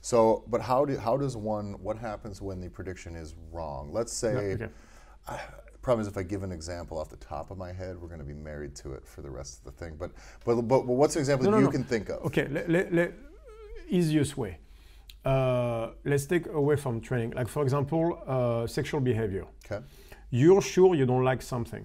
So, 0.00 0.42
but 0.48 0.62
how 0.62 0.84
do 0.86 0.96
how 0.96 1.16
does 1.18 1.36
one? 1.36 1.74
What 1.82 1.98
happens 1.98 2.40
when 2.42 2.60
the 2.60 2.70
prediction 2.70 3.14
is 3.14 3.34
wrong? 3.52 3.92
Let's 3.92 4.12
say. 4.12 4.54
okay. 4.54 4.68
Problem 5.82 6.02
is, 6.02 6.08
if 6.08 6.16
I 6.18 6.22
give 6.22 6.42
an 6.42 6.52
example 6.52 6.98
off 6.98 7.08
the 7.08 7.16
top 7.16 7.50
of 7.50 7.56
my 7.56 7.72
head, 7.72 7.96
we're 8.00 8.08
going 8.08 8.20
to 8.20 8.26
be 8.26 8.34
married 8.34 8.74
to 8.76 8.92
it 8.92 9.06
for 9.06 9.22
the 9.22 9.30
rest 9.30 9.58
of 9.58 9.64
the 9.64 9.72
thing. 9.72 9.96
But 9.98 10.10
but 10.44 10.54
but, 10.56 10.82
but 10.86 10.92
what's 11.00 11.16
an 11.16 11.20
example 11.20 11.44
No, 11.46 11.50
that 11.52 11.56
no, 11.56 11.60
you 11.60 11.66
no. 11.66 11.72
can 11.72 11.84
think 11.84 12.08
of? 12.10 12.22
Okay, 12.26 12.46
le, 12.48 12.62
le, 12.68 12.82
le- 12.90 13.12
easiest 13.88 14.36
way. 14.36 14.58
Uh, 15.24 15.90
let's 16.04 16.26
take 16.26 16.46
away 16.46 16.76
from 16.76 17.00
training. 17.00 17.30
Like 17.32 17.48
for 17.48 17.62
example, 17.62 18.18
uh, 18.26 18.66
sexual 18.66 19.00
behavior. 19.00 19.46
Okay. 19.64 19.84
You're 20.30 20.62
sure 20.62 20.94
you 20.94 21.06
don't 21.06 21.24
like 21.24 21.42
something 21.42 21.84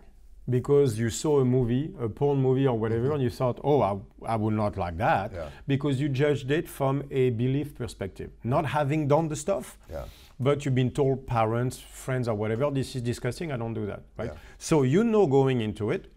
because 0.49 0.99
you 0.99 1.09
saw 1.09 1.39
a 1.39 1.45
movie, 1.45 1.93
a 1.99 2.07
porn 2.07 2.39
movie 2.41 2.67
or 2.67 2.77
whatever, 2.77 3.13
and 3.13 3.21
you 3.23 3.29
thought, 3.31 3.59
oh, 3.63 3.81
I, 3.81 3.97
I 4.33 4.35
would 4.35 4.53
not 4.53 4.77
like 4.77 4.97
that 4.97 5.31
Mm-hmm. 5.31 5.35
Yeah. 5.39 5.49
because 5.67 5.99
you 5.99 6.07
judged 6.09 6.51
it 6.51 6.67
from 6.69 7.03
a 7.11 7.31
belief 7.31 7.73
perspective, 7.75 8.29
not 8.43 8.65
having 8.67 9.07
done 9.07 9.27
the 9.27 9.35
stuff. 9.35 9.77
Yeah. 9.89 10.05
But 10.39 10.65
you've 10.65 10.75
been 10.75 10.91
told 10.91 11.25
parents, 11.27 11.79
friends, 11.79 12.27
or 12.27 12.35
whatever, 12.35 12.69
this 12.69 12.95
is 12.95 13.01
disgusting, 13.01 13.51
I 13.51 13.57
don't 13.57 13.73
do 13.73 13.85
that, 13.85 14.01
right? 14.17 14.31
Yeah. 14.33 14.39
So 14.57 14.83
you 14.83 15.03
know 15.03 15.27
going 15.27 15.61
into 15.61 15.91
it 15.91 16.11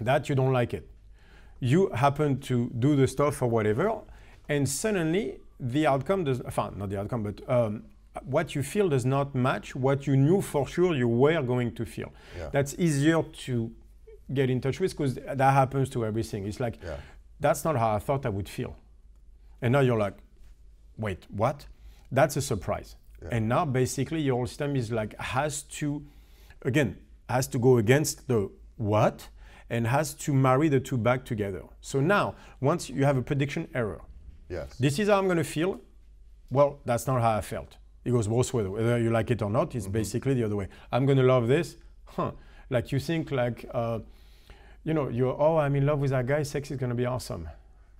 that 0.00 0.28
you 0.28 0.34
don't 0.34 0.52
like 0.52 0.74
it. 0.74 0.88
You 1.60 1.88
happen 1.90 2.40
to 2.42 2.70
do 2.78 2.96
the 2.96 3.06
stuff 3.06 3.40
or 3.42 3.48
whatever, 3.48 4.00
and 4.48 4.68
suddenly 4.68 5.38
the 5.60 5.86
outcome 5.86 6.24
does, 6.24 6.40
enfin, 6.42 6.76
not 6.78 6.90
the 6.90 6.98
outcome, 7.00 7.22
but 7.22 7.48
um, 7.48 7.84
what 8.24 8.54
you 8.54 8.62
feel 8.62 8.88
does 8.88 9.04
not 9.04 9.34
match 9.34 9.74
what 9.76 10.06
you 10.06 10.16
knew 10.16 10.40
for 10.40 10.66
sure 10.66 10.94
you 10.94 11.08
were 11.08 11.40
going 11.42 11.72
to 11.74 11.84
feel. 11.86 12.12
Yeah. 12.36 12.48
That's 12.52 12.74
easier 12.78 13.22
to 13.22 13.70
get 14.34 14.50
in 14.50 14.60
touch 14.60 14.80
with 14.80 14.92
because 14.92 15.14
that 15.14 15.40
happens 15.54 15.90
to 15.90 16.04
everything. 16.04 16.46
It's 16.46 16.60
like, 16.60 16.78
Yeah. 16.82 16.96
that's 17.40 17.64
not 17.64 17.76
how 17.76 17.94
I 17.94 17.98
thought 18.00 18.26
I 18.26 18.28
would 18.30 18.48
feel. 18.48 18.76
And 19.62 19.72
now 19.72 19.80
you're 19.80 19.98
like, 19.98 20.16
wait, 20.96 21.26
what? 21.30 21.66
That's 22.12 22.36
a 22.36 22.40
surprise. 22.42 22.96
Yeah. 23.22 23.28
And 23.32 23.48
now 23.48 23.64
basically 23.64 24.20
your 24.20 24.46
system 24.46 24.76
is 24.76 24.90
like, 24.92 25.18
has 25.20 25.62
to, 25.78 26.04
again, 26.62 26.96
has 27.28 27.46
to 27.48 27.58
go 27.58 27.78
against 27.78 28.28
the 28.28 28.50
what 28.76 29.28
and 29.70 29.86
has 29.86 30.14
to 30.14 30.32
marry 30.32 30.68
the 30.68 30.80
two 30.80 30.96
back 30.96 31.24
together. 31.24 31.62
So 31.80 32.00
now, 32.00 32.34
once 32.60 32.88
you 32.88 33.04
have 33.04 33.16
a 33.16 33.22
prediction 33.22 33.68
error, 33.74 34.00
Yes. 34.48 34.76
this 34.78 34.98
is 34.98 35.08
how 35.08 35.18
I'm 35.18 35.26
going 35.26 35.36
to 35.38 35.44
feel. 35.44 35.80
Well, 36.50 36.78
that's 36.86 37.06
not 37.06 37.20
how 37.20 37.36
I 37.36 37.40
felt. 37.42 37.76
It 38.04 38.12
goes 38.12 38.26
both 38.28 38.54
ways. 38.54 38.66
Whether 38.68 38.98
you 38.98 39.10
like 39.10 39.30
it 39.30 39.42
or 39.42 39.50
not, 39.50 39.74
it's 39.74 39.84
Mm-hmm. 39.84 39.92
basically 39.92 40.34
the 40.34 40.44
other 40.44 40.56
way. 40.56 40.68
I'm 40.90 41.04
going 41.04 41.18
to 41.18 41.24
love 41.24 41.48
this. 41.48 41.76
Huh. 42.06 42.30
Like 42.70 42.92
you 42.92 42.98
think 43.00 43.30
like, 43.30 43.66
uh, 43.74 43.98
you 44.84 44.94
know, 44.94 45.08
you're, 45.08 45.36
oh, 45.38 45.58
I'm 45.58 45.74
in 45.76 45.84
love 45.84 45.98
with 45.98 46.10
that 46.12 46.26
guy. 46.26 46.42
Sex 46.44 46.70
is 46.70 46.78
going 46.78 46.90
to 46.90 46.94
be 46.96 47.04
awesome. 47.04 47.48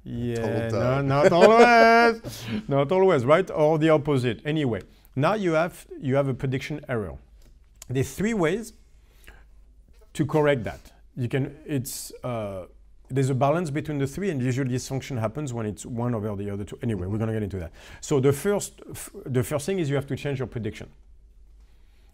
Yeah, 0.04 0.68
no, 0.68 1.02
not 1.02 1.32
always. 1.40 2.44
not 2.68 2.90
always, 2.92 3.24
right? 3.26 3.50
Or 3.50 3.78
the 3.78 3.90
opposite. 3.90 4.40
Anyway, 4.46 4.80
now 5.20 5.34
you 5.34 5.52
have 5.52 5.86
you 6.00 6.16
have 6.16 6.28
a 6.28 6.34
prediction 6.34 6.80
error. 6.88 7.16
There's 7.88 8.14
three 8.14 8.34
ways 8.34 8.72
to 10.14 10.26
correct 10.26 10.64
that. 10.64 10.92
You 11.16 11.28
can 11.28 11.56
it's 11.66 12.12
uh, 12.22 12.66
there's 13.10 13.30
a 13.30 13.34
balance 13.34 13.70
between 13.70 13.98
the 13.98 14.06
three, 14.06 14.30
and 14.30 14.42
usually 14.42 14.70
this 14.70 14.86
function 14.86 15.16
happens 15.16 15.52
when 15.52 15.66
it's 15.66 15.86
one 15.86 16.14
over 16.14 16.36
the 16.36 16.50
other 16.50 16.64
two. 16.64 16.78
Anyway, 16.82 17.06
we're 17.06 17.18
gonna 17.18 17.32
get 17.32 17.42
into 17.42 17.58
that. 17.58 17.72
So 18.00 18.20
the 18.20 18.32
first 18.32 18.82
the 19.24 19.42
first 19.42 19.66
thing 19.66 19.78
is 19.78 19.88
you 19.88 19.96
have 19.96 20.06
to 20.08 20.16
change 20.16 20.38
your 20.38 20.48
prediction. 20.48 20.88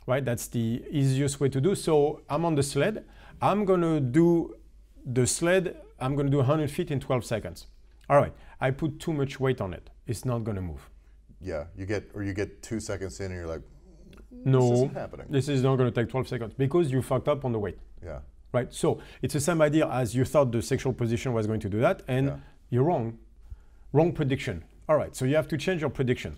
Right, 0.07 0.25
that's 0.25 0.47
the 0.49 0.83
easiest 0.91 1.41
way 1.41 1.49
to 1.49 1.61
do. 1.61 1.75
So 1.75 2.21
I'm 2.29 2.45
on 2.45 2.55
the 2.55 2.63
sled. 2.63 3.05
I'm 3.41 3.65
gonna 3.65 4.01
do 4.01 4.55
the 5.05 5.27
sled. 5.27 5.77
I'm 5.99 6.15
gonna 6.15 6.31
do 6.31 6.39
100 6.39 6.71
feet 6.71 6.91
in 6.91 7.01
12 7.01 7.25
seconds. 7.25 7.67
All 8.11 8.19
right, 8.19 8.33
I 8.61 8.71
put 8.71 9.01
too 9.01 9.15
much 9.15 9.41
weight 9.41 9.61
on 9.61 9.73
it. 9.73 9.89
It's 10.07 10.25
not 10.25 10.45
gonna 10.45 10.61
move. 10.61 10.91
Yeah. 11.41 11.65
You 11.77 11.87
get 11.87 12.11
or 12.15 12.23
you 12.23 12.33
get 12.35 12.63
two 12.63 12.81
seconds 12.81 13.21
in 13.21 13.27
and 13.27 13.35
you're 13.35 13.47
like, 13.47 13.63
No, 14.31 14.61
this 14.61 14.71
isn't 14.79 14.95
happening. 14.95 15.27
this 15.31 15.49
is 15.49 15.63
not 15.63 15.77
gonna 15.77 15.91
take 15.91 16.09
12 16.09 16.29
seconds 16.29 16.55
because 16.57 16.91
you 16.91 17.03
fucked 17.03 17.29
up 17.29 17.45
on 17.45 17.53
the 17.53 17.59
weight. 17.59 17.79
Yeah. 18.05 18.21
right? 18.53 18.73
So 18.73 19.01
it's 19.23 19.35
the 19.35 19.41
same 19.41 19.61
idea 19.63 19.89
as 19.89 20.15
you 20.15 20.25
thought 20.25 20.53
the 20.53 20.63
sexual 20.63 20.93
position 20.93 21.33
was 21.33 21.47
going 21.47 21.61
to 21.61 21.69
do 21.69 21.81
that, 21.81 22.03
and 22.07 22.27
Yeah. 22.29 22.37
you're 22.71 22.85
wrong. 22.85 23.19
Wrong 23.93 24.13
prediction. 24.13 24.65
All 24.89 24.97
right, 24.97 25.15
so 25.17 25.25
you 25.25 25.35
have 25.37 25.49
to 25.49 25.57
change 25.57 25.81
your 25.81 25.91
prediction. 25.91 26.37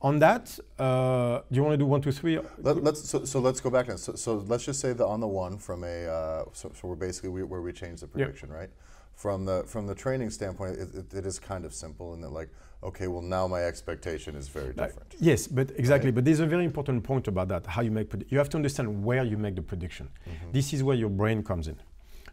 On 0.00 0.20
that, 0.20 0.58
uh, 0.78 1.40
do 1.50 1.56
you 1.56 1.62
want 1.64 1.72
to 1.72 1.76
do 1.78 1.86
one, 1.86 2.00
two, 2.00 2.12
three? 2.12 2.38
Let, 2.58 2.84
let's 2.84 3.08
so, 3.08 3.24
so 3.24 3.40
let's 3.40 3.60
go 3.60 3.68
back 3.70 3.88
now. 3.88 3.96
So, 3.96 4.14
so 4.14 4.34
let's 4.46 4.64
just 4.64 4.80
say 4.80 4.92
that 4.92 5.04
on 5.04 5.18
the 5.20 5.26
one 5.26 5.58
from 5.58 5.82
a 5.82 6.06
uh, 6.06 6.44
so, 6.52 6.70
so 6.72 6.86
we're 6.88 6.94
basically 6.94 7.30
we, 7.30 7.42
where 7.42 7.62
we 7.62 7.72
change 7.72 8.00
the 8.00 8.06
prediction, 8.06 8.48
right? 8.50 8.70
From 9.16 9.44
the 9.44 9.64
from 9.66 9.88
the 9.88 9.94
training 9.96 10.30
standpoint, 10.30 10.78
it, 10.78 10.94
it, 10.94 11.14
it 11.14 11.26
is 11.26 11.40
kind 11.40 11.64
of 11.64 11.74
simple 11.74 12.14
in 12.14 12.20
that 12.20 12.30
like 12.30 12.50
okay, 12.82 13.06
well 13.08 13.22
now 13.22 13.46
my 13.46 13.62
expectation 13.64 14.34
is 14.36 14.48
very 14.48 14.70
Uh, 14.78 14.86
different. 14.86 15.14
yes, 15.20 15.46
but 15.46 15.70
exactly. 15.76 16.10
But 16.10 16.24
there's 16.24 16.40
a 16.40 16.46
very 16.46 16.64
important 16.64 17.02
point 17.04 17.28
about 17.28 17.48
that. 17.48 17.66
How 17.66 17.82
you 17.82 17.90
make 17.90 18.08
you 18.30 18.38
have 18.38 18.48
to 18.50 18.56
understand 18.56 19.04
where 19.04 19.24
you 19.24 19.36
make 19.36 19.54
the 19.56 19.62
prediction. 19.62 20.08
Mm-hmm. 20.08 20.52
This 20.52 20.72
is 20.72 20.82
where 20.82 20.96
your 20.96 21.10
brain 21.10 21.42
comes 21.42 21.68
in. 21.68 21.76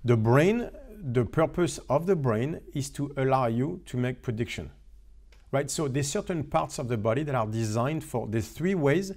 The 0.03 0.17
brain, 0.17 0.69
the 1.13 1.25
purpose 1.25 1.79
of 1.89 2.05
the 2.05 2.15
brain 2.15 2.59
is 2.73 2.89
to 2.91 3.11
allow 3.17 3.47
you 3.47 3.81
to 3.85 3.97
make 3.97 4.21
prediction, 4.21 4.69
right? 5.51 5.69
So 5.71 5.87
there's 5.87 6.07
certain 6.09 6.43
parts 6.43 6.79
of 6.79 6.87
the 6.87 6.97
body 6.97 7.23
that 7.23 7.35
are 7.35 7.47
designed 7.47 8.03
for. 8.03 8.27
There's 8.27 8.49
three 8.49 8.75
ways 8.75 9.11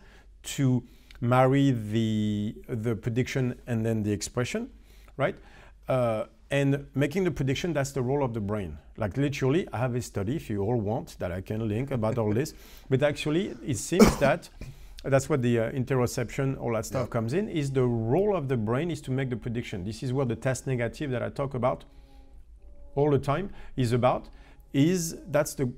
to 0.56 0.82
marry 1.20 1.72
the 1.72 2.54
the 2.68 2.94
prediction 2.96 3.54
and 3.66 3.84
then 3.84 4.02
the 4.02 4.12
expression, 4.12 4.70
right? 5.16 5.36
Uh, 5.88 6.24
And 6.50 6.86
making 6.94 7.24
the 7.24 7.30
prediction, 7.30 7.74
that's 7.74 7.92
the 7.92 8.00
role 8.00 8.24
of 8.24 8.32
the 8.32 8.40
brain. 8.40 8.78
Like 8.96 9.16
literally, 9.18 9.68
I 9.72 9.78
have 9.78 9.94
a 9.94 10.00
study, 10.00 10.36
if 10.36 10.48
you 10.48 10.62
all 10.62 10.80
want, 10.80 11.18
that 11.18 11.30
I 11.30 11.42
can 11.42 11.68
link 11.68 11.90
about 11.90 12.16
all 12.18 12.32
this. 12.32 12.54
But 12.90 13.02
actually, 13.02 13.54
it 13.66 13.76
seems 13.76 14.16
that 14.18 14.48
that's 15.04 15.28
what 15.28 15.42
the 15.42 15.58
uh, 15.60 15.70
interoception, 15.72 16.58
all 16.58 16.72
that 16.72 16.86
stuff 16.86 17.02
Yep. 17.02 17.10
comes 17.10 17.32
in, 17.34 17.48
is 17.48 17.70
the 17.70 17.84
role 17.84 18.34
of 18.34 18.48
the 18.48 18.56
brain 18.56 18.90
is 18.90 19.00
to 19.02 19.10
make 19.10 19.28
the 19.28 19.36
prediction. 19.36 19.84
This 19.84 20.02
is 20.02 20.12
where 20.12 20.26
the 20.26 20.36
task 20.36 20.66
negative 20.66 21.10
that 21.10 21.22
I 21.22 21.28
talk 21.28 21.54
about 21.54 21.84
all 22.94 23.10
the 23.10 23.18
time 23.18 23.50
is 23.76 23.92
about 23.92 24.28
is 24.72 25.16
that's 25.30 25.54
the 25.54 25.72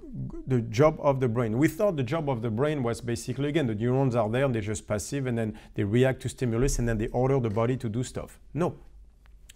the 0.49 0.61
job 0.63 0.99
of 1.01 1.21
the 1.21 1.29
brain. 1.29 1.59
We 1.59 1.69
thought 1.69 1.97
the 1.97 2.03
job 2.03 2.29
of 2.29 2.43
the 2.43 2.51
brain 2.51 2.83
was 2.83 3.01
basically 3.01 3.49
again 3.49 3.67
the 3.67 3.75
neurons 3.75 4.17
are 4.17 4.29
there 4.29 4.45
and 4.45 4.55
they're 4.55 4.63
just 4.63 4.89
passive 4.89 5.27
and 5.27 5.37
then 5.39 5.59
they 5.75 5.85
react 5.85 6.23
to 6.23 6.29
stimulus 6.29 6.79
and 6.79 6.89
then 6.89 6.99
they 6.99 7.09
order 7.09 7.39
the 7.39 7.51
body 7.51 7.77
to 7.77 7.89
do 7.89 8.03
stuff. 8.03 8.41
No. 8.55 8.75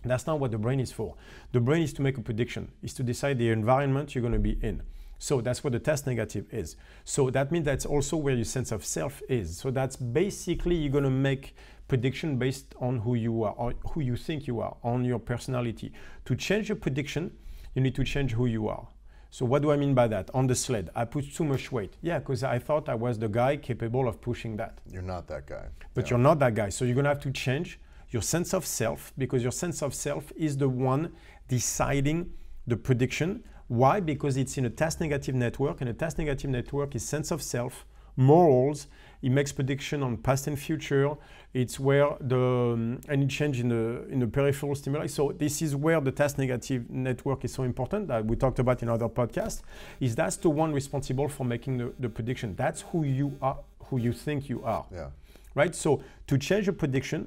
That's 0.05 0.27
not 0.27 0.41
what 0.41 0.51
the 0.51 0.59
brain 0.59 0.81
is 0.81 0.93
for. 0.93 1.15
The 1.53 1.61
brain 1.61 1.83
is 1.83 1.93
to 1.95 2.03
make 2.03 2.19
a 2.19 2.23
prediction, 2.23 2.71
is 2.83 2.95
to 2.95 3.03
decide 3.03 3.39
the 3.39 3.51
environment 3.51 4.15
you're 4.15 4.23
going 4.23 4.33
to 4.33 4.39
be 4.39 4.59
in. 4.63 4.83
So 5.19 5.41
that's 5.41 5.65
what 5.65 5.73
the 5.73 5.79
task 5.79 6.07
negative 6.07 6.47
is. 6.53 6.77
So 7.05 7.31
that 7.31 7.51
means 7.51 7.65
that's 7.65 7.87
also 7.87 8.17
where 8.17 8.35
your 8.35 8.45
sense 8.45 8.73
of 8.73 8.85
self 8.85 9.23
is. 9.29 9.57
So 9.57 9.71
that's 9.71 9.97
basically 9.97 10.75
you're 10.75 10.93
going 10.93 11.05
to 11.05 11.11
make 11.11 11.55
prediction 11.89 12.37
based 12.37 12.75
on 12.81 12.99
who 12.99 13.15
you 13.15 13.43
are 13.45 13.53
or 13.57 13.75
who 13.93 14.01
you 14.01 14.17
think 14.17 14.47
you 14.47 14.61
are, 14.61 14.77
on 14.83 15.05
your 15.05 15.19
personality. 15.19 15.93
To 16.27 16.35
change 16.37 16.69
your 16.69 16.77
prediction, 16.77 17.31
you 17.75 17.83
need 17.83 17.95
to 17.95 18.05
change 18.05 18.33
who 18.33 18.47
you 18.47 18.69
are. 18.69 18.89
So 19.31 19.45
what 19.45 19.63
do 19.63 19.73
I 19.73 19.77
mean 19.77 19.95
by 19.95 20.07
that? 20.09 20.31
On 20.33 20.47
the 20.47 20.55
sled, 20.55 20.91
I 20.95 21.05
put 21.05 21.33
too 21.35 21.45
much 21.45 21.73
weight. 21.73 21.97
Yeah, 22.03 22.21
because 22.21 22.45
I 22.45 22.59
thought 22.59 22.89
I 22.89 22.95
was 22.95 23.19
the 23.19 23.29
guy 23.29 23.57
capable 23.57 24.07
of 24.09 24.21
pushing 24.21 24.57
that. 24.59 24.79
You're 24.89 25.03
not 25.03 25.27
that 25.29 25.47
guy. 25.47 25.67
But 25.93 26.05
Yeah. 26.05 26.11
you're 26.11 26.23
not 26.23 26.39
that 26.39 26.55
guy. 26.55 26.69
So 26.69 26.85
you're 26.85 26.95
going 26.95 27.05
to 27.05 27.11
have 27.11 27.21
to 27.23 27.33
change 27.33 27.81
your 28.15 28.23
sense 28.23 28.55
of 28.55 28.65
self 28.65 29.13
because 29.19 29.43
your 29.43 29.53
sense 29.65 29.83
of 29.83 29.93
self 29.93 30.33
is 30.37 30.57
the 30.57 30.69
one 30.69 31.03
deciding 31.49 32.31
the 32.67 32.77
prediction. 32.77 33.43
Why? 33.67 33.99
Because 33.99 34.37
it's 34.37 34.57
in 34.57 34.65
a 34.67 34.71
task 34.71 35.01
negative 35.01 35.35
network, 35.35 35.81
and 35.81 35.91
a 35.91 35.93
task 36.03 36.19
negative 36.19 36.51
network 36.59 36.95
is 36.95 37.03
sense 37.15 37.33
of 37.33 37.43
self, 37.43 37.85
morals. 38.17 38.87
It 39.21 39.33
makes 39.33 39.51
prediction 39.53 40.03
on 40.05 40.19
past 40.19 40.47
and 40.47 40.57
future. 40.57 41.11
It's 41.55 41.81
where 41.81 42.09
the 42.21 42.39
um, 42.75 43.01
any 43.09 43.27
change 43.27 43.59
in 43.59 43.69
the 43.69 43.85
in 44.15 44.21
the 44.21 44.29
peripheral 44.29 44.75
stimuli. 44.77 45.07
So 45.09 45.33
this 45.33 45.61
is 45.63 45.75
where 45.75 46.01
the 46.01 46.13
task 46.13 46.39
negative 46.39 46.89
network 46.91 47.45
is 47.45 47.53
so 47.53 47.63
important 47.65 48.07
that 48.09 48.25
we 48.25 48.37
talked 48.37 48.61
about 48.61 48.83
in 48.83 48.89
other 48.89 49.09
podcasts. 49.09 49.63
Is 49.99 50.15
that's 50.15 50.37
the 50.37 50.51
one 50.51 50.73
responsible 50.73 51.29
for 51.29 51.45
making 51.45 51.79
the, 51.79 51.93
the 51.99 52.09
prediction. 52.09 52.55
That's 52.55 52.83
who 52.93 53.03
you 53.05 53.37
are, 53.43 53.59
who 53.87 53.97
you 53.99 54.13
think 54.13 54.49
you 54.49 54.63
are 54.63 54.85
Yeah. 54.93 55.09
right? 55.57 55.75
So 55.75 56.03
to 56.29 56.39
change 56.39 56.69
a 56.69 56.73
prediction, 56.73 57.21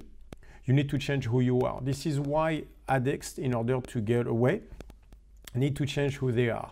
you 0.67 0.73
need 0.73 0.89
to 0.89 0.97
change 0.99 1.25
who 1.25 1.39
you 1.39 1.61
are. 1.61 1.79
This 1.81 2.05
is 2.05 2.19
why 2.19 2.63
addicts, 2.87 3.37
in 3.37 3.53
order 3.55 3.79
to 3.81 4.01
get 4.01 4.27
away, 4.27 4.61
need 5.55 5.75
to 5.77 5.85
change 5.85 6.17
who 6.17 6.31
they 6.31 6.49
are. 6.49 6.69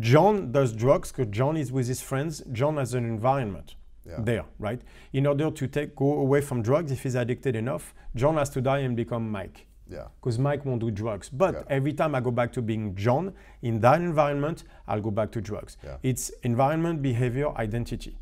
John 0.00 0.50
does 0.52 0.72
drugs 0.72 1.12
because 1.12 1.28
John 1.28 1.56
is 1.56 1.70
with 1.70 1.86
his 1.86 2.00
friends. 2.02 2.42
John 2.52 2.76
has 2.78 2.94
an 2.94 3.04
environment 3.04 3.76
Yeah. 4.04 4.16
there, 4.20 4.44
right? 4.58 4.80
In 5.12 5.26
order 5.26 5.50
to 5.50 5.66
take 5.68 5.94
go 5.94 6.14
away 6.18 6.40
from 6.40 6.62
drugs, 6.62 6.90
if 6.92 7.02
he's 7.02 7.14
addicted 7.14 7.54
enough, 7.56 7.94
John 8.14 8.36
has 8.36 8.50
to 8.50 8.60
die 8.60 8.78
and 8.80 8.96
become 8.96 9.30
Mike 9.30 9.66
Yeah. 9.88 10.06
because 10.20 10.38
Mike 10.38 10.64
won't 10.64 10.80
do 10.80 10.90
drugs. 10.90 11.28
But 11.28 11.54
Yeah. 11.54 11.62
every 11.68 11.92
time 11.92 12.14
I 12.14 12.20
go 12.20 12.30
back 12.30 12.52
to 12.54 12.62
being 12.62 12.94
John 12.94 13.32
in 13.62 13.80
that 13.80 14.00
environment, 14.00 14.64
I'll 14.88 15.00
go 15.02 15.10
back 15.10 15.30
to 15.32 15.40
drugs. 15.40 15.76
Yeah. 15.84 15.96
It's 16.02 16.30
environment, 16.42 17.02
behavior, 17.02 17.48
identity, 17.56 18.16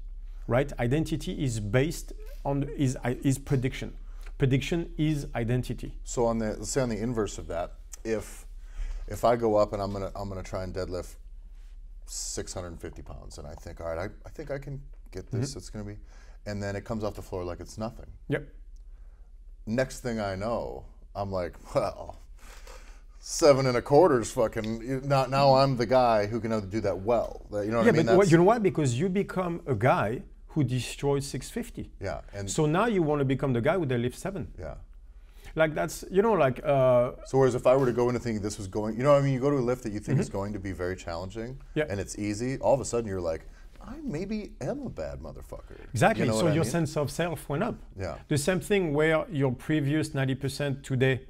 right? 0.48 0.72
Identity 0.80 1.42
is 1.44 1.60
based 1.60 2.12
on 2.44 2.64
is 2.76 2.96
is 3.22 3.38
prediction. 3.38 3.92
Prediction 4.38 4.90
is 4.98 5.26
identity. 5.34 5.94
So 6.04 6.26
on 6.26 6.38
the 6.38 6.46
let's 6.58 6.70
say 6.70 6.80
on 6.80 6.88
the 6.88 6.98
inverse 6.98 7.38
of 7.38 7.46
that, 7.48 7.74
if 8.04 8.46
if 9.06 9.24
I 9.24 9.36
go 9.36 9.56
up 9.56 9.72
and 9.72 9.80
I'm 9.82 9.92
gonna 9.92 10.10
I'm 10.16 10.28
gonna 10.28 10.42
try 10.42 10.64
and 10.64 10.74
deadlift 10.74 11.14
650 12.06 13.02
pounds, 13.02 13.38
and 13.38 13.46
I 13.46 13.54
think, 13.54 13.80
all 13.80 13.86
right, 13.94 13.98
I, 13.98 14.04
I 14.26 14.30
think 14.30 14.50
I 14.50 14.58
can 14.58 14.80
get 15.12 15.30
this. 15.30 15.50
Mm-hmm. 15.50 15.58
It's 15.58 15.70
gonna 15.70 15.84
be, 15.84 15.96
and 16.46 16.62
then 16.62 16.76
it 16.76 16.84
comes 16.84 17.04
off 17.04 17.14
the 17.14 17.22
floor 17.22 17.44
like 17.44 17.60
it's 17.60 17.78
nothing. 17.78 18.06
Yep. 18.28 18.48
Next 19.66 20.00
thing 20.00 20.20
I 20.20 20.34
know, 20.34 20.84
I'm 21.14 21.30
like, 21.30 21.54
well, 21.74 22.18
seven 23.20 23.66
and 23.66 23.76
a 23.76 23.82
quarter 23.82 24.20
is 24.20 24.30
fucking. 24.32 25.06
Now 25.08 25.26
now 25.26 25.54
I'm 25.54 25.76
the 25.76 25.86
guy 25.86 26.26
who 26.26 26.40
can 26.40 26.68
do 26.68 26.80
that 26.80 26.98
well. 26.98 27.46
You 27.52 27.70
know 27.70 27.78
what 27.78 27.86
Yeah, 27.86 27.92
I 27.92 27.96
mean? 27.96 28.06
but 28.06 28.16
what, 28.16 28.30
you 28.30 28.36
know 28.36 28.42
why? 28.42 28.58
Because 28.58 28.98
you 28.98 29.08
become 29.08 29.62
a 29.66 29.74
guy 29.74 30.22
who 30.54 30.64
destroyed 30.64 31.22
650. 31.22 31.90
yeah, 32.00 32.20
and 32.32 32.48
So 32.50 32.66
now 32.66 32.86
you 32.86 33.02
want 33.02 33.18
to 33.20 33.24
become 33.24 33.52
the 33.52 33.60
guy 33.60 33.74
who 33.74 33.84
lift 33.84 34.16
seven. 34.18 34.48
yeah. 34.58 34.74
Like 35.56 35.74
that's 35.74 36.04
you 36.10 36.22
know 36.22 36.32
like 36.32 36.58
uh, 36.64 37.12
So 37.26 37.38
whereas 37.38 37.54
if 37.54 37.66
I 37.66 37.76
were 37.76 37.86
to 37.86 37.92
go 37.92 38.08
into 38.08 38.20
thinking 38.20 38.42
this 38.42 38.58
was 38.58 38.66
going, 38.68 38.96
you 38.96 39.04
know, 39.04 39.14
I 39.14 39.20
mean, 39.20 39.32
you 39.34 39.40
go 39.40 39.50
to 39.50 39.56
a 39.56 39.66
lift 39.70 39.82
that 39.84 39.92
you 39.92 40.00
think 40.00 40.18
is 40.18 40.28
going 40.28 40.52
to 40.52 40.58
be 40.58 40.72
very 40.72 40.96
challenging, 40.96 41.50
Mm-hmm. 41.54 41.78
Yeah. 41.78 41.84
and 41.90 42.00
it's 42.00 42.18
easy. 42.18 42.58
All 42.58 42.74
of 42.74 42.80
a 42.80 42.84
sudden, 42.84 43.06
you're 43.08 43.20
like, 43.32 43.42
I 43.80 43.94
maybe 44.02 44.52
am 44.60 44.78
a 44.86 44.88
bad 45.02 45.16
motherfucker. 45.20 45.76
Exactly. 45.92 46.24
You 46.26 46.32
know 46.32 46.40
so 46.40 46.46
your 46.46 46.64
mean? 46.64 46.76
sense 46.76 46.96
of 46.96 47.10
self 47.10 47.48
went 47.48 47.62
up. 47.62 47.76
Yeah. 47.98 48.16
The 48.28 48.38
same 48.38 48.60
thing 48.60 48.94
where 48.94 49.26
your 49.30 49.52
previous 49.52 50.08
90% 50.10 50.82
today 50.82 51.20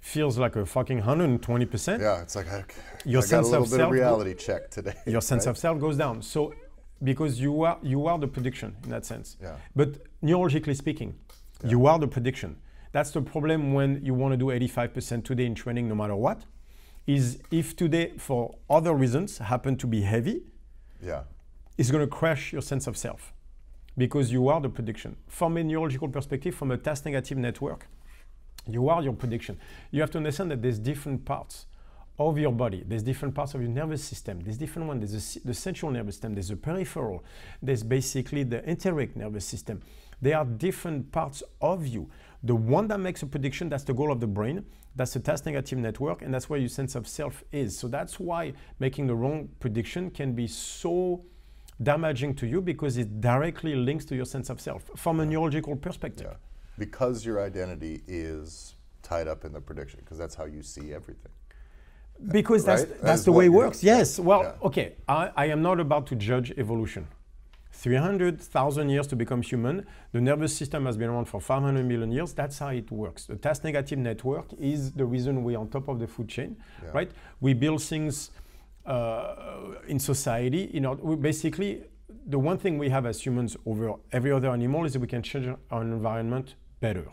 feels 0.00 0.38
like 0.38 0.54
a 0.56 0.64
fucking 0.64 1.00
120%. 1.02 2.00
Yeah, 2.00 2.22
it's 2.22 2.36
like 2.36 2.48
I, 2.52 2.64
Your 3.04 3.18
I 3.18 3.22
got 3.22 3.28
sense 3.28 3.48
a 3.48 3.50
little 3.50 3.64
of 3.64 3.70
bit 3.70 3.76
self 3.76 3.88
of 3.90 3.92
reality 4.00 4.34
check 4.34 4.70
today. 4.70 4.94
Your 5.06 5.20
sense 5.20 5.44
right? 5.46 5.50
of 5.50 5.58
self 5.58 5.80
goes 5.80 5.96
down. 5.96 6.22
So 6.22 6.54
because 7.02 7.40
you 7.40 7.62
are 7.62 7.78
you 7.82 8.06
are 8.06 8.18
the 8.18 8.28
prediction 8.28 8.76
in 8.84 8.90
that 8.90 9.04
sense. 9.04 9.36
Yeah. 9.42 9.56
But 9.74 9.98
neurologically 10.22 10.76
speaking, 10.76 11.14
you 11.64 11.86
are 11.86 11.98
the 11.98 12.08
prediction. 12.08 12.56
That's 12.92 13.10
the 13.10 13.20
problem 13.20 13.74
when 13.74 14.04
you 14.04 14.14
want 14.14 14.32
to 14.32 14.36
do 14.38 14.46
85% 14.46 15.24
today 15.24 15.44
in 15.44 15.54
training 15.54 15.88
no 15.88 15.94
matter 15.94 16.16
what. 16.16 16.44
Is 17.06 17.38
if 17.50 17.76
today 17.76 18.14
for 18.18 18.56
other 18.68 18.94
reasons 18.94 19.38
happen 19.38 19.76
to 19.76 19.86
be 19.86 20.00
heavy, 20.00 20.42
Yeah, 21.00 21.22
is 21.78 21.90
going 21.90 22.04
to 22.04 22.10
crash 22.10 22.52
your 22.52 22.62
sense 22.62 22.86
of 22.88 22.96
self 22.96 23.32
because 23.96 24.32
you 24.32 24.48
are 24.48 24.60
the 24.60 24.68
prediction. 24.68 25.16
From 25.28 25.56
a 25.56 25.62
neurological 25.62 26.08
perspective, 26.08 26.54
from 26.54 26.70
a 26.72 26.76
task 26.76 27.04
negative 27.04 27.38
network, 27.38 27.86
you 28.66 28.88
are 28.88 29.02
your 29.02 29.12
prediction. 29.12 29.58
You 29.92 30.00
have 30.00 30.10
to 30.12 30.18
understand 30.18 30.50
that 30.50 30.62
there's 30.62 30.78
different 30.80 31.24
parts 31.24 31.66
of 32.18 32.38
your 32.38 32.52
body. 32.52 32.82
There's 32.86 33.02
different 33.02 33.34
parts 33.34 33.54
of 33.54 33.60
your 33.60 33.70
nervous 33.70 34.02
system. 34.02 34.40
There's 34.40 34.56
different 34.56 34.88
one. 34.88 35.00
There's 35.00 35.34
the 35.34 35.40
the 35.40 35.54
central 35.54 35.90
nervous 35.90 36.16
system. 36.16 36.34
There's 36.34 36.48
the 36.48 36.56
peripheral. 36.56 37.24
There's 37.62 37.82
basically 37.82 38.42
the 38.44 38.66
enteric 38.68 39.16
nervous 39.16 39.44
system. 39.44 39.82
There 40.22 40.36
are 40.36 40.44
different 40.44 41.12
parts 41.12 41.42
of 41.60 41.86
you. 41.86 42.10
The 42.42 42.54
one 42.54 42.88
that 42.88 42.98
makes 43.00 43.22
a 43.22 43.26
prediction, 43.26 43.68
that's 43.68 43.84
the 43.84 43.92
goal 43.92 44.10
of 44.10 44.20
the 44.20 44.26
brain. 44.26 44.64
That's 44.94 45.12
the 45.12 45.20
task 45.20 45.44
negative 45.44 45.78
network, 45.78 46.22
and 46.22 46.32
that's 46.32 46.48
where 46.48 46.58
your 46.58 46.70
sense 46.70 46.94
of 46.94 47.06
self 47.06 47.44
is. 47.52 47.78
So 47.78 47.86
that's 47.86 48.18
why 48.18 48.54
making 48.78 49.08
the 49.08 49.14
wrong 49.14 49.50
prediction 49.60 50.10
can 50.10 50.32
be 50.32 50.46
so 50.46 51.22
damaging 51.82 52.34
to 52.36 52.46
you 52.46 52.62
because 52.62 52.96
it 52.96 53.20
directly 53.20 53.74
links 53.74 54.06
to 54.06 54.16
your 54.16 54.24
sense 54.24 54.48
of 54.48 54.58
self 54.58 54.90
from 54.96 55.20
a 55.20 55.26
neurological 55.26 55.76
perspective. 55.76 56.28
yeah. 56.30 56.36
Because 56.78 57.26
your 57.26 57.42
identity 57.44 58.02
is 58.06 58.74
tied 59.02 59.28
up 59.28 59.44
in 59.44 59.52
the 59.52 59.60
prediction, 59.60 60.00
because 60.02 60.16
that's 60.16 60.34
how 60.34 60.46
you 60.46 60.62
see 60.62 60.94
everything. 60.94 61.32
Because 62.28 62.64
that's, 62.64 62.82
Right? 62.82 62.90
that's 62.90 63.02
That's 63.02 63.24
the 63.24 63.32
way 63.32 63.46
it 63.46 63.52
works. 63.52 63.82
Yes. 63.82 64.18
Well, 64.18 64.42
Yeah. 64.42 64.66
okay. 64.68 64.92
I, 65.08 65.30
I 65.36 65.46
am 65.46 65.62
not 65.62 65.80
about 65.80 66.06
to 66.08 66.14
judge 66.16 66.52
evolution. 66.56 67.06
300,000 67.72 68.88
years 68.88 69.06
to 69.06 69.16
become 69.16 69.42
human. 69.42 69.86
The 70.12 70.20
nervous 70.20 70.56
system 70.56 70.86
has 70.86 70.96
been 70.96 71.08
around 71.10 71.26
for 71.26 71.40
500 71.40 71.84
million 71.84 72.10
years. 72.10 72.32
That's 72.32 72.58
how 72.58 72.68
it 72.68 72.90
works. 72.90 73.26
The 73.26 73.36
task 73.36 73.64
negative 73.64 73.98
network 73.98 74.46
is 74.58 74.92
the 74.92 75.04
reason 75.04 75.44
we're 75.44 75.58
on 75.58 75.68
top 75.68 75.88
of 75.88 75.98
the 75.98 76.06
food 76.06 76.28
chain, 76.28 76.56
Yeah. 76.82 76.90
right? 76.94 77.10
We 77.40 77.52
build 77.54 77.82
things 77.82 78.30
uh, 78.86 79.74
in 79.88 79.98
society. 79.98 80.70
You 80.72 80.80
know, 80.80 80.94
basically, 81.16 81.82
the 82.26 82.38
one 82.38 82.56
thing 82.58 82.78
we 82.78 82.88
have 82.88 83.04
as 83.06 83.20
humans 83.24 83.56
over 83.66 83.94
every 84.12 84.32
other 84.32 84.48
animal 84.50 84.84
is 84.84 84.92
that 84.94 85.00
we 85.00 85.06
can 85.08 85.22
change 85.22 85.46
our 85.70 85.82
environment 85.82 86.54
better. 86.80 87.06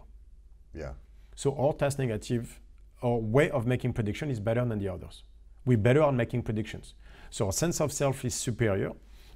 Yeah, 0.73 0.93
So 1.35 1.51
all 1.51 1.73
task 1.73 1.99
negative, 1.99 2.59
our 3.03 3.17
way 3.17 3.49
of 3.51 3.65
making 3.67 3.93
prediction 3.93 4.29
is 4.29 4.39
better 4.39 4.65
than 4.65 4.79
the 4.79 4.87
others. 4.87 5.23
We're 5.65 5.77
better 5.77 6.03
at 6.03 6.13
making 6.13 6.43
predictions. 6.43 6.95
So 7.29 7.47
our 7.47 7.51
sense 7.51 7.81
of 7.81 7.91
self 7.91 8.25
is 8.25 8.33
superior 8.33 8.91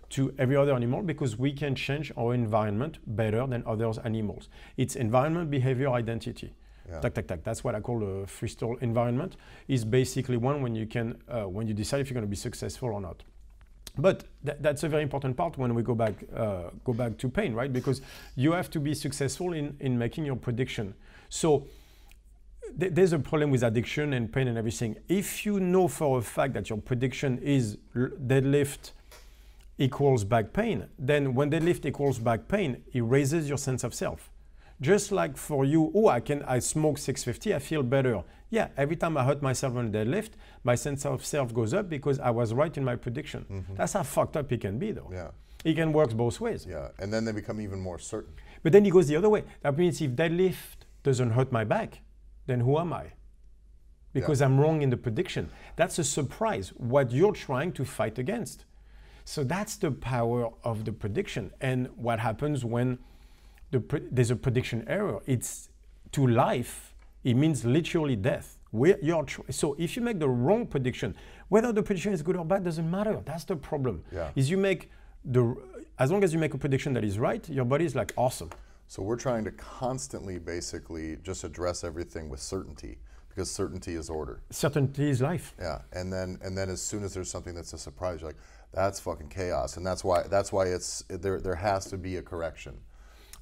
to 0.09 0.34
every 0.38 0.55
other 0.55 0.74
animal 0.74 1.01
because 1.01 1.38
we 1.38 1.51
can 1.51 1.76
change 1.76 2.11
our 2.18 2.34
environment 2.34 2.99
better 3.05 3.45
than 3.47 3.63
other 3.65 3.91
animals. 4.03 4.49
It's 4.78 4.95
environment, 4.95 5.49
behavior, 5.49 5.89
identity. 5.89 6.53
Yeah. 6.89 6.99
Tac, 7.01 7.13
tac, 7.15 7.28
tac. 7.28 7.43
That's 7.43 7.63
what 7.63 7.76
I 7.76 7.82
call 7.82 8.01
a 8.03 8.26
freestyle 8.26 8.82
environment. 8.82 9.36
Is 9.68 9.84
basically 9.84 10.38
one 10.38 10.61
when 10.61 10.74
you 10.76 10.86
can, 10.86 11.22
uh, 11.28 11.43
when 11.43 11.68
you 11.68 11.74
decide 11.74 11.99
if 11.99 12.09
you're 12.09 12.13
going 12.13 12.26
to 12.26 12.30
be 12.30 12.38
successful 12.38 12.89
or 12.89 13.01
not. 13.01 13.24
But 13.97 14.24
tha- 14.43 14.57
that's 14.61 14.84
a 14.84 14.89
very 14.89 15.03
important 15.03 15.36
part 15.36 15.57
when 15.57 15.74
we 15.76 15.82
go 15.82 15.95
back, 15.95 16.13
uh, 16.34 16.70
go 16.86 16.93
back 16.93 17.18
to 17.18 17.30
pain, 17.30 17.53
right? 17.53 17.74
Because 17.74 18.01
you 18.36 18.53
have 18.53 18.70
to 18.72 18.80
be 18.80 18.93
successful 18.93 19.53
in, 19.53 19.76
in 19.80 19.97
making 19.97 20.26
your 20.26 20.36
prediction. 20.38 20.93
So 21.30 21.59
th- 21.59 21.72
there's 22.76 23.13
a 23.13 23.20
problem 23.20 23.51
with 23.51 23.63
addiction 23.63 24.13
and 24.13 24.32
pain 24.32 24.47
and 24.47 24.57
everything. 24.57 24.97
If 25.07 25.45
you 25.45 25.59
know 25.59 25.88
for 25.88 26.20
a 26.20 26.22
fact 26.22 26.53
that 26.53 26.70
your 26.70 26.80
prediction 26.80 27.39
is 27.39 27.78
deadlift 27.95 28.91
equals 29.78 30.24
back 30.24 30.53
pain, 30.53 30.88
then 30.97 31.34
when 31.34 31.51
deadlift 31.51 31.86
equals 31.86 32.20
back 32.20 32.47
pain, 32.47 32.84
it 32.93 33.01
raises 33.01 33.47
your 33.47 33.57
sense 33.57 33.84
of 33.84 33.93
self. 33.93 34.30
Just 34.80 35.11
like 35.11 35.38
for 35.38 35.65
you, 35.65 35.91
oh, 35.95 36.07
I 36.07 36.20
can 36.20 36.43
I 36.43 36.59
smoke 36.59 36.97
650, 36.99 37.55
I 37.55 37.59
feel 37.59 37.84
better. 37.84 38.24
Yeah, 38.49 38.70
every 38.78 38.95
time 38.95 39.18
I 39.18 39.24
hurt 39.24 39.41
myself 39.41 39.76
on 39.76 39.91
deadlift, 39.91 40.32
my 40.63 40.76
sense 40.76 41.05
of 41.05 41.26
self 41.26 41.53
goes 41.53 41.74
up 41.74 41.89
because 41.89 42.20
I 42.20 42.30
was 42.30 42.53
right 42.53 42.76
in 42.78 42.84
my 42.84 42.95
prediction. 42.95 43.45
Mm-hmm. 43.51 43.76
That's 43.76 43.93
how 43.93 44.03
fucked 44.03 44.38
up 44.38 44.51
it 44.51 44.61
can 44.61 44.78
be, 44.78 44.91
though. 44.91 45.09
Yeah. 45.11 45.30
It 45.65 45.76
can 45.76 45.91
work 45.91 46.13
both 46.13 46.39
ways. 46.39 46.65
Yeah. 46.70 46.89
And 46.99 47.11
then 47.11 47.26
they 47.26 47.32
become 47.32 47.59
even 47.59 47.80
more 47.80 47.99
certain. 47.99 48.34
But 48.63 48.72
then 48.72 48.86
it 48.86 48.91
goes 48.91 49.07
the 49.07 49.15
other 49.15 49.30
way. 49.30 49.43
That 49.61 49.78
means 49.78 49.99
if 50.01 50.11
deadlift 50.11 50.86
doesn't 51.03 51.32
hurt 51.32 51.51
my 51.51 51.63
back, 51.63 52.01
then 52.47 52.61
who 52.61 52.77
am 52.79 52.91
I? 52.93 53.11
Because 54.13 54.41
I'm 54.41 54.59
wrong 54.59 54.81
in 54.81 54.89
the 54.89 54.97
prediction. 54.97 55.51
That's 55.75 55.99
a 55.99 56.03
surprise, 56.03 56.69
what 56.75 57.11
you're 57.11 57.33
trying 57.33 57.71
to 57.73 57.85
fight 57.85 58.17
against. 58.17 58.65
So 59.25 59.43
that's 59.43 59.75
the 59.75 59.91
power 59.91 60.49
of 60.63 60.85
the 60.85 60.91
prediction. 60.91 61.51
And 61.61 61.89
what 61.95 62.19
happens 62.19 62.65
when 62.65 62.97
the 63.69 63.83
there's 64.09 64.31
a 64.31 64.35
prediction 64.35 64.85
error? 64.87 65.19
It's 65.27 65.69
to 66.13 66.25
life, 66.25 66.95
it 67.23 67.35
means 67.35 67.63
literally 67.63 68.15
death. 68.15 68.57
Where 68.71 68.97
you're 69.01 69.23
tr- 69.23 69.41
so 69.51 69.75
if 69.77 69.95
you 69.95 70.01
make 70.01 70.19
the 70.19 70.29
wrong 70.29 70.65
prediction, 70.65 71.15
whether 71.49 71.71
the 71.71 71.83
prediction 71.83 72.13
is 72.13 72.21
good 72.21 72.37
or 72.37 72.45
bad 72.45 72.63
doesn't 72.63 72.89
matter. 72.89 73.21
That's 73.23 73.43
the 73.43 73.55
problem. 73.55 74.03
Yeah. 74.11 74.31
Is 74.35 74.49
you 74.49 74.57
make 74.57 74.89
the 75.23 75.55
as 75.99 76.11
long 76.11 76.23
as 76.23 76.33
you 76.33 76.39
make 76.39 76.53
a 76.53 76.57
prediction 76.57 76.93
that 76.93 77.03
is 77.03 77.19
right, 77.19 77.47
your 77.49 77.65
body 77.65 77.85
is 77.85 77.95
like 77.95 78.13
awesome. 78.15 78.49
So 78.88 79.03
we're 79.03 79.17
trying 79.17 79.43
to 79.45 79.51
constantly 79.51 80.39
basically 80.39 81.17
just 81.21 81.43
address 81.43 81.83
everything 81.83 82.29
with 82.29 82.39
certainty 82.39 82.99
because 83.29 83.51
certainty 83.51 83.95
is 83.95 84.09
order. 84.09 84.41
Certainty 84.49 85.09
is 85.09 85.21
life. 85.21 85.53
Yeah. 85.59 85.79
And 85.91 86.11
then 86.11 86.39
and 86.41 86.57
then 86.57 86.69
as 86.69 86.81
soon 86.81 87.03
as 87.03 87.13
there's 87.13 87.29
something 87.29 87.53
that's 87.53 87.73
a 87.73 87.77
surprise, 87.77 88.21
you're 88.21 88.29
like, 88.29 88.39
that's 88.73 88.99
fucking 88.99 89.29
chaos. 89.29 89.77
And 89.77 89.85
that's 89.85 90.03
why 90.03 90.23
that's 90.23 90.51
why 90.51 90.65
it's 90.65 91.03
there 91.09 91.39
there 91.39 91.55
has 91.55 91.85
to 91.88 91.97
be 91.97 92.15
a 92.15 92.21
correction. 92.21 92.77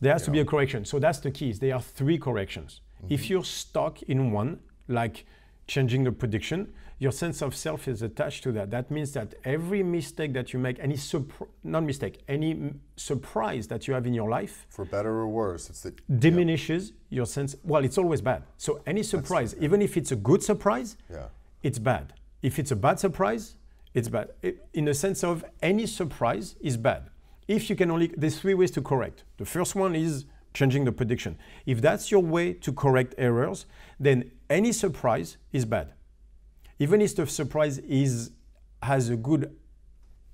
There 0.02 0.12
has 0.12 0.24
to 0.24 0.32
be 0.32 0.40
a 0.40 0.46
correction. 0.46 0.84
So 0.84 1.00
that's 1.00 1.20
the 1.20 1.32
keys. 1.32 1.60
There 1.60 1.74
are 1.74 1.82
three 1.82 2.18
corrections. 2.18 2.82
If 3.08 3.22
mm-hmm. 3.22 3.34
you're 3.34 3.44
stuck 3.44 4.02
in 4.04 4.32
one, 4.32 4.60
like 4.88 5.26
changing 5.68 6.04
the 6.04 6.12
prediction, 6.12 6.74
your 6.98 7.12
sense 7.12 7.42
of 7.42 7.54
self 7.56 7.88
is 7.88 8.02
attached 8.02 8.44
to 8.44 8.52
that. 8.54 8.72
That 8.72 8.90
means 8.90 9.12
that 9.14 9.36
every 9.44 9.84
mistake 9.84 10.34
that 10.34 10.54
you 10.54 10.60
make, 10.60 10.80
any 10.80 10.96
surpr- 10.96 11.48
not 11.64 11.84
mistake, 11.84 12.22
any 12.28 12.52
m- 12.52 12.82
surprise 12.96 13.68
that 13.68 13.88
you 13.88 13.94
have 13.94 14.06
in 14.08 14.14
your 14.14 14.30
life 14.30 14.66
For 14.70 14.86
better 14.86 15.10
or 15.12 15.28
worse, 15.28 15.70
it's 15.70 15.82
the 15.82 15.94
diminishes 16.20 16.94
your 17.10 17.26
sense. 17.26 17.56
Well, 17.64 17.84
it's 17.84 17.98
always 17.98 18.22
bad. 18.22 18.44
So 18.58 18.82
any 18.86 19.04
surprise, 19.04 19.56
even 19.60 19.82
if 19.82 19.98
it's 19.98 20.12
a 20.12 20.16
good 20.16 20.42
surprise, 20.42 20.96
Yeah. 21.12 21.28
it's 21.64 21.80
bad. 21.80 22.14
If 22.42 22.60
it's 22.60 22.72
a 22.72 22.76
bad 22.76 23.00
surprise, 23.00 23.56
it's 23.94 24.08
bad. 24.10 24.30
I- 24.44 24.56
In 24.74 24.86
the 24.86 24.94
sense 24.94 25.24
of 25.24 25.44
any 25.62 25.86
surprise 25.88 26.56
is 26.62 26.78
bad. 26.78 27.10
If 27.48 27.70
you 27.70 27.76
can 27.76 27.92
only, 27.92 28.08
there's 28.18 28.40
three 28.40 28.54
ways 28.54 28.72
to 28.72 28.82
correct. 28.82 29.24
The 29.38 29.46
first 29.46 29.76
one 29.76 29.96
is 29.96 30.26
changing 30.54 30.86
the 30.86 30.92
prediction. 30.92 31.38
If 31.66 31.82
that's 31.82 32.10
your 32.10 32.22
way 32.24 32.54
to 32.54 32.72
correct 32.72 33.14
errors, 33.18 33.66
then 34.00 34.32
any 34.50 34.72
surprise 34.72 35.38
is 35.52 35.66
bad. 35.66 35.92
Even 36.80 37.02
if 37.02 37.16
the 37.16 37.26
surprise 37.28 37.78
is 37.80 38.32
has 38.82 39.10
a 39.10 39.16
good 39.16 39.56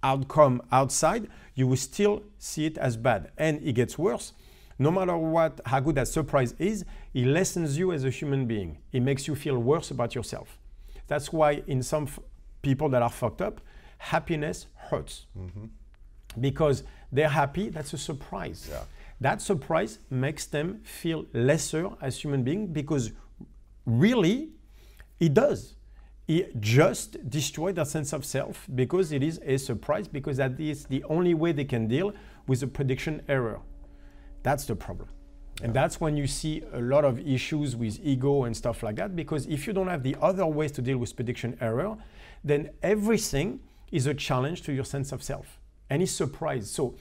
outcome 0.03 0.61
outside, 0.71 1.27
you 1.55 1.67
will 1.67 1.77
still 1.77 2.23
see 2.37 2.65
it 2.65 2.77
as 2.77 2.97
bad. 2.97 3.31
And 3.37 3.61
it 3.63 3.73
gets 3.73 3.97
worse. 3.97 4.33
No 4.79 4.89
matter 4.89 5.15
what, 5.15 5.61
how 5.65 5.79
good 5.79 5.95
that 5.95 6.07
surprise 6.07 6.55
is, 6.57 6.85
it 7.13 7.27
lessens 7.27 7.77
you 7.77 7.91
as 7.91 8.03
a 8.03 8.09
human 8.09 8.45
being. 8.47 8.79
It 8.91 9.01
makes 9.01 9.27
you 9.27 9.35
feel 9.35 9.57
worse 9.57 9.91
about 9.91 10.15
yourself. 10.15 10.57
That's 11.07 11.31
why 11.31 11.61
in 11.67 11.83
some 11.83 12.03
f- 12.03 12.19
people 12.61 12.89
that 12.89 13.01
are 13.01 13.09
fucked 13.09 13.41
up, 13.41 13.61
happiness 13.99 14.65
hurts. 14.75 15.27
Mm-hmm. 15.37 15.65
Because 16.39 16.83
they're 17.11 17.29
happy, 17.29 17.69
that's 17.69 17.93
a 17.93 17.97
surprise. 17.97 18.67
Yeah. 18.71 18.83
That 19.19 19.41
surprise 19.41 19.99
makes 20.09 20.47
them 20.47 20.81
feel 20.83 21.25
lesser 21.33 21.91
as 22.01 22.19
human 22.19 22.43
beings 22.43 22.69
because 22.71 23.11
really 23.85 24.49
it 25.19 25.35
does. 25.35 25.75
It 26.31 26.61
just 26.61 27.29
destroys 27.29 27.75
their 27.75 27.83
sense 27.83 28.13
of 28.13 28.23
self 28.23 28.65
because 28.73 29.11
it 29.11 29.21
is 29.21 29.41
a 29.43 29.57
surprise, 29.57 30.07
because 30.07 30.37
that 30.37 30.57
is 30.57 30.85
the 30.85 31.03
only 31.09 31.33
way 31.33 31.51
they 31.51 31.65
can 31.65 31.89
deal 31.89 32.13
with 32.47 32.63
a 32.63 32.67
prediction 32.67 33.21
error. 33.27 33.59
That's 34.41 34.63
the 34.63 34.73
problem. 34.73 35.09
And 35.61 35.73
that's 35.73 35.99
when 35.99 36.15
you 36.15 36.27
see 36.27 36.63
a 36.71 36.79
lot 36.79 37.03
of 37.03 37.19
issues 37.19 37.75
with 37.75 37.99
ego 38.01 38.45
and 38.45 38.55
stuff 38.55 38.81
like 38.81 38.95
that, 38.95 39.13
because 39.13 39.45
if 39.47 39.67
you 39.67 39.73
don't 39.73 39.89
have 39.89 40.03
the 40.03 40.15
other 40.21 40.45
ways 40.45 40.71
to 40.71 40.81
deal 40.81 40.97
with 40.99 41.13
prediction 41.17 41.57
error, 41.59 41.97
then 42.45 42.69
everything 42.81 43.59
is 43.91 44.07
a 44.07 44.13
challenge 44.13 44.61
to 44.61 44.71
your 44.71 44.85
sense 44.85 45.11
of 45.11 45.21
self. 45.21 45.59
Any 45.89 46.05
surprise. 46.05 46.71
So 46.71 46.95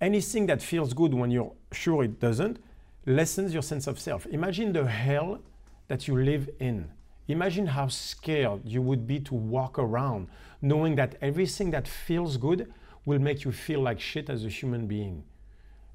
anything 0.00 0.46
that 0.46 0.60
feels 0.60 0.92
good 0.92 1.14
when 1.14 1.30
you're 1.30 1.52
sure 1.70 2.02
it 2.02 2.18
doesn't 2.18 2.58
lessens 3.06 3.52
your 3.52 3.62
sense 3.62 3.86
of 3.86 4.00
self. 4.00 4.26
Imagine 4.26 4.72
the 4.72 4.84
hell 4.84 5.38
that 5.86 6.08
you 6.08 6.16
live 6.20 6.50
in. 6.58 6.90
Imagine 7.28 7.66
how 7.66 7.88
scared 7.88 8.60
you 8.64 8.82
would 8.82 9.06
be 9.06 9.18
to 9.20 9.34
walk 9.34 9.78
around 9.78 10.28
knowing 10.60 10.96
that 10.96 11.16
everything 11.20 11.70
that 11.70 11.88
feels 11.88 12.36
good 12.36 12.72
will 13.04 13.18
make 13.18 13.44
you 13.44 13.52
feel 13.52 13.80
like 13.80 14.00
shit 14.00 14.28
as 14.28 14.44
a 14.44 14.48
human 14.48 14.86
being. 14.86 15.24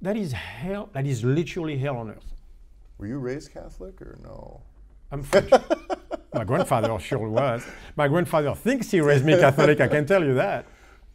That 0.02 0.16
is 0.16 0.32
hell, 0.32 0.90
that 0.94 1.06
is 1.06 1.24
literally 1.24 1.78
hell 1.78 1.98
on 1.98 2.10
earth. 2.10 2.34
Were 2.98 3.08
you 3.08 3.20
raised 3.20 3.52
Catholic 3.52 4.02
or 4.02 4.18
no? 4.24 4.62
I'm 5.12 5.24
French. 5.24 5.52
My 6.34 6.44
grandfather 6.44 6.98
sure 7.00 7.28
was. 7.28 7.66
My 7.96 8.08
grandfather 8.08 8.54
thinks 8.54 8.92
he 8.92 9.02
raised 9.02 9.26
me 9.26 9.38
Catholic, 9.38 9.82
I 9.82 9.88
can 9.88 10.06
tell 10.06 10.24
you 10.24 10.36
that. 10.36 10.66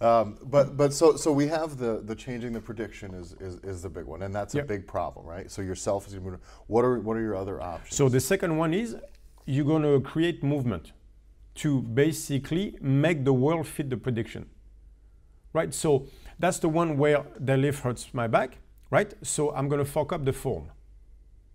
Um, 0.01 0.37
but 0.43 0.77
but 0.77 0.93
so 0.93 1.17
so 1.17 1.33
we 1.33 1.47
have 1.47 1.79
the 1.79 2.03
the 2.05 2.15
changing 2.17 2.53
the 2.53 2.61
prediction 2.61 3.15
is 3.15 3.33
is, 3.35 3.57
is 3.63 3.81
the 3.81 3.89
big 3.89 4.05
one, 4.05 4.23
and 4.23 4.35
that's 4.35 4.55
a 4.55 4.63
big 4.63 4.87
problem, 4.87 5.25
right? 5.25 5.51
So 5.51 5.63
yourself 5.63 6.09
is 6.09 6.19
what 6.67 6.85
are 6.85 6.99
what 6.99 7.17
are 7.17 7.23
your 7.23 7.37
other 7.37 7.63
options? 7.63 7.97
So 7.97 8.09
the 8.09 8.21
second 8.21 8.57
one 8.57 8.75
is 8.75 8.97
you're 9.47 9.65
going 9.65 9.83
to 9.83 10.01
create 10.01 10.43
movement 10.43 10.93
to 11.57 11.83
basically 11.83 12.77
make 12.81 13.25
the 13.25 13.33
world 13.33 13.67
fit 13.67 13.91
the 13.91 13.97
prediction. 13.97 14.47
Right? 15.53 15.73
So 15.73 16.07
that's 16.39 16.59
the 16.59 16.69
one 16.69 16.99
where 16.99 17.25
deadlift 17.43 17.81
hurts 17.81 18.13
my 18.13 18.27
back, 18.27 18.59
right? 18.91 19.15
So 19.23 19.55
I'm 19.55 19.69
going 19.69 19.79
to 19.79 19.91
fuck 19.91 20.13
up 20.13 20.25
the 20.25 20.33
form. 20.33 20.71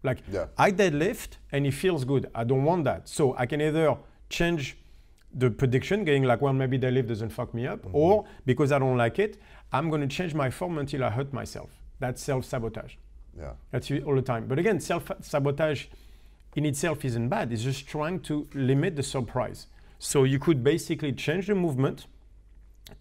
Like 0.03 0.19
Yeah. 0.31 0.45
I 0.57 0.71
deadlift 0.71 1.37
and 1.51 1.67
it 1.67 1.73
feels 1.73 2.05
good. 2.05 2.29
I 2.33 2.45
don't 2.45 2.63
want 2.63 2.85
that. 2.85 3.09
So 3.09 3.35
I 3.37 3.45
can 3.45 3.61
either 3.61 3.97
change 4.29 4.77
the 5.33 5.49
prediction, 5.51 6.05
getting 6.05 6.23
like, 6.23 6.41
well, 6.41 6.53
maybe 6.53 6.79
deadlift 6.79 7.07
doesn't 7.07 7.29
fuck 7.29 7.53
me 7.53 7.67
up, 7.67 7.81
mm-hmm. 7.81 7.95
or 7.95 8.25
because 8.45 8.71
I 8.71 8.79
don't 8.79 8.97
like 8.97 9.19
it, 9.19 9.37
I'm 9.71 9.89
going 9.89 10.01
to 10.01 10.07
change 10.07 10.33
my 10.33 10.49
form 10.49 10.77
until 10.77 11.03
I 11.03 11.09
hurt 11.09 11.33
myself. 11.33 11.69
That's 11.99 12.21
self 12.23 12.45
sabotage. 12.45 12.95
yeah, 13.37 13.53
That's 13.71 13.91
all 13.91 14.15
the 14.15 14.21
time. 14.21 14.47
But 14.47 14.57
again, 14.57 14.79
self 14.79 15.11
sabotage 15.21 15.85
in 16.55 16.65
itself 16.65 17.05
isn't 17.05 17.29
bad. 17.29 17.51
It's 17.51 17.63
just 17.63 17.87
trying 17.87 18.21
to 18.21 18.47
limit 18.53 18.95
the 18.95 19.03
surprise. 19.03 19.67
So 19.99 20.23
you 20.23 20.39
could 20.39 20.63
basically 20.63 21.11
change 21.11 21.47
the 21.47 21.55
movement 21.55 22.07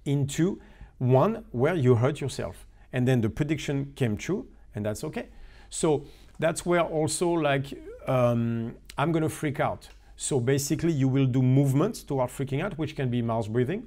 into 0.04 0.60
one 0.98 1.44
where 1.52 1.74
you 1.74 1.94
hurt 1.94 2.20
yourself. 2.20 2.66
And 2.92 3.06
then 3.06 3.20
the 3.20 3.28
prediction 3.28 3.92
came 3.96 4.16
true, 4.16 4.48
and 4.74 4.84
that's 4.84 5.04
okay. 5.04 5.28
So 5.70 6.06
that's 6.38 6.64
where 6.64 6.80
also, 6.80 7.30
like, 7.30 7.66
um, 8.06 8.74
I'm 8.96 9.12
to 9.12 9.28
freak 9.28 9.60
out. 9.60 9.88
So 10.16 10.40
basically, 10.40 10.92
you 10.92 11.06
will 11.06 11.26
do 11.26 11.42
movements 11.42 12.02
toward 12.02 12.30
freaking 12.30 12.62
out, 12.62 12.76
which 12.78 12.96
can 12.96 13.10
be 13.10 13.22
mouth 13.22 13.48
breathing, 13.50 13.86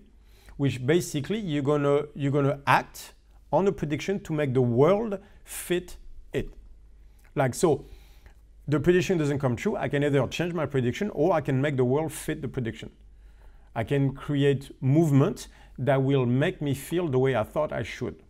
which 0.58 0.86
basically 0.86 1.40
you're 1.40 1.64
gonna 1.64 2.04
you're 2.16 2.32
gonna 2.32 2.60
act 2.66 3.14
on 3.52 3.66
the 3.66 3.72
prediction 3.72 4.20
to 4.22 4.34
make 4.34 4.54
the 4.54 4.62
world 4.62 5.20
fit 5.44 5.98
it. 6.32 6.54
Like 7.36 7.54
so, 7.54 7.86
the 8.72 8.80
prediction 8.80 9.18
doesn't 9.18 9.40
come 9.40 9.56
true. 9.56 9.76
I 9.76 9.90
can 9.90 10.04
either 10.04 10.26
change 10.28 10.54
my 10.54 10.66
prediction 10.66 11.10
or 11.14 11.34
I 11.34 11.42
can 11.42 11.62
make 11.62 11.76
the 11.76 11.84
world 11.84 12.12
fit 12.14 12.42
the 12.42 12.48
prediction. 12.48 12.90
I 13.76 13.84
can 13.84 14.14
create 14.14 14.72
movement 14.82 15.50
that 15.78 16.02
will 16.02 16.26
make 16.26 16.62
me 16.62 16.74
feel 16.74 17.08
the 17.08 17.20
way 17.20 17.36
I 17.36 17.44
thought 17.44 17.74
I 17.74 17.84
should. 17.84 18.24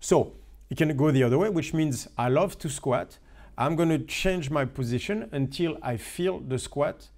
So 0.00 0.32
it 0.70 0.78
can 0.78 0.96
go 0.96 1.10
the 1.10 1.22
other 1.22 1.38
way, 1.38 1.50
which 1.50 1.74
means 1.74 2.08
I 2.16 2.28
love 2.28 2.58
to 2.60 2.68
squat. 2.70 3.18
I'm 3.58 3.76
going 3.76 3.90
to 3.90 3.98
change 3.98 4.50
my 4.50 4.64
position 4.64 5.28
until 5.32 5.76
I 5.82 5.98
feel 5.98 6.40
the 6.40 6.58
squat 6.58 7.08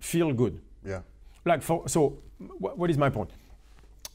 feel 0.00 0.32
good. 0.32 0.60
yeah, 0.84 1.02
Like 1.44 1.62
for 1.62 1.88
so, 1.88 2.18
what 2.58 2.90
is 2.90 2.98
my 2.98 3.10
point? 3.10 3.30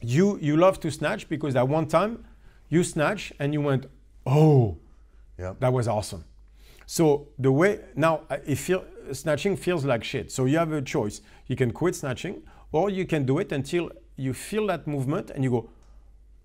You 0.01 0.37
you 0.41 0.57
love 0.57 0.79
to 0.81 0.91
snatch 0.91 1.29
because 1.29 1.55
at 1.55 1.67
one 1.67 1.87
time 1.87 2.25
you 2.69 2.83
snatch 2.83 3.31
and 3.39 3.53
you 3.53 3.61
went, 3.61 3.85
oh, 4.25 4.77
yeah, 5.37 5.53
that 5.59 5.71
was 5.71 5.87
awesome. 5.87 6.23
So 6.93 7.29
the 7.39 7.51
way 7.51 7.79
now 7.95 8.21
uh, 8.29 8.37
it 8.45 8.59
feel 8.59 8.85
snatching 9.13 9.57
feels 9.57 9.83
like 9.83 10.03
shit. 10.03 10.31
So 10.31 10.45
you 10.45 10.59
have 10.59 10.71
a 10.71 10.79
choice. 10.79 11.21
You 11.47 11.55
can 11.55 11.71
quit 11.71 11.95
snatching, 11.95 12.43
or 12.71 12.91
you 12.91 13.07
can 13.07 13.25
do 13.25 13.39
it 13.39 13.51
until 13.51 13.89
you 14.15 14.31
feel 14.35 14.67
that 14.67 14.85
movement 14.85 15.31
and 15.31 15.43
you 15.43 15.49
go, 15.49 15.69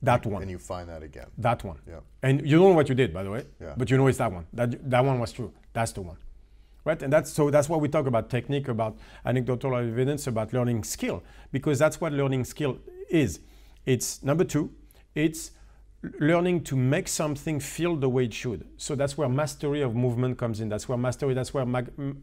that 0.00 0.24
one, 0.24 0.40
and 0.40 0.50
you 0.50 0.56
find 0.56 0.88
that 0.88 1.02
again. 1.02 1.26
that 1.36 1.62
one. 1.64 1.76
Yeah. 1.86 2.00
And 2.22 2.48
you 2.48 2.56
don't 2.56 2.70
know 2.70 2.76
what 2.76 2.88
you 2.88 2.94
did, 2.94 3.12
by 3.12 3.24
the 3.24 3.30
way. 3.30 3.44
Yeah. 3.60 3.74
But 3.76 3.90
you 3.90 3.98
know 3.98 4.06
it's 4.06 4.16
that 4.16 4.32
one. 4.32 4.46
That 4.54 4.90
that 4.90 5.04
one 5.04 5.18
was 5.20 5.32
true. 5.32 5.52
That's 5.74 5.92
the 5.92 6.00
one. 6.00 6.16
Right? 6.82 7.02
And 7.02 7.12
that's 7.12 7.30
so 7.30 7.50
that's 7.50 7.68
why 7.68 7.76
we 7.76 7.88
talk 7.88 8.06
about 8.06 8.30
technique, 8.30 8.68
about 8.68 8.96
anecdotal 9.26 9.76
evidence, 9.76 10.28
about 10.28 10.54
learning 10.54 10.82
skill, 10.84 11.22
because 11.52 11.78
that's 11.78 12.00
what 12.00 12.14
learning 12.14 12.44
skill 12.44 12.78
is. 13.10 13.40
It's 13.84 14.22
number 14.22 14.44
two, 14.44 14.70
it's 15.14 15.50
learning 16.02 16.62
to 16.62 16.76
make 16.76 17.08
something 17.08 17.58
feel 17.60 17.96
the 17.96 18.08
way 18.08 18.24
it 18.24 18.34
should. 18.34 18.66
So 18.76 18.94
that's 18.94 19.18
where 19.18 19.28
mastery 19.28 19.82
of 19.82 19.94
movement 19.94 20.38
comes 20.38 20.60
in. 20.60 20.68
That's 20.68 20.88
where 20.88 20.98
mastery. 20.98 21.34
That's 21.34 21.52
where 21.52 21.66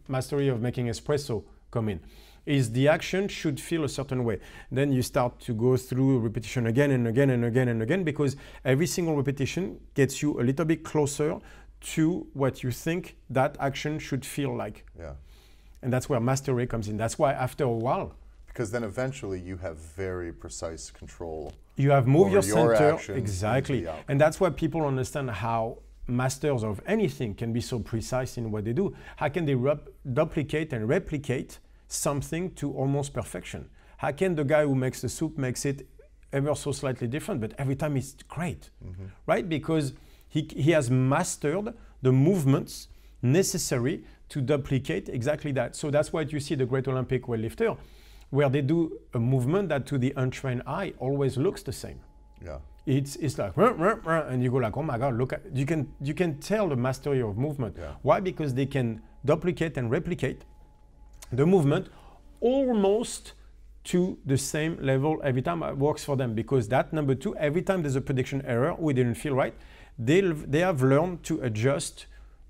mastery 0.07 0.47
of 0.47 0.61
making 0.61 0.88
espresso 0.88 1.43
come 1.71 1.89
in. 1.89 1.99
Is 2.45 2.71
the 2.71 2.88
action 2.88 3.28
should 3.28 3.59
feel 3.59 3.84
a 3.84 3.89
certain 3.89 4.23
way. 4.23 4.39
Then 4.71 4.91
you 4.91 5.01
start 5.01 5.39
to 5.41 5.53
go 5.53 5.76
through 5.78 6.19
repetition 6.19 6.67
again 6.67 6.91
and 6.91 7.07
again 7.07 7.32
and 7.32 7.43
again 7.43 7.67
and 7.67 7.82
again 7.82 8.03
because 8.03 8.36
every 8.63 8.86
single 8.86 9.15
repetition 9.15 9.80
gets 9.95 10.21
you 10.21 10.39
a 10.39 10.43
little 10.43 10.65
bit 10.65 10.84
closer 10.84 11.39
to 11.82 12.28
what 12.34 12.63
you 12.63 12.71
think 12.71 13.17
that 13.30 13.57
action 13.59 13.97
should 13.99 14.26
feel 14.26 14.55
like. 14.55 14.86
Yeah. 14.97 15.13
And 15.82 15.91
that's 15.91 16.07
where 16.07 16.19
mastery 16.19 16.67
comes 16.67 16.88
in. 16.88 16.97
That's 16.97 17.17
why 17.17 17.34
after 17.34 17.63
a 17.63 17.71
while, 17.71 18.15
because 18.56 18.72
then 18.72 18.86
eventually 18.86 19.38
you 19.38 19.58
have 19.58 19.76
very 19.78 20.32
precise 20.32 20.89
control. 20.89 21.51
You 21.76 21.91
have 21.91 22.08
moved 22.08 22.32
your 22.32 22.41
center 22.41 22.97
exactly, 23.14 23.86
and 24.08 24.20
that's 24.20 24.39
why 24.39 24.49
people 24.49 24.86
understand 24.86 25.30
how 25.30 25.80
masters 26.08 26.64
of 26.64 26.80
anything 26.88 27.36
can 27.36 27.51
be 27.51 27.60
so 27.60 27.80
precise 27.80 28.38
in 28.38 28.51
what 28.51 28.64
they 28.64 28.72
do. 28.72 28.95
How 29.18 29.28
can 29.28 29.43
they 29.45 29.58
duplicate 30.14 30.72
and 30.72 30.88
replicate 30.88 31.60
something 31.89 32.51
to 32.56 32.72
almost 32.72 33.14
perfection? 33.14 33.70
How 33.97 34.14
can 34.14 34.36
the 34.36 34.45
guy 34.45 34.64
who 34.64 34.74
makes 34.74 35.01
the 35.01 35.10
soup 35.10 35.38
makes 35.38 35.66
it 35.66 35.86
ever 36.32 36.56
so 36.56 36.72
slightly 36.72 37.08
different, 37.08 37.41
but 37.41 37.53
every 37.58 37.76
time 37.76 37.97
it's 37.97 38.16
great, 38.30 38.70
mm-hmm. 38.86 39.08
right? 39.26 39.49
Because 39.49 39.93
he, 40.30 40.47
he 40.56 40.72
has 40.72 40.89
mastered 40.89 41.74
the 42.01 42.12
movements 42.14 42.88
necessary 43.22 44.06
to 44.30 44.39
duplicate 44.39 45.10
exactly 45.10 45.51
that. 45.53 45.76
So 45.76 45.91
that's 45.91 46.14
why 46.14 46.22
you 46.22 46.39
see 46.39 46.56
the 46.56 46.66
great 46.66 46.88
Olympic 46.88 47.24
weightlifter 47.24 47.78
where 48.36 48.49
they 48.49 48.61
do 48.61 48.99
a 49.13 49.19
movement 49.19 49.69
that 49.69 49.86
to 49.88 49.97
the 49.97 50.13
untrained 50.17 50.61
eye 50.67 50.93
always 50.99 51.38
looks 51.38 51.63
the 51.63 51.71
same. 51.71 51.99
Yeah. 52.43 52.59
It's, 52.86 53.15
it's 53.15 53.38
like 53.39 53.53
and 53.57 54.43
you 54.43 54.51
go 54.51 54.57
like 54.57 54.77
oh 54.77 54.83
my 54.83 54.99
god 54.99 55.17
look 55.17 55.33
at 55.33 55.41
you 55.55 55.65
can 55.65 55.91
you 56.01 56.13
can 56.13 56.38
tell 56.39 56.69
the 56.69 56.75
mastery 56.75 57.19
of 57.19 57.36
movement 57.36 57.75
yeah. 57.79 57.93
why 58.03 58.19
because 58.19 58.53
they 58.53 58.67
can 58.67 59.01
duplicate 59.23 59.75
and 59.77 59.89
replicate 59.89 60.43
the 61.31 61.47
movement 61.47 61.88
almost 62.41 63.33
to 63.86 64.19
the 64.27 64.38
same 64.38 64.77
level 64.79 65.19
every 65.23 65.41
time 65.41 65.63
it 65.63 65.75
works 65.75 66.03
for 66.03 66.15
them 66.15 66.36
because 66.36 66.67
that 66.67 66.93
number 66.93 67.15
two 67.15 67.36
every 67.38 67.63
time 67.63 67.81
there's 67.81 67.95
a 67.95 68.01
prediction 68.01 68.43
error 68.45 68.75
we 68.77 68.93
didn't 68.93 69.15
feel 69.15 69.33
right 69.33 69.55
they 69.97 70.21
they 70.21 70.59
have 70.59 70.83
learned 70.83 71.23
to 71.23 71.41
adjust 71.41 72.05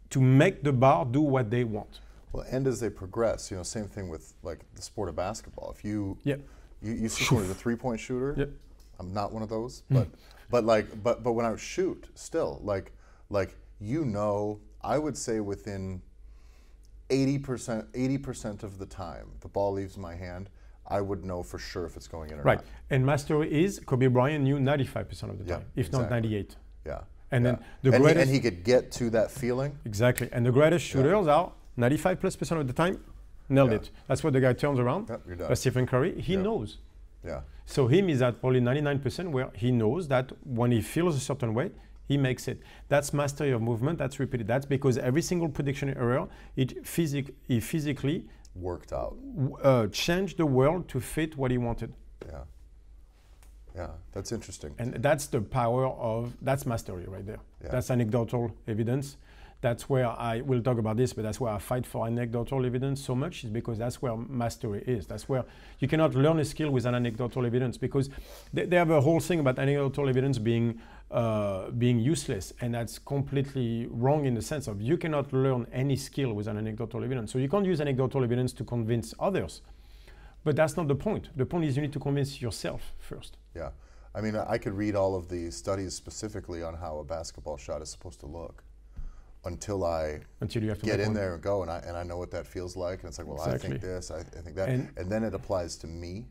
to 0.10 0.20
make 0.20 0.64
the 0.64 0.74
bar 0.74 1.06
do 1.06 1.22
what 1.22 1.50
they 1.50 1.64
want 1.64 2.02
well, 2.36 2.46
and 2.50 2.68
as 2.68 2.80
they 2.80 2.90
progress, 2.90 3.50
you 3.50 3.58
know, 3.58 3.64
same 3.64 3.88
thing 3.88 4.10
with 4.10 4.34
like 4.44 4.60
the 4.76 4.82
sport 4.82 5.10
of 5.10 5.16
basketball. 5.16 5.74
If 5.76 5.86
you 5.86 6.18
yep. 6.24 6.42
you, 6.82 6.94
you 6.94 7.10
see 7.10 7.24
someone 7.24 7.46
who's 7.46 7.52
a 7.56 7.60
three 7.60 7.76
point 7.76 8.00
shooter, 8.00 8.36
yep. 8.38 8.50
I'm 9.00 9.14
not 9.14 9.32
one 9.32 9.42
of 9.42 9.50
those, 9.50 9.84
hmm. 9.88 9.96
but 9.96 10.08
but 10.50 10.66
like 10.66 11.02
but 11.04 11.24
but 11.24 11.34
when 11.34 11.46
I 11.46 11.56
shoot, 11.56 12.08
still 12.16 12.60
like 12.64 12.92
like 13.30 13.56
you 13.80 14.06
know, 14.06 14.60
I 14.82 14.98
would 14.98 15.18
say 15.18 15.40
within 15.40 16.02
80% 17.10 17.86
80% 17.92 18.64
of 18.64 18.80
the 18.80 18.86
time 18.86 19.28
the 19.42 19.48
ball 19.48 19.74
leaves 19.74 19.98
my 19.98 20.16
hand, 20.16 20.50
I 20.88 21.02
would 21.02 21.24
know 21.24 21.44
for 21.44 21.60
sure 21.60 21.86
if 21.86 21.96
it's 21.96 22.08
going 22.08 22.32
in 22.32 22.40
or 22.40 22.44
right. 22.44 22.58
not. 22.58 22.64
Right. 22.64 22.74
And 22.90 23.06
mastery 23.06 23.64
is 23.64 23.80
Kobe 23.86 24.08
Bryant 24.08 24.44
knew 24.44 24.58
95% 24.58 25.30
of 25.30 25.40
the 25.40 25.46
yeah, 25.46 25.56
time, 25.56 25.66
if 25.76 25.88
exactly. 25.88 26.00
not 26.02 26.10
98. 26.10 26.56
Yeah. 26.86 27.02
And 27.32 27.44
yeah. 27.44 27.52
then 27.52 27.66
the 27.82 27.92
and 27.94 28.04
greatest 28.04 28.30
he, 28.30 28.36
and 28.36 28.44
he 28.44 28.50
could 28.50 28.64
get 28.64 28.92
to 28.94 29.10
that 29.12 29.30
feeling. 29.30 29.78
Exactly. 29.86 30.30
And 30.32 30.46
the 30.46 30.52
greatest 30.52 30.86
shooters 30.86 31.26
yeah. 31.26 31.34
are 31.34 31.52
95 31.78 32.20
plus 32.20 32.36
percent 32.36 32.62
of 32.62 32.68
the 32.68 32.74
time, 32.74 33.04
nailed 33.50 33.72
Yeah. 33.72 33.78
it. 33.78 33.92
That's 34.08 34.24
what 34.24 34.34
the 34.34 34.40
guy 34.42 34.54
turns 34.54 34.80
around. 34.80 35.08
But 35.08 35.58
Stephen 35.58 35.86
Curry, 35.86 36.20
he 36.22 36.34
Yep. 36.34 36.44
knows. 36.44 36.78
Yeah. 37.24 37.42
So 37.66 37.88
him 37.88 38.10
is 38.10 38.22
at 38.22 38.40
probably 38.40 38.60
99% 38.62 39.32
where 39.32 39.50
he 39.56 39.72
knows 39.72 40.08
that 40.08 40.32
when 40.46 40.72
he 40.72 40.82
feels 40.82 41.16
a 41.16 41.20
certain 41.20 41.54
way, 41.54 41.72
he 42.08 42.18
makes 42.18 42.48
it. 42.48 42.60
That's 42.88 43.14
mastery 43.14 43.52
of 43.52 43.62
movement. 43.62 43.98
That's 43.98 44.20
repeated. 44.20 44.48
That's 44.48 44.66
because 44.68 44.98
every 45.00 45.22
single 45.24 45.50
prediction 45.50 45.90
error, 45.90 46.28
it, 46.56 46.86
physic, 46.86 47.34
he 47.48 47.60
physically 47.60 48.28
Worked 48.56 48.94
out. 48.94 49.18
uh, 49.64 49.88
changed 49.88 50.38
the 50.38 50.46
world 50.46 50.88
to 50.90 51.00
fit 51.00 51.36
what 51.36 51.50
he 51.52 51.58
wanted. 51.58 51.94
Yeah. 52.28 52.44
Yeah. 53.76 53.88
That's 54.14 54.32
interesting. 54.32 54.74
And 54.78 54.94
that's 55.02 55.26
the 55.28 55.42
power 55.42 55.88
of, 55.88 56.34
that's 56.42 56.66
mastery 56.66 57.06
right 57.08 57.26
there. 57.26 57.40
Yeah. 57.64 57.72
That's 57.72 57.90
anecdotal 57.92 58.52
evidence. 58.68 59.18
That's 59.66 59.90
where 59.90 60.08
I 60.08 60.42
will 60.42 60.62
talk 60.62 60.78
about 60.78 60.96
this, 60.96 61.12
but 61.14 61.24
that's 61.24 61.40
where 61.40 61.52
I 61.52 61.58
fight 61.58 61.88
for 61.88 62.06
anecdotal 62.06 62.64
evidence 62.68 63.04
so 63.04 63.16
much, 63.16 63.44
is 63.44 63.50
because 63.50 63.80
that's 63.80 64.00
where 64.00 64.16
mastery 64.16 64.84
is. 64.86 65.08
That's 65.08 65.28
where 65.28 65.44
you 65.80 65.88
cannot 65.88 66.14
learn 66.14 66.38
a 66.38 66.46
skill 66.46 66.70
with 66.70 66.86
an 66.86 66.94
anecdotal 66.94 67.48
evidence 67.48 67.76
because 67.76 68.12
they, 68.54 68.68
they 68.68 68.76
have 68.76 68.92
a 68.92 69.02
whole 69.02 69.20
thing 69.20 69.40
about 69.40 69.58
anecdotal 69.58 70.08
evidence 70.08 70.38
being 70.38 70.80
uh, 71.10 71.72
being 71.72 71.98
useless, 71.98 72.54
and 72.62 72.76
that's 72.76 73.00
completely 73.00 73.88
wrong 73.90 74.26
in 74.26 74.36
the 74.36 74.42
sense 74.44 74.68
of 74.68 74.84
you 74.84 74.98
cannot 74.98 75.34
learn 75.34 75.66
any 75.74 75.96
skill 75.96 76.34
with 76.34 76.48
an 76.48 76.60
anecdotal 76.60 77.04
evidence. 77.04 77.32
So 77.32 77.40
you 77.40 77.50
can't 77.50 77.66
use 77.66 77.82
anecdotal 77.82 78.24
evidence 78.24 78.54
to 78.54 78.64
convince 78.64 79.16
others. 79.20 79.64
But 80.44 80.56
that's 80.56 80.78
not 80.78 80.88
the 80.88 81.00
point. 81.08 81.30
The 81.36 81.48
point 81.48 81.66
is 81.66 81.76
you 81.76 81.82
need 81.82 81.94
to 81.94 82.00
convince 82.00 82.40
yourself 82.40 82.94
first. 83.00 83.38
Yeah. 83.56 83.72
I 84.14 84.22
mean, 84.22 84.36
I 84.36 84.60
could 84.60 84.74
read 84.74 84.96
all 84.96 85.16
of 85.16 85.28
the 85.28 85.50
studies 85.50 85.96
specifically 85.96 86.62
on 86.62 86.76
how 86.76 87.00
a 87.00 87.04
basketball 87.04 87.58
shot 87.58 87.82
is 87.82 87.90
supposed 87.90 88.20
to 88.20 88.28
look 88.28 88.64
until 89.46 89.86
I 89.86 90.20
until 90.42 90.64
you 90.64 90.70
have 90.70 90.80
to 90.80 90.86
get 90.86 91.00
in 91.00 91.08
one. 91.08 91.16
there 91.16 91.34
and 91.36 91.44
go, 91.44 91.62
and 91.62 91.72
I 91.72 91.80
and 91.80 91.96
I 91.96 92.04
know 92.04 92.18
what 92.18 92.32
that 92.32 92.46
feels 92.46 92.76
like, 92.76 93.00
and 93.00 93.10
it's 93.10 93.18
like, 93.18 93.28
well, 93.28 93.38
exactly. 93.38 93.70
I 93.70 93.72
think 93.72 93.82
this, 93.82 94.12
I, 94.12 94.20
I 94.20 94.42
think 94.44 94.56
that, 94.56 94.70
and, 94.70 94.92
and, 94.98 95.12
then 95.12 95.24
it 95.24 95.34
applies 95.34 95.76
to 95.78 95.88
me, 95.88 96.26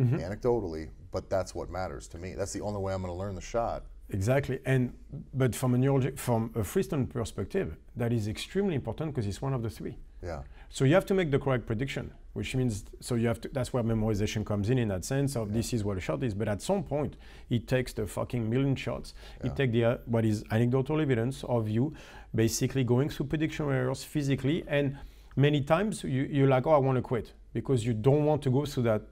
mm-hmm. 0.00 0.16
anecdotally, 0.16 0.90
but 1.10 1.28
that's 1.30 1.54
what 1.54 1.70
matters 1.70 2.08
to 2.08 2.18
me. 2.18 2.34
That's 2.34 2.52
the 2.52 2.60
only 2.60 2.80
way 2.80 2.92
I'm 2.92 3.02
going 3.02 3.12
to 3.12 3.18
learn 3.18 3.34
the 3.34 3.40
shot. 3.40 3.84
Exactly, 4.10 4.60
and 4.64 4.92
but 5.34 5.54
from 5.54 5.74
a 5.74 5.78
neurologic, 5.78 6.18
from 6.18 6.50
a 6.54 6.60
freestyle 6.60 7.08
perspective, 7.08 7.76
that 7.96 8.12
is 8.12 8.28
extremely 8.28 8.74
important 8.74 9.14
because 9.14 9.26
it's 9.26 9.42
one 9.42 9.54
of 9.54 9.62
the 9.62 9.70
three. 9.70 9.96
Yeah. 10.22 10.42
So 10.70 10.84
you 10.84 10.94
have 10.94 11.06
to 11.06 11.14
make 11.14 11.30
the 11.30 11.38
correct 11.38 11.66
prediction, 11.66 12.12
which 12.38 12.54
means 12.54 12.84
so 13.00 13.16
you 13.16 13.26
have 13.26 13.40
to. 13.40 13.48
That's 13.52 13.72
where 13.72 13.82
memorization 13.82 14.46
comes 14.46 14.70
in, 14.70 14.78
in 14.78 14.88
that 14.88 15.04
sense 15.04 15.34
of 15.34 15.48
yeah. 15.48 15.56
this 15.56 15.72
is 15.72 15.82
what 15.82 15.96
a 15.96 16.00
shot 16.00 16.22
is. 16.22 16.34
But 16.34 16.48
at 16.48 16.62
some 16.62 16.84
point, 16.84 17.16
it 17.50 17.66
takes 17.66 17.92
the 17.92 18.06
fucking 18.06 18.48
million 18.48 18.76
shots. 18.76 19.12
Yeah. 19.12 19.50
It 19.50 19.56
takes 19.56 19.72
the 19.72 19.84
uh, 19.84 19.96
what 20.06 20.24
is 20.24 20.44
anecdotal 20.52 21.00
evidence 21.00 21.42
of 21.44 21.68
you 21.68 21.94
basically 22.34 22.84
going 22.84 23.08
through 23.08 23.26
prediction 23.26 23.68
errors 23.70 24.04
physically, 24.04 24.64
and 24.68 24.96
many 25.34 25.60
times 25.60 26.04
you, 26.04 26.28
you're 26.30 26.48
like, 26.48 26.64
oh, 26.68 26.70
I 26.70 26.78
want 26.78 26.96
to 26.96 27.02
quit 27.02 27.32
because 27.52 27.84
you 27.84 27.92
don't 27.92 28.24
want 28.24 28.40
to 28.42 28.50
go 28.50 28.64
through 28.64 28.84
that 28.84 29.02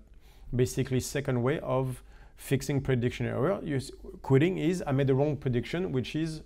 basically 0.55 1.01
second 1.01 1.43
way 1.43 1.59
of 1.61 2.03
fixing 2.37 2.81
prediction 2.81 3.27
error. 3.27 3.59
You, 3.65 3.81
quitting 4.23 4.59
is 4.59 4.85
I 4.87 4.93
made 4.93 5.09
the 5.09 5.17
wrong 5.17 5.37
prediction, 5.37 5.91
which 5.91 6.15
is 6.15 6.43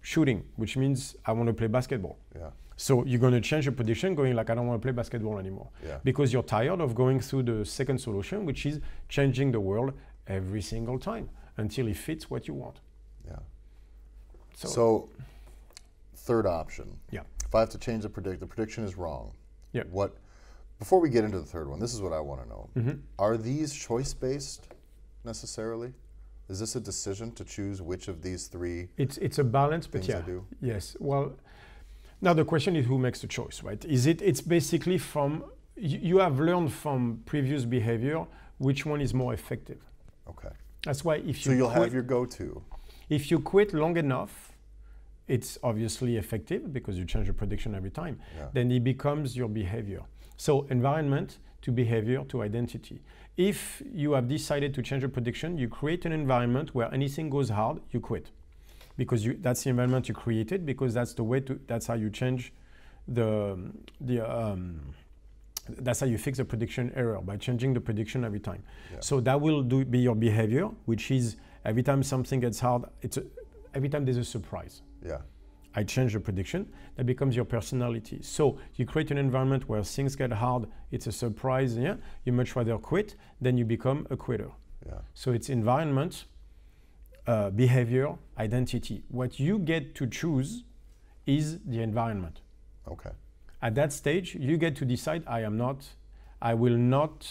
shooting, 0.00 0.44
which 0.56 0.76
means 0.76 1.16
I 1.26 1.32
want 1.32 1.48
to 1.48 1.54
play 1.54 1.66
basketball. 1.66 2.18
Yeah. 2.36 2.50
So 2.80 3.04
you're 3.04 3.20
going 3.20 3.34
to 3.34 3.42
change 3.42 3.66
your 3.66 3.74
position, 3.74 4.14
going 4.14 4.34
like, 4.34 4.48
I 4.48 4.54
don't 4.54 4.66
want 4.66 4.80
to 4.80 4.82
play 4.82 4.92
basketball 4.92 5.38
anymore. 5.38 5.68
Yeah. 5.86 5.98
Because 6.02 6.32
you're 6.32 6.42
tired 6.42 6.80
of 6.80 6.94
going 6.94 7.20
through 7.20 7.42
the 7.42 7.62
second 7.62 7.98
solution, 8.00 8.46
which 8.46 8.64
is 8.64 8.80
changing 9.10 9.52
the 9.52 9.60
world 9.60 9.92
every 10.26 10.62
single 10.62 10.98
time 10.98 11.28
until 11.58 11.88
it 11.88 11.98
fits 11.98 12.30
what 12.30 12.48
you 12.48 12.54
want. 12.54 12.80
Yeah. 13.26 13.36
So, 14.54 14.68
So, 14.68 15.08
third 16.14 16.46
option. 16.46 16.96
Yeah. 17.10 17.24
If 17.44 17.54
I 17.54 17.60
have 17.60 17.68
to 17.68 17.78
change 17.78 18.04
the 18.04 18.08
predict, 18.08 18.40
the 18.40 18.46
prediction 18.46 18.82
is 18.82 18.96
wrong. 18.96 19.32
Yeah. 19.72 19.82
What? 19.90 20.16
Before 20.78 21.00
we 21.00 21.10
get 21.10 21.22
into 21.22 21.38
the 21.38 21.44
third 21.44 21.68
one, 21.68 21.80
this 21.80 21.92
is 21.92 22.00
what 22.00 22.14
I 22.14 22.20
want 22.20 22.42
to 22.42 22.48
know. 22.48 22.70
Mhm. 22.78 23.00
Are 23.18 23.36
these 23.36 23.74
choice 23.74 24.14
based 24.14 24.68
necessarily? 25.22 25.92
Is 26.48 26.58
this 26.58 26.76
a 26.76 26.80
decision 26.80 27.32
to 27.32 27.44
choose 27.44 27.82
which 27.82 28.08
of 28.08 28.22
these 28.22 28.46
three 28.46 28.88
it's, 28.96 29.18
it's 29.18 29.38
a 29.38 29.44
balance, 29.44 29.86
but 29.86 30.08
yeah. 30.08 30.18
I 30.18 30.22
do? 30.22 30.46
Yes. 30.62 30.96
Well, 30.98 31.36
now 32.20 32.32
the 32.34 32.44
question 32.44 32.76
is 32.76 32.86
who 32.86 32.98
makes 32.98 33.20
the 33.20 33.26
choice, 33.26 33.62
right? 33.62 33.82
Is 33.84 34.06
it? 34.06 34.20
It's 34.22 34.40
basically 34.40 34.98
from 34.98 35.44
you, 35.76 36.18
have 36.18 36.38
learned 36.38 36.72
from 36.72 37.22
previous 37.24 37.64
behavior 37.64 38.26
which 38.58 38.84
one 38.84 39.00
is 39.00 39.14
more 39.14 39.32
effective. 39.32 39.78
Okay. 40.28 40.50
That's 40.84 41.04
why 41.04 41.16
if 41.16 41.26
you 41.26 41.34
So 41.34 41.52
you'll 41.52 41.70
quit, 41.70 41.82
have 41.84 41.94
your 41.94 42.02
go-to. 42.02 42.62
if 43.08 43.30
you 43.30 43.38
quit 43.40 43.72
long 43.72 43.96
enough, 43.96 44.52
it's 45.28 45.58
obviously 45.62 46.16
effective 46.16 46.72
because 46.72 46.98
you 46.98 47.04
change 47.06 47.26
your 47.26 47.34
prediction 47.34 47.74
every 47.74 47.90
time. 47.90 48.18
Yeah. 48.36 48.48
Then 48.52 48.70
it 48.70 48.84
becomes 48.84 49.36
your 49.36 49.48
behavior. 49.48 50.02
So 50.36 50.66
environment 50.70 51.38
to 51.62 51.72
behavior 51.72 52.24
to 52.28 52.42
identity. 52.42 53.00
If 53.36 53.82
you 53.92 54.12
have 54.12 54.28
decided 54.28 54.74
to 54.74 54.82
change 54.82 55.02
your 55.02 55.10
prediction, 55.10 55.56
you 55.56 55.68
create 55.68 56.04
an 56.04 56.12
environment 56.12 56.74
where 56.74 56.92
anything 56.92 57.30
goes 57.30 57.48
hard, 57.50 57.80
you 57.90 58.00
quit 58.00 58.30
because 59.00 59.24
you, 59.24 59.32
that's 59.40 59.62
the 59.64 59.70
environment 59.70 60.08
you 60.10 60.14
created 60.14 60.66
because 60.66 60.92
that's 60.92 61.14
the 61.14 61.24
way 61.30 61.40
to 61.40 61.58
that's 61.66 61.86
how 61.90 61.94
you 61.94 62.10
change 62.10 62.52
the 63.08 63.30
the 64.08 64.18
um, 64.20 64.80
that's 65.86 66.00
how 66.00 66.06
you 66.06 66.18
fix 66.18 66.36
the 66.36 66.44
prediction 66.44 66.92
error 66.94 67.18
by 67.30 67.36
changing 67.46 67.72
the 67.72 67.80
prediction 67.88 68.24
every 68.28 68.40
time 68.50 68.62
Yeah. 68.92 69.00
so 69.00 69.14
that 69.28 69.40
will 69.40 69.62
do 69.62 69.84
be 69.96 70.00
your 70.08 70.14
behavior 70.28 70.66
which 70.90 71.10
is 71.10 71.36
every 71.64 71.82
time 71.82 72.02
something 72.02 72.40
gets 72.46 72.60
hard 72.60 72.82
it's 73.00 73.16
a, 73.16 73.24
every 73.74 73.88
time 73.88 74.04
there's 74.04 74.22
a 74.28 74.30
surprise 74.36 74.82
Yeah. 75.12 75.22
I 75.80 75.84
change 75.84 76.12
the 76.14 76.20
prediction, 76.28 76.62
that 76.96 77.06
becomes 77.06 77.36
your 77.36 77.44
personality. 77.56 78.18
So 78.22 78.58
you 78.74 78.84
create 78.92 79.12
an 79.12 79.18
environment 79.18 79.62
where 79.68 79.84
things 79.84 80.16
get 80.16 80.32
hard, 80.32 80.62
it's 80.90 81.06
a 81.06 81.12
surprise, 81.12 81.70
yeah, 81.86 81.94
you 82.24 82.32
much 82.40 82.50
rather 82.56 82.76
quit, 82.90 83.08
then 83.44 83.54
you 83.56 83.64
become 83.76 83.98
a 84.10 84.16
quitter. 84.16 84.50
Yeah. 84.84 84.98
So 85.14 85.26
it's 85.36 85.48
environment 85.48 86.14
uh, 87.26 87.50
behavior, 87.50 88.14
identity. 88.38 89.02
What 89.08 89.38
you 89.38 89.58
get 89.58 89.94
to 89.96 90.06
choose 90.06 90.64
is 91.26 91.58
the 91.66 91.82
environment. 91.82 92.40
Okay. 92.88 93.10
At 93.62 93.74
that 93.74 93.92
stage, 93.92 94.34
you 94.34 94.56
get 94.56 94.76
to 94.76 94.84
decide 94.84 95.22
I 95.26 95.40
am 95.40 95.56
not, 95.56 95.86
I 96.40 96.54
will 96.54 96.76
not, 96.76 97.30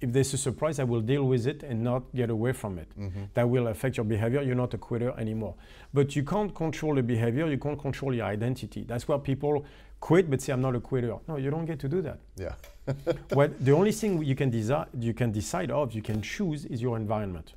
if 0.00 0.12
there's 0.12 0.32
a 0.32 0.38
surprise, 0.38 0.78
I 0.78 0.84
will 0.84 1.02
deal 1.02 1.24
with 1.24 1.46
it 1.46 1.62
and 1.62 1.84
not 1.84 2.02
get 2.14 2.30
away 2.30 2.52
from 2.52 2.78
it. 2.78 2.88
That 3.34 3.48
will 3.48 3.68
affect 3.68 3.98
your 3.98 4.04
behavior. 4.04 4.42
You're 4.42 4.54
not 4.54 4.74
a 4.74 4.78
quitter 4.78 5.14
anymore. 5.18 5.54
But 5.92 6.16
you 6.16 6.24
can't 6.24 6.54
control 6.54 6.94
the 6.94 7.02
behavior, 7.02 7.46
you 7.48 7.58
can't 7.58 7.78
control 7.78 8.14
your 8.14 8.24
identity. 8.26 8.84
That's 8.88 9.06
why 9.06 9.18
people 9.18 9.64
quit 10.00 10.30
but 10.30 10.40
say, 10.40 10.52
I'm 10.52 10.62
not 10.62 10.74
a 10.74 10.80
quitter. 10.80 11.16
No, 11.28 11.36
you 11.36 11.50
don't 11.50 11.66
get 11.66 11.78
to 11.80 11.88
do 11.88 12.02
that. 12.02 12.18
Yeah. 12.36 12.54
what 13.34 13.64
the 13.64 13.72
only 13.72 13.92
thing 13.92 14.24
you 14.24 14.34
can 14.34 14.50
decide 14.50 14.88
you 14.98 15.14
can 15.14 15.30
decide 15.30 15.70
of 15.70 15.92
you 15.92 16.02
can 16.02 16.20
choose 16.20 16.64
is 16.64 16.82
your 16.82 16.96
environment 16.96 17.54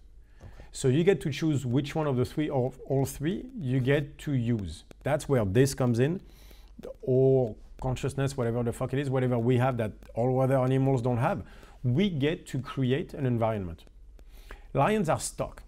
so 0.76 0.90
you 0.90 1.06
get 1.06 1.22
to 1.22 1.32
choose 1.32 1.66
which 1.66 1.96
one 1.96 2.06
of 2.06 2.18
the 2.18 2.26
three 2.26 2.50
or 2.50 2.74
all 2.88 3.06
three 3.06 3.46
you 3.58 3.80
get 3.80 4.18
to 4.18 4.34
use. 4.34 4.84
That's 5.04 5.30
where 5.30 5.46
this 5.46 5.74
comes 5.74 6.00
in. 6.00 6.20
Or 7.02 7.56
consciousness 7.82 8.36
whatever 8.36 8.62
the 8.62 8.74
fuck 8.74 8.92
it 8.94 9.00
is 9.00 9.10
whatever 9.10 9.38
we 9.38 9.58
have 9.58 9.78
that 9.78 9.92
all 10.16 10.42
other 10.42 10.58
animals 10.58 11.02
don't 11.02 11.18
have 11.18 11.44
we 11.84 12.10
get 12.10 12.46
to 12.48 12.60
create 12.60 13.14
an 13.14 13.26
environment. 13.26 13.86
Lions 14.74 15.08
are 15.08 15.20
stuck. 15.20 15.64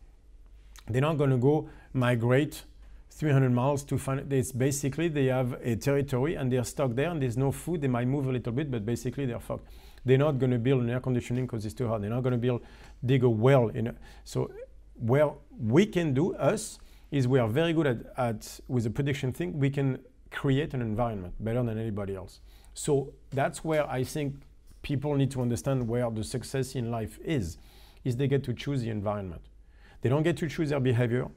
They're 0.89 1.01
not 1.01 1.17
going 1.17 1.29
to 1.29 1.37
go 1.37 1.69
migrate 1.93 2.63
300 3.11 3.49
miles 3.49 3.83
to 3.85 3.97
find 3.97 4.33
it's 4.33 4.51
basically 4.51 5.07
they 5.07 5.27
have 5.27 5.53
a 5.63 5.77
territory 5.77 6.35
and 6.35 6.51
they're 6.51 6.65
stuck 6.65 6.95
there 6.95 7.09
and 7.11 7.21
there's 7.21 7.37
no 7.37 7.53
food. 7.53 7.81
They 7.81 7.87
might 7.87 8.07
move 8.07 8.27
a 8.27 8.31
little 8.33 8.51
bit 8.51 8.69
but 8.69 8.85
basically 8.85 9.25
they're 9.25 9.39
fucked. 9.39 9.67
They're 10.03 10.17
not 10.17 10.37
going 10.37 10.51
to 10.51 10.59
build 10.59 10.81
an 10.81 10.89
air 10.89 10.99
conditioning 10.99 11.45
because 11.45 11.65
it's 11.65 11.75
too 11.75 11.87
hot. 11.87 12.01
They're 12.01 12.09
not 12.09 12.23
going 12.23 12.33
to 12.33 12.37
build 12.37 12.61
dig 13.05 13.23
a 13.23 13.29
well 13.29 13.69
in 13.69 13.87
a, 13.87 13.95
so 14.23 14.51
where 14.99 15.31
we 15.59 15.85
can 15.85 16.13
do 16.13 16.35
us 16.35 16.79
is 17.11 17.27
we 17.27 17.39
are 17.39 17.47
very 17.47 17.73
good 17.73 17.87
at, 17.87 17.97
at 18.17 18.59
with 18.67 18.83
the 18.83 18.89
prediction 18.89 19.31
thing 19.31 19.57
we 19.57 19.69
can 19.69 19.99
create 20.31 20.73
an 20.73 20.81
environment 20.81 21.33
better 21.39 21.63
than 21.63 21.77
anybody 21.77 22.15
else. 22.15 22.41
So 22.73 23.13
that's 23.31 23.63
where 23.63 23.89
i 23.89 24.03
think 24.03 24.35
people 24.81 25.15
need 25.15 25.31
to 25.31 25.41
understand 25.41 25.87
where 25.87 26.09
the 26.11 26.23
success 26.23 26.75
in 26.75 26.91
life 26.91 27.19
is 27.23 27.57
is 28.03 28.15
they 28.15 28.27
get 28.27 28.43
to 28.43 28.53
choose 28.53 28.81
the 28.81 28.89
environment. 28.89 29.41
They 30.01 30.09
don't 30.09 30.23
get 30.23 30.37
to 30.37 30.47
choose 30.47 30.69
their 30.69 30.79
behavior. 30.79 31.27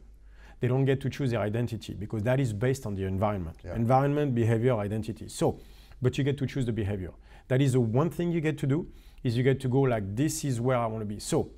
They 0.61 0.69
don't 0.69 0.85
get 0.85 1.01
to 1.01 1.11
choose 1.11 1.31
their 1.31 1.41
identity 1.41 1.95
because 1.95 2.23
that 2.25 2.39
is 2.39 2.53
based 2.53 2.87
on 2.87 2.95
the 2.95 3.05
environment. 3.05 3.57
Yeah. 3.65 3.75
environment 3.75 4.35
behavior 4.35 4.77
identity. 4.77 5.29
So 5.29 5.59
but 6.03 6.17
you 6.17 6.25
get 6.25 6.39
to 6.39 6.47
choose 6.47 6.67
the 6.67 6.73
behavior. 6.73 7.13
That 7.49 7.61
is 7.61 7.73
the 7.73 7.81
one 7.81 8.11
thing 8.11 8.31
you 8.31 8.41
get 8.41 8.57
to 8.59 8.67
do 8.67 8.87
is 9.25 9.37
you 9.37 9.43
get 9.43 9.61
to 9.61 9.69
go 9.69 9.81
like 9.81 10.15
this 10.17 10.45
is 10.45 10.61
where 10.61 10.77
i 10.77 10.87
want 10.87 11.03
to 11.03 11.07
be. 11.07 11.19
So 11.19 11.51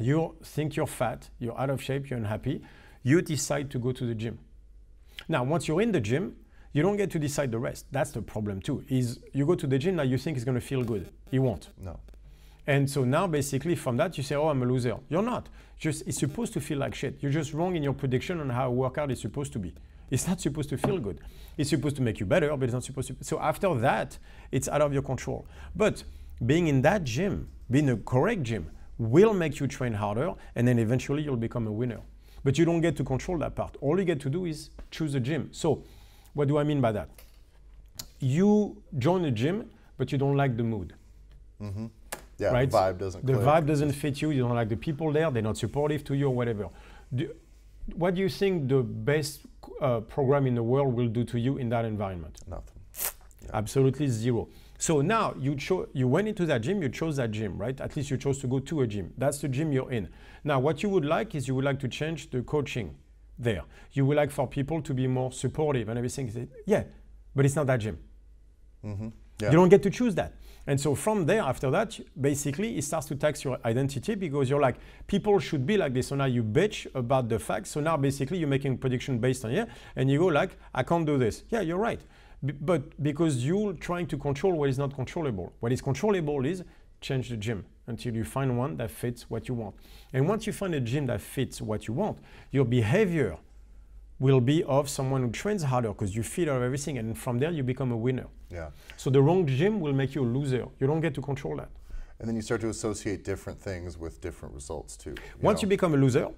you 0.00 0.34
think 0.42 0.76
you're 0.76 0.86
fat 0.86 1.30
you're 1.38 1.58
out 1.58 1.70
of 1.70 1.82
shape 1.82 2.08
you're 2.10 2.18
unhappy 2.18 2.62
you 3.02 3.20
decide 3.22 3.70
to 3.70 3.78
go 3.78 3.92
to 3.92 4.04
the 4.06 4.14
gym 4.14 4.38
now 5.28 5.42
once 5.44 5.66
you're 5.68 5.80
in 5.80 5.92
the 5.92 6.00
gym 6.00 6.36
you 6.72 6.82
don't 6.82 6.96
get 6.96 7.10
to 7.10 7.18
decide 7.18 7.50
the 7.50 7.58
rest 7.58 7.86
that's 7.90 8.10
the 8.10 8.22
problem 8.22 8.60
too 8.60 8.84
is 8.88 9.20
you 9.32 9.44
go 9.46 9.54
to 9.54 9.66
the 9.66 9.78
gym 9.78 9.96
now 9.96 10.02
you 10.02 10.18
think 10.18 10.36
it's 10.36 10.44
going 10.44 10.54
to 10.54 10.66
feel 10.66 10.82
good 10.84 11.08
it 11.32 11.38
won't 11.38 11.68
No. 11.82 11.98
and 12.66 12.88
so 12.88 13.04
now 13.04 13.26
basically 13.26 13.74
from 13.74 13.96
that 13.96 14.16
you 14.18 14.22
say, 14.24 14.34
oh, 14.34 14.48
I'm 14.48 14.62
a 14.62 14.66
loser. 14.66 14.96
You're 15.08 15.22
not. 15.22 15.48
Just 15.78 16.06
it's 16.06 16.18
supposed 16.18 16.52
to 16.54 16.60
feel 16.60 16.78
like 16.78 16.94
shit. 16.94 17.16
You're 17.22 17.32
just 17.32 17.54
wrong 17.54 17.76
in 17.76 17.82
your 17.82 17.94
prediction 17.94 18.40
on 18.40 18.50
how 18.50 18.66
a 18.68 18.70
workout 18.70 19.10
is 19.10 19.20
supposed 19.20 19.52
to 19.54 19.58
be. 19.58 19.72
It's 20.10 20.26
not 20.26 20.40
supposed 20.40 20.68
to 20.70 20.76
feel 20.76 20.98
good. 20.98 21.18
It's 21.56 21.70
supposed 21.70 21.96
to 21.96 22.02
make 22.02 22.18
you 22.20 22.26
better, 22.26 22.48
but 22.56 22.64
it's 22.64 22.72
not 22.74 22.84
supposed 22.84 23.08
to. 23.08 23.16
So 23.22 23.38
after 23.40 23.74
that, 23.76 24.18
it's 24.52 24.68
out 24.68 24.82
of 24.82 24.92
your 24.92 25.02
control. 25.02 25.46
But 25.76 26.02
being 26.44 26.66
in 26.68 26.82
that 26.82 27.04
gym, 27.04 27.48
being 27.70 27.88
a 27.90 27.96
correct 27.96 28.42
gym, 28.42 28.70
will 28.98 29.32
make 29.34 29.60
you 29.60 29.66
train 29.66 29.92
harder, 29.94 30.34
and 30.54 30.66
then 30.66 30.78
eventually 30.78 31.22
you'll 31.22 31.36
become 31.36 31.66
a 31.66 31.72
winner. 31.72 32.00
But 32.44 32.58
you 32.58 32.64
don't 32.64 32.80
get 32.80 32.96
to 32.96 33.04
control 33.04 33.38
that 33.38 33.54
part. 33.54 33.76
All 33.80 33.98
you 33.98 34.04
get 34.04 34.20
to 34.20 34.30
do 34.30 34.44
is 34.44 34.70
choose 34.90 35.14
a 35.14 35.20
gym. 35.20 35.48
So, 35.52 35.82
what 36.34 36.48
do 36.48 36.58
I 36.58 36.64
mean 36.64 36.80
by 36.80 36.92
that? 36.92 37.08
You 38.20 38.82
join 38.98 39.24
a 39.24 39.30
gym, 39.30 39.70
but 39.96 40.12
you 40.12 40.18
don't 40.18 40.36
like 40.36 40.56
the 40.56 40.62
mood 40.64 40.94
Mm-hmm. 41.60 41.86
Yeah. 42.38 42.52
right? 42.52 42.70
The 42.70 42.76
vibe 42.76 42.98
doesn't. 42.98 43.26
The 43.26 43.32
click. 43.32 43.44
vibe 43.44 43.66
doesn't 43.66 43.92
fit 43.92 44.22
you. 44.22 44.30
You 44.30 44.42
don't 44.42 44.54
like 44.54 44.68
the 44.68 44.76
people 44.76 45.12
there. 45.12 45.28
They're 45.32 45.42
not 45.42 45.56
supportive 45.58 46.04
to 46.04 46.14
you 46.14 46.26
or 46.28 46.34
whatever. 46.34 46.68
Do, 47.12 47.34
what 47.96 48.14
do 48.14 48.20
you 48.20 48.28
think 48.28 48.68
the 48.68 48.82
best 48.82 49.40
uh, 49.80 50.00
program 50.00 50.46
in 50.46 50.54
the 50.54 50.62
world 50.62 50.94
will 50.94 51.08
do 51.08 51.24
to 51.24 51.38
you 51.38 51.58
in 51.58 51.68
that 51.70 51.84
environment? 51.84 52.38
Nothing. 52.46 52.80
Absolutely 53.52 54.06
zero. 54.06 54.48
So 54.78 55.00
now 55.00 55.34
you 55.38 55.56
cho- 55.56 55.88
you 55.92 56.06
went 56.06 56.28
into 56.28 56.46
that 56.46 56.62
gym, 56.62 56.80
you 56.80 56.88
chose 56.88 57.16
that 57.16 57.32
gym, 57.32 57.58
right? 57.58 57.78
At 57.80 57.96
least 57.96 58.10
you 58.10 58.16
chose 58.16 58.38
to 58.38 58.46
go 58.46 58.60
to 58.60 58.82
a 58.82 58.86
gym. 58.86 59.12
That's 59.18 59.38
the 59.40 59.48
gym 59.48 59.72
you're 59.72 59.90
in. 59.90 60.08
Now, 60.44 60.60
what 60.60 60.82
you 60.84 60.88
would 60.88 61.04
like 61.04 61.34
is 61.34 61.48
you 61.48 61.54
would 61.56 61.64
like 61.64 61.80
to 61.80 61.88
change 61.88 62.30
the 62.30 62.42
coaching 62.42 62.94
there. 63.38 63.64
You 63.92 64.06
would 64.06 64.16
like 64.16 64.30
for 64.30 64.46
people 64.46 64.80
to 64.82 64.94
be 64.94 65.08
more 65.08 65.32
supportive 65.32 65.88
and 65.88 65.98
everything. 65.98 66.48
Yeah, 66.64 66.84
but 67.34 67.44
it's 67.44 67.56
not 67.56 67.66
that 67.66 67.78
gym. 67.78 67.98
Mm-hmm. 68.84 69.08
Yeah. 69.40 69.50
You 69.50 69.56
don't 69.56 69.68
get 69.68 69.82
to 69.82 69.90
choose 69.90 70.14
that. 70.14 70.34
And 70.66 70.78
so 70.78 70.94
from 70.94 71.24
there, 71.24 71.40
after 71.40 71.70
that, 71.70 71.98
basically, 72.20 72.76
it 72.76 72.84
starts 72.84 73.06
to 73.06 73.16
tax 73.16 73.42
your 73.42 73.58
identity 73.64 74.14
because 74.14 74.50
you're 74.50 74.60
like, 74.60 74.76
people 75.06 75.38
should 75.38 75.66
be 75.66 75.76
like 75.76 75.94
this. 75.94 76.08
So 76.08 76.16
now 76.16 76.26
you 76.26 76.42
bitch 76.44 76.86
about 76.94 77.28
the 77.28 77.38
facts. 77.38 77.70
So 77.70 77.80
now 77.80 77.96
basically 77.96 78.38
you're 78.38 78.48
making 78.48 78.78
prediction 78.78 79.18
based 79.18 79.44
on 79.44 79.52
yeah, 79.52 79.64
and 79.96 80.10
you 80.10 80.18
go 80.18 80.26
like, 80.26 80.56
I 80.74 80.82
can't 80.82 81.06
do 81.06 81.16
this. 81.16 81.44
Yeah, 81.48 81.62
you're 81.62 81.78
right. 81.78 82.00
But 82.42 83.02
because 83.02 83.44
you're 83.44 83.72
trying 83.74 84.06
to 84.08 84.16
control 84.16 84.52
what 84.54 84.68
is 84.68 84.78
not 84.78 84.94
controllable. 84.94 85.52
What 85.60 85.72
is 85.72 85.82
controllable 85.82 86.44
is 86.46 86.62
change 87.00 87.28
the 87.28 87.36
gym 87.36 87.64
until 87.86 88.14
you 88.14 88.24
find 88.24 88.56
one 88.56 88.76
that 88.76 88.90
fits 88.90 89.28
what 89.30 89.48
you 89.48 89.54
want. 89.54 89.74
And 90.12 90.28
once 90.28 90.46
you 90.46 90.52
find 90.52 90.74
a 90.74 90.80
gym 90.80 91.06
that 91.06 91.20
fits 91.20 91.60
what 91.60 91.88
you 91.88 91.94
want, 91.94 92.18
your 92.50 92.64
behavior 92.64 93.38
will 94.20 94.40
be 94.40 94.62
of 94.64 94.88
someone 94.88 95.22
who 95.22 95.30
trains 95.30 95.62
harder 95.62 95.88
because 95.88 96.14
you 96.14 96.22
feed 96.22 96.48
out 96.48 96.56
of 96.56 96.62
everything. 96.62 96.98
And 96.98 97.16
from 97.16 97.38
there, 97.38 97.50
you 97.50 97.62
become 97.62 97.92
a 97.92 97.96
winner. 97.96 98.26
Yeah. 98.50 98.70
So 98.96 99.10
the 99.10 99.22
wrong 99.22 99.46
gym 99.46 99.80
will 99.80 99.92
make 99.92 100.14
you 100.14 100.22
a 100.22 100.26
loser. 100.26 100.66
You 100.80 100.86
don't 100.86 101.00
get 101.00 101.14
to 101.14 101.22
control 101.22 101.56
that. 101.56 101.70
And 102.20 102.28
then 102.28 102.34
you 102.34 102.42
start 102.42 102.60
to 102.62 102.68
associate 102.68 103.24
different 103.24 103.60
things 103.60 103.96
with 103.96 104.20
different 104.20 104.54
results 104.54 104.96
too. 104.96 105.14
Once 105.40 105.58
know? 105.58 105.66
you 105.66 105.68
become 105.68 105.94
a 105.94 105.96
loser, 105.96 106.28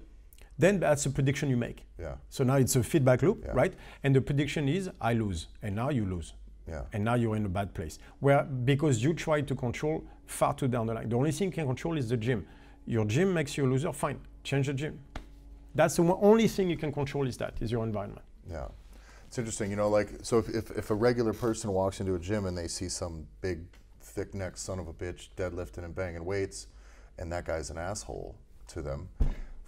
then 0.57 0.79
that's 0.79 1.05
a 1.05 1.09
prediction 1.09 1.49
you 1.49 1.57
make. 1.57 1.85
Yeah. 1.99 2.15
So 2.29 2.43
now 2.43 2.55
it's 2.55 2.75
a 2.75 2.83
feedback 2.83 3.21
loop, 3.21 3.43
Yeah. 3.45 3.51
right? 3.53 3.73
And 4.03 4.15
the 4.15 4.21
prediction 4.21 4.67
is 4.67 4.89
I 4.99 5.13
lose, 5.13 5.47
and 5.61 5.75
now 5.75 5.89
you 5.89 6.05
lose, 6.05 6.33
Yeah. 6.67 6.83
and 6.93 7.03
now 7.03 7.15
you're 7.15 7.35
in 7.35 7.45
a 7.45 7.49
bad 7.49 7.73
place. 7.73 7.99
Where 8.19 8.43
because 8.43 9.03
you 9.03 9.13
try 9.13 9.41
to 9.41 9.55
control 9.55 10.03
far 10.25 10.53
too 10.53 10.67
down 10.67 10.87
the 10.87 10.93
line. 10.93 11.09
The 11.09 11.15
only 11.15 11.31
thing 11.31 11.47
you 11.49 11.53
can 11.53 11.65
control 11.67 11.97
is 11.97 12.09
the 12.09 12.17
gym. 12.17 12.45
Your 12.85 13.05
gym 13.05 13.33
makes 13.33 13.57
you 13.57 13.65
a 13.65 13.69
loser. 13.69 13.91
Fine, 13.93 14.19
change 14.43 14.67
the 14.67 14.73
gym. 14.73 14.99
That's 15.75 15.95
the 15.95 16.03
only 16.03 16.47
thing 16.47 16.69
you 16.69 16.77
can 16.77 16.91
control 16.91 17.27
is 17.27 17.37
that 17.37 17.53
is 17.61 17.71
your 17.71 17.83
environment. 17.83 18.25
Yeah. 18.49 18.67
It's 19.27 19.37
interesting, 19.37 19.69
you 19.69 19.77
know, 19.77 19.87
like, 19.87 20.09
so 20.23 20.39
if, 20.39 20.49
if, 20.49 20.71
if 20.71 20.89
a 20.89 20.95
regular 20.95 21.31
person 21.31 21.71
walks 21.71 22.01
into 22.01 22.15
a 22.15 22.19
gym 22.19 22.45
and 22.45 22.57
they 22.57 22.67
see 22.67 22.89
some 22.89 23.25
big, 23.39 23.59
thick 24.01 24.33
necked 24.33 24.59
son 24.59 24.77
of 24.79 24.89
a 24.89 24.93
bitch 24.93 25.29
deadlifting 25.37 25.85
and 25.85 25.95
banging 25.95 26.25
weights, 26.25 26.67
and 27.17 27.31
that 27.31 27.45
guy's 27.45 27.69
an 27.69 27.77
asshole 27.77 28.35
to 28.67 28.81
them, 28.81 29.07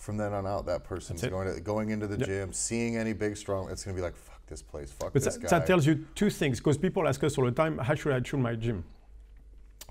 from 0.04 0.18
then 0.18 0.34
on 0.34 0.46
out, 0.46 0.66
that 0.66 0.84
person's 0.84 1.22
going, 1.24 1.48
to, 1.56 1.62
going 1.62 1.90
into 1.90 2.08
the 2.08 2.18
Yep. 2.18 2.28
gym, 2.28 2.54
seeing 2.54 2.98
any 2.98 3.14
big, 3.14 3.38
strong, 3.38 3.70
it's 3.72 3.84
going 3.86 3.96
to 3.96 4.00
be 4.02 4.04
like, 4.04 4.18
fuck 4.18 4.46
this 4.48 4.62
place, 4.62 4.92
fuck 4.92 5.14
But 5.14 5.24
this 5.24 5.36
that, 5.38 5.44
guy. 5.44 5.50
that 5.60 5.66
tells 5.66 5.86
you 5.88 6.06
two 6.14 6.30
things 6.30 6.60
because 6.60 6.78
people 6.78 7.08
ask 7.08 7.24
us 7.24 7.38
all 7.38 7.46
the 7.46 7.52
time, 7.52 7.78
how 7.78 7.96
should 7.96 8.12
I 8.12 8.20
choose 8.20 8.42
my 8.42 8.56
gym? 8.56 8.84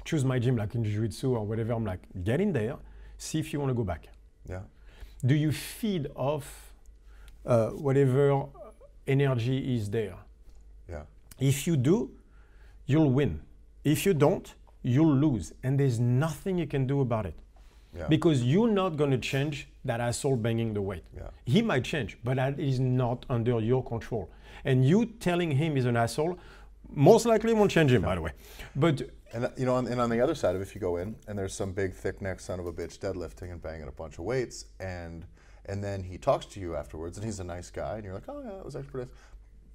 Choose 0.05 0.25
my 0.25 0.39
gym 0.39 0.57
like 0.57 0.75
in 0.75 0.85
jiu-jitsu 0.85 1.35
or 1.35 1.47
whatever. 1.47 1.73
I'm 1.73 1.87
like, 1.87 2.01
get 2.25 2.41
in 2.43 2.53
there, 2.53 2.77
see 3.17 3.39
if 3.39 3.53
you 3.53 3.59
want 3.61 3.71
to 3.71 3.75
go 3.75 3.85
back. 3.85 4.09
yeah. 4.49 4.61
Do 5.25 5.35
you 5.37 5.53
feed 5.53 6.09
off 6.17 6.75
uh, 7.47 7.69
whatever 7.87 8.47
energy 9.07 9.77
is 9.77 9.89
there? 9.89 10.17
Yeah. 10.89 11.03
If 11.39 11.65
you 11.67 11.77
do, 11.77 12.11
you'll 12.87 13.11
win. 13.11 13.41
If 13.85 14.05
you 14.05 14.15
don't, 14.15 14.53
you'll 14.83 15.15
lose. 15.15 15.53
And 15.63 15.79
there's 15.79 16.01
nothing 16.01 16.59
you 16.59 16.67
can 16.67 16.89
do 16.89 17.01
about 17.03 17.27
it. 17.27 17.37
Yeah. 17.97 18.09
Because 18.09 18.43
you're 18.43 18.71
not 18.83 18.97
going 18.97 19.13
to 19.13 19.19
change 19.19 19.69
that 19.85 20.01
asshole 20.01 20.37
banging 20.37 20.75
the 20.75 20.83
weight. 20.83 21.05
Yeah. 21.17 21.29
He 21.45 21.63
might 21.63 21.85
change, 21.85 22.19
but 22.25 22.37
that 22.37 22.59
is 22.61 22.79
not 22.81 23.27
under 23.29 23.61
your 23.61 23.85
control. 23.85 24.31
And 24.65 24.87
you 24.87 25.07
telling 25.07 25.51
him 25.51 25.77
he's 25.77 25.87
an 25.87 25.97
asshole 25.97 26.39
most 26.95 27.27
likely 27.27 27.55
won't 27.55 27.71
change 27.71 27.93
him, 27.93 28.03
by 28.03 28.15
the 28.15 28.21
way. 28.21 28.33
But 28.77 29.03
And 29.33 29.51
you 29.57 29.65
know, 29.65 29.75
on, 29.77 29.87
and 29.87 30.01
on 30.01 30.11
the 30.11 30.21
other 30.21 30.35
side 30.35 30.55
of 30.55 30.61
it, 30.61 30.65
if 30.65 30.75
you 30.75 30.81
go 30.81 30.99
in 30.99 31.17
and 31.27 31.39
there's 31.39 31.55
some 31.55 31.73
big, 31.73 31.95
thick-necked 31.95 32.41
son 32.43 32.61
of 32.61 32.67
a 32.67 32.73
bitch 32.73 32.99
deadlifting 32.99 33.51
and 33.51 33.63
banging 33.63 33.89
a 33.89 33.93
bunch 33.93 34.19
of 34.19 34.25
weights, 34.25 34.67
and 34.79 35.25
and 35.67 35.83
then 35.83 36.03
he 36.03 36.19
talks 36.19 36.45
to 36.47 36.61
you 36.61 36.75
afterwards, 36.77 37.17
and 37.17 37.25
he's 37.25 37.41
a 37.41 37.45
nice 37.45 37.71
guy, 37.71 37.95
and 37.97 38.05
you're 38.05 38.15
like, 38.15 38.29
oh 38.29 38.43
yeah, 38.45 38.51
that 38.51 38.65
was 38.65 38.77
actually 38.77 38.91
pretty 38.91 39.07
nice. 39.11 39.17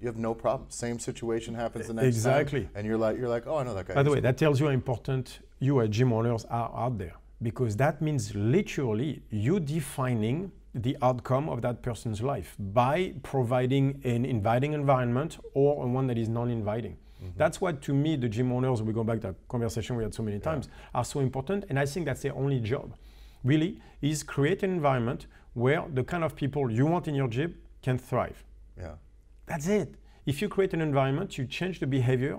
You 0.00 0.06
have 0.06 0.16
no 0.16 0.32
problem. 0.32 0.70
Same 0.70 0.98
situation 1.00 1.54
happens 1.54 1.88
the 1.88 1.94
next 1.94 2.06
Exactly. 2.06 2.62
time, 2.62 2.70
and 2.76 2.86
you're 2.86 2.98
like, 2.98 3.16
you're 3.18 3.28
like, 3.28 3.46
oh, 3.48 3.56
I 3.56 3.64
know 3.64 3.74
that 3.74 3.88
guy. 3.88 3.94
By 3.94 4.04
the 4.04 4.12
way, 4.12 4.20
that 4.20 4.38
tells 4.38 4.60
you 4.60 4.66
how 4.66 4.72
important 4.72 5.40
you 5.58 5.80
as 5.80 5.88
gym 5.88 6.12
owners 6.12 6.44
are 6.44 6.70
out 6.72 6.98
there 6.98 7.14
because 7.42 7.76
that 7.76 8.02
means 8.02 8.34
literally 8.34 9.22
you 9.30 9.60
defining 9.60 10.50
the 10.74 10.96
outcome 11.02 11.48
of 11.48 11.62
that 11.62 11.82
person's 11.82 12.22
life 12.22 12.56
by 12.58 13.14
providing 13.22 14.00
an 14.04 14.24
inviting 14.24 14.72
environment 14.72 15.38
or 15.54 15.86
one 15.86 16.06
that 16.06 16.18
is 16.18 16.28
non-inviting. 16.28 16.96
Mm-hmm. 17.22 17.32
That's 17.36 17.60
what 17.60 17.82
to 17.82 17.94
me 17.94 18.16
the 18.16 18.28
gym 18.28 18.52
owners, 18.52 18.82
we 18.82 18.92
go 18.92 19.02
back 19.02 19.20
to 19.22 19.28
that 19.28 19.48
conversation 19.48 19.96
we 19.96 20.02
had 20.02 20.14
so 20.14 20.22
many 20.22 20.38
times, 20.38 20.68
are 20.94 21.04
so 21.04 21.20
important. 21.20 21.64
And 21.68 21.78
I 21.78 21.86
think 21.86 22.06
that's 22.06 22.22
their 22.22 22.34
only 22.34 22.60
job. 22.60 22.94
Really, 23.44 23.80
is 24.02 24.22
create 24.22 24.62
an 24.62 24.70
environment 24.70 25.26
where 25.54 25.84
the 25.92 26.04
kind 26.04 26.24
of 26.24 26.36
people 26.36 26.70
you 26.70 26.86
want 26.86 27.08
in 27.08 27.14
your 27.14 27.28
gym 27.28 27.56
can 27.82 27.98
thrive. 27.98 28.44
Yeah. 28.76 28.94
That's 29.46 29.66
it. 29.68 29.94
If 30.26 30.42
you 30.42 30.48
create 30.48 30.74
an 30.74 30.80
environment, 30.80 31.38
you 31.38 31.46
change 31.46 31.80
the 31.80 31.86
behavior, 31.86 32.38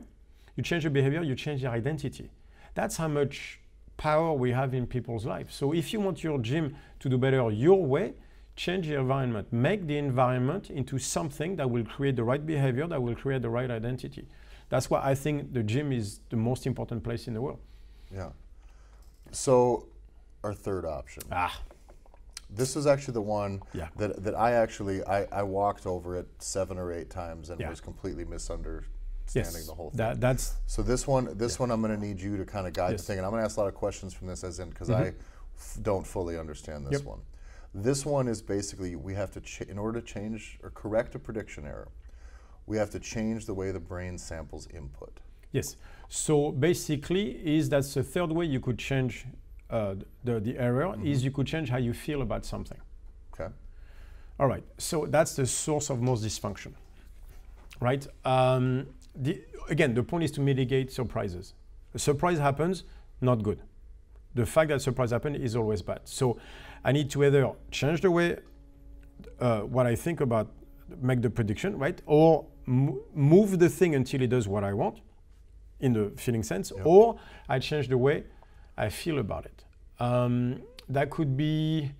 you 0.55 0.63
change 0.63 0.83
the 0.83 0.89
behavior, 0.89 1.23
you 1.23 1.35
change 1.35 1.61
their 1.61 1.71
identity. 1.71 2.29
That's 2.75 2.97
how 2.97 3.07
much 3.07 3.59
power 3.99 4.31
we 4.33 4.51
have 4.51 4.73
in 4.73 4.87
people's 4.87 5.25
lives. 5.25 5.53
So 5.53 5.73
if 5.73 5.91
you 5.93 5.99
want 5.99 6.23
your 6.23 6.39
gym 6.39 6.75
to 7.01 7.09
do 7.09 7.17
better 7.17 7.51
your 7.51 7.85
way, 7.85 8.13
change 8.55 8.87
the 8.87 8.95
environment. 8.95 9.51
Make 9.51 9.85
the 9.87 9.97
environment 9.97 10.69
into 10.71 10.97
something 10.97 11.57
that 11.57 11.69
will 11.69 11.83
create 11.85 12.15
the 12.15 12.23
right 12.23 12.43
behavior, 12.45 12.87
that 12.87 13.01
will 13.01 13.15
create 13.15 13.41
the 13.41 13.49
right 13.49 13.69
identity. 13.69 14.25
That's 14.69 14.89
why 14.89 15.01
I 15.11 15.15
think 15.15 15.53
the 15.53 15.63
gym 15.63 15.91
is 15.91 16.21
the 16.29 16.37
most 16.37 16.65
important 16.65 17.03
place 17.03 17.27
in 17.27 17.33
the 17.33 17.41
world. 17.41 17.59
Yeah. 18.13 18.29
So, 19.31 19.87
our 20.43 20.53
third 20.53 20.85
option. 20.85 21.23
Ah, 21.31 21.61
This 22.49 22.75
is 22.75 22.87
actually 22.87 23.13
the 23.15 23.21
one 23.43 23.61
Yeah. 23.73 23.89
that, 23.97 24.23
that 24.23 24.33
I 24.35 24.53
actually 24.53 25.03
I, 25.05 25.19
I 25.41 25.43
walked 25.43 25.85
over 25.85 26.15
it 26.17 26.27
seven 26.39 26.77
or 26.79 26.91
eight 26.91 27.09
times 27.09 27.49
and 27.49 27.59
Yeah. 27.59 27.69
was 27.69 27.81
completely 27.81 28.25
misunderstanding 29.33 29.61
yes. 29.61 29.67
the 29.67 29.73
whole 29.73 29.89
thing. 29.91 29.97
That, 29.97 30.21
that's 30.21 30.55
So 30.67 30.81
this 30.81 31.07
one, 31.07 31.37
this 31.37 31.59
one, 31.59 31.71
I'm 31.71 31.81
going 31.81 31.99
to 31.99 32.05
need 32.05 32.19
you 32.21 32.37
to 32.37 32.45
kind 32.45 32.67
of 32.67 32.73
guide 32.73 32.91
Yes. 32.91 33.01
the 33.01 33.07
thing, 33.07 33.17
and 33.19 33.25
I'm 33.25 33.31
going 33.31 33.41
to 33.41 33.45
ask 33.45 33.57
a 33.57 33.59
lot 33.61 33.67
of 33.69 33.75
questions 33.75 34.13
from 34.13 34.27
this, 34.27 34.43
as 34.43 34.59
in 34.59 34.69
because 34.69 34.89
I 34.89 35.13
f- 35.57 35.77
don't 35.81 36.05
fully 36.05 36.37
understand 36.37 36.85
this 36.85 36.99
Yep. 36.99 37.03
one. 37.05 37.19
This 37.73 38.05
one 38.05 38.27
is 38.27 38.41
basically 38.41 38.95
we 38.95 39.13
have 39.13 39.31
to, 39.31 39.41
ch- 39.41 39.61
in 39.61 39.77
order 39.77 40.01
to 40.01 40.05
change 40.05 40.59
or 40.63 40.71
correct 40.71 41.15
a 41.15 41.19
prediction 41.19 41.65
error, 41.65 41.89
we 42.65 42.77
have 42.77 42.89
to 42.91 42.99
change 42.99 43.45
the 43.45 43.53
way 43.53 43.71
the 43.71 43.79
brain 43.79 44.17
samples 44.17 44.67
input. 44.73 45.19
Yes. 45.51 45.75
So 46.07 46.51
basically, 46.51 47.31
is 47.57 47.69
that's 47.69 47.93
the 47.93 48.03
third 48.03 48.31
way 48.31 48.45
you 48.45 48.59
could 48.59 48.77
change 48.77 49.25
uh, 49.69 49.95
the 50.23 50.39
the 50.39 50.57
error 50.57 50.95
is 51.03 51.23
you 51.23 51.31
could 51.31 51.45
change 51.47 51.69
how 51.69 51.77
you 51.77 51.93
feel 51.93 52.21
about 52.21 52.45
something. 52.45 52.77
Okay. 53.33 53.51
All 54.39 54.47
right. 54.47 54.63
So 54.77 55.05
that's 55.05 55.35
the 55.35 55.45
source 55.45 55.89
of 55.91 56.01
most 56.01 56.23
dysfunction, 56.23 56.73
right? 57.79 58.05
Um, 58.25 58.87
the, 59.15 59.41
again, 59.69 59.93
the 59.93 60.03
point 60.03 60.23
is 60.23 60.31
to 60.31 60.41
mitigate 60.41 60.91
surprises. 60.91 61.53
A 61.93 61.99
surprise 61.99 62.37
happens, 62.37 62.83
not 63.21 63.43
good. 63.43 63.61
The 64.35 64.45
fact 64.45 64.69
that 64.69 64.81
surprise 64.81 65.11
happened 65.11 65.37
is 65.37 65.55
always 65.55 65.81
bad. 65.81 66.01
So 66.03 66.37
I 66.83 66.91
need 66.91 67.09
to 67.11 67.23
either 67.25 67.51
change 67.71 68.01
the 68.01 68.11
way 68.11 68.37
uh, 69.39 69.61
what 69.61 69.85
I 69.87 69.95
think 69.95 70.21
about, 70.21 70.51
make 71.01 71.21
the 71.21 71.29
prediction, 71.29 71.77
right, 71.77 72.01
or 72.05 72.45
mo- 72.65 72.99
move 73.13 73.59
the 73.59 73.69
thing 73.69 73.95
until 73.95 74.21
it 74.21 74.27
does 74.29 74.47
what 74.47 74.63
I 74.63 74.73
want, 74.73 75.01
in 75.79 75.93
the 75.93 76.11
feeling 76.17 76.43
sense, 76.43 76.71
Yeah. 76.75 76.83
or 76.83 77.19
I 77.47 77.59
change 77.59 77.87
the 77.87 77.97
way 77.97 78.23
I 78.77 78.89
feel 78.89 79.19
about 79.19 79.45
it. 79.45 79.63
Um, 79.99 80.61
that 80.87 81.09
could 81.09 81.35
be 81.35 81.91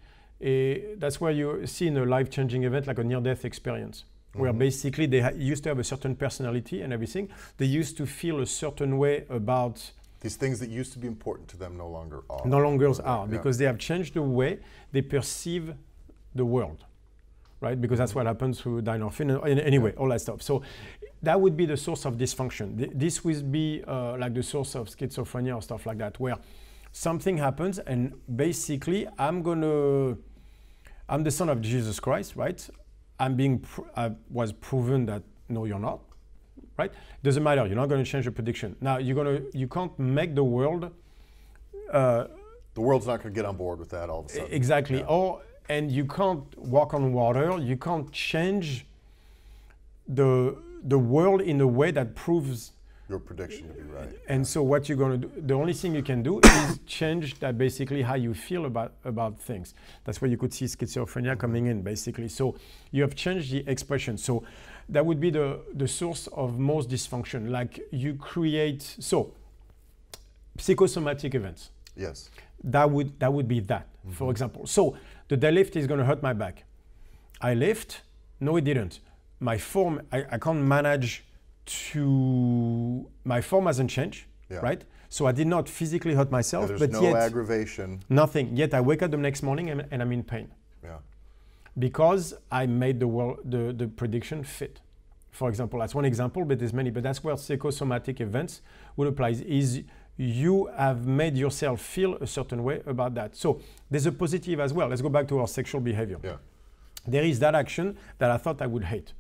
a, 0.42 0.96
that's 0.96 1.20
where 1.20 1.32
you 1.32 1.66
see 1.66 1.88
in 1.88 1.98
a 1.98 2.06
life-changing 2.06 2.64
event 2.64 2.88
like 2.88 3.00
a 3.00 3.04
near-death 3.04 3.44
experience, 3.44 4.06
where 4.34 4.54
basically 4.54 5.06
they 5.08 5.22
ha- 5.22 5.32
used 5.36 5.64
to 5.64 5.70
have 5.70 5.80
a 5.80 5.84
certain 5.84 6.16
personality 6.16 6.82
and 6.82 6.94
everything. 6.94 7.30
They 7.58 7.66
used 7.66 7.98
to 7.98 8.06
feel 8.06 8.40
a 8.42 8.46
certain 8.46 8.98
way 8.98 9.26
about 9.30 9.92
These 10.22 10.36
things 10.38 10.60
that 10.60 10.70
used 10.70 10.94
to 10.94 11.00
be 11.00 11.08
important 11.08 11.48
to 11.50 11.58
them 11.58 11.78
no 11.78 11.88
longer 11.90 12.22
are. 12.30 12.46
no 12.46 12.60
longer 12.60 12.90
are 13.04 13.26
Yeah. 13.26 13.32
because 13.38 13.58
they 13.58 13.66
have 13.66 13.78
changed 13.80 14.14
the 14.14 14.22
way 14.22 14.60
they 14.92 15.02
perceive 15.02 15.74
the 16.36 16.46
world, 16.46 16.86
right? 17.62 17.80
Because 17.80 17.98
that's 17.98 18.14
what 18.14 18.26
happens 18.28 18.60
through 18.62 18.82
dynorphin 18.84 19.44
and 19.44 19.60
anyway, 19.60 19.94
all 19.98 20.10
that 20.10 20.22
stuff. 20.22 20.42
So 20.44 20.62
that 21.24 21.40
would 21.42 21.58
be 21.58 21.66
the 21.66 21.78
source 21.78 22.06
of 22.06 22.16
dysfunction. 22.18 22.78
Th- 22.78 22.92
This 22.94 23.24
would 23.26 23.52
be 23.52 23.84
uh, 23.88 24.16
like 24.18 24.34
the 24.36 24.44
source 24.44 24.76
of 24.76 24.90
schizophrenia 24.90 25.56
or 25.56 25.62
stuff 25.62 25.86
like 25.86 25.98
that, 25.98 26.20
where 26.20 26.38
something 26.92 27.38
happens 27.38 27.80
and 27.80 28.14
basically 28.36 29.08
I'm 29.18 29.42
gonna, 29.42 30.18
I'm 31.08 31.24
the 31.24 31.32
son 31.32 31.50
of 31.50 31.62
Jesus 31.62 32.00
Christ, 32.00 32.36
right? 32.36 32.70
I'm 33.20 33.36
being, 33.36 33.60
pr- 33.60 33.82
I 33.96 34.12
was 34.30 34.52
proven 34.54 35.06
that 35.08 35.24
no, 35.50 35.66
you're 35.66 35.80
not, 35.80 36.00
right? 36.78 36.92
Doesn't 37.24 37.44
matter. 37.44 37.66
You're 37.66 37.76
not 37.76 37.90
going 37.90 38.04
to 38.04 38.10
change 38.10 38.26
the 38.26 38.32
prediction. 38.32 38.76
Now 38.82 38.98
you're 38.98 39.16
gonna, 39.16 39.42
you 39.54 39.68
can't 39.68 39.98
make 40.00 40.36
the 40.36 40.44
world. 40.44 40.92
Uh, 41.92 42.26
The 42.76 42.82
world's 42.82 43.08
not 43.08 43.18
going 43.22 43.34
to 43.34 43.38
get 43.42 43.46
on 43.46 43.58
board 43.58 43.80
with 43.80 43.90
that 43.90 44.10
all 44.10 44.20
of 44.22 44.26
a 44.28 44.30
sudden. 44.30 44.54
Exactly. 44.54 45.00
Yeah. 45.00 45.06
Or 45.18 45.42
and 45.76 45.92
you 45.92 46.06
can't 46.06 46.46
walk 46.58 46.94
on 46.94 47.14
water. 47.14 47.58
You 47.60 47.78
can't 47.78 48.10
change 48.12 48.86
the 50.08 50.56
the 50.88 50.98
world 50.98 51.42
in 51.42 51.62
a 51.62 51.68
way 51.68 51.92
that 51.92 52.16
proves. 52.16 52.72
Your 53.10 53.20
prediction 53.20 53.68
to 53.68 53.74
be 53.74 53.82
right. 53.82 54.10
And 54.28 54.46
so 54.46 54.62
what 54.62 54.88
you're 54.88 54.98
going 54.98 55.20
to 55.22 55.28
do, 55.28 55.42
the 55.42 55.56
only 55.56 55.74
thing 55.74 55.96
you 55.96 56.04
can 56.04 56.22
do 56.22 56.40
is 56.40 56.80
change 56.86 57.40
that 57.40 57.58
basically 57.58 58.04
how 58.04 58.14
you 58.16 58.34
feel 58.34 58.66
about 58.66 58.94
about 59.04 59.40
things. 59.40 59.74
That's 60.04 60.22
where 60.22 60.30
you 60.30 60.38
could 60.38 60.54
see 60.54 60.66
schizophrenia 60.66 61.38
coming 61.38 61.66
in 61.66 61.82
basically. 61.82 62.28
So 62.28 62.56
you 62.92 63.02
have 63.02 63.16
changed 63.16 63.52
the 63.52 63.64
expression. 63.68 64.18
So 64.18 64.44
that 64.90 65.04
would 65.06 65.20
be 65.20 65.32
the 65.32 65.60
the 65.74 65.88
source 65.88 66.28
of 66.28 66.60
most 66.60 66.90
dysfunction. 66.90 67.50
Like 67.50 67.80
you 67.92 68.14
create 68.14 68.84
so 69.00 69.34
psychosomatic 70.60 71.36
events 71.36 71.70
Yes. 71.96 72.30
that 72.64 72.90
would 72.90 73.20
that 73.20 73.32
would 73.32 73.48
be 73.48 73.60
that 73.62 73.88
for 74.12 74.24
mm-hmm. 74.24 74.32
example 74.32 74.68
so 74.68 74.98
the 75.28 75.38
deadlift 75.38 75.76
is 75.76 75.88
going 75.88 76.00
to 76.00 76.06
hurt 76.06 76.22
my 76.22 76.34
back 76.34 76.64
i 77.42 77.54
lift 77.54 78.02
no 78.40 78.56
it 78.58 78.64
didn't 78.64 79.00
my 79.40 79.58
form 79.58 80.02
i, 80.12 80.26
I 80.32 80.38
can't 80.38 80.60
manage 80.60 81.24
to 81.92 83.06
my 83.24 83.42
form 83.50 83.66
hasn't 83.72 83.90
changed 83.98 84.22
Yeah. 84.50 84.60
right 84.70 84.82
so 85.10 85.22
i 85.32 85.34
did 85.40 85.48
not 85.56 85.66
physically 85.80 86.14
hurt 86.20 86.28
Yeah, 86.30 86.38
myself 86.40 86.68
there's 86.68 86.80
but 86.84 86.92
no 86.92 87.02
yet 87.02 87.16
aggravation. 87.28 87.90
nothing 88.22 88.46
yet 88.62 88.74
i 88.74 88.82
wake 88.90 89.02
up 89.04 89.12
the 89.12 89.18
next 89.18 89.42
morning 89.50 89.66
and, 89.72 89.80
and 89.92 90.02
i'm 90.04 90.12
in 90.20 90.24
pain 90.24 90.48
Yeah. 90.84 91.00
because 91.88 92.24
I 92.62 92.66
made 92.84 92.98
the, 93.04 93.08
world, 93.16 93.38
the, 93.54 93.64
the 93.82 93.88
prediction 94.02 94.44
fit. 94.44 94.76
For 95.40 95.48
example, 95.52 95.78
that's 95.80 95.96
one 96.02 96.06
example, 96.14 96.42
but 96.50 96.56
there's 96.60 96.74
many. 96.82 96.90
But 96.96 97.04
that's 97.04 97.22
where 97.24 97.38
psychosomatic 97.38 98.20
events 98.28 98.54
would 98.98 99.08
apply. 99.14 99.30
Is 99.60 99.70
you 100.18 100.56
have 100.86 101.00
made 101.22 101.36
yourself 101.38 101.78
feel 101.96 102.12
a 102.16 102.28
certain 102.38 102.62
way 102.68 102.78
about 102.94 103.12
that. 103.20 103.30
So 103.44 103.50
there's 103.92 104.08
a 104.08 104.12
positive 104.12 104.60
as 104.60 104.72
well. 104.78 104.88
Let's 104.90 105.04
go 105.08 105.10
back 105.18 105.28
to 105.32 105.36
our 105.42 105.48
sexual 105.48 105.82
behavior. 105.92 106.20
Yeah. 106.24 106.38
There 107.14 107.24
is 107.32 107.38
that 107.40 107.54
action 107.64 107.88
that 108.18 108.30
I 108.36 108.38
thought 108.44 108.58
I 108.62 108.68
would 108.74 108.86
hate, 108.94 109.14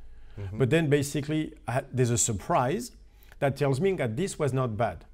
but 0.53 0.69
then 0.69 0.89
basically 0.89 1.53
I 1.67 1.83
there's 1.91 2.09
a 2.09 2.17
surprise 2.17 2.91
that 3.39 3.57
tells 3.57 3.79
me 3.79 3.93
that 3.93 4.15
this 4.17 4.37
was 4.37 4.53
not 4.53 4.77
bad. 4.77 5.05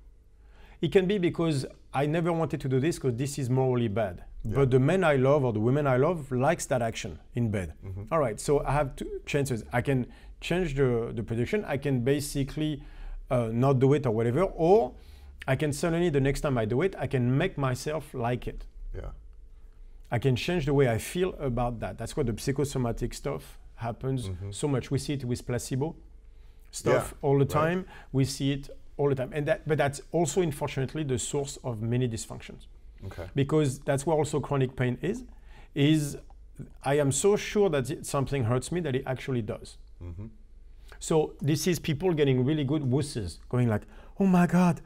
It 0.82 0.92
can 0.92 1.08
be 1.08 1.18
because 1.18 1.66
I 1.94 2.06
never 2.06 2.32
wanted 2.34 2.60
to 2.62 2.70
do 2.70 2.80
this 2.80 2.98
because 2.98 3.16
this 3.16 3.40
is 3.40 3.50
morally 3.50 3.88
bad. 3.88 4.24
But 4.44 4.70
the 4.70 4.80
men 4.80 5.04
I 5.04 5.16
love 5.16 5.44
or 5.44 5.54
the 5.54 5.60
women 5.60 5.88
I 5.88 5.98
love 5.98 6.32
likes 6.32 6.68
that 6.68 6.82
action 6.82 7.20
in 7.34 7.50
bed. 7.50 7.74
All 8.12 8.20
right, 8.20 8.40
so 8.40 8.64
I 8.64 8.74
have 8.74 8.96
two 8.96 9.22
chances. 9.26 9.64
I 9.74 9.82
can 9.82 10.06
change 10.40 10.76
the, 10.76 11.12
the 11.16 11.24
prediction. 11.24 11.66
I 11.66 11.78
can 11.78 12.02
basically 12.02 12.84
uh, 13.32 13.50
not 13.52 13.80
do 13.80 13.94
it 13.94 14.06
or 14.06 14.12
whatever, 14.12 14.44
or 14.44 14.94
I 15.48 15.56
can 15.56 15.74
suddenly 15.74 16.10
the 16.10 16.22
next 16.22 16.42
time 16.42 16.58
I 16.58 16.66
do 16.66 16.84
it, 16.84 16.96
I 17.00 17.08
can 17.08 17.36
make 17.36 17.58
myself 17.58 18.14
like 18.14 18.48
it. 18.48 18.66
Yeah. 18.94 19.10
I 20.12 20.20
can 20.20 20.36
change 20.36 20.66
the 20.66 20.74
way 20.74 20.88
I 20.90 21.00
feel 21.00 21.34
about 21.40 21.80
that. 21.80 21.98
That's 21.98 22.16
what 22.16 22.28
the 22.28 22.40
psychosomatic 22.40 23.14
stuff 23.14 23.58
happens 23.76 24.30
mm-hmm. 24.30 24.52
so 24.52 24.68
much. 24.68 24.92
We 24.92 25.00
see 25.00 25.14
it 25.14 25.26
with 25.26 25.46
placebo 25.46 25.96
stuff 26.72 27.14
Yeah, 27.14 27.18
all 27.28 27.34
the 27.40 27.46
right. 27.46 27.50
time. 27.50 27.86
We 28.12 28.26
see 28.26 28.52
it 28.52 28.70
all 28.98 29.10
the 29.10 29.16
time, 29.16 29.32
and 29.34 29.46
that, 29.48 29.68
but 29.68 29.78
that's 29.78 30.02
also 30.12 30.42
unfortunately 30.42 31.04
the 31.04 31.20
source 31.20 31.58
of 31.64 31.82
many 31.82 32.08
dysfunctions 32.08 32.68
Okay. 33.06 33.26
because 33.36 33.80
that's 33.80 34.06
where 34.06 34.16
also 34.16 34.40
chronic 34.40 34.76
pain 34.76 34.98
is. 35.02 35.24
Is 35.74 36.18
I 36.84 36.96
am 37.00 37.12
so 37.12 37.36
sure 37.36 37.70
that 37.70 37.90
it- 37.90 38.06
something 38.06 38.46
hurts 38.46 38.72
me 38.72 38.80
that 38.82 38.96
it 38.96 39.04
actually 39.06 39.42
does. 39.42 39.78
Mm-hmm. 40.02 40.28
So 41.00 41.34
this 41.42 41.68
is 41.68 41.80
people 41.80 42.14
getting 42.14 42.46
really 42.46 42.64
good 42.64 42.82
wusses, 42.84 43.40
going 43.50 43.68
like, 43.68 43.82
"Oh 44.20 44.26
my 44.26 44.48
God, 44.48 44.80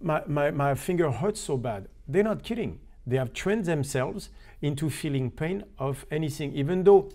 my, 0.00 0.22
my, 0.26 0.50
my 0.50 0.74
finger 0.74 1.10
hurts 1.12 1.40
so 1.40 1.56
bad." 1.56 1.86
They're 2.08 2.24
not 2.24 2.42
kidding. 2.42 2.80
They 3.06 3.16
have 3.16 3.32
trained 3.32 3.64
themselves 3.64 4.30
into 4.60 4.90
feeling 4.90 5.30
pain 5.30 5.64
of 5.78 6.04
anything, 6.10 6.52
even 6.54 6.82
though 6.84 7.08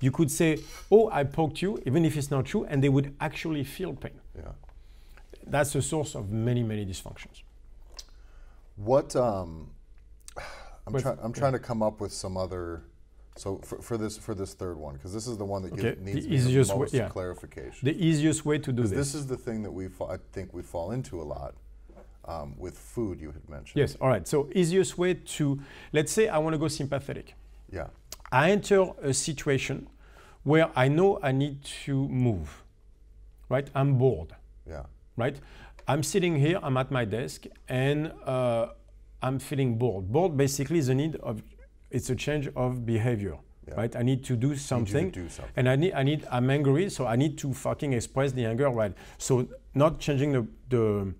you 0.00 0.10
could 0.10 0.30
say, 0.30 0.58
"Oh, 0.90 1.10
I 1.10 1.24
poked 1.24 1.62
you," 1.62 1.78
even 1.86 2.04
if 2.04 2.16
it's 2.16 2.30
not 2.30 2.46
true, 2.46 2.64
and 2.64 2.82
they 2.82 2.88
would 2.88 3.14
actually 3.20 3.64
feel 3.64 3.94
pain. 3.94 4.20
Yeah. 4.36 4.52
That's 5.46 5.72
the 5.72 5.82
source 5.82 6.14
of 6.14 6.30
many, 6.30 6.62
many 6.62 6.86
dysfunctions. 6.86 7.42
What 8.76 9.14
um, 9.16 9.70
I'm 10.86 11.00
trying. 11.00 11.18
I'm 11.22 11.32
trying 11.32 11.52
to 11.52 11.58
come 11.58 11.82
up 11.82 12.00
with 12.00 12.12
some 12.12 12.36
other. 12.36 12.82
So 13.36 13.58
for, 13.58 13.80
for 13.80 13.96
this 13.96 14.18
for 14.18 14.34
this 14.34 14.54
third 14.54 14.76
one, 14.76 14.94
because 14.94 15.12
this 15.14 15.26
is 15.26 15.38
the 15.38 15.44
one 15.44 15.62
that 15.62 15.72
Okay, 15.72 15.96
needs 16.00 16.26
the 16.26 16.34
easiest 16.34 16.70
the 16.70 16.76
way- 16.76 16.88
yeah. 16.92 17.08
clarification. 17.08 17.86
The 17.86 17.96
easiest 18.04 18.44
way 18.44 18.58
to 18.58 18.72
do 18.72 18.82
this. 18.82 18.90
this 18.90 19.14
is 19.14 19.26
the 19.26 19.36
thing 19.36 19.62
that 19.62 19.70
we 19.70 19.86
I 20.08 20.16
think 20.32 20.52
we 20.52 20.62
fall 20.62 20.90
into 20.90 21.20
a 21.22 21.24
lot 21.24 21.54
um, 22.26 22.54
with 22.58 22.76
food. 22.76 23.20
You 23.20 23.30
had 23.30 23.48
mentioned. 23.48 23.80
Yes, 23.80 23.96
all 24.00 24.08
right. 24.08 24.26
So 24.26 24.48
easiest 24.54 24.98
way 24.98 25.14
to, 25.14 25.60
let's 25.92 26.12
say 26.12 26.28
I 26.28 26.38
want 26.38 26.54
to 26.54 26.58
go 26.58 26.68
sympathetic. 26.68 27.34
Yeah. 27.70 27.86
I 28.32 28.50
enter 28.50 28.86
a 29.02 29.12
situation 29.12 29.88
where 30.44 30.70
I 30.76 30.88
know 30.88 31.18
I 31.22 31.32
need 31.32 31.64
to 31.84 32.08
move, 32.08 32.62
right? 33.48 33.68
I'm 33.74 33.98
bored, 33.98 34.34
Yeah. 34.68 34.84
right? 35.16 35.36
I'm 35.88 36.02
sitting 36.02 36.36
here, 36.36 36.58
I'm 36.62 36.76
at 36.76 36.90
my 36.90 37.04
desk, 37.04 37.46
and 37.68 38.12
uh, 38.24 38.68
I'm 39.22 39.38
feeling 39.38 39.76
bored. 39.76 40.10
Bored 40.12 40.36
basically 40.36 40.78
is 40.78 40.88
a 40.88 40.94
need 40.94 41.16
of 41.16 41.42
it's 41.90 42.08
a 42.10 42.14
change 42.14 42.48
of 42.54 42.86
behavior. 42.86 43.36
Yeah. 43.66 43.74
Right? 43.74 43.96
I 43.96 44.02
need 44.02 44.24
to 44.24 44.36
do 44.36 44.48
Need 44.48 44.54
to 44.54 44.60
something. 44.60 45.10
do 45.10 45.28
something. 45.28 45.52
And 45.56 45.68
I 45.68 45.76
need, 45.76 45.92
I 45.92 46.02
need, 46.04 46.26
I'm 46.30 46.48
angry, 46.50 46.88
so 46.88 47.06
I 47.06 47.16
need 47.16 47.36
to 47.38 47.52
fucking 47.52 47.92
express 47.92 48.32
the 48.32 48.46
anger, 48.46 48.70
right? 48.70 48.94
So 49.18 49.46
not 49.74 49.98
changing 49.98 50.32
the, 50.32 50.46
the, 50.68 51.14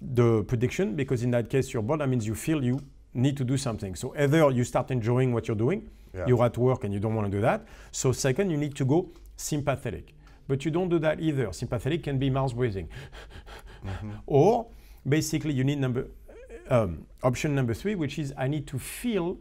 the 0.00 0.44
prediction, 0.44 0.94
because 0.94 1.22
in 1.24 1.30
that 1.32 1.50
case, 1.50 1.72
your 1.74 1.82
bored, 1.82 2.00
that 2.00 2.08
means 2.08 2.26
you 2.26 2.34
feel 2.34 2.62
you 2.64 2.80
need 3.14 3.36
to 3.36 3.44
do 3.44 3.56
something. 3.56 3.94
So 3.96 4.14
either 4.16 4.50
you 4.50 4.62
start 4.64 4.90
enjoying 4.90 5.32
what 5.32 5.48
you're 5.48 5.56
doing, 5.56 5.90
Yeah. 6.16 6.26
you're 6.26 6.44
at 6.44 6.56
work 6.56 6.84
and 6.84 6.94
you 6.94 7.00
don't 7.00 7.14
want 7.14 7.30
to 7.30 7.36
do 7.36 7.42
that. 7.42 7.66
So 7.92 8.12
second, 8.12 8.50
you 8.50 8.56
need 8.56 8.74
to 8.76 8.84
go 8.84 9.10
sympathetic. 9.36 10.14
But 10.48 10.64
you 10.64 10.70
don't 10.70 10.88
do 10.88 10.98
that 11.00 11.20
either. 11.20 11.52
Sympathetic 11.52 12.04
can 12.04 12.18
be 12.18 12.30
mouth 12.30 12.54
breathing. 12.54 12.88
Or 14.26 14.68
basically 15.08 15.52
you 15.52 15.64
need 15.64 15.78
number, 15.78 16.06
um, 16.70 17.06
option 17.22 17.54
number 17.54 17.74
three, 17.74 17.94
which 17.94 18.18
is 18.18 18.32
I 18.36 18.48
need 18.48 18.66
to 18.68 18.78
feel 18.78 19.38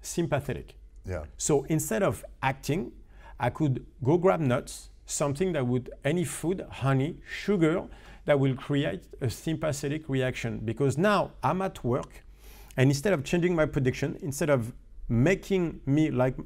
sympathetic. 0.00 0.74
Yeah. 1.04 1.24
So 1.36 1.64
instead 1.64 2.02
of 2.02 2.24
acting, 2.42 2.92
I 3.38 3.50
could 3.50 3.86
go 4.04 4.18
grab 4.18 4.40
nuts, 4.40 4.90
something 5.06 5.52
that 5.52 5.66
would, 5.66 5.90
any 6.04 6.24
food, 6.24 6.64
honey, 6.70 7.16
sugar, 7.28 7.84
that 8.26 8.38
will 8.38 8.54
create 8.54 9.04
a 9.20 9.30
sympathetic 9.30 10.08
reaction. 10.08 10.60
Because 10.64 10.98
now 10.98 11.32
I'm 11.42 11.62
at 11.62 11.82
work, 11.82 12.22
and 12.76 12.90
instead 12.90 13.12
of 13.12 13.24
changing 13.24 13.56
my 13.56 13.66
prediction, 13.66 14.18
instead 14.22 14.50
of 14.50 14.72
making 15.10 15.80
me 15.86 16.10
like 16.10 16.36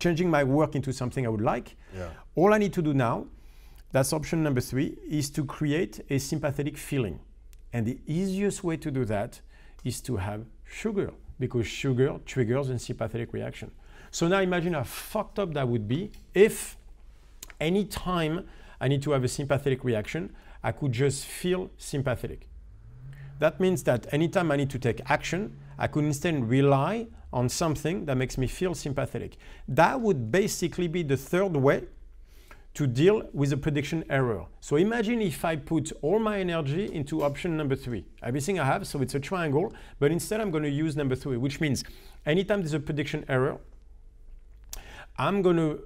changing 0.00 0.28
my 0.30 0.42
work 0.42 0.74
into 0.74 0.92
something 0.92 1.24
I 1.26 1.28
would 1.28 1.40
like, 1.40 1.76
Yeah. 1.96 2.08
all 2.34 2.52
I 2.52 2.58
need 2.58 2.72
to 2.72 2.82
do 2.82 2.92
now, 2.94 3.26
that's 3.92 4.12
option 4.12 4.42
number 4.42 4.60
three, 4.60 4.96
is 5.08 5.30
to 5.30 5.44
create 5.44 6.00
a 6.10 6.18
sympathetic 6.18 6.76
feeling. 6.76 7.20
And 7.72 7.86
the 7.86 8.00
easiest 8.06 8.64
way 8.64 8.76
to 8.78 8.90
do 8.90 9.04
that 9.04 9.40
is 9.84 10.00
to 10.02 10.16
have 10.16 10.46
sugar, 10.64 11.12
because 11.38 11.66
sugar 11.66 12.18
triggers 12.24 12.70
a 12.70 12.78
sympathetic 12.78 13.32
reaction. 13.32 13.70
So 14.10 14.26
now 14.28 14.40
imagine 14.40 14.72
how 14.74 14.84
fucked 14.84 15.38
up 15.38 15.54
that 15.54 15.68
would 15.68 15.86
be 15.86 16.10
if 16.34 16.76
any 17.60 17.84
time 17.84 18.46
I 18.80 18.88
need 18.88 19.02
to 19.02 19.12
have 19.12 19.22
a 19.24 19.28
sympathetic 19.28 19.84
reaction, 19.84 20.34
I 20.62 20.72
could 20.72 20.92
just 20.92 21.24
feel 21.24 21.70
sympathetic. 21.76 22.48
That 23.38 23.60
means 23.60 23.82
that 23.84 24.06
anytime 24.12 24.50
I 24.50 24.56
need 24.56 24.70
to 24.70 24.78
take 24.78 25.00
action, 25.10 25.56
I 25.78 25.86
could 25.88 26.04
instead 26.04 26.48
rely 26.48 27.08
on 27.34 27.48
something 27.48 28.06
that 28.06 28.16
makes 28.16 28.38
me 28.38 28.46
feel 28.46 28.74
sympathetic. 28.74 29.36
That 29.68 30.00
would 30.00 30.30
basically 30.30 30.88
be 30.88 31.02
the 31.02 31.16
third 31.16 31.56
way 31.56 31.82
to 32.74 32.86
deal 32.86 33.28
with 33.32 33.52
a 33.52 33.56
prediction 33.56 34.04
error. 34.08 34.46
So 34.60 34.76
imagine 34.76 35.20
if 35.20 35.44
I 35.44 35.56
put 35.56 35.92
all 36.00 36.18
my 36.18 36.38
energy 36.40 36.92
into 36.92 37.22
option 37.22 37.56
number 37.56 37.76
three. 37.76 38.04
Everything 38.22 38.58
I 38.58 38.64
have, 38.64 38.86
so 38.86 39.00
it's 39.00 39.14
a 39.14 39.20
triangle, 39.20 39.72
but 39.98 40.10
instead 40.10 40.40
I'm 40.40 40.50
going 40.50 40.64
to 40.64 40.70
use 40.70 40.96
number 40.96 41.14
three, 41.14 41.36
which 41.36 41.60
means 41.60 41.84
anytime 42.24 42.60
there's 42.62 42.74
a 42.74 42.80
prediction 42.80 43.24
error, 43.28 43.58
I'm 45.18 45.42
going 45.42 45.56
to 45.56 45.84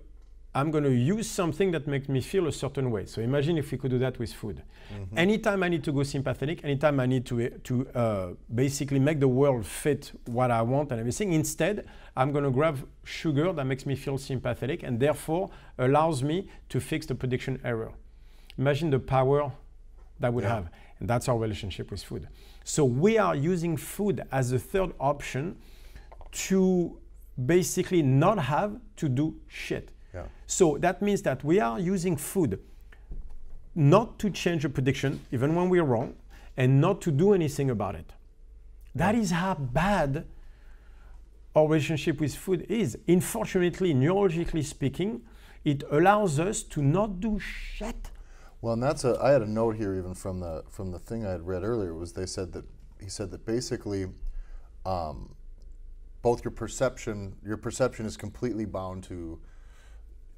I'm 0.59 0.73
going 0.73 0.83
to 0.85 0.91
use 0.93 1.31
something 1.31 1.71
that 1.71 1.87
makes 1.87 2.09
me 2.09 2.21
feel 2.21 2.49
a 2.49 2.53
certain 2.53 2.91
way. 2.91 3.07
So 3.07 3.21
imagine 3.21 3.57
if 3.59 3.71
we 3.71 3.79
could 3.79 3.93
do 3.93 3.99
that 4.01 4.19
with 4.19 4.33
food. 4.33 4.63
Anytime 5.17 5.63
I 5.63 5.69
need 5.69 5.85
to 5.85 5.93
go 5.93 6.03
sympathetic, 6.03 6.65
anytime 6.65 6.99
I 6.99 7.07
need 7.07 7.25
to, 7.27 7.49
to 7.51 7.89
uh, 7.95 8.29
basically 8.53 8.99
make 8.99 9.21
the 9.21 9.29
world 9.29 9.65
fit 9.67 10.11
what 10.27 10.51
I 10.51 10.63
want 10.63 10.91
and 10.91 10.99
everything, 10.99 11.33
instead, 11.33 11.87
I'm 12.17 12.33
going 12.33 12.43
to 12.45 12.51
grab 12.51 12.77
sugar 13.05 13.53
that 13.53 13.65
makes 13.67 13.87
me 13.87 13.95
feel 13.95 14.19
sympathetic 14.19 14.83
and 14.83 14.99
therefore 14.99 15.51
allows 15.79 16.25
me 16.25 16.49
to 16.71 16.81
fix 16.81 17.07
the 17.07 17.15
prediction 17.15 17.61
error. 17.63 17.93
Imagine 18.59 18.91
the 18.91 18.99
power 18.99 19.53
that 20.19 20.35
would 20.35 20.43
Yeah. 20.45 20.55
have. 20.57 20.71
And 20.99 21.09
that's 21.09 21.29
our 21.29 21.39
relationship 21.39 21.93
with 21.93 22.03
food. 22.03 22.27
So 22.65 22.85
we 22.85 23.17
are 23.19 23.37
using 23.37 23.77
food 23.77 24.23
as 24.33 24.51
a 24.51 24.59
third 24.59 24.91
option 24.99 25.57
to 26.49 26.99
basically 27.47 28.03
not 28.03 28.39
have 28.41 28.81
to 28.97 29.09
do 29.09 29.37
shit. 29.47 29.91
So 30.49 30.79
that 30.79 31.03
means 31.03 31.23
that 31.23 31.45
we 31.45 31.61
are 31.61 31.79
using 31.79 32.17
food 32.17 32.59
not 33.75 34.19
to 34.19 34.31
change 34.31 34.65
a 34.65 34.69
prediction, 34.71 35.21
even 35.31 35.55
when 35.55 35.69
we're 35.69 35.85
wrong, 35.85 36.17
and 36.57 36.81
not 36.81 37.03
to 37.03 37.13
do 37.13 37.35
anything 37.35 37.69
about 37.71 37.95
it. 37.95 38.15
That 38.95 39.15
is 39.15 39.31
how 39.31 39.55
bad 39.55 40.27
our 41.55 41.69
relationship 41.69 42.19
with 42.19 42.35
food 42.35 42.67
is. 42.69 42.97
Unfortunately, 43.07 43.93
neurologically 43.93 44.65
speaking, 44.65 45.21
it 45.65 45.85
allows 45.91 46.41
us 46.41 46.63
to 46.63 46.83
not 46.83 47.21
do 47.21 47.39
shit. 47.39 48.11
Well, 48.63 48.73
and 48.73 48.83
that's 48.83 49.05
a. 49.05 49.19
I 49.23 49.31
had 49.31 49.43
a 49.43 49.51
note 49.51 49.77
here 49.77 49.95
even 49.95 50.15
from 50.15 50.41
the 50.41 50.65
from 50.71 50.91
the 50.91 50.99
thing 50.99 51.27
I 51.27 51.31
had 51.31 51.47
read 51.47 51.63
earlier 51.63 51.95
was 51.95 52.15
they 52.15 52.27
said 52.27 52.53
that 52.55 52.65
he 53.01 53.09
said 53.09 53.31
that 53.33 53.45
basically, 53.45 54.07
um, 54.87 55.35
both 56.23 56.43
your 56.43 56.53
perception 56.53 57.37
your 57.45 57.59
perception 57.59 58.07
is 58.07 58.17
completely 58.17 58.65
bound 58.65 59.05
to 59.05 59.39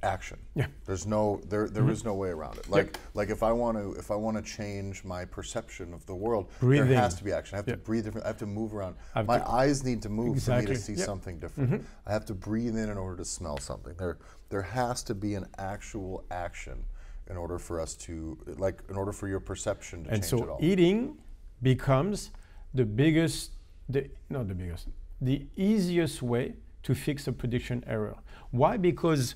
action. 0.03 0.39
Yeah. 0.55 0.67
There's 0.87 1.07
no 1.07 1.41
there 1.49 1.69
there 1.69 1.83
mm-hmm. 1.83 1.93
is 1.93 2.05
no 2.05 2.15
way 2.15 2.31
around 2.31 2.59
it. 2.59 2.69
Like 2.69 2.99
like 3.15 3.31
if 3.31 3.43
I 3.43 3.53
want 3.53 3.77
to 3.77 3.93
if 3.99 4.11
I 4.11 4.15
want 4.17 4.37
to 4.37 4.43
change 4.43 5.05
my 5.05 5.25
perception 5.25 5.93
of 5.93 6.05
the 6.07 6.15
world, 6.15 6.51
Breathing. 6.61 6.89
there 6.89 6.99
has 6.99 7.15
to 7.17 7.25
be 7.25 7.33
action. 7.33 7.57
I 7.57 7.59
have 7.59 7.69
Yeah. 7.69 7.75
to 7.75 7.81
breathe 7.81 8.05
different. 8.05 8.25
I 8.25 8.29
have 8.29 8.39
to 8.39 8.47
move 8.47 8.75
around. 8.75 8.97
I've 9.15 9.27
my 9.27 9.47
eyes 9.49 9.85
need 9.85 10.03
to 10.03 10.09
move 10.09 10.43
for 10.43 10.59
me 10.59 10.67
to 10.67 10.77
see 10.77 10.95
Yep. 10.95 11.07
something 11.07 11.39
different. 11.39 11.71
Mm-hmm. 11.71 11.85
I 12.07 12.13
have 12.13 12.25
to 12.27 12.35
breathe 12.35 12.77
in 12.77 12.89
in 12.89 12.99
order 12.99 13.17
to 13.19 13.25
smell 13.25 13.59
something. 13.59 13.95
There 13.99 14.19
there 14.49 14.63
has 14.63 15.03
to 15.05 15.15
be 15.15 15.35
an 15.35 15.47
actual 15.59 16.25
action 16.31 16.85
in 17.29 17.37
order 17.37 17.59
for 17.59 17.81
us 17.81 17.95
to 17.95 18.39
like 18.59 18.83
in 18.89 18.97
order 18.97 19.13
for 19.13 19.29
your 19.29 19.41
perception 19.41 20.05
to 20.05 20.11
And 20.11 20.23
change 20.23 20.31
so 20.31 20.43
at 20.43 20.49
all. 20.49 20.59
eating 20.61 21.19
becomes 21.63 22.31
the 22.75 22.85
biggest, 22.85 23.53
the, 23.89 24.09
not 24.29 24.49
the 24.49 24.55
biggest, 24.55 24.89
the 25.21 25.47
easiest 25.57 26.23
way 26.23 26.55
to 26.83 26.95
fix 26.95 27.27
a 27.29 27.33
prediction 27.33 27.85
error. 27.87 28.17
Why? 28.51 28.77
Because 28.77 29.35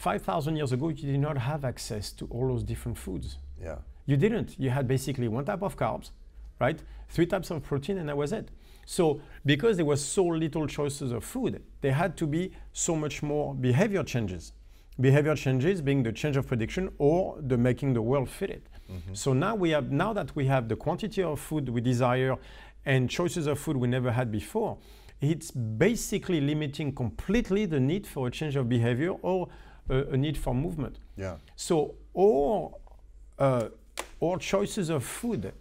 5,000 0.00 0.56
years 0.56 0.72
ago, 0.72 0.88
you 0.88 1.12
did 1.12 1.20
not 1.20 1.36
have 1.36 1.62
access 1.62 2.10
to 2.12 2.26
all 2.30 2.48
those 2.48 2.62
different 2.62 2.96
foods. 2.96 3.36
yeah. 3.62 3.76
You 4.06 4.16
didn't. 4.16 4.58
You 4.58 4.70
had 4.70 4.88
basically 4.88 5.28
one 5.28 5.44
type 5.44 5.62
of 5.62 5.76
carbs, 5.76 6.10
right? 6.58 6.82
Three 7.10 7.26
types 7.26 7.50
of 7.50 7.62
protein, 7.62 7.98
and 7.98 8.08
that 8.08 8.16
was 8.16 8.32
it. 8.32 8.48
So, 8.86 9.20
because 9.44 9.76
there 9.76 9.84
was 9.84 10.02
so 10.02 10.24
little 10.26 10.66
choices 10.66 11.12
of 11.12 11.22
food, 11.22 11.62
there 11.82 11.92
had 11.92 12.16
to 12.16 12.26
be 12.26 12.50
so 12.72 12.96
much 12.96 13.22
more 13.22 13.54
behavior 13.54 14.02
changes. 14.02 14.52
Behavior 14.98 15.36
changes 15.36 15.80
being 15.82 16.02
the 16.02 16.12
change 16.12 16.36
of 16.38 16.46
prediction 16.46 16.90
or 16.98 17.36
the 17.40 17.56
making 17.58 17.92
the 17.92 18.02
world 18.02 18.28
fit 18.28 18.50
it. 18.50 18.66
Mm-hmm. 18.90 19.14
So 19.14 19.32
now 19.32 19.54
we 19.54 19.70
have 19.70 19.92
now 19.92 20.12
that 20.14 20.34
we 20.34 20.46
have 20.46 20.66
the 20.68 20.76
quantity 20.76 21.22
of 21.22 21.38
food 21.38 21.68
we 21.68 21.80
desire 21.82 22.36
and 22.84 23.08
choices 23.08 23.46
of 23.46 23.58
food 23.60 23.76
we 23.76 23.86
never 23.86 24.10
had 24.10 24.32
before, 24.32 24.78
it's 25.20 25.50
basically 25.50 26.40
limiting 26.40 26.92
completely 26.94 27.66
the 27.66 27.78
need 27.78 28.06
for 28.06 28.28
a 28.28 28.30
change 28.30 28.56
of 28.56 28.68
behavior 28.68 29.12
or 29.22 29.48
a, 29.90 30.12
a 30.12 30.16
need 30.16 30.36
for 30.38 30.54
movement. 30.54 30.98
Yeah. 31.16 31.36
So 31.56 31.94
all, 32.14 32.80
uh, 33.38 33.68
all 34.20 34.38
choices 34.38 34.88
of 34.88 35.04
food 35.04 35.52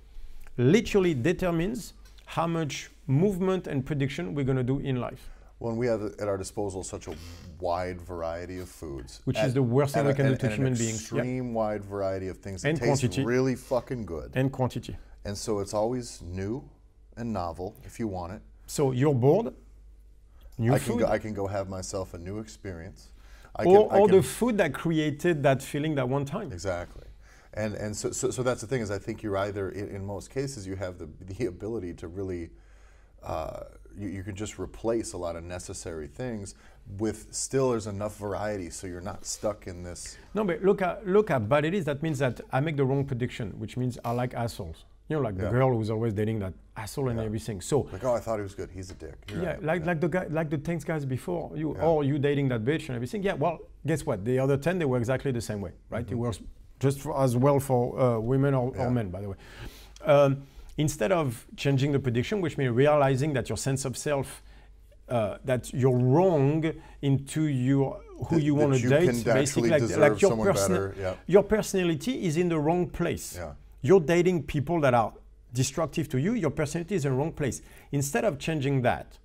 literally 0.58 1.14
determines 1.14 1.94
how 2.26 2.48
much 2.48 2.92
movement 3.08 3.68
and 3.68 3.86
prediction 3.86 4.36
we're 4.36 4.46
going 4.46 4.58
to 4.58 4.64
do 4.64 4.80
in 4.80 4.98
life. 5.02 5.30
When 5.58 5.76
we 5.76 5.88
have 5.88 6.02
at 6.04 6.28
our 6.28 6.38
disposal 6.38 6.84
such 6.84 7.08
a 7.08 7.14
wide 7.60 8.00
variety 8.00 8.60
of 8.60 8.70
foods, 8.70 9.22
Which 9.26 9.38
and- 9.38 9.48
is 9.48 9.54
the 9.54 9.64
worst 9.64 9.94
thing 9.94 10.06
we 10.06 10.14
can 10.14 10.28
do 10.30 10.38
to 10.38 10.48
human 10.50 10.74
an 10.74 10.78
beings. 10.80 11.12
Yeah. 11.12 11.18
Extreme 11.20 11.54
wide 11.54 11.84
variety 11.84 12.28
of 12.30 12.38
things 12.38 12.62
that 12.62 12.70
And 12.70 12.78
taste 12.80 13.02
quantity. 13.02 13.26
really 13.26 13.56
fucking 13.56 14.06
good, 14.06 14.32
And 14.36 14.52
quantity. 14.52 14.96
and 15.26 15.38
so 15.38 15.60
it's 15.60 15.74
always 15.74 16.22
new 16.22 16.64
and 17.18 17.34
novel 17.34 17.76
if 17.84 18.00
you 18.00 18.08
want 18.08 18.34
it. 18.34 18.42
So 18.68 18.92
you're 18.92 19.14
bored, 19.16 19.54
new 20.58 20.74
I 20.74 20.78
can 20.80 20.88
food, 20.94 21.00
go, 21.02 21.08
I 21.08 21.18
can 21.18 21.34
go 21.34 21.48
have 21.48 21.68
myself 21.68 22.14
a 22.14 22.18
new 22.18 22.40
experience. 22.40 23.10
I 23.56 23.64
or, 23.64 23.88
can, 23.88 23.98
I 23.98 24.00
or 24.00 24.08
can, 24.08 24.18
the 24.18 24.24
food 24.24 24.58
that 24.58 24.74
created 24.74 25.44
that 25.44 25.62
feeling 25.62 25.96
that 25.96 26.08
one 26.08 26.26
time. 26.26 26.52
Exactly. 26.52 27.06
And, 27.54 27.74
and 27.76 27.96
so, 27.96 28.12
so, 28.12 28.30
so 28.30 28.44
that's 28.44 28.62
the 28.62 28.68
thing 28.68 28.82
is 28.82 28.92
I 28.92 29.00
think 29.00 29.24
you're 29.24 29.38
either, 29.38 29.70
in, 29.70 29.90
in 29.90 30.06
most 30.06 30.30
cases, 30.30 30.68
you 30.68 30.76
have 30.76 30.98
the, 30.98 31.10
the 31.34 31.48
ability 31.48 31.94
to 31.96 32.08
really, 32.08 32.52
uh, 33.24 33.62
you, 33.98 34.08
you 34.08 34.24
can 34.24 34.36
just 34.36 34.60
replace 34.60 35.14
a 35.14 35.18
lot 35.18 35.36
of 35.36 35.44
necessary 35.44 36.08
things 36.08 36.56
with 36.98 37.28
still 37.32 37.72
there's 37.72 37.88
enough 37.88 38.18
variety 38.18 38.70
so 38.70 38.88
you're 38.88 39.02
not 39.02 39.26
stuck 39.26 39.68
in 39.68 39.84
this. 39.84 40.18
No, 40.34 40.44
but 40.44 40.64
look 40.64 40.82
at 40.82 41.06
look 41.08 41.30
at 41.30 41.48
bad 41.48 41.66
it 41.66 41.74
is. 41.74 41.86
That 41.86 42.02
means 42.02 42.20
that 42.20 42.42
I 42.52 42.60
make 42.60 42.78
the 42.78 42.86
wrong 42.86 43.06
prediction, 43.06 43.52
which 43.60 43.78
means 43.78 43.98
I 44.04 44.12
like 44.12 44.34
assholes. 44.34 44.86
You 45.10 45.16
know, 45.16 45.24
like 45.24 45.38
the 45.38 45.46
Yeah. 45.46 45.50
girl 45.52 45.76
who's 45.76 45.90
always 45.90 46.14
dating 46.14 46.40
that 46.40 46.54
asshole 46.78 47.10
and 47.10 47.18
Yeah. 47.20 47.26
everything. 47.26 47.62
So 47.62 47.82
Like, 47.92 48.04
oh, 48.04 48.14
I 48.14 48.20
thought 48.20 48.38
he 48.38 48.44
was 48.44 48.54
good. 48.54 48.70
He's 48.72 48.92
a 48.92 48.94
dick. 48.94 49.16
I 49.36 49.42
Yeah, 49.42 49.52
am. 49.58 49.66
like 49.66 49.84
like 49.86 50.00
the 50.00 50.08
guy, 50.08 50.26
like 50.30 50.50
the 50.52 50.58
thanks 50.60 50.84
guys 50.84 51.04
before 51.04 51.52
you, 51.56 51.76
Yeah. 51.76 51.84
or 51.88 52.04
you 52.04 52.20
dating 52.20 52.50
that 52.50 52.64
bitch 52.64 52.88
and 52.90 52.96
everything. 52.96 53.24
Yeah, 53.24 53.34
well, 53.34 53.58
guess 53.88 54.06
what? 54.06 54.24
The 54.24 54.38
other 54.38 54.56
ten, 54.56 54.78
they 54.78 54.86
were 54.86 54.98
exactly 55.00 55.32
the 55.32 55.42
same 55.42 55.62
way, 55.62 55.72
right? 55.90 56.10
It 56.10 56.16
works 56.16 56.40
just 56.80 57.00
for, 57.02 57.20
as 57.20 57.36
well 57.36 57.60
for 57.60 58.00
uh, 58.00 58.20
women 58.20 58.54
or, 58.54 58.72
Mm-hmm. 58.72 58.82
Or 58.82 58.92
men, 58.92 59.10
by 59.10 59.22
the 59.22 59.30
way. 59.30 59.36
Um, 60.06 60.44
instead 60.78 61.12
of 61.12 61.46
changing 61.58 61.92
the 61.92 62.00
prediction, 62.00 62.40
which 62.40 62.56
means 62.60 62.72
realizing 62.76 63.34
that 63.34 63.50
your 63.50 63.58
sense 63.58 63.84
of 63.86 63.98
self, 63.98 64.44
uh, 65.10 65.38
that 65.44 65.74
you're 65.74 65.98
wrong 65.98 66.72
into 67.02 67.42
your 67.46 68.00
who 68.28 68.36
That- 68.36 68.44
you 68.44 68.54
want 68.54 68.76
to 68.76 68.90
date, 68.90 69.24
basically, 69.26 69.70
like, 69.72 69.82
like 69.98 70.22
your 70.22 70.32
someone 70.32 70.48
person- 70.48 70.94
yeah. 71.00 71.16
your 71.26 71.42
personality 71.44 72.26
is 72.28 72.38
in 72.38 72.48
the 72.50 72.60
wrong 72.60 72.88
place. 72.88 73.36
Yeah. 73.36 73.54
You're 73.82 74.00
dating 74.02 74.44
people 74.44 74.82
that 74.82 74.94
are 74.94 75.14
destructive 75.54 76.10
to 76.10 76.18
you, 76.20 76.34
your 76.34 76.52
personality 76.52 76.96
is 76.96 77.06
in 77.06 77.12
the 77.12 77.18
wrong 77.18 77.32
place. 77.32 77.62
Instead 77.92 78.24
of 78.26 78.38
changing 78.38 78.82
that, 78.84 79.18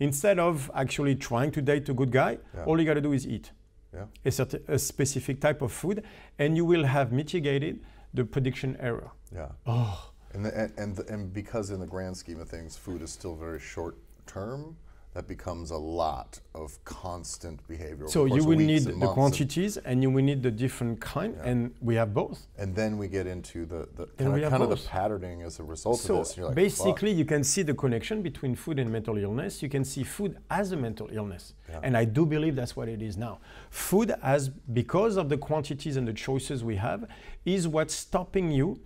instead 0.00 0.38
of 0.38 0.70
actually 0.74 1.14
trying 1.14 1.50
to 1.52 1.62
date 1.62 1.88
a 1.88 1.94
good 1.94 2.10
guy, 2.10 2.38
Yeah. 2.54 2.64
all 2.64 2.78
you 2.78 2.84
got 2.84 2.94
to 2.94 3.00
do 3.00 3.12
is 3.12 3.26
eat 3.26 3.52
Yeah. 3.94 4.06
a, 4.24 4.30
certain, 4.30 4.62
a 4.68 4.78
specific 4.78 5.40
type 5.40 5.62
of 5.62 5.72
food, 5.72 6.02
and 6.38 6.56
you 6.56 6.64
will 6.64 6.84
have 6.84 7.12
mitigated 7.12 7.80
the 8.12 8.24
prediction 8.24 8.76
error. 8.80 9.10
Yeah. 9.32 9.52
Oh, 9.66 10.12
And, 10.34 10.44
the, 10.44 10.58
and, 10.58 10.72
and, 10.76 10.96
the, 10.96 11.12
and 11.12 11.32
because 11.32 11.70
in 11.70 11.80
the 11.80 11.86
grand 11.86 12.16
scheme 12.16 12.40
of 12.40 12.48
things, 12.48 12.76
food 12.76 13.00
is 13.00 13.10
still 13.10 13.34
very 13.36 13.58
short 13.60 13.96
term, 14.26 14.76
that 15.16 15.26
becomes 15.26 15.70
a 15.70 15.76
lot 15.78 16.38
of 16.54 16.68
constant 16.84 17.66
behavior. 17.66 18.04
over 18.04 18.12
so 18.12 18.26
you 18.26 18.44
will 18.44 18.58
need 18.72 18.82
the 18.84 18.90
months 18.92 19.02
and- 19.06 19.14
quantities, 19.14 19.78
and 19.78 20.02
you 20.02 20.10
will 20.10 20.22
need 20.22 20.42
the 20.42 20.50
different 20.50 21.00
kind, 21.00 21.34
Yeah. 21.38 21.48
and 21.50 21.58
we 21.80 21.94
have 21.94 22.12
both. 22.12 22.46
And 22.58 22.74
then 22.76 22.98
we 22.98 23.08
get 23.08 23.26
into 23.26 23.64
the, 23.64 23.88
the 23.96 24.04
kind 24.18 24.44
of, 24.44 24.50
kind 24.50 24.62
of 24.62 24.68
the 24.68 24.76
patterning 24.96 25.40
as 25.40 25.58
a 25.58 25.64
result 25.64 26.00
So 26.00 26.18
of 26.18 26.28
this. 26.28 26.36
like, 26.36 26.54
basically, 26.54 27.12
you 27.12 27.24
can 27.24 27.42
see 27.44 27.62
the 27.62 27.72
connection 27.72 28.20
between 28.20 28.54
food 28.54 28.78
and 28.78 28.92
mental 28.92 29.16
illness. 29.16 29.62
You 29.62 29.70
can 29.70 29.84
see 29.86 30.02
food 30.04 30.36
as 30.50 30.72
a 30.72 30.76
mental 30.76 31.08
illness, 31.10 31.54
Yeah. 31.70 31.80
and 31.82 31.96
I 31.96 32.04
do 32.04 32.26
believe 32.26 32.54
that's 32.54 32.76
what 32.76 32.86
it 32.90 33.00
is 33.00 33.16
now. 33.16 33.38
Food, 33.70 34.12
as 34.22 34.50
because 34.82 35.16
of 35.16 35.30
the 35.30 35.38
quantities 35.38 35.96
and 35.96 36.06
the 36.06 36.12
choices 36.28 36.62
we 36.62 36.76
have, 36.76 37.08
is 37.46 37.66
what's 37.66 37.94
stopping 37.94 38.50
you 38.50 38.78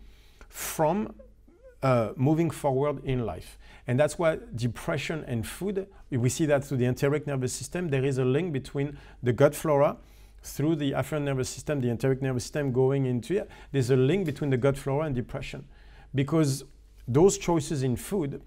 from 0.49 1.13
uh, 1.83 2.13
moving 2.17 2.51
forward 2.51 3.03
in 3.05 3.25
life. 3.25 3.59
And 3.91 3.99
that's 3.99 4.21
why 4.21 4.39
depression 4.55 5.25
and 5.27 5.45
food, 5.45 5.89
we 6.13 6.29
see 6.29 6.47
that 6.47 6.65
through 6.65 6.77
the 6.77 6.87
enteric 6.87 7.27
nervous 7.27 7.53
system. 7.53 7.89
There 7.89 8.05
is 8.05 8.19
a 8.19 8.25
link 8.25 8.53
between 8.53 8.97
the 9.21 9.33
gut 9.33 9.53
flora 9.53 9.97
through 10.45 10.77
the 10.77 10.93
afferent 10.93 11.23
nervous 11.23 11.49
system, 11.49 11.81
the 11.81 11.89
enteric 11.89 12.23
nervous 12.23 12.45
system 12.45 12.71
going 12.71 13.05
into 13.05 13.39
it. 13.39 13.51
There's 13.73 13.91
a 13.91 13.97
link 13.97 14.27
between 14.27 14.51
the 14.51 14.57
gut 14.57 14.79
flora 14.79 15.07
and 15.07 15.15
depression 15.17 15.67
because 16.15 16.63
those 17.09 17.37
choices 17.37 17.83
in 17.83 17.97
food 17.97 18.41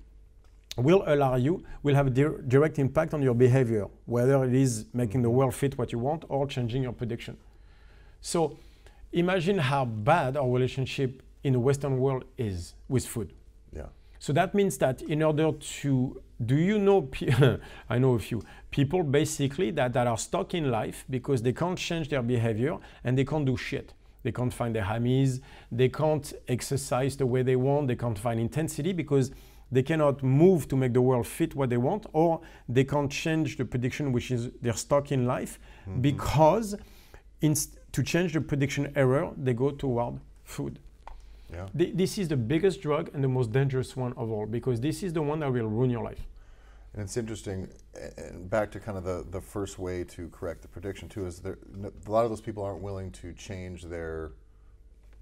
will 0.78 1.04
allow 1.08 1.36
you, 1.36 1.66
will 1.84 1.96
have 1.96 2.08
a 2.08 2.10
dir- 2.10 2.42
direct 2.48 2.80
impact 2.80 3.14
on 3.14 3.22
your 3.22 3.36
behavior, 3.36 3.88
whether 4.06 4.46
it 4.46 4.54
is 4.54 4.86
making 4.94 5.24
the 5.24 5.28
mm-hmm. 5.28 5.40
world 5.40 5.56
fit 5.56 5.78
what 5.78 5.92
you 5.92 6.00
want 6.00 6.24
or 6.30 6.48
changing 6.48 6.84
your 6.84 6.94
prediction. 6.94 7.36
So 8.22 8.58
imagine 9.12 9.58
how 9.58 9.84
bad 9.84 10.38
our 10.38 10.50
relationship 10.50 11.22
in 11.44 11.52
the 11.52 11.60
Western 11.60 12.00
world 12.00 12.24
is 12.38 12.76
with 12.88 13.06
food. 13.06 13.34
yeah, 13.74 13.88
So 14.24 14.32
that 14.32 14.56
means 14.56 14.78
that 14.78 15.02
in 15.02 15.22
order 15.22 15.52
to, 15.52 16.22
do 16.46 16.56
you 16.56 16.80
know, 16.80 17.10
I 17.90 17.98
know 17.98 18.14
a 18.14 18.20
few 18.20 18.42
people 18.72 19.04
basically 19.04 19.70
that, 19.72 19.92
that 19.92 20.08
are 20.08 20.18
stuck 20.18 20.54
in 20.54 20.72
life 20.72 21.04
because 21.10 21.42
they 21.42 21.52
can't 21.52 21.78
change 21.78 22.08
their 22.08 22.22
behavior 22.22 22.78
and 23.04 23.18
they 23.18 23.26
can't 23.26 23.46
do 23.46 23.58
shit. 23.58 23.94
They 24.24 24.32
can't 24.32 24.54
find 24.54 24.74
their 24.74 24.86
hammies, 24.86 25.42
they 25.70 25.90
can't 25.90 26.32
exercise 26.48 27.18
the 27.18 27.26
way 27.26 27.44
they 27.44 27.58
want, 27.58 27.90
they 27.90 27.98
can't 27.98 28.18
find 28.18 28.40
intensity 28.40 28.94
because 28.94 29.32
they 29.70 29.84
cannot 29.84 30.24
move 30.24 30.70
to 30.70 30.78
make 30.78 30.94
the 30.94 31.02
world 31.02 31.28
fit 31.28 31.54
what 31.54 31.70
they 31.70 31.76
want, 31.76 32.06
or 32.14 32.40
they 32.70 32.86
can't 32.86 33.12
change 33.12 33.58
the 33.58 33.66
prediction, 33.66 34.14
which 34.14 34.32
is 34.32 34.52
they're 34.62 34.72
stuck 34.72 35.12
in 35.12 35.26
life 35.26 35.60
mm-hmm. 35.82 36.00
because 36.00 36.78
inst- 37.42 37.78
to 37.92 38.02
change 38.02 38.32
the 38.32 38.40
prediction 38.40 38.90
error, 38.96 39.34
they 39.36 39.54
go 39.54 39.72
toward 39.72 40.22
food. 40.46 40.80
Yeah. 41.54 41.68
Th- 41.78 41.96
This 41.96 42.18
is 42.18 42.28
the 42.28 42.38
biggest 42.38 42.82
drug 42.82 43.10
and 43.14 43.24
the 43.24 43.28
most 43.28 43.52
dangerous 43.52 43.96
one 43.96 44.14
of 44.14 44.32
all 44.32 44.46
because 44.46 44.80
this 44.82 45.04
is 45.04 45.14
the 45.14 45.22
one 45.22 45.40
that 45.40 45.52
will 45.52 45.68
ruin 45.68 45.90
your 45.90 46.04
life. 46.04 46.26
And 46.94 47.02
it's 47.02 47.18
interesting, 47.18 47.70
and 48.18 48.50
back 48.50 48.72
to 48.72 48.80
kind 48.80 48.98
of 48.98 49.04
the, 49.04 49.26
the 49.32 49.42
first 49.42 49.80
way 49.80 50.04
to 50.16 50.30
correct 50.30 50.62
the 50.62 50.68
prediction 50.68 51.10
too, 51.10 51.26
is 51.26 51.40
there, 51.40 51.58
a 52.08 52.12
lot 52.12 52.24
of 52.24 52.30
those 52.30 52.42
people 52.42 52.64
aren't 52.64 52.82
willing 52.84 53.12
to 53.14 53.34
change 53.34 53.84
their 53.86 54.32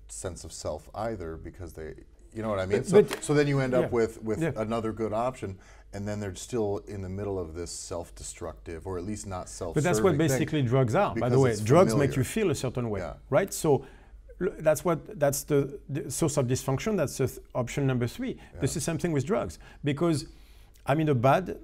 sense 0.09 0.43
of 0.43 0.51
self 0.51 0.89
either 0.93 1.37
because 1.37 1.71
they, 1.73 1.93
you 2.33 2.41
know 2.41 2.49
what 2.49 2.59
I 2.59 2.65
mean? 2.65 2.79
But- 2.79 2.87
so, 2.87 3.01
but- 3.03 3.23
so 3.23 3.33
then 3.33 3.47
you 3.47 3.59
end 3.61 3.73
up 3.73 3.83
yeah, 3.83 3.89
with, 3.89 4.21
with 4.21 4.41
yeah. 4.41 4.51
another 4.57 4.91
good 4.91 5.13
option, 5.13 5.57
and 5.93 6.05
then 6.07 6.19
they're 6.19 6.35
still 6.35 6.81
in 6.87 7.01
the 7.01 7.09
middle 7.09 7.37
of 7.39 7.53
this 7.53 7.71
self-destructive, 7.71 8.85
or 8.85 8.97
at 8.97 9.05
least 9.05 9.25
not 9.27 9.47
self 9.49 9.73
But 9.75 9.83
that's 9.83 10.01
what 10.01 10.17
basically 10.17 10.61
drugs 10.61 10.93
are. 10.95 11.15
By 11.15 11.29
the 11.29 11.39
way, 11.39 11.55
drugs 11.63 11.95
make 11.95 12.15
you 12.17 12.23
feel 12.23 12.51
a 12.51 12.55
certain 12.55 12.89
way, 12.89 12.99
Yeah. 13.01 13.13
right? 13.29 13.53
So 13.53 13.85
that's 14.59 14.83
what 14.83 15.19
that's 15.19 15.43
the, 15.43 15.79
the 15.89 16.09
source 16.11 16.37
of 16.37 16.47
dysfunction. 16.47 16.97
That's 16.97 17.17
th- 17.17 17.37
option 17.53 17.85
number 17.87 18.07
three. 18.07 18.33
This 18.59 18.73
Yeah. 18.73 18.77
is 18.79 18.83
something 18.83 19.11
with 19.11 19.25
drugs 19.25 19.59
because 19.83 20.25
I'm 20.85 20.99
in 20.99 21.09
a 21.09 21.15
bad. 21.15 21.57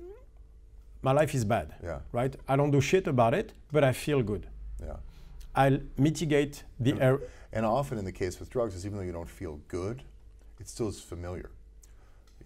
My 1.01 1.11
life 1.11 1.33
is 1.35 1.45
bad, 1.45 1.73
Yeah, 1.83 1.99
right? 2.11 2.35
I 2.47 2.55
don't 2.55 2.71
do 2.71 2.81
shit 2.81 3.07
about 3.07 3.33
it, 3.33 3.53
but 3.71 3.83
I 3.83 3.93
feel 3.93 4.21
good. 4.23 4.47
yeah. 4.83 4.97
I'll 5.55 5.79
mitigate 5.97 6.63
the 6.79 6.91
Yeah. 6.91 7.03
error. 7.07 7.21
And 7.53 7.65
often 7.65 7.97
in 7.97 8.05
the 8.05 8.11
case 8.11 8.39
with 8.39 8.49
drugs 8.49 8.75
is 8.75 8.85
even 8.85 8.97
though 8.97 9.03
you 9.05 9.11
don't 9.13 9.29
feel 9.29 9.59
good, 9.67 10.03
it 10.59 10.67
still 10.67 10.89
is 10.89 10.99
familiar. 10.99 11.49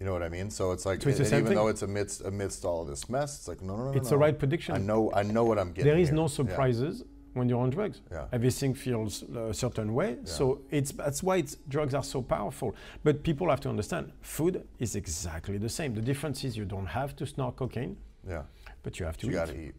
You 0.00 0.06
know 0.06 0.12
what 0.12 0.22
I 0.22 0.28
mean? 0.28 0.50
So 0.50 0.72
it's 0.72 0.86
like, 0.86 1.02
So 1.02 1.10
it's 1.10 1.18
and 1.20 1.28
even 1.28 1.46
thing? 1.46 1.54
though 1.56 1.68
it's 1.68 1.82
amidst 1.82 2.22
amidst 2.24 2.64
all 2.64 2.82
of 2.82 2.88
this 2.88 3.08
mess, 3.10 3.38
it's 3.38 3.48
like 3.48 3.60
no, 3.62 3.76
no, 3.76 3.84
no, 3.84 3.92
It's 3.92 4.04
no. 4.04 4.10
the 4.10 4.18
right 4.18 4.38
prediction. 4.38 4.74
I 4.74 4.78
know, 4.78 5.12
I 5.12 5.22
know 5.22 5.44
what 5.44 5.58
I'm 5.58 5.72
getting. 5.72 5.84
There 5.90 5.98
is 5.98 6.08
here. 6.08 6.16
no 6.16 6.22
Yeah, 6.22 6.28
surprises 6.28 7.04
when 7.34 7.48
you're 7.48 7.60
on 7.60 7.70
drugs. 7.70 8.00
Yeah, 8.10 8.26
everything 8.32 8.74
feels 8.74 9.22
a 9.22 9.54
certain 9.54 9.94
way. 9.94 10.16
So 10.24 10.60
it's 10.70 10.92
that's 10.92 11.22
why 11.22 11.36
it's, 11.38 11.56
drugs 11.68 11.94
are 11.94 12.04
so 12.04 12.22
powerful. 12.22 12.74
But 13.04 13.22
people 13.22 13.48
have 13.50 13.60
to 13.60 13.68
understand, 13.68 14.12
food 14.20 14.66
is 14.78 14.94
exactly 14.96 15.58
the 15.58 15.68
same. 15.68 15.94
The 15.94 16.00
difference 16.02 16.44
is 16.44 16.56
you 16.56 16.64
don't 16.64 16.86
have 16.86 17.14
to 17.16 17.26
snort 17.26 17.56
cocaine, 17.56 17.96
yeah. 18.28 18.42
but 18.82 18.98
you 19.00 19.06
have 19.06 19.16
to 19.18 19.26
You 19.26 19.32
eat. 19.32 19.36
got 19.36 19.48
to 19.48 19.56
eat, 19.66 19.74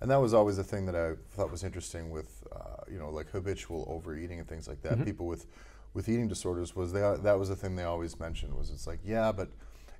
and 0.00 0.10
that 0.10 0.20
was 0.20 0.32
always 0.34 0.56
the 0.56 0.64
thing 0.64 0.86
that 0.86 0.96
I 0.96 1.14
thought 1.34 1.50
was 1.50 1.62
interesting 1.64 2.10
with, 2.10 2.42
uh, 2.52 2.58
you 2.92 2.98
know, 2.98 3.10
like 3.10 3.28
habitual 3.30 3.84
overeating 3.88 4.38
and 4.40 4.48
things 4.48 4.66
like 4.68 4.82
Mm-hmm. 4.82 4.98
that. 5.00 5.04
People 5.06 5.26
with 5.26 5.46
with 5.94 6.08
eating 6.08 6.28
disorders 6.28 6.76
was 6.76 6.92
they 6.92 7.00
that 7.00 7.38
was 7.38 7.48
the 7.48 7.56
thing 7.56 7.74
they 7.76 7.84
always 7.84 8.18
mentioned 8.20 8.52
was 8.54 8.70
it's 8.70 8.86
like 8.86 9.00
yeah, 9.04 9.32
but 9.32 9.48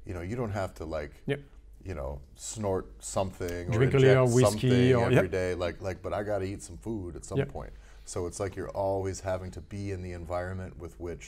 you 0.06 0.14
know 0.14 0.20
you 0.22 0.36
don't 0.36 0.52
have 0.62 0.72
to 0.74 0.84
like. 0.84 1.12
Yep. 1.26 1.40
You 1.88 1.94
know, 1.94 2.20
snort 2.36 2.86
something 3.02 3.70
Drink 3.70 3.94
or 3.94 3.96
inject 3.96 4.32
whiskey 4.34 4.50
something 4.68 4.94
or- 4.94 5.04
every 5.04 5.14
yep. 5.14 5.30
day. 5.30 5.54
Like, 5.54 5.80
like, 5.80 6.02
but 6.02 6.12
I 6.12 6.22
got 6.22 6.38
to 6.40 6.44
eat 6.44 6.62
some 6.62 6.76
food 6.76 7.16
at 7.16 7.24
some 7.24 7.38
Yep. 7.38 7.48
point. 7.48 7.72
So 8.04 8.26
it's 8.28 8.38
like 8.42 8.52
you're 8.56 8.74
always 8.86 9.20
having 9.20 9.50
to 9.52 9.60
be 9.74 9.82
in 9.94 10.02
the 10.02 10.12
environment 10.12 10.72
with 10.78 10.94
which 11.00 11.24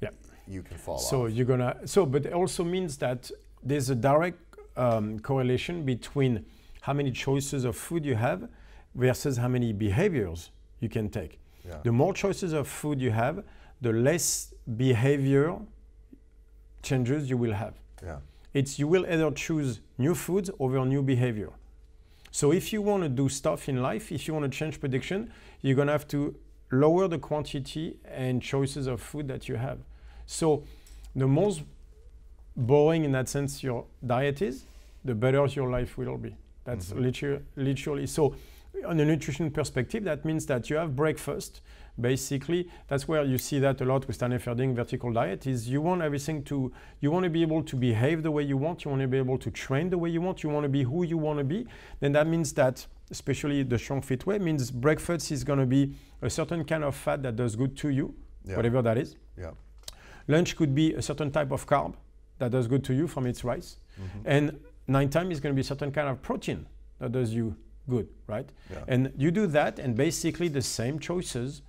Yep. 0.00 0.14
you 0.48 0.62
can 0.68 0.76
fall 0.76 0.98
So 0.98 1.26
off. 1.26 1.30
you're 1.32 1.46
gonna. 1.46 1.72
So, 1.86 2.04
but 2.04 2.26
it 2.26 2.32
also 2.32 2.64
means 2.64 2.96
that 2.98 3.30
there's 3.62 3.90
a 3.90 3.94
direct 3.94 4.38
um, 4.76 5.20
correlation 5.20 5.84
between 5.84 6.44
how 6.80 6.92
many 6.92 7.12
choices 7.12 7.64
of 7.64 7.76
food 7.76 8.04
you 8.04 8.16
have 8.16 8.48
versus 8.96 9.36
how 9.36 9.46
many 9.56 9.72
behaviors 9.72 10.50
you 10.80 10.88
can 10.88 11.08
take. 11.08 11.38
Yeah. 11.64 11.78
The 11.84 11.92
more 11.92 12.12
choices 12.12 12.52
of 12.52 12.66
food 12.66 13.00
you 13.00 13.12
have, 13.12 13.44
the 13.80 13.92
less 13.92 14.52
behavior 14.76 15.46
changes 16.82 17.30
you 17.30 17.36
will 17.36 17.54
have. 17.54 17.74
yeah. 18.02 18.18
It's 18.54 18.78
you 18.78 18.88
will 18.88 19.04
either 19.06 19.30
choose 19.32 19.80
new 19.98 20.14
foods 20.14 20.50
over 20.58 20.84
new 20.86 21.02
behavior. 21.02 21.50
So 22.30 22.52
if 22.52 22.72
you 22.72 22.82
want 22.82 23.02
to 23.02 23.08
do 23.08 23.28
stuff 23.28 23.68
in 23.68 23.82
life, 23.82 24.10
if 24.10 24.26
you 24.26 24.34
want 24.34 24.50
to 24.50 24.58
change 24.58 24.80
prediction, 24.80 25.30
you're 25.60 25.76
going 25.76 25.86
to 25.86 25.92
have 25.92 26.08
to 26.08 26.34
lower 26.72 27.06
the 27.08 27.18
quantity 27.18 27.98
and 28.04 28.42
choices 28.42 28.86
of 28.86 29.00
food 29.00 29.28
that 29.28 29.48
you 29.48 29.56
have. 29.56 29.78
So 30.26 30.64
the 31.14 31.28
most 31.28 31.62
boring 32.56 33.04
in 33.04 33.12
that 33.12 33.28
sense 33.28 33.62
your 33.62 33.84
diet 34.04 34.42
is, 34.42 34.64
the 35.04 35.14
better 35.14 35.44
your 35.46 35.70
life 35.70 35.98
will 35.98 36.16
be. 36.16 36.34
That's 36.64 36.92
Mhm. 36.92 37.00
literally, 37.00 37.42
literally. 37.56 38.06
So 38.06 38.34
on 38.84 38.98
a 38.98 39.04
nutrition 39.04 39.50
perspective, 39.50 40.04
that 40.04 40.24
means 40.24 40.46
that 40.46 40.70
you 40.70 40.76
have 40.76 40.96
breakfast. 40.96 41.60
Basically, 42.00 42.68
that's 42.88 43.06
where 43.06 43.22
you 43.22 43.38
see 43.38 43.60
that 43.60 43.80
a 43.80 43.84
lot 43.84 44.06
with 44.08 44.16
Stan 44.16 44.32
Efferding 44.32 44.74
vertical 44.74 45.12
diet 45.12 45.46
is 45.46 45.68
you 45.68 45.80
want 45.80 46.02
everything 46.02 46.42
to, 46.44 46.72
you 47.00 47.10
want 47.12 47.22
to 47.24 47.30
be 47.30 47.42
able 47.42 47.62
to 47.62 47.76
behave 47.76 48.22
the 48.24 48.30
way 48.32 48.42
you 48.42 48.56
want, 48.56 48.84
you 48.84 48.90
want 48.90 49.00
to 49.02 49.06
be 49.08 49.18
able 49.18 49.38
to 49.38 49.50
train 49.50 49.90
the 49.90 49.98
way 49.98 50.10
you 50.10 50.20
want, 50.20 50.42
you 50.42 50.50
want 50.50 50.64
to 50.64 50.68
be 50.68 50.82
who 50.82 51.04
you 51.04 51.16
want 51.16 51.38
to 51.38 51.44
be. 51.44 51.66
Then 52.00 52.10
that 52.12 52.26
means 52.26 52.52
that, 52.54 52.84
especially 53.12 53.62
the 53.62 53.78
strong 53.78 54.00
fit 54.02 54.26
way, 54.26 54.38
means 54.40 54.72
breakfast 54.72 55.30
is 55.30 55.44
going 55.44 55.60
to 55.60 55.66
be 55.66 55.94
a 56.20 56.28
certain 56.28 56.64
kind 56.64 56.82
of 56.82 56.96
fat 56.96 57.22
that 57.22 57.36
does 57.36 57.54
good 57.54 57.76
to 57.76 57.90
you, 57.90 58.12
Yeah. 58.44 58.56
whatever 58.56 58.82
that 58.82 58.98
is. 58.98 59.14
Yeah. 59.38 59.52
Lunch 60.26 60.56
could 60.56 60.74
be 60.74 60.94
a 60.94 61.02
certain 61.02 61.30
type 61.30 61.52
of 61.52 61.64
carb 61.66 61.94
that 62.38 62.50
does 62.50 62.66
good 62.66 62.82
to 62.84 62.94
you 62.94 63.06
from 63.06 63.24
its 63.26 63.44
rice. 63.44 63.78
Mhm. 64.00 64.20
And 64.24 64.60
nighttime 64.88 65.30
is 65.30 65.38
going 65.38 65.52
to 65.52 65.54
be 65.54 65.60
a 65.60 65.64
certain 65.64 65.92
kind 65.92 66.08
of 66.08 66.20
protein 66.22 66.66
that 66.98 67.12
does 67.12 67.32
you 67.32 67.54
good, 67.88 68.08
right? 68.26 68.50
Yeah. 68.70 68.82
And 68.88 69.12
you 69.16 69.30
do 69.30 69.46
that, 69.48 69.78
and 69.78 69.94
basically 69.94 70.48
the 70.48 70.62
same 70.62 70.98
choices, 70.98 71.62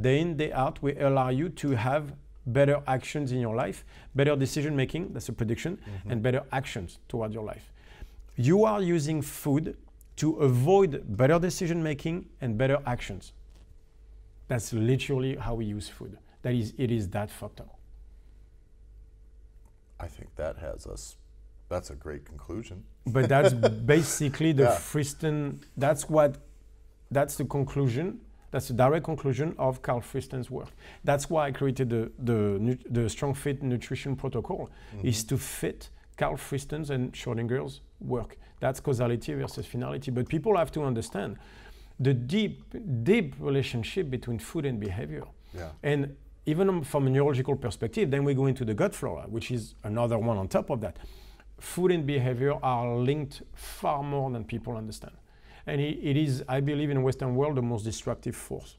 day 0.00 0.20
in, 0.20 0.36
day 0.36 0.52
out, 0.52 0.82
will 0.82 0.94
allow 0.98 1.28
you 1.28 1.48
to 1.50 1.70
have 1.72 2.14
better 2.46 2.82
actions 2.86 3.32
in 3.32 3.38
your 3.40 3.54
life, 3.54 3.84
better 4.14 4.36
decision 4.36 4.76
making, 4.76 5.12
that's 5.12 5.28
a 5.28 5.32
prediction, 5.32 5.76
Mhm. 5.78 6.10
and 6.12 6.22
better 6.22 6.42
actions 6.52 6.98
toward 7.08 7.32
your 7.32 7.44
life. 7.44 7.72
You 8.36 8.64
are 8.64 8.82
using 8.82 9.22
food 9.22 9.76
to 10.16 10.34
avoid 10.36 11.16
better 11.16 11.38
decision 11.38 11.82
making 11.82 12.26
and 12.40 12.58
better 12.58 12.78
actions. 12.86 13.32
That's 14.48 14.72
literally 14.72 15.36
how 15.36 15.54
we 15.54 15.64
use 15.64 15.88
food. 15.88 16.18
That 16.42 16.54
is, 16.54 16.74
it 16.76 16.90
is 16.90 17.08
that 17.10 17.30
fucked 17.30 17.60
up. 17.60 17.78
I 19.98 20.06
think 20.08 20.34
that 20.36 20.56
has 20.58 20.86
us. 20.86 21.16
That's 21.68 21.90
a 21.90 21.94
great 21.94 22.24
conclusion. 22.26 22.84
But 23.06 23.28
that's 23.28 23.54
basically 23.86 24.52
the 24.52 24.64
Yeah. 24.64 24.76
Friston. 24.76 25.62
That's 25.76 26.08
what. 26.10 26.38
That's 27.10 27.36
the 27.36 27.44
conclusion. 27.44 28.20
That's 28.54 28.68
the 28.68 28.74
direct 28.74 29.04
conclusion 29.04 29.52
of 29.58 29.82
Karl 29.82 30.00
Friston's 30.00 30.48
work. 30.48 30.68
That's 31.02 31.28
why 31.28 31.48
I 31.48 31.50
created 31.50 31.90
the 31.90 32.12
the, 32.24 32.78
the 32.88 33.08
Strong 33.08 33.34
Fit 33.34 33.62
Nutrition 33.64 34.14
Protocol, 34.14 34.70
is 35.02 35.24
Mhm. 35.24 35.28
to 35.30 35.36
fit 35.38 35.90
Karl 36.16 36.36
Friston's 36.36 36.90
and 36.90 37.12
Schrodinger's 37.12 37.80
work. 38.00 38.36
That's 38.60 38.78
causality 38.80 39.34
versus 39.34 39.66
finality. 39.66 40.12
But 40.12 40.28
people 40.28 40.56
have 40.56 40.70
to 40.70 40.84
understand 40.84 41.36
the 41.98 42.14
deep, 42.14 42.62
deep 43.02 43.34
relationship 43.40 44.08
between 44.08 44.38
food 44.38 44.64
and 44.66 44.78
behavior. 44.78 45.24
Yeah. 45.52 45.70
And 45.82 46.16
even 46.46 46.84
from 46.84 47.06
a 47.08 47.10
neurological 47.10 47.56
perspective, 47.56 48.08
then 48.12 48.22
we 48.24 48.34
go 48.34 48.46
into 48.46 48.64
the 48.64 48.74
gut 48.74 48.94
flora, 48.94 49.24
which 49.28 49.50
is 49.50 49.74
another 49.82 50.16
one 50.18 50.38
on 50.38 50.46
top 50.48 50.70
of 50.70 50.80
that. 50.80 50.96
Food 51.58 51.90
and 51.90 52.06
behavior 52.06 52.54
are 52.62 52.96
linked 52.96 53.42
far 53.54 54.02
more 54.04 54.30
than 54.30 54.44
people 54.44 54.76
understand. 54.76 55.14
And 55.66 55.80
it, 55.80 55.98
it 56.02 56.16
is, 56.16 56.44
I 56.48 56.60
believe, 56.60 56.90
in 56.90 56.96
the 56.96 57.02
Western 57.02 57.34
world, 57.34 57.56
the 57.56 57.62
most 57.62 57.84
destructive 57.84 58.36
force. 58.36 58.76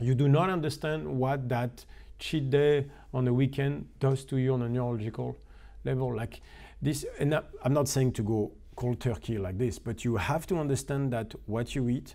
You 0.00 0.14
do 0.14 0.28
not 0.28 0.50
understand 0.50 1.06
what 1.06 1.48
that 1.48 1.84
cheat 2.18 2.50
day 2.50 2.86
on 3.12 3.24
the 3.24 3.32
weekend 3.32 3.88
does 4.00 4.24
to 4.24 4.36
you 4.36 4.54
on 4.54 4.62
a 4.62 4.68
neurological 4.68 5.36
level. 5.84 6.14
Like 6.14 6.40
this, 6.80 7.04
and 7.18 7.40
I'm 7.62 7.72
not 7.72 7.88
saying 7.88 8.12
to 8.12 8.22
go 8.22 8.52
cold 8.74 9.00
turkey 9.00 9.38
like 9.38 9.58
this, 9.58 9.78
but 9.78 10.04
you 10.04 10.16
have 10.16 10.46
to 10.48 10.58
understand 10.58 11.12
that 11.12 11.34
what 11.46 11.74
you 11.74 11.88
eat 11.88 12.14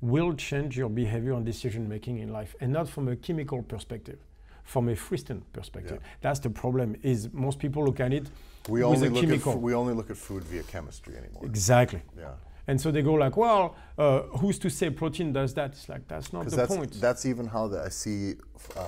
will 0.00 0.32
change 0.34 0.78
your 0.78 0.88
behavior 0.88 1.34
and 1.34 1.44
decision 1.44 1.88
making 1.88 2.18
in 2.18 2.32
life, 2.32 2.54
and 2.60 2.72
not 2.72 2.88
from 2.88 3.08
a 3.08 3.16
chemical 3.16 3.62
perspective, 3.62 4.18
from 4.64 4.88
a 4.88 4.96
Friston 4.96 5.42
perspective. 5.52 5.98
Yeah. 6.00 6.08
That's 6.22 6.40
the 6.40 6.48
problem. 6.48 6.96
Is 7.02 7.28
most 7.32 7.58
people 7.58 7.84
look 7.84 8.00
at 8.00 8.12
it 8.12 8.26
we 8.68 8.80
with 8.80 8.96
only 8.96 9.08
a 9.08 9.10
look 9.10 9.24
chemical. 9.24 9.52
At 9.52 9.60
we 9.60 9.74
only 9.74 9.94
look 9.94 10.10
at 10.10 10.16
food 10.16 10.44
via 10.44 10.62
chemistry 10.62 11.16
anymore. 11.16 11.44
Exactly. 11.44 12.02
Yeah. 12.16 12.30
And 12.70 12.80
so 12.80 12.92
they 12.92 13.02
go 13.02 13.14
like, 13.14 13.36
well, 13.36 13.74
uh, 13.98 14.20
who's 14.40 14.58
to 14.60 14.70
say 14.70 14.90
protein 14.90 15.32
does 15.32 15.54
that? 15.54 15.70
It's 15.72 15.88
like 15.88 16.06
that's 16.06 16.32
not 16.32 16.48
the 16.48 16.54
that's, 16.54 16.74
point. 16.76 16.92
That's 17.00 17.26
even 17.26 17.46
how 17.54 17.66
the, 17.72 17.82
I 17.82 17.88
see 17.88 18.34
uh, 18.76 18.82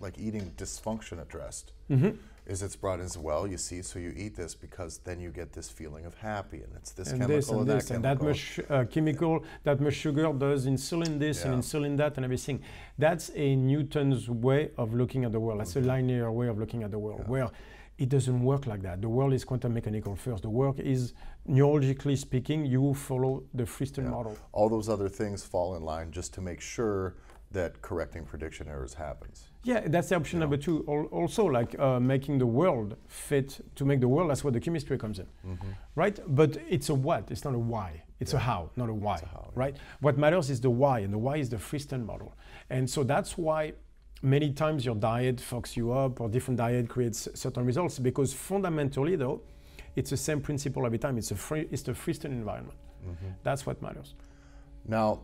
like 0.00 0.14
eating 0.18 0.44
dysfunction 0.56 1.22
addressed. 1.22 1.66
Mm-hmm. 1.88 2.16
Is 2.52 2.62
it's 2.62 2.74
brought 2.74 2.98
in 2.98 3.04
as 3.04 3.16
well? 3.16 3.46
You 3.46 3.58
see, 3.58 3.80
so 3.82 3.98
you 4.00 4.12
eat 4.16 4.34
this 4.34 4.56
because 4.56 4.98
then 5.04 5.20
you 5.20 5.30
get 5.30 5.52
this 5.52 5.68
feeling 5.78 6.04
of 6.06 6.14
happy, 6.16 6.60
and 6.64 6.72
it's 6.74 6.92
this 6.98 7.12
and 7.12 7.20
chemical 7.20 7.36
this 7.36 7.48
and, 7.50 7.58
and 7.60 7.68
this 7.68 7.84
that 7.88 7.94
and 7.94 8.04
that 8.04 8.22
much 8.22 8.60
uh, 8.70 8.84
chemical, 8.86 9.44
that 9.62 9.78
much 9.80 9.94
sugar 9.94 10.32
does 10.32 10.66
insulin 10.66 11.20
this 11.20 11.44
and 11.44 11.52
Yeah. 11.52 11.60
insulin 11.60 11.96
that 11.98 12.16
and 12.16 12.24
everything. 12.24 12.58
That's 13.04 13.30
a 13.36 13.54
Newton's 13.54 14.28
way 14.28 14.70
of 14.82 14.94
looking 14.94 15.24
at 15.26 15.30
the 15.30 15.40
world. 15.44 15.60
That's 15.60 15.76
a 15.76 15.80
linear 15.80 16.32
way 16.32 16.48
of 16.48 16.58
looking 16.58 16.82
at 16.82 16.90
the 16.90 16.98
world, 16.98 17.20
Mm-hmm. 17.20 17.34
Yeah. 17.34 17.44
where 17.44 17.50
it 17.98 18.08
doesn't 18.08 18.42
work 18.42 18.66
like 18.66 18.82
that. 18.82 19.02
The 19.02 19.08
world 19.08 19.32
is 19.32 19.44
quantum 19.44 19.74
mechanical 19.74 20.14
first. 20.16 20.42
The 20.42 20.50
work 20.50 20.78
is 20.78 21.12
neurologically 21.48 22.16
speaking, 22.16 22.64
you 22.64 22.94
follow 22.94 23.42
the 23.54 23.64
Friston 23.64 24.04
Yeah. 24.04 24.10
model. 24.10 24.36
All 24.52 24.68
those 24.68 24.88
other 24.88 25.08
things 25.08 25.44
fall 25.44 25.74
in 25.76 25.82
line 25.82 26.12
just 26.12 26.32
to 26.34 26.40
make 26.40 26.60
sure 26.60 27.16
that 27.50 27.80
correcting 27.80 28.24
prediction 28.26 28.68
errors 28.68 28.94
happens. 28.94 29.48
Yeah, 29.64 29.80
that's 29.88 30.10
the 30.10 30.16
option 30.16 30.38
number 30.38 30.58
two. 30.58 30.84
Al- 30.86 31.08
Also, 31.10 31.44
like 31.46 31.78
uh, 31.78 31.98
making 31.98 32.38
the 32.38 32.46
world 32.46 32.96
fit 33.08 33.60
to 33.74 33.84
make 33.86 34.00
the 34.00 34.08
world. 34.08 34.28
That's 34.30 34.44
where 34.44 34.52
the 34.52 34.60
chemistry 34.60 34.98
comes 34.98 35.18
in, 35.18 35.26
right? 35.94 36.20
But 36.28 36.58
it's 36.68 36.90
a 36.90 36.94
what. 36.94 37.30
It's 37.30 37.44
not 37.44 37.54
a 37.54 37.58
why. 37.58 38.02
It's 38.20 38.34
a 38.34 38.38
how, 38.38 38.70
not 38.76 38.88
a 38.90 38.94
why, 38.94 39.16
a 39.22 39.26
how, 39.26 39.44
yeah. 39.46 39.62
right? 39.62 39.76
What 40.00 40.18
matters 40.18 40.50
is 40.50 40.60
the 40.60 40.70
why, 40.70 40.98
and 41.00 41.12
the 41.12 41.18
why 41.18 41.36
is 41.38 41.48
the 41.48 41.56
Friston 41.56 42.04
model. 42.04 42.34
And 42.68 42.88
so 42.90 43.02
that's 43.02 43.38
why 43.38 43.72
many 44.22 44.52
times 44.52 44.84
your 44.84 44.94
diet 44.94 45.36
fucks 45.36 45.76
you 45.76 45.92
up, 45.92 46.20
or 46.20 46.28
different 46.28 46.58
diet 46.58 46.88
creates 46.88 47.28
certain 47.34 47.64
results. 47.64 47.98
Because 47.98 48.32
fundamentally, 48.32 49.16
though, 49.16 49.40
it's 49.96 50.10
the 50.10 50.16
same 50.16 50.40
principle 50.40 50.86
every 50.86 50.98
time. 50.98 51.18
It's 51.18 51.30
a 51.30 51.36
free, 51.36 51.68
it's 51.70 51.82
the 51.82 51.92
Friston 51.92 52.26
environment. 52.26 52.78
Mm-hmm. 53.06 53.28
That's 53.42 53.66
what 53.66 53.80
matters. 53.82 54.14
Now, 54.86 55.20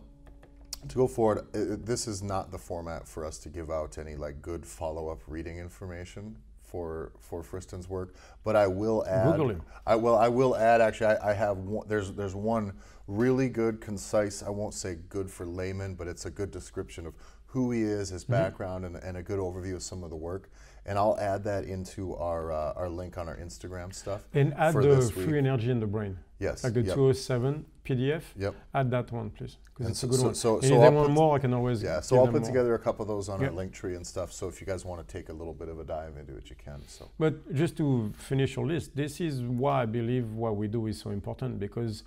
to 0.89 0.97
go 0.97 1.07
forward, 1.07 1.47
this 1.53 2.07
is 2.07 2.23
not 2.23 2.51
the 2.51 2.59
format 2.59 3.09
for 3.09 3.25
us 3.25 3.39
to 3.39 3.49
give 3.49 3.71
out 3.71 3.99
any 3.99 4.17
like 4.17 4.43
good 4.43 4.67
follow-up 4.67 5.21
reading 5.27 5.59
information 5.59 6.37
for 6.63 7.13
for 7.21 7.43
Friston's 7.43 7.89
work, 7.89 8.17
but 8.43 8.57
I 8.57 8.67
will 8.67 9.05
add. 9.07 9.33
Google 9.33 9.51
him. 9.51 9.63
I 9.87 9.95
will. 9.95 10.17
I 10.17 10.29
will 10.29 10.57
add. 10.57 10.81
Actually, 10.81 11.17
I, 11.17 11.31
I 11.31 11.33
have 11.33 11.59
one, 11.59 11.87
there's 11.89 12.13
there's 12.13 12.35
one 12.35 12.73
really 13.07 13.49
good, 13.49 13.81
concise. 13.81 14.43
I 14.43 14.51
won't 14.51 14.75
say 14.75 14.97
good 15.09 15.31
for 15.31 15.47
layman, 15.47 15.95
but 15.95 16.09
it's 16.09 16.27
a 16.27 16.31
good 16.31 16.51
description 16.51 17.07
of 17.07 17.15
who 17.55 17.71
he 17.71 17.83
is, 17.83 18.09
his 18.11 18.25
Mm-hmm. 18.25 18.33
background, 18.33 18.85
and, 18.85 18.97
and 18.97 19.17
a 19.17 19.23
good 19.23 19.39
overview 19.39 19.75
of 19.77 19.83
some 19.83 20.03
of 20.05 20.11
the 20.11 20.17
work. 20.17 20.51
And 20.87 20.99
I'll 20.99 21.19
add 21.19 21.45
that 21.45 21.65
into 21.65 22.15
our 22.17 22.53
uh, 22.53 22.75
our 22.81 22.91
link 22.91 23.17
on 23.17 23.27
our 23.31 23.39
Instagram 23.39 23.95
stuff. 23.95 24.21
And 24.35 24.53
add 24.55 24.73
for 24.75 24.83
the 24.83 25.01
free 25.01 25.27
week. 25.27 25.37
energy 25.37 25.71
in 25.71 25.81
the 25.81 25.87
brain, 25.87 26.19
Yes. 26.47 26.63
like 26.65 26.75
the 26.75 26.83
yep, 26.83 26.95
207 26.95 27.65
PDF. 27.87 28.23
Yep. 28.37 28.55
Add 28.75 28.91
that 28.91 29.11
one, 29.13 29.31
please, 29.31 29.57
because 29.65 29.87
And 29.87 29.91
it's 29.93 30.01
so- 30.01 30.07
a 30.09 30.11
good 30.11 30.21
so- 30.21 30.27
one. 30.27 30.35
so- 30.35 30.55
And 30.57 30.65
so 30.65 30.75
if 30.75 30.81
they 30.81 30.87
I'll 30.87 30.93
want 31.01 31.11
more, 31.21 31.37
I 31.37 31.39
can 31.39 31.55
always. 31.55 31.83
Yeah, 31.83 32.01
so 32.01 32.19
I'll 32.19 32.27
put 32.27 32.43
more. 32.43 32.51
together 32.51 32.75
a 32.75 32.79
couple 32.87 33.03
of 33.05 33.09
those 33.09 33.29
on 33.33 33.41
Yeah. 33.41 33.47
our 33.49 33.55
link 33.61 33.73
tree 33.81 33.95
and 33.97 34.07
stuff. 34.15 34.29
So 34.39 34.47
if 34.53 34.61
you 34.61 34.67
guys 34.67 34.85
want 34.85 34.99
to 35.07 35.07
take 35.17 35.27
a 35.31 35.37
little 35.41 35.55
bit 35.55 35.69
of 35.73 35.79
a 35.81 35.85
dive 35.85 36.15
into 36.21 36.37
it, 36.41 36.51
you 36.51 36.57
can. 36.67 36.81
So 36.97 37.03
But 37.19 37.35
just 37.63 37.77
to 37.79 38.13
finish 38.31 38.51
your 38.57 38.67
list, 38.67 38.87
this 39.03 39.21
is 39.29 39.35
why 39.63 39.75
I 39.85 39.87
believe 39.87 40.27
what 40.45 40.55
we 40.61 40.67
do 40.69 40.87
is 40.91 40.97
so 41.05 41.09
important 41.21 41.59
because 41.67 42.03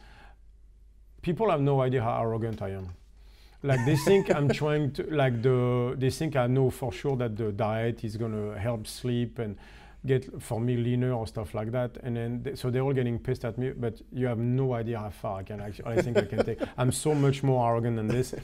people 1.27 1.49
have 1.49 1.61
no 1.61 1.81
idea 1.81 2.01
how 2.03 2.21
arrogant 2.21 2.61
I 2.61 2.69
am. 2.79 2.89
Like 3.63 3.85
they 3.85 3.95
think 3.95 4.33
I'm 4.33 4.49
trying 4.49 4.91
to 4.93 5.03
like 5.09 5.41
the 5.41 5.95
they 5.97 6.09
think 6.09 6.35
I 6.35 6.47
know 6.47 6.69
for 6.69 6.91
sure 6.91 7.15
that 7.17 7.35
the 7.35 7.51
diet 7.51 8.03
is 8.03 8.15
gonna 8.15 8.57
help 8.57 8.85
sleep 8.85 9.39
and 9.39 9.57
get 10.05 10.41
for 10.41 10.59
me 10.61 10.77
leaner 10.77 11.11
or 11.11 11.25
stuff 11.25 11.53
like 11.53 11.71
that. 11.71 11.97
And 12.03 12.15
then 12.15 12.43
they, 12.43 12.55
so 12.55 12.69
they're 12.69 12.83
all 12.83 12.93
getting 12.93 13.17
pissed 13.17 13.43
at 13.45 13.57
me, 13.57 13.71
but 13.71 13.99
you 14.11 14.27
have 14.27 14.37
no 14.37 14.73
idea 14.73 14.99
how 14.99 15.09
far 15.09 15.39
I 15.39 15.43
can 15.43 15.59
actually 15.59 15.97
I 15.97 16.01
think 16.01 16.17
I 16.17 16.25
can 16.25 16.45
take. 16.45 16.59
I'm 16.77 16.91
so 16.91 17.15
much 17.15 17.43
more 17.43 17.67
arrogant 17.69 17.97
than 17.97 18.07
this. 18.07 18.35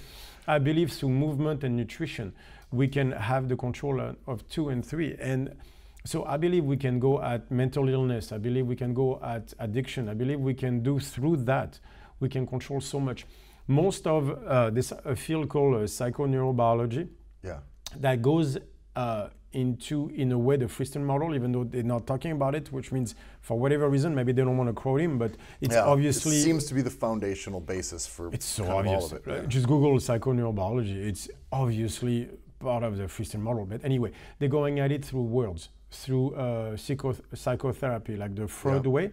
I 0.48 0.57
believe 0.60 0.91
through 0.91 1.10
movement 1.10 1.64
and 1.64 1.77
nutrition, 1.77 2.34
we 2.72 2.88
can 2.88 3.11
have 3.11 3.48
the 3.48 3.56
control 3.56 4.15
of 4.27 4.48
two 4.49 4.69
and 4.69 4.85
three. 4.85 5.15
And 5.19 5.56
so 6.06 6.26
I 6.26 6.38
believe 6.38 6.65
we 6.65 6.76
can 6.76 6.99
go 6.99 7.22
at 7.22 7.49
mental 7.49 7.88
illness. 7.88 8.31
I 8.31 8.38
believe 8.38 8.65
we 8.65 8.76
can 8.76 8.94
go 8.94 9.22
at 9.23 9.53
addiction. 9.60 10.10
I 10.10 10.15
believe 10.15 10.40
we 10.40 10.53
can 10.53 10.84
do 10.84 10.99
through 10.99 11.38
that. 11.45 11.80
We 12.19 12.27
can 12.30 12.45
control 12.45 12.81
so 12.81 12.99
much. 12.99 13.26
Most 13.68 14.07
of 14.07 14.30
uh, 14.30 14.69
this 14.69 14.91
a 14.91 15.15
field 15.15 15.49
called 15.49 15.76
uh, 15.76 15.80
psychoneurobiology 15.80 17.07
yeah, 17.41 17.60
that 17.98 18.22
goes 18.22 18.57
uh, 18.95 19.30
into, 19.53 20.10
in 20.15 20.31
a 20.31 20.38
way, 20.38 20.57
the 20.57 20.65
Friston 20.65 21.03
model, 21.03 21.34
even 21.35 21.52
though 21.52 21.64
they're 21.64 21.84
not 21.84 22.06
talking 22.06 22.31
about 22.31 22.56
it, 22.56 22.72
which 22.72 22.91
means 22.91 23.15
for 23.41 23.57
whatever 23.57 23.88
reason, 23.88 24.14
maybe 24.14 24.31
they 24.31 24.41
don't 24.44 24.57
want 24.57 24.69
to 24.69 24.73
quote 24.73 24.99
him, 24.99 25.18
but 25.18 25.31
it's 25.61 25.76
yeah. 25.76 25.84
obviously 25.84 26.35
it 26.38 26.44
seems 26.44 26.65
to 26.65 26.73
be 26.73 26.81
the 26.81 26.90
foundational 26.90 27.61
basis 27.61 28.07
for 28.07 28.34
it's 28.34 28.45
so 28.45 28.64
kind 28.64 28.80
of 28.80 28.88
all 28.88 29.03
obvious. 29.03 29.11
of 29.11 29.27
it. 29.27 29.31
Uh, 29.31 29.35
yeah. 29.41 29.45
Just 29.48 29.68
Google 29.68 29.94
psychoneurobiology. 29.98 30.95
It's 31.07 31.30
obviously 31.52 32.30
part 32.60 32.84
of 32.84 32.98
the 32.98 33.03
Friston 33.03 33.41
model. 33.41 33.65
But 33.65 33.84
anyway, 33.85 34.11
they're 34.40 34.49
going 34.49 34.80
at 34.80 34.91
it 34.91 35.06
through 35.06 35.23
words, 35.23 35.69
through 35.91 36.34
uh, 36.35 36.76
psycho- 36.76 37.15
psychotherapy, 37.34 38.15
like 38.18 38.35
the 38.35 38.48
Freud 38.48 38.85
Yeah. 38.85 38.91
way. 38.91 39.11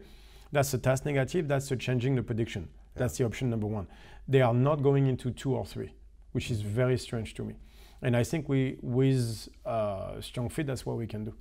That's 0.52 0.70
the 0.70 0.78
task 0.78 1.04
negative. 1.04 1.46
That's 1.48 1.68
the 1.68 1.76
changing 1.76 2.14
the 2.14 2.22
prediction. 2.22 2.68
That's 2.94 3.18
the 3.18 3.24
option 3.24 3.50
number 3.50 3.66
one. 3.66 3.86
They 4.28 4.42
are 4.42 4.54
not 4.54 4.82
going 4.82 5.06
into 5.06 5.30
two 5.30 5.54
or 5.54 5.64
three, 5.64 5.94
which 6.32 6.50
is 6.50 6.60
very 6.60 6.98
strange 6.98 7.34
to 7.34 7.44
me. 7.44 7.56
And 8.02 8.16
I 8.16 8.24
think 8.24 8.48
we, 8.48 8.78
with 8.80 9.48
uh, 9.66 10.20
Strong 10.20 10.50
Fit, 10.50 10.66
that's 10.66 10.86
what 10.86 10.96
we 10.96 11.06
can 11.06 11.24
do. 11.24 11.34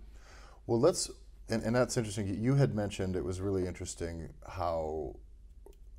Well, 0.68 0.80
let's, 0.80 1.10
and, 1.50 1.64
and 1.64 1.76
that's 1.76 1.96
interesting. 1.98 2.28
You 2.42 2.56
had 2.56 2.76
mentioned 2.76 3.16
it 3.16 3.24
was 3.24 3.40
really 3.40 3.66
interesting 3.66 4.30
how 4.48 5.16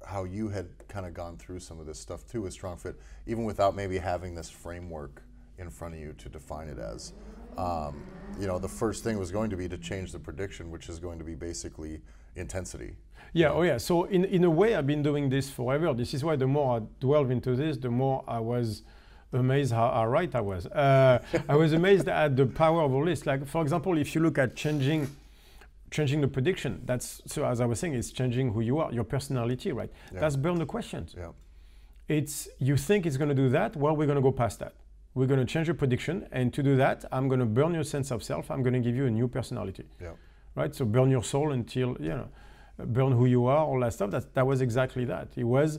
how 0.06 0.24
you 0.24 0.48
had 0.48 0.66
kind 0.88 1.04
of 1.04 1.12
gone 1.12 1.36
through 1.36 1.60
some 1.60 1.78
of 1.78 1.86
this 1.86 2.00
stuff 2.00 2.26
too 2.26 2.42
with 2.42 2.52
Strong 2.52 2.78
Fit, 2.78 2.98
even 3.26 3.44
without 3.44 3.76
maybe 3.76 3.98
having 3.98 4.34
this 4.34 4.48
framework 4.48 5.22
in 5.58 5.70
front 5.70 5.94
of 5.94 6.00
you 6.00 6.14
to 6.14 6.28
define 6.28 6.68
it 6.68 6.78
as. 6.78 7.12
Um, 7.58 8.02
you 8.38 8.46
know, 8.46 8.58
the 8.58 8.68
first 8.68 9.04
thing 9.04 9.18
was 9.18 9.30
going 9.30 9.50
to 9.50 9.56
be 9.56 9.68
to 9.68 9.78
change 9.78 10.12
the 10.12 10.18
prediction, 10.18 10.70
which 10.70 10.88
is 10.88 10.98
going 10.98 11.18
to 11.18 11.24
be 11.24 11.34
basically 11.34 12.00
intensity. 12.36 12.94
Yeah, 13.32 13.50
oh 13.50 13.62
yeah. 13.62 13.76
So 13.76 14.04
in, 14.04 14.24
in 14.24 14.44
a 14.44 14.50
way, 14.50 14.74
I've 14.74 14.86
been 14.86 15.02
doing 15.02 15.28
this 15.28 15.50
forever. 15.50 15.92
This 15.94 16.14
is 16.14 16.24
why 16.24 16.36
the 16.36 16.46
more 16.46 16.78
I 16.78 16.80
delve 17.00 17.30
into 17.30 17.54
this, 17.54 17.76
the 17.76 17.90
more 17.90 18.24
I 18.26 18.40
was 18.40 18.82
amazed 19.32 19.72
how, 19.72 19.90
how 19.90 20.06
right 20.06 20.34
I 20.34 20.40
was. 20.40 20.66
Uh, 20.66 21.22
I 21.48 21.54
was 21.54 21.72
amazed 21.72 22.08
at 22.22 22.36
the 22.36 22.46
power 22.46 22.82
of 22.82 22.92
all 22.92 23.04
this. 23.04 23.26
Like, 23.26 23.46
for 23.46 23.62
example, 23.62 23.98
if 23.98 24.14
you 24.14 24.20
look 24.20 24.38
at 24.38 24.56
changing 24.56 25.08
changing 25.90 26.20
the 26.20 26.28
prediction, 26.28 26.80
that's, 26.84 27.20
so 27.26 27.44
as 27.44 27.60
I 27.60 27.66
was 27.66 27.80
saying, 27.80 27.94
it's 27.94 28.12
changing 28.12 28.52
who 28.52 28.60
you 28.60 28.78
are, 28.78 28.92
your 28.92 29.04
personality, 29.04 29.72
right? 29.72 29.90
Yeah. 30.12 30.20
That's 30.20 30.36
burn 30.36 30.58
the 30.58 30.66
questions. 30.66 31.14
Yeah. 31.18 31.30
It's, 32.08 32.48
you 32.58 32.76
think 32.76 33.06
it's 33.06 33.16
going 33.16 33.28
to 33.28 33.34
do 33.34 33.48
that, 33.50 33.76
well, 33.76 33.96
we're 33.96 34.06
going 34.06 34.16
to 34.16 34.22
go 34.22 34.32
past 34.32 34.60
that. 34.60 34.74
We're 35.14 35.26
going 35.26 35.40
to 35.40 35.46
change 35.46 35.66
your 35.66 35.74
prediction. 35.74 36.26
And 36.32 36.52
to 36.54 36.62
do 36.62 36.76
that, 36.76 37.04
I'm 37.10 37.26
going 37.28 37.40
to 37.40 37.46
burn 37.46 37.74
your 37.74 37.84
sense 37.84 38.10
of 38.10 38.22
self. 38.22 38.50
I'm 38.50 38.62
going 38.62 38.74
to 38.74 38.80
give 38.80 38.94
you 38.96 39.06
a 39.06 39.10
new 39.10 39.28
personality 39.28 39.84
Yeah. 40.00 40.12
right? 40.54 40.74
So 40.74 40.84
burn 40.84 41.10
your 41.10 41.24
soul 41.24 41.52
until 41.52 41.96
you 42.00 42.10
know, 42.10 42.28
burn 42.78 43.12
who 43.12 43.26
you 43.26 43.46
are, 43.46 43.58
all 43.58 43.80
that 43.80 43.92
stuff. 43.92 44.10
That 44.10 44.34
that 44.34 44.46
was 44.46 44.60
exactly 44.60 45.04
that. 45.06 45.28
It 45.36 45.44
was 45.44 45.78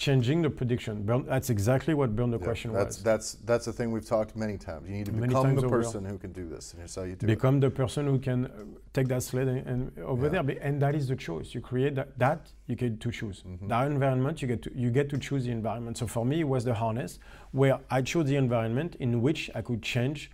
changing 0.00 0.40
the 0.40 0.48
prediction. 0.50 1.02
Burn, 1.08 1.24
that's 1.26 1.50
exactly 1.50 1.92
what 2.00 2.16
burn 2.16 2.30
the 2.30 2.38
Yeah, 2.38 2.44
question 2.48 2.72
that's 2.72 2.96
was. 2.96 3.04
that's 3.10 3.28
that's 3.50 3.66
the 3.66 3.72
thing 3.78 3.92
we've 3.94 4.08
talked 4.16 4.34
many 4.44 4.56
times. 4.56 4.88
You 4.88 4.94
need 4.96 5.06
to 5.06 5.12
Many 5.12 5.28
become 5.34 5.54
the 5.54 5.68
person 5.68 6.04
who 6.10 6.16
can 6.24 6.32
do 6.32 6.48
this, 6.54 6.72
and 6.72 6.80
here's 6.80 6.94
how 6.94 7.02
you 7.02 7.16
do 7.16 7.26
Become 7.26 7.60
the 7.60 7.70
person 7.82 8.06
who 8.06 8.18
can 8.18 8.46
uh, 8.46 8.50
take 8.96 9.08
that 9.08 9.22
sled 9.22 9.46
and, 9.48 9.66
and 9.72 9.80
over 10.12 10.26
Yeah. 10.26 10.42
there, 10.42 10.58
and 10.66 10.80
that 10.84 10.94
is 11.00 11.04
the 11.12 11.16
choice. 11.28 11.54
You 11.54 11.60
create 11.60 11.94
that. 11.96 12.18
That 12.18 12.40
you 12.68 12.76
get 12.82 12.98
to 13.04 13.10
choose. 13.18 13.38
Mm-hmm. 13.46 13.68
That 13.68 13.86
environment, 13.96 14.40
you 14.42 14.48
get 14.48 14.62
to 14.66 14.70
you 14.84 14.90
get 14.90 15.06
to 15.10 15.18
choose 15.18 15.42
the 15.44 15.52
environment. 15.60 15.94
So 15.98 16.06
for 16.16 16.24
me, 16.30 16.36
it 16.40 16.48
was 16.54 16.64
the 16.70 16.74
harness 16.82 17.18
where 17.60 17.76
I 17.90 18.00
chose 18.12 18.26
the 18.32 18.36
environment 18.46 18.96
in 19.06 19.20
which 19.26 19.40
I 19.54 19.60
could 19.68 19.82
change 19.94 20.30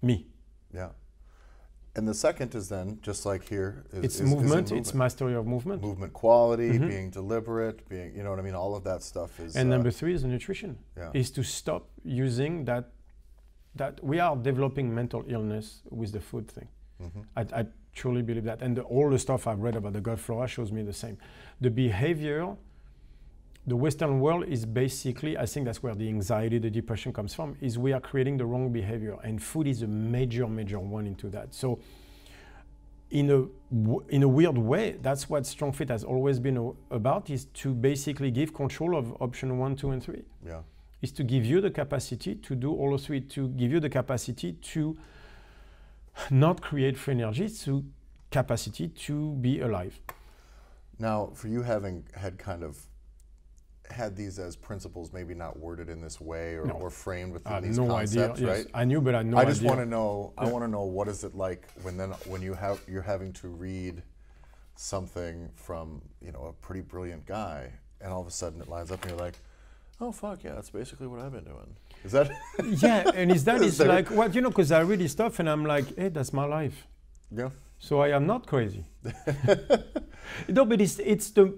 me. 0.00 0.16
Yeah. 0.72 0.90
And 1.96 2.08
the 2.08 2.14
second 2.14 2.54
is 2.54 2.68
then 2.68 2.98
just 3.02 3.24
like 3.24 3.48
here 3.48 3.84
is, 3.92 4.04
It's 4.04 4.14
is- 4.16 4.20
is 4.22 4.30
movement, 4.34 4.72
it's 4.72 4.92
mastery 4.94 5.34
of 5.34 5.46
movement. 5.46 5.82
movement 5.82 6.12
quality, 6.12 6.78
being 6.78 7.10
deliberate, 7.10 7.88
being 7.88 8.14
you 8.16 8.22
know 8.24 8.30
what 8.30 8.38
I 8.38 8.42
mean. 8.42 8.54
All 8.54 8.74
of 8.74 8.82
that 8.84 9.02
stuff 9.02 9.38
is. 9.40 9.56
And 9.56 9.72
uh, 9.72 9.76
number 9.76 9.90
three 9.90 10.14
is 10.14 10.22
the 10.22 10.28
nutrition. 10.28 10.78
Yeah. 10.96 11.10
Is 11.14 11.30
to 11.32 11.42
stop 11.42 11.88
using 12.04 12.64
that. 12.64 12.84
That 13.76 13.94
we 14.04 14.20
are 14.20 14.36
developing 14.36 14.94
mental 14.94 15.24
illness 15.26 15.82
with 15.90 16.12
the 16.12 16.20
food 16.20 16.46
thing. 16.48 16.68
Mm-hmm. 17.02 17.20
I, 17.36 17.60
I 17.60 17.66
truly 17.92 18.22
believe 18.22 18.44
that, 18.44 18.62
and 18.62 18.76
the, 18.76 18.82
all 18.82 19.10
the 19.10 19.18
stuff 19.18 19.48
I've 19.48 19.58
read 19.58 19.74
about 19.74 19.94
the 19.94 20.00
gut 20.00 20.20
flora 20.20 20.46
shows 20.46 20.70
me 20.70 20.82
the 20.82 20.92
same. 20.92 21.18
The 21.60 21.70
behavior, 21.70 22.56
the 23.66 23.76
Western 23.76 24.20
world 24.20 24.44
is 24.46 24.66
basically, 24.66 25.38
I 25.38 25.46
think 25.46 25.64
that's 25.66 25.82
where 25.82 25.94
the 25.94 26.08
anxiety, 26.08 26.58
the 26.58 26.70
depression 26.70 27.12
comes 27.12 27.34
from. 27.34 27.56
Is 27.60 27.78
we 27.78 27.92
are 27.92 28.00
creating 28.00 28.36
the 28.36 28.44
wrong 28.44 28.70
behavior, 28.72 29.16
and 29.24 29.42
food 29.42 29.66
is 29.66 29.82
a 29.82 29.86
major, 29.86 30.46
major 30.46 30.78
one 30.78 31.06
into 31.06 31.28
that. 31.30 31.54
So 31.54 31.78
in 33.10 33.30
a 33.30 33.46
in 34.08 34.22
a 34.22 34.28
weird 34.28 34.58
way, 34.58 34.98
that's 35.00 35.30
what 35.30 35.46
Strong 35.46 35.72
Fit 35.72 35.88
has 35.88 36.04
always 36.04 36.38
been 36.38 36.74
about: 36.90 37.30
is 37.30 37.46
to 37.46 37.72
basically 37.74 38.30
give 38.30 38.52
control 38.52 38.96
of 38.96 39.16
option 39.20 39.58
one, 39.58 39.76
two, 39.76 39.90
and 39.90 40.02
three. 40.02 40.24
yeah. 40.46 40.60
Is 41.00 41.12
to 41.12 41.22
give 41.22 41.44
you 41.44 41.60
the 41.60 41.70
capacity 41.70 42.34
to 42.34 42.54
do 42.54 42.72
all 42.72 42.94
of 42.94 43.02
three, 43.02 43.20
to 43.20 43.48
give 43.48 43.70
you 43.70 43.78
the 43.78 43.90
capacity 43.90 44.52
to 44.52 44.96
not 46.30 46.60
create 46.62 46.96
free 46.96 47.14
energy, 47.14 47.48
to 47.48 47.84
capacity 48.30 48.88
to 48.88 49.32
be 49.34 49.60
alive. 49.60 50.00
Now, 50.98 51.30
for 51.34 51.48
you 51.48 51.62
having 51.62 52.04
had 52.14 52.38
kind 52.38 52.62
of 52.62 52.86
had 53.90 54.16
these 54.16 54.38
as 54.38 54.56
principles, 54.56 55.12
maybe 55.12 55.34
not 55.34 55.58
worded 55.58 55.88
in 55.90 56.00
this 56.00 56.20
way 56.20 56.54
or, 56.54 56.64
No. 56.66 56.74
or 56.74 56.90
framed 56.90 57.32
within 57.32 57.52
had 57.52 57.62
these 57.64 57.78
no 57.78 57.86
concepts, 57.86 58.38
idea. 58.38 58.48
right? 58.48 58.58
Yes, 58.66 58.66
I 58.74 58.84
knew, 58.84 59.00
but 59.00 59.14
I 59.14 59.22
no 59.22 59.36
I 59.36 59.44
just 59.44 59.62
want 59.62 59.78
to 59.80 59.86
know. 59.86 60.32
I 60.38 60.46
want 60.48 60.64
to 60.64 60.68
know 60.68 60.84
what 60.84 61.06
is 61.08 61.22
it 61.24 61.34
like 61.34 61.68
when 61.82 61.96
then 61.96 62.10
when 62.26 62.40
you 62.42 62.54
have 62.54 62.80
you're 62.88 63.02
having 63.02 63.32
to 63.34 63.48
read 63.48 64.02
something 64.76 65.50
from 65.54 66.02
you 66.20 66.32
know 66.32 66.44
a 66.46 66.52
pretty 66.66 66.80
brilliant 66.80 67.26
guy, 67.26 67.70
and 68.00 68.12
all 68.12 68.20
of 68.20 68.26
a 68.26 68.30
sudden 68.30 68.60
it 68.60 68.68
lines 68.68 68.90
up, 68.90 69.02
and 69.02 69.10
you're 69.10 69.20
like, 69.20 69.34
oh 70.00 70.12
fuck 70.12 70.42
yeah, 70.44 70.54
that's 70.54 70.70
basically 70.70 71.06
what 71.06 71.20
I've 71.20 71.32
been 71.32 71.44
doing. 71.44 71.76
Is 72.04 72.12
that? 72.12 72.30
yeah, 72.64 73.10
and 73.14 73.30
is 73.30 73.44
that 73.44 73.56
Is 73.62 73.80
is 73.80 73.86
like 73.86 74.10
what 74.10 74.34
you 74.34 74.40
know? 74.40 74.48
Because 74.50 74.72
I 74.72 74.80
read 74.80 75.00
his 75.00 75.12
stuff 75.12 75.38
and 75.40 75.48
I'm 75.48 75.64
like, 75.66 75.96
hey, 75.96 76.08
that's 76.08 76.32
my 76.32 76.44
life. 76.46 76.86
yeah. 77.30 77.50
So 77.78 78.00
I 78.00 78.10
am 78.16 78.26
not 78.26 78.46
crazy. 78.46 78.84
no, 80.48 80.64
but 80.64 80.80
it's 80.80 80.98
it's 80.98 81.30
the 81.30 81.54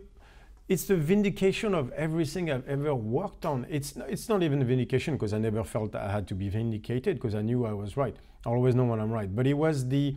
it's 0.68 0.84
the 0.84 0.96
vindication 0.96 1.74
of 1.74 1.92
everything 1.92 2.50
I've 2.50 2.68
ever 2.68 2.94
worked 2.94 3.46
on. 3.46 3.66
It's 3.70 3.96
it's 4.08 4.28
not 4.28 4.42
even 4.42 4.60
a 4.62 4.64
vindication 4.64 5.14
because 5.14 5.32
I 5.32 5.38
never 5.38 5.62
felt 5.64 5.94
I 5.94 6.10
had 6.10 6.26
to 6.28 6.34
be 6.34 6.48
vindicated 6.48 7.16
because 7.16 7.34
I 7.34 7.42
knew 7.42 7.64
I 7.66 7.72
was 7.72 7.96
right. 7.96 8.16
I 8.44 8.50
always 8.50 8.74
know 8.74 8.84
when 8.84 9.00
I'm 9.00 9.12
right. 9.12 9.34
But 9.34 9.46
it 9.46 9.54
was 9.54 9.88
the 9.88 10.14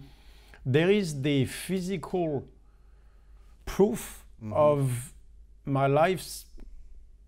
there 0.66 0.90
is 0.90 1.22
the 1.22 1.46
physical 1.46 2.48
proof 3.66 4.26
mm-hmm. 4.44 4.54
of 4.54 5.14
my 5.66 5.88
life's 5.88 6.46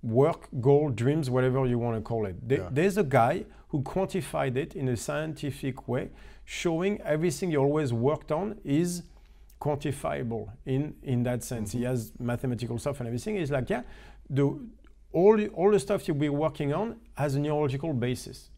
work, 0.02 0.48
goal, 0.60 0.90
dreams, 0.90 1.30
whatever 1.30 1.66
you 1.66 1.78
want 1.78 1.96
to 1.98 2.02
call 2.02 2.26
it. 2.26 2.36
There- 2.48 2.62
Yeah. 2.62 2.70
There's 2.72 2.98
a 2.98 3.04
guy 3.04 3.46
who 3.70 3.82
quantified 3.84 4.58
it 4.58 4.76
in 4.76 4.90
a 4.90 4.98
scientific 4.98 5.88
way, 5.88 6.10
showing 6.44 7.00
everything 7.02 7.52
you 7.52 7.60
always 7.60 7.94
worked 7.94 8.32
on 8.32 8.60
is 8.66 9.04
quantifiable 9.62 10.50
in, 10.66 10.96
in 11.04 11.24
that 11.24 11.44
sense. 11.44 11.72
He 11.72 11.84
has 11.84 12.12
mathematical 12.20 12.78
stuff 12.80 13.00
and 13.00 13.08
everything. 13.08 13.36
He's 13.38 13.52
like, 13.52 13.70
yeah, 13.70 13.84
the, 14.30 14.46
all, 15.14 15.38
the- 15.38 15.50
all 15.50 15.72
the 15.72 15.80
stuff 15.80 16.08
you'll 16.08 16.18
be 16.18 16.30
working 16.30 16.74
on 16.74 16.98
has 17.16 17.36
a 17.36 17.40
neurological 17.40 17.94
basis. 17.94 18.50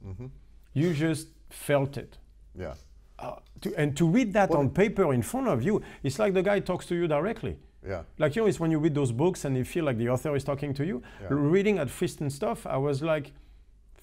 You 0.74 0.94
just 0.94 1.28
felt 1.50 1.98
it. 1.98 2.18
Yeah. 2.58 2.74
Uh, 3.20 3.36
to, 3.62 3.68
and 3.78 3.96
to 3.98 4.08
read 4.08 4.34
that 4.34 4.50
Well- 4.50 4.60
on 4.62 4.70
paper 4.70 5.14
in 5.14 5.22
front 5.22 5.48
of 5.48 5.62
you, 5.62 5.82
it's 6.04 6.18
like 6.20 6.34
the 6.34 6.42
guy 6.44 6.60
talks 6.60 6.86
to 6.88 6.96
you 6.96 7.08
directly. 7.08 7.58
Yeah. 7.88 8.04
Like 8.18 8.36
you 8.36 8.42
know, 8.44 8.48
it's 8.48 8.60
when 8.62 8.72
you 8.72 8.80
read 8.80 8.96
those 8.96 9.12
books 9.12 9.44
and 9.46 9.58
you 9.58 9.66
feel 9.66 9.84
like 9.84 9.98
the 9.98 10.08
author 10.10 10.34
is 10.36 10.44
talking 10.46 10.74
to 10.76 10.86
you. 10.86 11.04
Yeah. 11.22 11.28
Reading 11.32 11.80
at 11.80 11.90
Fist 11.90 12.22
and 12.22 12.32
stuff, 12.32 12.66
I 12.66 12.78
was 12.78 13.02
like, 13.02 13.34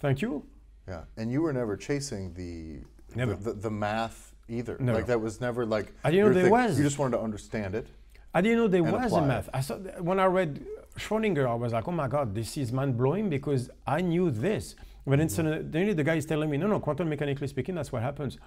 "Thank 0.03 0.21
you." 0.21 0.45
Yeah. 0.87 1.05
And 1.17 1.33
you 1.33 1.41
were 1.41 1.53
never 1.55 1.77
chasing 1.79 2.35
the 2.35 2.85
Never. 3.17 3.35
The, 3.35 3.53
the, 3.55 3.61
the 3.69 3.71
math 3.71 4.30
either. 4.51 4.77
Never. 4.79 4.99
Like 4.99 5.07
that 5.07 5.21
was 5.21 5.41
never 5.41 5.65
like. 5.67 5.93
I 6.05 6.11
didn't 6.11 6.27
know 6.29 6.33
there 6.35 6.43
thing. 6.45 6.53
was. 6.53 6.79
You 6.79 6.85
just 6.85 6.99
wanted 6.99 7.17
to 7.19 7.23
understand 7.23 7.75
it. 7.75 7.87
I 8.35 8.41
didn't 8.41 8.59
know 8.59 8.69
there 8.69 8.83
was 8.85 9.13
a 9.13 9.19
it. 9.19 9.27
math. 9.27 9.49
I 9.55 9.61
saw 9.61 9.77
when 10.09 10.21
I 10.21 10.27
read 10.27 10.65
Schrodinger, 10.99 11.47
I 11.49 11.55
was 11.55 11.73
like, 11.73 11.87
"Oh 11.89 11.93
my 11.93 12.09
God, 12.09 12.35
this 12.35 12.57
is 12.57 12.73
mind 12.73 12.97
blowing," 12.97 13.29
because 13.31 13.71
I 13.87 14.01
knew 14.01 14.31
this. 14.31 14.77
But 15.07 15.19
then 15.19 15.29
suddenly 15.29 15.93
the 15.95 16.05
guy 16.05 16.17
is 16.17 16.27
telling 16.27 16.51
me, 16.51 16.57
"No, 16.57 16.67
no, 16.67 16.79
quantum 16.79 17.09
mechanically 17.09 17.49
speaking, 17.49 17.75
that's 17.75 17.91
what 17.93 18.03
happens." 18.03 18.39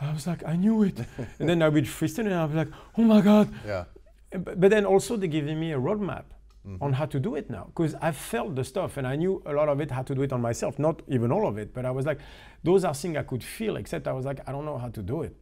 I 0.00 0.12
was 0.12 0.26
like, 0.26 0.44
"I 0.44 0.56
knew 0.56 0.82
it," 0.82 0.98
and 1.38 1.48
then 1.48 1.62
I 1.62 1.66
read 1.66 1.84
Friston, 1.86 2.26
and 2.26 2.34
I 2.34 2.44
was 2.44 2.54
like, 2.54 2.68
"Oh 2.98 3.02
my 3.02 3.20
God." 3.20 3.48
Yeah. 3.66 3.84
But, 4.32 4.60
but 4.60 4.70
then 4.70 4.84
also 4.84 5.16
they're 5.16 5.28
giving 5.28 5.58
me 5.58 5.72
a 5.72 5.78
roadmap 5.78 6.24
Mm-hmm. 6.68 6.84
on 6.84 6.92
how 6.92 7.06
to 7.06 7.18
do 7.18 7.36
it 7.36 7.48
now 7.48 7.64
because 7.68 7.94
I 8.02 8.12
felt 8.12 8.54
the 8.54 8.64
stuff 8.64 8.98
and 8.98 9.06
I 9.06 9.16
knew 9.16 9.42
a 9.46 9.52
lot 9.54 9.70
of 9.70 9.80
it 9.80 9.90
how 9.90 10.02
to 10.02 10.14
do 10.14 10.20
it 10.20 10.30
on 10.30 10.42
myself, 10.42 10.78
not 10.78 11.00
even 11.08 11.32
all 11.32 11.48
of 11.48 11.56
it. 11.56 11.72
But 11.72 11.86
I 11.86 11.90
was 11.90 12.04
like, 12.04 12.18
those 12.62 12.84
are 12.84 12.92
things 12.92 13.16
I 13.16 13.22
could 13.22 13.42
feel, 13.42 13.76
except 13.76 14.06
I 14.06 14.12
was 14.12 14.26
like, 14.26 14.46
I 14.46 14.52
don't 14.52 14.66
know 14.66 14.76
how 14.76 14.90
to 14.90 15.02
do 15.02 15.22
it. 15.22 15.34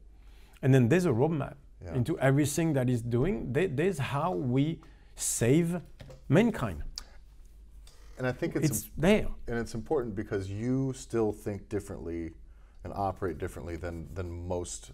And 0.63 0.75
then 0.75 0.89
there's 0.89 1.07
a 1.07 1.11
roadmap 1.11 1.55
Yeah. 1.85 1.95
into 1.95 2.19
everything 2.19 2.73
that 2.75 2.89
is 2.91 3.03
doing. 3.03 3.53
There- 3.53 3.69
There's 3.69 3.99
how 3.99 4.33
we 4.35 4.81
save 5.15 5.81
mankind. 6.29 6.83
And 8.19 8.27
I 8.27 8.33
think 8.33 8.57
it's, 8.57 8.67
It's 8.67 8.91
there. 8.97 9.29
and 9.47 9.59
it's 9.59 9.75
important 9.75 10.17
because 10.17 10.51
you 10.51 10.93
still 10.93 11.31
think 11.33 11.69
differently 11.69 12.33
and 12.83 12.93
operate 12.95 13.39
differently 13.39 13.77
than 13.77 14.13
than 14.15 14.29
most 14.49 14.93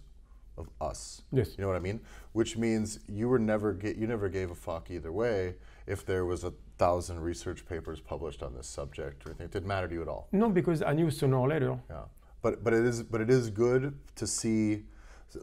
of 0.57 0.69
us. 0.79 1.23
Yes. 1.31 1.57
You 1.57 1.63
know 1.63 1.67
what 1.67 1.75
I 1.75 1.79
mean? 1.79 1.99
Which 2.33 2.55
means 2.55 2.99
you 3.07 3.27
were 3.27 3.39
never 3.39 3.73
get 3.73 3.95
you 3.97 4.05
never 4.05 4.29
gave 4.29 4.51
a 4.51 4.55
fuck 4.55 4.91
either 4.91 5.11
way 5.11 5.55
if 5.87 6.05
there 6.05 6.23
was 6.25 6.43
a 6.43 6.53
thousand 6.77 7.19
research 7.19 7.65
papers 7.65 7.99
published 7.99 8.43
on 8.43 8.53
this 8.53 8.67
subject 8.67 9.25
or 9.25 9.29
anything. 9.29 9.45
It 9.45 9.51
didn't 9.51 9.67
matter 9.67 9.87
to 9.87 9.93
you 9.93 10.01
at 10.03 10.07
all. 10.07 10.27
No, 10.31 10.49
because 10.49 10.81
I 10.83 10.93
knew 10.93 11.09
sooner 11.09 11.37
or 11.37 11.47
later. 11.47 11.79
Yeah. 11.89 12.03
But 12.43 12.63
but 12.63 12.73
it 12.73 12.85
is 12.85 13.01
but 13.03 13.21
it 13.21 13.29
is 13.31 13.49
good 13.49 13.97
to 14.15 14.27
see 14.27 14.85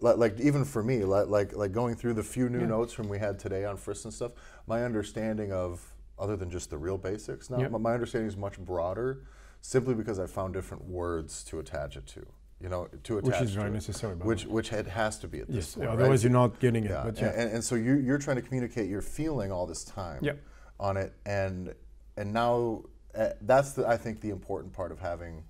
like, 0.01 0.17
like 0.17 0.41
even 0.41 0.65
for 0.65 0.83
me 0.83 1.05
like, 1.05 1.29
like 1.29 1.55
like 1.57 1.73
going 1.73 1.95
through 1.95 2.15
the 2.15 2.23
few 2.23 2.49
new 2.49 2.61
Yeah. 2.61 2.67
notes 2.67 2.93
from 2.93 3.09
we 3.09 3.19
had 3.19 3.39
today 3.39 3.65
on 3.65 3.77
Friston 3.77 4.07
and 4.07 4.15
stuff 4.15 4.33
my 4.67 4.85
understanding 4.85 5.53
of 5.53 5.95
other 6.19 6.37
than 6.37 6.51
just 6.51 6.71
the 6.71 6.79
real 6.79 6.99
basics 6.99 7.51
now 7.51 7.59
Yeah. 7.59 7.69
my- 7.69 7.93
understanding 7.93 8.29
is 8.29 8.37
much 8.37 8.59
broader 8.59 9.25
simply 9.61 9.95
because 9.95 10.19
I 10.19 10.27
found 10.27 10.55
different 10.55 10.85
words 10.87 11.45
to 11.45 11.59
attach 11.59 11.97
it 11.97 12.07
to 12.09 12.27
you 12.61 12.69
know 12.69 12.89
to 13.05 13.19
attach 13.19 13.41
Which 13.41 13.49
is 13.51 13.57
it, 13.57 13.71
necessary. 13.71 14.15
which 14.17 14.47
which 14.47 14.73
it 14.73 14.87
has 14.87 15.19
to 15.21 15.29
be 15.29 15.41
at 15.41 15.47
this 15.49 15.57
yes, 15.57 15.75
point 15.75 15.89
right? 15.89 15.95
otherwise 15.99 16.23
you're 16.25 16.33
not 16.33 16.59
getting 16.61 16.85
it. 16.85 16.91
yeah. 16.91 17.03
But 17.05 17.21
yeah. 17.21 17.29
And, 17.29 17.51
and 17.55 17.65
so 17.65 17.75
you, 17.75 17.95
you're 17.97 18.19
trying 18.19 18.37
to 18.37 18.43
communicate 18.43 18.89
your 18.89 19.03
feeling 19.03 19.51
all 19.53 19.67
this 19.67 19.85
time 19.85 20.21
Yeah. 20.23 20.35
on 20.81 20.97
it, 20.97 21.13
and 21.27 21.75
and 22.17 22.33
now 22.33 22.85
uh, 23.15 23.31
that's 23.43 23.73
the, 23.73 23.87
I 23.87 23.97
think 23.97 24.21
the 24.21 24.31
important 24.31 24.73
part 24.73 24.91
of 24.93 24.99
having 25.01 25.43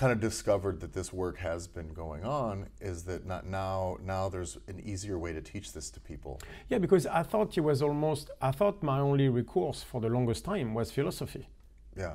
kind 0.00 0.12
of 0.12 0.18
discovered 0.18 0.80
that 0.80 0.94
this 0.94 1.12
work 1.12 1.36
has 1.36 1.68
been 1.68 1.92
going 1.92 2.24
on 2.24 2.66
is 2.80 3.02
that 3.04 3.26
not 3.26 3.46
now 3.46 3.98
now 4.02 4.30
there's 4.30 4.56
an 4.66 4.80
easier 4.80 5.18
way 5.18 5.30
to 5.38 5.42
teach 5.42 5.74
this 5.74 5.90
to 5.90 6.00
people. 6.00 6.40
Yeah, 6.70 6.78
because 6.78 7.06
I 7.06 7.22
thought 7.22 7.58
it 7.58 7.60
was 7.60 7.82
almost, 7.82 8.30
I 8.40 8.50
thought 8.50 8.82
my 8.82 8.98
only 8.98 9.28
recourse 9.28 9.82
for 9.82 10.00
the 10.00 10.08
longest 10.08 10.42
time 10.42 10.72
was 10.72 10.90
philosophy. 10.90 11.50
Yeah, 11.94 12.14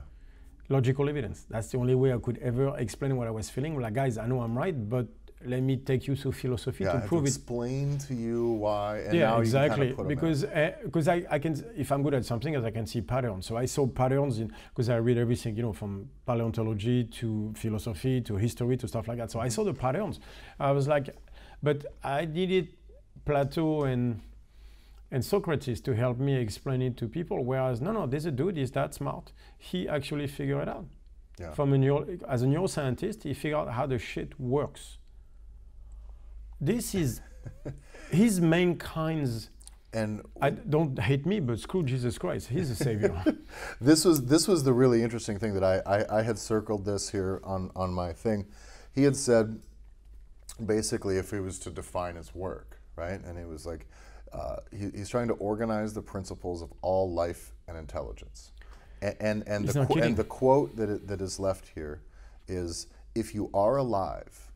logical 0.68 1.08
evidence. 1.08 1.46
That's 1.48 1.68
the 1.72 1.78
only 1.78 1.94
way 1.94 2.12
I 2.12 2.18
could 2.18 2.40
ever 2.40 2.76
explain 2.76 3.18
what 3.18 3.28
I 3.28 3.32
was 3.40 3.52
feeling. 3.52 3.80
Like, 3.80 3.94
guys, 3.94 4.18
I 4.18 4.26
know 4.26 4.42
I'm 4.42 4.58
right, 4.58 4.78
but 4.90 5.06
let 5.46 5.62
me 5.62 5.78
take 5.78 6.08
you 6.08 6.16
to 6.16 6.32
philosophy 6.32 6.84
yeah. 6.84 6.94
To 6.94 7.00
prove 7.08 7.24
to 7.24 7.26
it. 7.26 7.30
explain 7.30 7.98
to 8.00 8.14
you 8.14 8.50
why, 8.50 9.00
and 9.00 9.14
yeah, 9.18 9.38
exactly. 9.40 9.78
kind 9.78 9.92
of 9.92 9.98
put 9.98 10.06
'em 10.06 10.12
in. 10.12 10.16
because 10.18 10.44
eh, 10.44 10.72
because 10.84 11.08
I, 11.08 11.26
I 11.30 11.40
can 11.40 11.54
if 11.76 11.92
I'm 11.92 12.04
good 12.04 12.14
at 12.14 12.26
something, 12.26 12.56
as 12.56 12.64
I 12.64 12.72
can 12.72 12.86
see 12.86 13.02
patterns. 13.02 13.46
So 13.46 13.58
I 13.58 13.66
saw 13.66 13.88
patterns 13.88 14.40
in 14.40 14.52
because 14.70 14.90
I 14.90 14.98
read 14.98 15.18
everything, 15.18 15.56
you 15.56 15.64
know, 15.64 15.74
from 15.74 16.10
paleontology 16.26 17.06
to 17.20 17.54
philosophy 17.56 18.22
to 18.22 18.36
history 18.36 18.78
to 18.78 18.88
stuff 18.88 19.08
like 19.08 19.18
that. 19.18 19.32
So 19.32 19.40
I 19.40 19.48
mm-hmm. 19.48 19.52
saw 19.52 19.64
the 19.64 19.74
patterns. 19.74 20.20
I 20.60 20.72
was 20.72 20.88
like, 20.88 21.16
but 21.62 21.86
I 22.04 22.26
needed 22.26 22.70
Plato 23.26 23.84
and 23.84 24.22
and 25.12 25.24
Socrates 25.24 25.82
to 25.82 25.96
help 25.96 26.18
me 26.20 26.36
explain 26.36 26.82
it 26.82 26.98
to 26.98 27.08
people. 27.08 27.44
Whereas 27.44 27.82
no, 27.82 27.92
no, 27.92 28.08
there's 28.08 28.26
a 28.26 28.32
dude. 28.32 28.58
is 28.58 28.72
that 28.72 28.94
smart. 28.94 29.32
He 29.58 29.88
actually 29.88 30.28
figured 30.28 30.64
it 30.64 30.70
out. 30.70 30.86
yeah. 31.40 31.52
From 31.54 31.74
a 31.74 31.78
neuro, 31.78 32.06
as 32.28 32.44
a 32.44 32.46
neuroscientist, 32.46 33.24
he 33.24 33.34
figured 33.34 33.60
out 33.62 33.74
how 33.74 33.86
the 33.86 34.00
shit 34.00 34.40
works. 34.40 34.98
This 36.60 36.96
is 36.96 37.22
his 38.12 38.40
mankind's. 38.40 39.50
and 39.94 40.22
I 40.42 40.50
don't 40.50 40.98
hate 41.00 41.26
me, 41.26 41.40
but 41.40 41.60
screw 41.60 41.84
Jesus 41.84 42.18
Christ. 42.18 42.48
He's 42.48 42.70
a 42.70 42.76
savior. 42.76 43.24
this 43.82 44.06
was 44.06 44.26
this 44.26 44.48
was 44.48 44.64
the 44.64 44.74
really 44.74 45.04
interesting 45.04 45.40
thing 45.40 45.54
that 45.54 45.64
I, 45.64 45.80
I, 45.86 46.20
I 46.20 46.22
had 46.24 46.38
circled 46.38 46.86
this 46.86 47.10
here 47.10 47.42
on, 47.44 47.72
on 47.76 47.94
my 47.94 48.14
thing. 48.14 48.46
He 48.94 49.04
had 49.04 49.16
said 49.16 49.60
basically 50.66 51.18
if 51.18 51.32
he 51.32 51.40
was 51.40 51.60
to 51.60 51.70
define 51.70 52.16
his 52.16 52.34
work, 52.34 52.80
right? 52.96 53.22
And 53.24 53.38
he 53.38 53.46
was 53.46 53.66
like 53.66 53.88
uh, 54.34 54.58
he, 54.72 54.90
he's 54.94 55.10
trying 55.10 55.28
to 55.28 55.34
organize 55.36 55.94
the 55.94 56.02
principles 56.02 56.62
of 56.62 56.72
all 56.82 57.12
life 57.12 57.54
and 57.68 57.78
intelligence. 57.78 58.52
And 59.02 59.16
and, 59.20 59.48
and 59.48 59.68
the 59.68 59.86
qu- 59.86 60.00
and 60.02 60.18
the 60.18 60.24
quote 60.24 60.76
that 60.78 60.90
it, 60.90 61.08
that 61.08 61.22
is 61.22 61.40
left 61.40 61.70
here 61.74 62.02
is 62.48 62.88
if 63.14 63.34
you 63.34 63.50
are 63.54 63.78
alive 63.78 64.52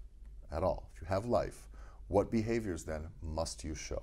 at 0.51 0.63
all, 0.63 0.89
if 0.93 1.01
you 1.01 1.07
have 1.07 1.25
life, 1.25 1.68
what 2.09 2.29
behaviors 2.29 2.83
then 2.83 3.07
must 3.23 3.63
you 3.63 3.73
show? 3.73 4.01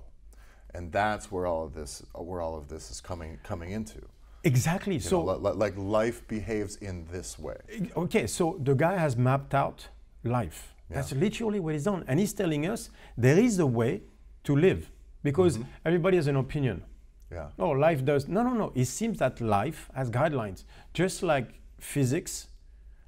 And 0.73 0.91
that's 0.91 1.31
where 1.31 1.45
all 1.45 1.63
of 1.63 1.73
this, 1.73 2.03
where 2.13 2.41
all 2.41 2.55
of 2.57 2.67
this 2.67 2.91
is 2.91 2.99
coming 2.99 3.39
coming 3.43 3.71
into. 3.71 4.01
Exactly. 4.43 4.95
You 4.95 4.99
so 4.99 5.23
know, 5.23 5.35
li- 5.35 5.55
like 5.63 5.77
life 5.77 6.27
behaves 6.27 6.75
in 6.77 7.05
this 7.11 7.39
way. 7.39 7.57
Okay, 7.95 8.27
so 8.27 8.59
the 8.63 8.73
guy 8.73 8.97
has 8.97 9.15
mapped 9.15 9.53
out 9.53 9.87
life. 10.23 10.73
That's 10.89 11.11
literally 11.11 11.59
what 11.59 11.73
he's 11.73 11.83
done. 11.83 12.05
And 12.07 12.19
he's 12.19 12.33
telling 12.33 12.65
us 12.65 12.89
there 13.17 13.37
is 13.37 13.59
a 13.59 13.65
way 13.65 14.03
to 14.45 14.55
live 14.55 14.89
because 15.21 15.57
mm-hmm. 15.57 15.69
everybody 15.85 16.15
has 16.17 16.27
an 16.27 16.37
opinion. 16.37 16.83
Yeah. 17.31 17.49
No, 17.57 17.71
life 17.71 18.05
does. 18.05 18.27
No, 18.27 18.41
no, 18.43 18.53
no. 18.53 18.71
It 18.73 18.85
seems 18.85 19.19
that 19.19 19.41
life 19.41 19.89
has 19.93 20.09
guidelines. 20.09 20.63
Just 20.93 21.23
like 21.23 21.59
physics 21.79 22.47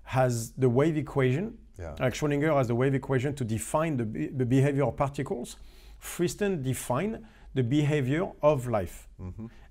has 0.04 0.52
the 0.52 0.68
wave 0.68 0.98
equation, 0.98 1.58
Yeah. 1.80 1.96
like 2.00 2.14
Schrodinger 2.14 2.56
has 2.58 2.68
the 2.68 2.76
wave 2.76 2.94
equation 2.94 3.34
to 3.36 3.44
define 3.46 3.98
the, 3.98 4.06
be- 4.06 4.28
the 4.28 4.46
behavior 4.46 4.84
of 4.86 4.98
particles, 4.98 5.56
Friston 6.02 6.62
defined 6.62 7.26
the 7.54 7.64
behavior 7.64 8.28
of 8.42 8.68
life. 8.68 9.08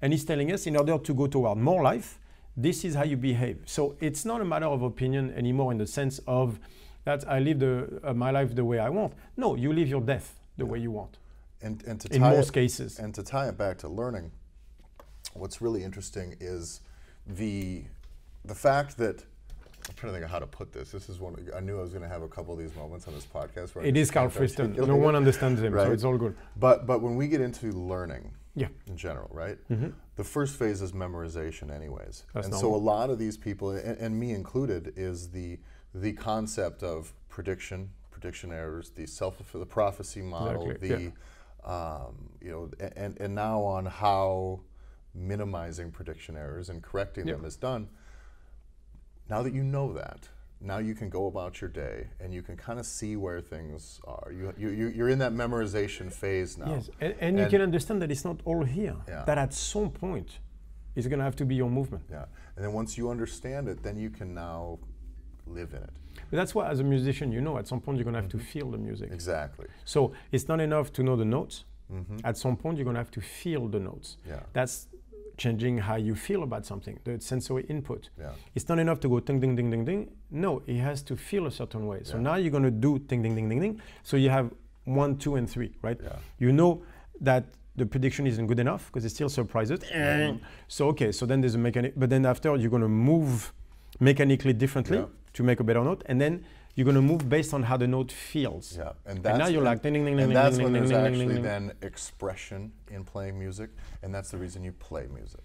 And 0.03 0.13
he's 0.13 0.25
telling 0.25 0.53
us 0.53 0.67
in 0.67 0.77
order 0.77 0.99
to 0.99 1.15
go 1.15 1.27
toward 1.27 1.59
more 1.59 1.83
life, 1.83 2.19
this 2.57 2.85
is 2.85 2.95
how 2.95 3.05
you 3.05 3.17
behave. 3.17 3.63
So 3.67 3.97
it's 4.01 4.25
not 4.25 4.41
a 4.41 4.45
matter 4.45 4.67
of 4.67 4.83
opinion 4.83 5.33
anymore 5.35 5.71
in 5.73 5.79
the 5.79 5.87
sense 5.87 6.19
of 6.27 6.59
that 7.05 7.27
I 7.29 7.39
live 7.39 7.59
the, 7.61 8.01
uh, 8.05 8.13
my 8.15 8.31
life 8.31 8.55
the 8.55 8.65
way 8.65 8.79
I 8.79 8.89
want. 8.91 9.15
No, 9.37 9.55
you 9.55 9.73
live 9.73 9.89
your 9.89 10.01
death 10.03 10.39
the 10.57 10.67
way 10.67 10.79
you 10.81 10.91
want. 10.91 11.19
And, 11.63 11.83
and 11.87 12.01
to 12.01 12.15
In 12.15 12.21
most 12.21 12.49
it, 12.51 12.53
cases. 12.55 12.99
and 12.99 13.15
to 13.15 13.23
tie 13.23 13.49
it 13.49 13.57
back 13.57 13.79
to 13.79 13.89
learning, 13.89 14.33
what's 15.35 15.61
really 15.63 15.83
interesting 15.85 16.37
is 16.41 16.81
the 17.27 17.85
the 18.45 18.55
fact 18.55 18.97
that 18.99 19.25
I'm 19.89 19.95
trying 19.95 20.13
to 20.13 20.19
think 20.19 20.25
of 20.25 20.31
how 20.31 20.39
to 20.39 20.47
put 20.47 20.73
this. 20.73 20.91
This 20.91 21.09
is 21.09 21.19
one 21.19 21.37
I 21.57 21.61
knew 21.61 21.79
I 21.79 21.83
was 21.83 21.91
going 21.93 22.03
to 22.03 22.09
have 22.09 22.23
a 22.23 22.29
couple 22.29 22.53
of 22.53 22.59
these 22.61 22.75
moments 22.77 23.09
on 23.09 23.15
this 23.15 23.25
podcast. 23.27 23.75
Where 23.75 23.85
It 23.85 23.97
is 23.97 24.11
Karl 24.11 24.29
Friston. 24.29 24.77
No 24.77 24.97
one 24.97 25.15
understands 25.17 25.61
him, 25.63 25.73
so 25.73 25.93
it's 25.93 26.05
all 26.05 26.19
good. 26.19 26.37
But 26.57 26.87
but 26.87 27.01
when 27.01 27.17
we 27.17 27.29
get 27.29 27.41
into 27.41 27.73
learning, 27.73 28.35
Yeah. 28.55 28.69
in 28.87 28.97
general, 28.97 29.31
right? 29.33 29.59
The 30.17 30.25
first 30.25 30.57
phase 30.59 30.83
is 30.83 30.93
memorization, 30.93 31.71
anyways. 31.75 32.25
That's 32.35 32.47
and 32.49 32.55
so 32.57 32.75
a 32.75 32.77
lot 32.77 33.09
of 33.09 33.19
these 33.19 33.37
people, 33.37 33.71
and, 33.71 33.97
and 33.99 34.19
me 34.19 34.33
included, 34.33 34.93
is 34.97 35.31
the 35.31 35.59
the 35.95 36.13
concept 36.13 36.83
of 36.83 37.15
prediction, 37.29 37.91
prediction 38.11 38.53
errors, 38.53 38.91
the 38.91 39.07
self 39.07 39.39
the 39.53 39.65
prophecy 39.65 40.21
model, 40.23 40.71
Exactly, 40.71 41.13
the 41.65 41.71
um, 41.73 42.31
you 42.43 42.51
know, 42.51 42.71
and 42.97 43.19
and 43.21 43.35
now 43.35 43.63
on 43.63 43.87
how 43.87 44.61
minimizing 45.15 45.91
prediction 45.91 46.37
errors 46.37 46.69
and 46.69 46.83
correcting 46.83 47.27
Yeah. 47.27 47.35
them 47.37 47.45
is 47.47 47.57
done. 47.57 47.89
Now 49.29 49.43
that 49.43 49.55
you 49.55 49.63
know 49.63 49.93
that, 49.93 50.29
now 50.61 50.79
you 50.79 50.95
can 50.95 51.09
go 51.09 51.27
about 51.27 51.61
your 51.61 51.71
day 51.71 52.09
and 52.21 52.33
you 52.33 52.43
can 52.43 52.57
kind 52.57 52.79
of 52.81 52.87
see 52.87 53.17
where 53.17 53.41
things 53.41 54.01
are. 54.05 54.33
You, 54.33 54.53
you, 54.59 54.71
you- 54.71 54.89
you're 54.89 55.09
in 55.09 55.19
that 55.21 55.33
memorization 55.33 56.13
phase 56.13 56.59
now. 56.59 56.71
Yes, 56.71 56.91
and, 57.01 57.15
and, 57.21 57.39
you 57.39 57.47
can 57.47 57.61
understand 57.61 58.03
that 58.03 58.11
it's 58.11 58.25
not 58.25 58.41
all 58.45 58.65
here. 58.65 58.97
Yeah. 59.07 59.25
That 59.25 59.39
at 59.39 59.55
some 59.55 59.91
point, 59.91 60.41
it's 60.97 61.07
going 61.07 61.19
to 61.19 61.25
have 61.25 61.37
to 61.37 61.45
be 61.45 61.55
your 61.55 61.71
movement. 61.71 62.05
Yeah, 62.11 62.25
and 62.57 62.65
then 62.65 62.73
once 62.73 62.99
you 62.99 63.11
understand 63.11 63.69
it, 63.69 63.83
then 63.83 63.97
you 63.97 64.11
can 64.11 64.35
now 64.35 64.79
live 65.47 65.73
in 65.73 65.83
it. 65.83 65.91
But 66.31 66.37
that's 66.37 66.55
why, 66.55 66.69
as 66.69 66.81
a 66.81 66.85
musician, 66.85 67.31
you 67.31 67.41
know, 67.41 67.59
at 67.59 67.69
some 67.69 67.81
point 67.81 67.99
you're 67.99 68.05
going 68.05 68.15
to 68.15 68.21
have 68.21 68.31
to 68.31 68.37
mm-hmm. 68.37 68.47
feel 68.47 68.71
the 68.71 68.79
music. 68.79 69.11
Exactly. 69.13 69.67
So 69.85 70.13
it's 70.33 70.49
not 70.49 70.61
enough 70.61 70.93
to 70.95 71.03
know 71.03 71.17
the 71.17 71.25
notes. 71.25 71.65
Mm-hmm. 71.93 72.19
At 72.25 72.37
some 72.37 72.57
point, 72.57 72.77
you're 72.77 72.85
going 72.85 72.97
to 72.97 73.01
have 73.01 73.11
to 73.13 73.21
feel 73.21 73.69
the 73.69 73.81
notes. 73.81 74.19
Yeah. 74.29 74.41
That's 74.53 74.89
changing 75.39 75.79
how 75.79 75.97
you 75.97 76.15
feel 76.15 76.43
about 76.43 76.67
something, 76.67 76.99
the 77.05 77.19
sensory 77.21 77.65
input. 77.69 78.11
Yeah. 78.19 78.33
It's 78.55 78.69
not 78.69 78.79
enough 78.79 79.01
to 79.01 79.09
go 79.09 79.21
ding, 79.21 79.41
ding, 79.41 79.57
ding, 79.57 79.71
ding, 79.71 79.85
ding. 79.85 80.11
No, 80.31 80.63
it 80.67 80.77
has 80.79 81.03
to 81.05 81.17
feel 81.17 81.47
a 81.47 81.51
certain 81.51 81.87
way. 81.87 82.01
So 82.03 82.17
Yeah. 82.17 82.23
now 82.23 82.35
you're 82.35 82.51
going 82.51 82.65
to 82.65 82.71
do 82.71 82.99
ding, 82.99 83.23
ding, 83.23 83.35
ding, 83.37 83.49
ding, 83.49 83.61
ding. 83.61 83.81
So 84.03 84.17
you 84.17 84.31
have 84.31 84.51
one, 84.85 85.17
two, 85.17 85.37
and 85.37 85.49
three, 85.49 85.75
right? 85.83 85.99
Yeah. 86.03 86.17
You 86.39 86.53
know 86.53 86.83
that 87.21 87.45
the 87.77 87.87
prediction 87.87 88.27
isn't 88.27 88.47
good 88.49 88.59
enough 88.59 88.87
because 88.87 89.05
it 89.05 89.11
still 89.11 89.29
surprises. 89.29 89.81
So 90.67 90.89
okay, 90.89 91.13
so 91.13 91.25
then 91.27 91.41
there's 91.41 91.55
a 91.55 91.59
mechanic, 91.59 91.93
but 91.97 92.11
then 92.11 92.27
after 92.27 92.57
you're 92.57 92.71
going 92.71 92.83
to 92.83 92.89
move 92.89 93.53
mechanically 94.01 94.53
differently 94.53 94.99
Yeah. 94.99 95.07
to 95.35 95.43
make 95.43 95.61
a 95.61 95.65
better 95.65 95.83
note, 95.85 96.03
and 96.07 96.21
then 96.21 96.45
you're 96.79 96.85
going 96.85 96.95
to 96.95 97.03
move 97.03 97.29
based 97.29 97.53
on 97.53 97.65
how 97.65 97.77
the 97.77 97.89
note 97.89 98.13
feels. 98.13 98.77
Yeah, 98.79 98.93
and 99.05 99.27
And 99.27 99.39
now 99.39 99.49
you're 99.49 99.65
like 99.65 99.83
ding, 99.83 99.95
ding, 99.95 100.05
ding, 100.05 100.17
ding, 100.17 100.25
and 100.27 100.31
ding, 100.33 100.35
that's 100.43 100.57
ding, 100.59 100.65
when 100.65 100.73
there's 100.75 100.91
ding, 100.91 101.07
actually 101.07 101.35
ding, 101.35 101.43
then 101.43 101.73
expression 101.83 102.71
in 102.89 103.03
playing 103.03 103.37
music, 103.37 103.71
and 104.03 104.15
that's 104.15 104.31
the 104.31 104.39
reason 104.39 104.63
you 104.63 104.71
play 104.71 105.09
music. 105.13 105.41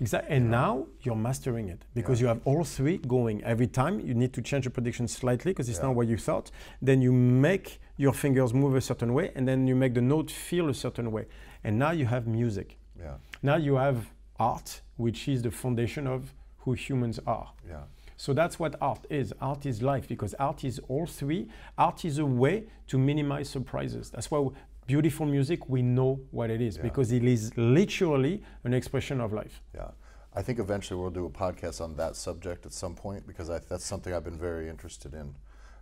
Exactly. 0.00 0.34
And 0.36 0.50
now 0.50 0.86
you're 1.02 1.14
mastering 1.14 1.68
it 1.68 1.84
because 1.94 2.20
you 2.20 2.26
have 2.26 2.40
all 2.44 2.64
three 2.64 2.96
going. 2.98 3.44
Every 3.44 3.68
time 3.68 4.00
you 4.00 4.14
need 4.14 4.32
to 4.32 4.42
change 4.42 4.64
the 4.64 4.70
prediction 4.70 5.06
slightly 5.06 5.52
because 5.52 5.68
it's 5.68 5.78
Yeah. 5.78 5.86
not 5.86 5.94
what 5.94 6.08
you 6.08 6.16
thought. 6.16 6.50
Then 6.88 7.00
you 7.00 7.12
make 7.12 7.78
your 7.96 8.12
fingers 8.12 8.52
move 8.52 8.74
a 8.74 8.80
certain 8.80 9.14
way 9.14 9.30
and 9.36 9.46
then 9.46 9.68
you 9.68 9.76
make 9.76 9.94
the 9.94 10.00
note 10.00 10.32
feel 10.32 10.68
a 10.68 10.74
certain 10.74 11.12
way. 11.12 11.26
And 11.62 11.78
now 11.78 11.92
you 11.92 12.06
have 12.06 12.26
music. 12.26 12.68
Yeah, 12.98 13.18
Now 13.42 13.56
you 13.56 13.76
have 13.76 13.98
art, 14.40 14.80
which 14.96 15.28
is 15.28 15.42
the 15.42 15.52
foundation 15.52 16.08
of 16.08 16.34
who 16.62 16.72
humans 16.72 17.20
are. 17.24 17.52
yeah, 17.68 17.82
So 18.22 18.32
that's 18.32 18.56
what 18.56 18.76
art 18.80 19.04
is. 19.10 19.34
Art 19.40 19.66
is 19.66 19.82
life 19.82 20.06
because 20.06 20.32
art 20.34 20.62
is 20.62 20.78
all 20.86 21.06
three. 21.06 21.48
Art 21.76 22.04
is 22.04 22.18
a 22.18 22.24
way 22.24 22.66
to 22.86 22.96
minimize 22.96 23.48
surprises. 23.50 24.10
That's 24.10 24.30
why 24.30 24.46
beautiful 24.86 25.26
music, 25.26 25.68
we 25.68 25.82
know 25.82 26.20
what 26.30 26.48
it 26.48 26.60
is 26.60 26.76
Yeah. 26.76 26.84
because 26.84 27.10
it 27.10 27.24
is 27.24 27.50
literally 27.56 28.44
an 28.62 28.74
expression 28.74 29.20
of 29.20 29.32
life. 29.32 29.60
yeah. 29.74 29.90
I 30.36 30.40
think 30.40 30.60
eventually 30.60 31.00
we'll 31.00 31.10
do 31.10 31.26
a 31.26 31.30
podcast 31.30 31.80
on 31.80 31.96
that 31.96 32.14
subject 32.14 32.64
at 32.64 32.72
some 32.72 32.94
point 32.94 33.26
because 33.26 33.50
I, 33.50 33.58
that's 33.58 33.84
something 33.84 34.14
I've 34.14 34.22
been 34.24 34.38
very 34.38 34.68
interested 34.68 35.14
in 35.14 35.34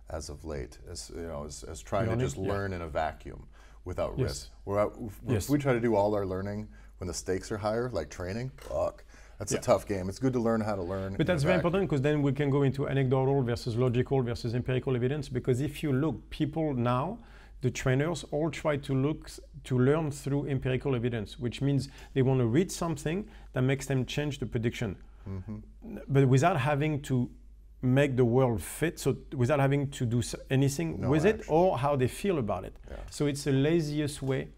as 0.09 0.29
of 0.29 0.43
late. 0.43 0.79
As 0.89 1.11
you 1.15 1.21
know, 1.27 1.45
as, 1.45 1.63
as 1.63 1.79
trying 1.83 2.05
to 2.05 2.09
Learning? 2.13 2.25
just 2.25 2.37
Yeah. 2.37 2.51
learn 2.53 2.73
in 2.73 2.81
a 2.81 2.87
vacuum 2.87 3.47
without 3.85 4.17
Yes. 4.17 4.27
risk. 4.27 4.49
We're 4.65 4.79
out, 4.79 4.97
if, 4.99 5.21
Yes. 5.27 5.47
we 5.47 5.59
try 5.59 5.73
to 5.73 5.79
do 5.79 5.93
all 5.95 6.15
our 6.15 6.25
learning 6.25 6.69
when 6.97 7.07
the 7.07 7.13
stakes 7.13 7.51
are 7.51 7.59
higher, 7.59 7.87
like 7.91 8.09
training, 8.09 8.49
fuck, 8.57 9.03
that's 9.41 9.53
Yeah. 9.53 9.57
a 9.57 9.61
tough 9.61 9.87
game. 9.87 10.07
It's 10.07 10.19
good 10.19 10.33
to 10.33 10.39
learn 10.39 10.61
how 10.61 10.75
to 10.75 10.83
learn. 10.83 11.15
But 11.17 11.25
that's 11.25 11.41
very 11.41 11.55
important 11.55 11.89
because 11.89 12.01
then 12.03 12.21
we 12.21 12.31
can 12.31 12.51
go 12.51 12.61
into 12.61 12.87
anecdotal 12.87 13.41
versus 13.41 13.75
logical 13.75 14.21
versus 14.21 14.53
empirical 14.53 14.95
evidence. 14.95 15.29
Because 15.29 15.61
if 15.61 15.81
you 15.81 15.91
look, 15.91 16.29
people 16.29 16.75
now, 16.75 17.17
the 17.61 17.71
trainers 17.71 18.23
all 18.31 18.51
try 18.51 18.77
to 18.77 18.93
look 18.93 19.29
to 19.63 19.79
learn 19.79 20.11
through 20.11 20.45
empirical 20.47 20.93
evidence, 20.95 21.39
which 21.39 21.59
means 21.59 21.89
they 22.13 22.21
want 22.21 22.39
to 22.39 22.45
read 22.45 22.71
something 22.71 23.27
that 23.53 23.63
makes 23.63 23.87
them 23.87 24.05
change 24.05 24.37
the 24.37 24.45
prediction, 24.45 24.95
N- 25.25 25.63
but 26.07 26.27
without 26.27 26.57
having 26.57 27.01
to 27.09 27.15
make 27.81 28.15
the 28.15 28.25
world 28.25 28.61
fit. 28.61 28.99
So 28.99 29.17
without 29.35 29.59
having 29.59 29.89
to 29.97 30.05
do 30.05 30.21
anything 30.51 31.01
No 31.01 31.09
with 31.09 31.25
it 31.25 31.41
or 31.47 31.79
how 31.79 31.95
they 31.95 32.07
feel 32.07 32.37
about 32.37 32.63
it. 32.63 32.75
Yeah. 32.87 32.97
So 33.09 33.25
it's 33.25 33.43
the 33.43 33.51
laziest 33.53 34.21
way 34.21 34.49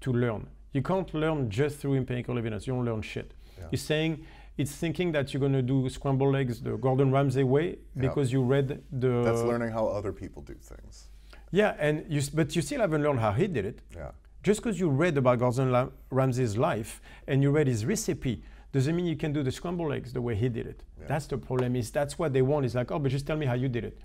to 0.00 0.12
learn. 0.12 0.48
You 0.74 0.82
can't 0.82 1.14
learn 1.14 1.48
just 1.48 1.78
through 1.78 1.94
empirical 1.94 2.36
evidence. 2.36 2.66
You 2.66 2.74
don't 2.74 2.84
learn 2.84 3.00
shit. 3.00 3.32
Yeah. 3.56 3.64
It's 3.70 3.82
saying, 3.82 4.26
it's 4.58 4.72
thinking 4.72 5.12
that 5.12 5.32
you're 5.32 5.40
going 5.40 5.52
to 5.52 5.62
do 5.62 5.88
scrambled 5.88 6.34
eggs 6.34 6.60
the 6.60 6.76
Gordon 6.76 7.12
Ramsay 7.12 7.44
way 7.44 7.78
because 7.96 8.32
you 8.32 8.42
read 8.42 8.82
the. 8.90 9.22
That's 9.22 9.42
learning 9.42 9.70
how 9.70 9.86
other 9.86 10.12
people 10.12 10.42
do 10.42 10.54
things. 10.54 11.08
Yeah, 11.52 11.76
and 11.78 12.04
you, 12.08 12.20
but 12.34 12.56
you 12.56 12.62
still 12.62 12.80
haven't 12.80 13.02
learned 13.04 13.20
how 13.20 13.30
he 13.32 13.46
did 13.46 13.64
it. 13.64 13.80
Yeah. 13.94 14.10
Just 14.42 14.60
because 14.60 14.78
you 14.78 14.88
read 14.88 15.16
about 15.16 15.38
Gordon 15.38 15.90
Ramsay's 16.10 16.56
life 16.56 17.00
and 17.28 17.40
you 17.40 17.50
read 17.52 17.68
his 17.68 17.86
recipe 17.86 18.42
doesn't 18.72 18.94
mean 18.96 19.06
you 19.06 19.16
can 19.16 19.32
do 19.32 19.44
the 19.44 19.52
scrambled 19.52 19.92
eggs 19.92 20.12
the 20.12 20.20
way 20.20 20.34
he 20.34 20.48
did 20.48 20.66
it. 20.66 20.82
Yeah. 20.98 21.06
That's 21.06 21.26
the 21.26 21.38
problem. 21.38 21.76
Is 21.76 21.92
that's 21.92 22.18
what 22.18 22.32
they 22.32 22.42
want. 22.42 22.66
Is 22.66 22.74
like, 22.74 22.90
oh, 22.90 22.98
but 22.98 23.12
just 23.12 23.26
tell 23.28 23.36
me 23.36 23.46
how 23.46 23.54
you 23.54 23.68
did 23.68 23.84
it. 23.84 23.98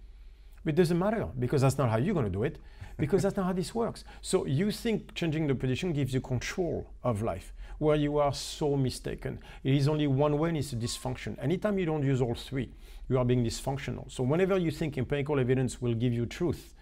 But 0.63 0.75
it 0.75 0.77
doesn't 0.77 0.99
matter 0.99 1.27
because 1.39 1.61
that's 1.63 1.79
not 1.79 1.89
how 1.89 1.97
you're 1.97 2.13
going 2.13 2.27
to 2.27 2.31
do 2.31 2.43
it, 2.43 2.59
because 2.99 3.23
that's 3.23 3.37
not 3.37 3.45
how 3.45 3.53
this 3.53 3.73
works. 3.73 4.03
So 4.21 4.45
you 4.45 4.71
think 4.71 5.13
changing 5.15 5.47
the 5.47 5.55
prediction 5.55 5.93
gives 5.93 6.13
you 6.13 6.21
control 6.21 6.87
of 7.03 7.21
life, 7.21 7.53
where 7.79 7.95
you 7.95 8.17
are 8.17 8.33
so 8.33 8.75
mistaken. 8.75 9.39
It 9.63 9.73
is 9.73 9.87
only 9.87 10.07
one 10.07 10.37
way, 10.37 10.49
and 10.49 10.57
it's 10.57 10.73
a 10.73 10.75
dysfunction. 10.75 11.41
Anytime 11.41 11.79
you 11.79 11.85
don't 11.85 12.03
use 12.03 12.21
all 12.21 12.35
three, 12.35 12.69
you 13.07 13.17
are 13.17 13.25
being 13.25 13.43
dysfunctional. 13.43 14.11
So 14.11 14.23
whenever 14.23 14.57
you 14.57 14.69
think 14.69 14.97
empirical 14.97 15.39
evidence 15.39 15.81
will 15.81 15.93
give 15.95 16.13
you 16.13 16.25
truth, 16.25 16.75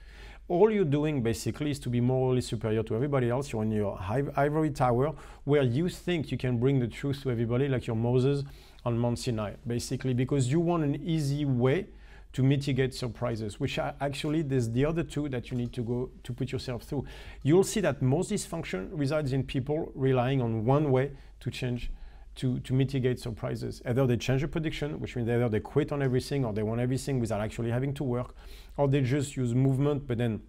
all 0.50 0.72
you're 0.72 0.86
doing 0.86 1.22
basically 1.22 1.72
is 1.72 1.80
to 1.80 1.90
be 1.90 2.00
morally 2.00 2.42
superior 2.42 2.82
to 2.82 2.96
everybody 2.96 3.30
else. 3.30 3.52
You're 3.52 3.64
in 3.64 3.72
your 3.72 4.00
ivory 4.02 4.72
tower 4.72 5.14
where 5.44 5.64
you 5.64 5.90
think 5.90 6.32
you 6.32 6.38
can 6.38 6.58
bring 6.58 6.80
the 6.80 6.88
truth 6.88 7.22
to 7.24 7.32
everybody, 7.32 7.68
like 7.68 7.86
your 7.86 7.98
Moses 7.98 8.44
on 8.86 8.98
Mount 8.98 9.20
Sinai, 9.20 9.56
basically, 9.66 10.14
because 10.14 10.50
you 10.50 10.62
want 10.62 10.84
an 10.84 10.96
easy 11.04 11.44
way 11.44 11.88
to 12.38 12.44
mitigate 12.44 12.94
surprises, 12.94 13.60
which 13.60 13.80
are 13.80 13.96
actually 14.00 14.44
there's 14.44 14.70
the 14.70 14.86
other 14.86 15.02
two 15.02 15.28
that 15.28 15.50
you 15.50 15.58
need 15.58 15.74
to 15.74 15.82
go 15.82 16.12
to 16.22 16.32
put 16.32 16.52
yourself 16.52 16.84
through. 16.84 17.04
You'll 17.42 17.64
see 17.64 17.80
that 17.80 18.00
most 18.00 18.30
dysfunction 18.30 18.90
resides 18.92 19.34
in 19.34 19.42
people 19.42 19.92
relying 19.96 20.40
on 20.40 20.64
one 20.64 20.92
way 20.92 21.14
to 21.40 21.50
change 21.50 21.90
to, 22.36 22.60
to 22.60 22.74
mitigate 22.76 23.20
surprises. 23.20 23.82
Either 23.88 24.06
they 24.06 24.18
change 24.18 24.44
a 24.44 24.48
prediction, 24.48 25.00
which 25.00 25.16
means 25.16 25.28
either 25.28 25.50
they 25.50 25.60
quit 25.60 25.92
on 25.92 26.04
everything 26.04 26.46
or 26.46 26.54
they 26.54 26.62
want 26.62 26.80
everything 26.80 27.20
without 27.20 27.42
actually 27.42 27.72
having 27.72 27.92
to 27.96 28.04
work, 28.04 28.36
or 28.78 28.88
they 28.88 29.02
just 29.02 29.36
use 29.36 29.56
movement 29.56 30.06
but 30.06 30.20
then 30.20 30.40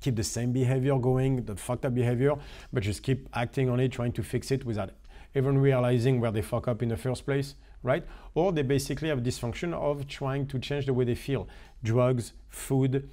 keep 0.00 0.16
the 0.16 0.24
same 0.24 0.50
behavior 0.50 0.98
going, 0.98 1.44
the 1.44 1.54
fucked 1.54 1.84
up 1.84 1.94
behavior, 1.94 2.34
but 2.72 2.82
just 2.82 3.04
keep 3.04 3.28
acting 3.34 3.70
on 3.70 3.78
it, 3.78 3.92
trying 3.92 4.10
to 4.10 4.24
fix 4.24 4.50
it 4.50 4.64
without 4.64 4.90
even 5.36 5.56
realizing 5.56 6.20
where 6.20 6.32
they 6.32 6.42
fuck 6.42 6.66
up 6.66 6.82
in 6.82 6.88
the 6.88 6.96
first 6.96 7.24
place, 7.24 7.54
right? 7.82 8.04
Or 8.34 8.52
they 8.52 8.62
basically 8.62 9.08
have 9.08 9.20
dysfunction 9.20 9.74
of 9.74 10.06
trying 10.08 10.46
to 10.48 10.58
change 10.58 10.86
the 10.86 10.94
way 10.94 11.04
they 11.04 11.14
feel. 11.14 11.48
Drugs, 11.82 12.32
food, 12.48 13.08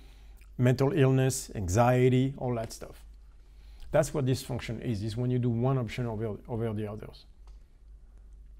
mental 0.57 0.91
illness, 0.93 1.51
anxiety, 1.55 2.33
all 2.37 2.55
that 2.55 2.71
stuff. 2.71 3.03
That's 3.91 4.13
what 4.13 4.25
dysfunction 4.25 4.81
is. 4.81 5.01
Is 5.03 5.17
when 5.17 5.31
you 5.31 5.39
do 5.39 5.49
one 5.49 5.77
option 5.77 6.05
over 6.05 6.37
over 6.47 6.73
the 6.73 6.87
others. 6.87 7.25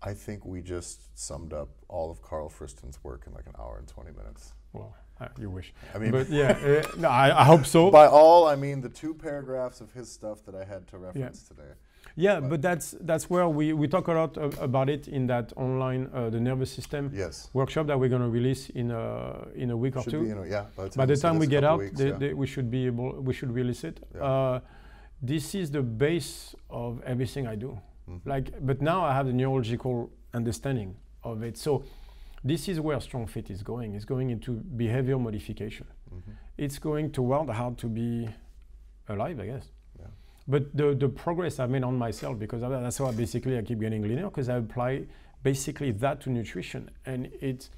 I 0.01 0.13
think 0.13 0.45
we 0.45 0.61
just 0.61 1.17
summed 1.17 1.53
up 1.53 1.69
all 1.89 2.09
of 2.09 2.21
Karl 2.21 2.49
Friston's 2.49 3.03
work 3.03 3.23
in 3.27 3.33
like 3.33 3.45
an 3.47 3.53
hour 3.59 3.77
and 3.77 3.87
20 3.87 4.11
minutes. 4.11 4.53
Well, 4.71 4.95
uh, 5.19 5.27
you 5.37 5.49
wish. 5.49 5.73
I 5.93 5.97
mean, 5.97 6.11
but 6.11 6.29
yeah, 6.29 6.57
uh, 6.63 6.87
no, 6.97 7.09
I, 7.09 7.41
I 7.41 7.43
hope 7.43 7.65
so. 7.65 7.91
by 7.91 8.07
all, 8.07 8.47
I 8.47 8.55
mean 8.55 8.79
the 8.81 8.89
two 8.89 9.13
paragraphs 9.13 9.81
of 9.81 9.91
his 9.91 10.09
stuff 10.09 10.45
that 10.45 10.55
I 10.55 10.63
had 10.63 10.87
to 10.89 10.97
reference 10.97 11.43
today. 11.43 11.73
Yeah, 12.15 12.39
But- 12.39 12.49
but 12.49 12.61
that's 12.61 12.95
that's 13.01 13.29
where 13.29 13.47
we, 13.47 13.73
we 13.73 13.87
talk 13.87 14.07
a 14.07 14.13
lot 14.13 14.37
about 14.61 14.89
it 14.89 15.07
in 15.07 15.27
that 15.27 15.53
online 15.55 16.09
uh, 16.13 16.29
the 16.29 16.39
nervous 16.39 16.71
system 16.71 17.11
Yes. 17.13 17.49
workshop 17.53 17.87
that 17.87 17.99
we're 17.99 18.09
going 18.09 18.21
to 18.21 18.29
release 18.29 18.69
in 18.69 18.91
a 18.91 19.47
in 19.55 19.71
a 19.71 19.77
week 19.77 19.95
or 19.97 20.03
two. 20.03 20.23
know, 20.23 20.43
yeah. 20.43 20.65
By 20.75 20.83
the 20.85 20.89
time, 20.89 20.97
By 20.97 21.05
the 21.05 21.15
time 21.17 21.39
we 21.39 21.47
get 21.47 21.63
out, 21.63 21.79
weeks, 21.79 21.97
they, 21.97 22.07
yeah. 22.09 22.17
they, 22.17 22.33
we 22.33 22.47
should 22.47 22.69
be 22.69 22.85
able 22.87 23.21
we 23.21 23.33
should 23.33 23.51
release 23.51 23.83
it. 23.83 23.99
Yeah. 24.15 24.23
Uh, 24.23 24.59
this 25.21 25.53
is 25.55 25.69
the 25.71 25.81
base 25.81 26.55
of 26.69 27.01
everything 27.03 27.47
I 27.47 27.55
do. 27.55 27.77
Mhm. 28.07 28.21
Like, 28.25 28.51
but 28.65 28.81
now 28.81 29.03
I 29.03 29.13
have 29.13 29.27
the 29.27 29.33
neurological 29.33 30.09
understanding 30.33 30.95
of 31.23 31.43
it. 31.43 31.57
So 31.57 31.83
this 32.43 32.67
is 32.69 32.79
where 32.79 32.99
strong 33.01 33.27
fit 33.27 33.49
is 33.49 33.61
going. 33.63 33.95
It's 33.95 34.05
going 34.05 34.29
into 34.29 34.51
behavior 34.77 35.17
modification. 35.19 35.85
Mhm. 36.11 36.33
It's 36.57 36.79
going 36.79 37.11
toward 37.11 37.49
how 37.49 37.71
to 37.81 37.87
be 37.87 38.29
alive, 39.07 39.39
I 39.39 39.45
guess. 39.47 39.69
But 40.49 40.75
the, 40.75 40.95
the 40.95 41.07
progress 41.07 41.59
I've 41.59 41.69
made 41.69 41.83
on 41.83 41.95
myself, 41.97 42.39
because 42.39 42.63
I- 42.63 42.69
that's 42.69 42.99
why 42.99 43.11
basically 43.11 43.57
I 43.57 43.61
keep 43.61 43.79
getting 43.79 44.01
leaner, 44.01 44.23
because 44.25 44.49
I 44.49 44.55
apply 44.57 45.03
basically 45.43 45.91
that 45.91 46.19
to 46.21 46.29
nutrition. 46.31 46.89
And 47.05 47.29
it's, 47.39 47.69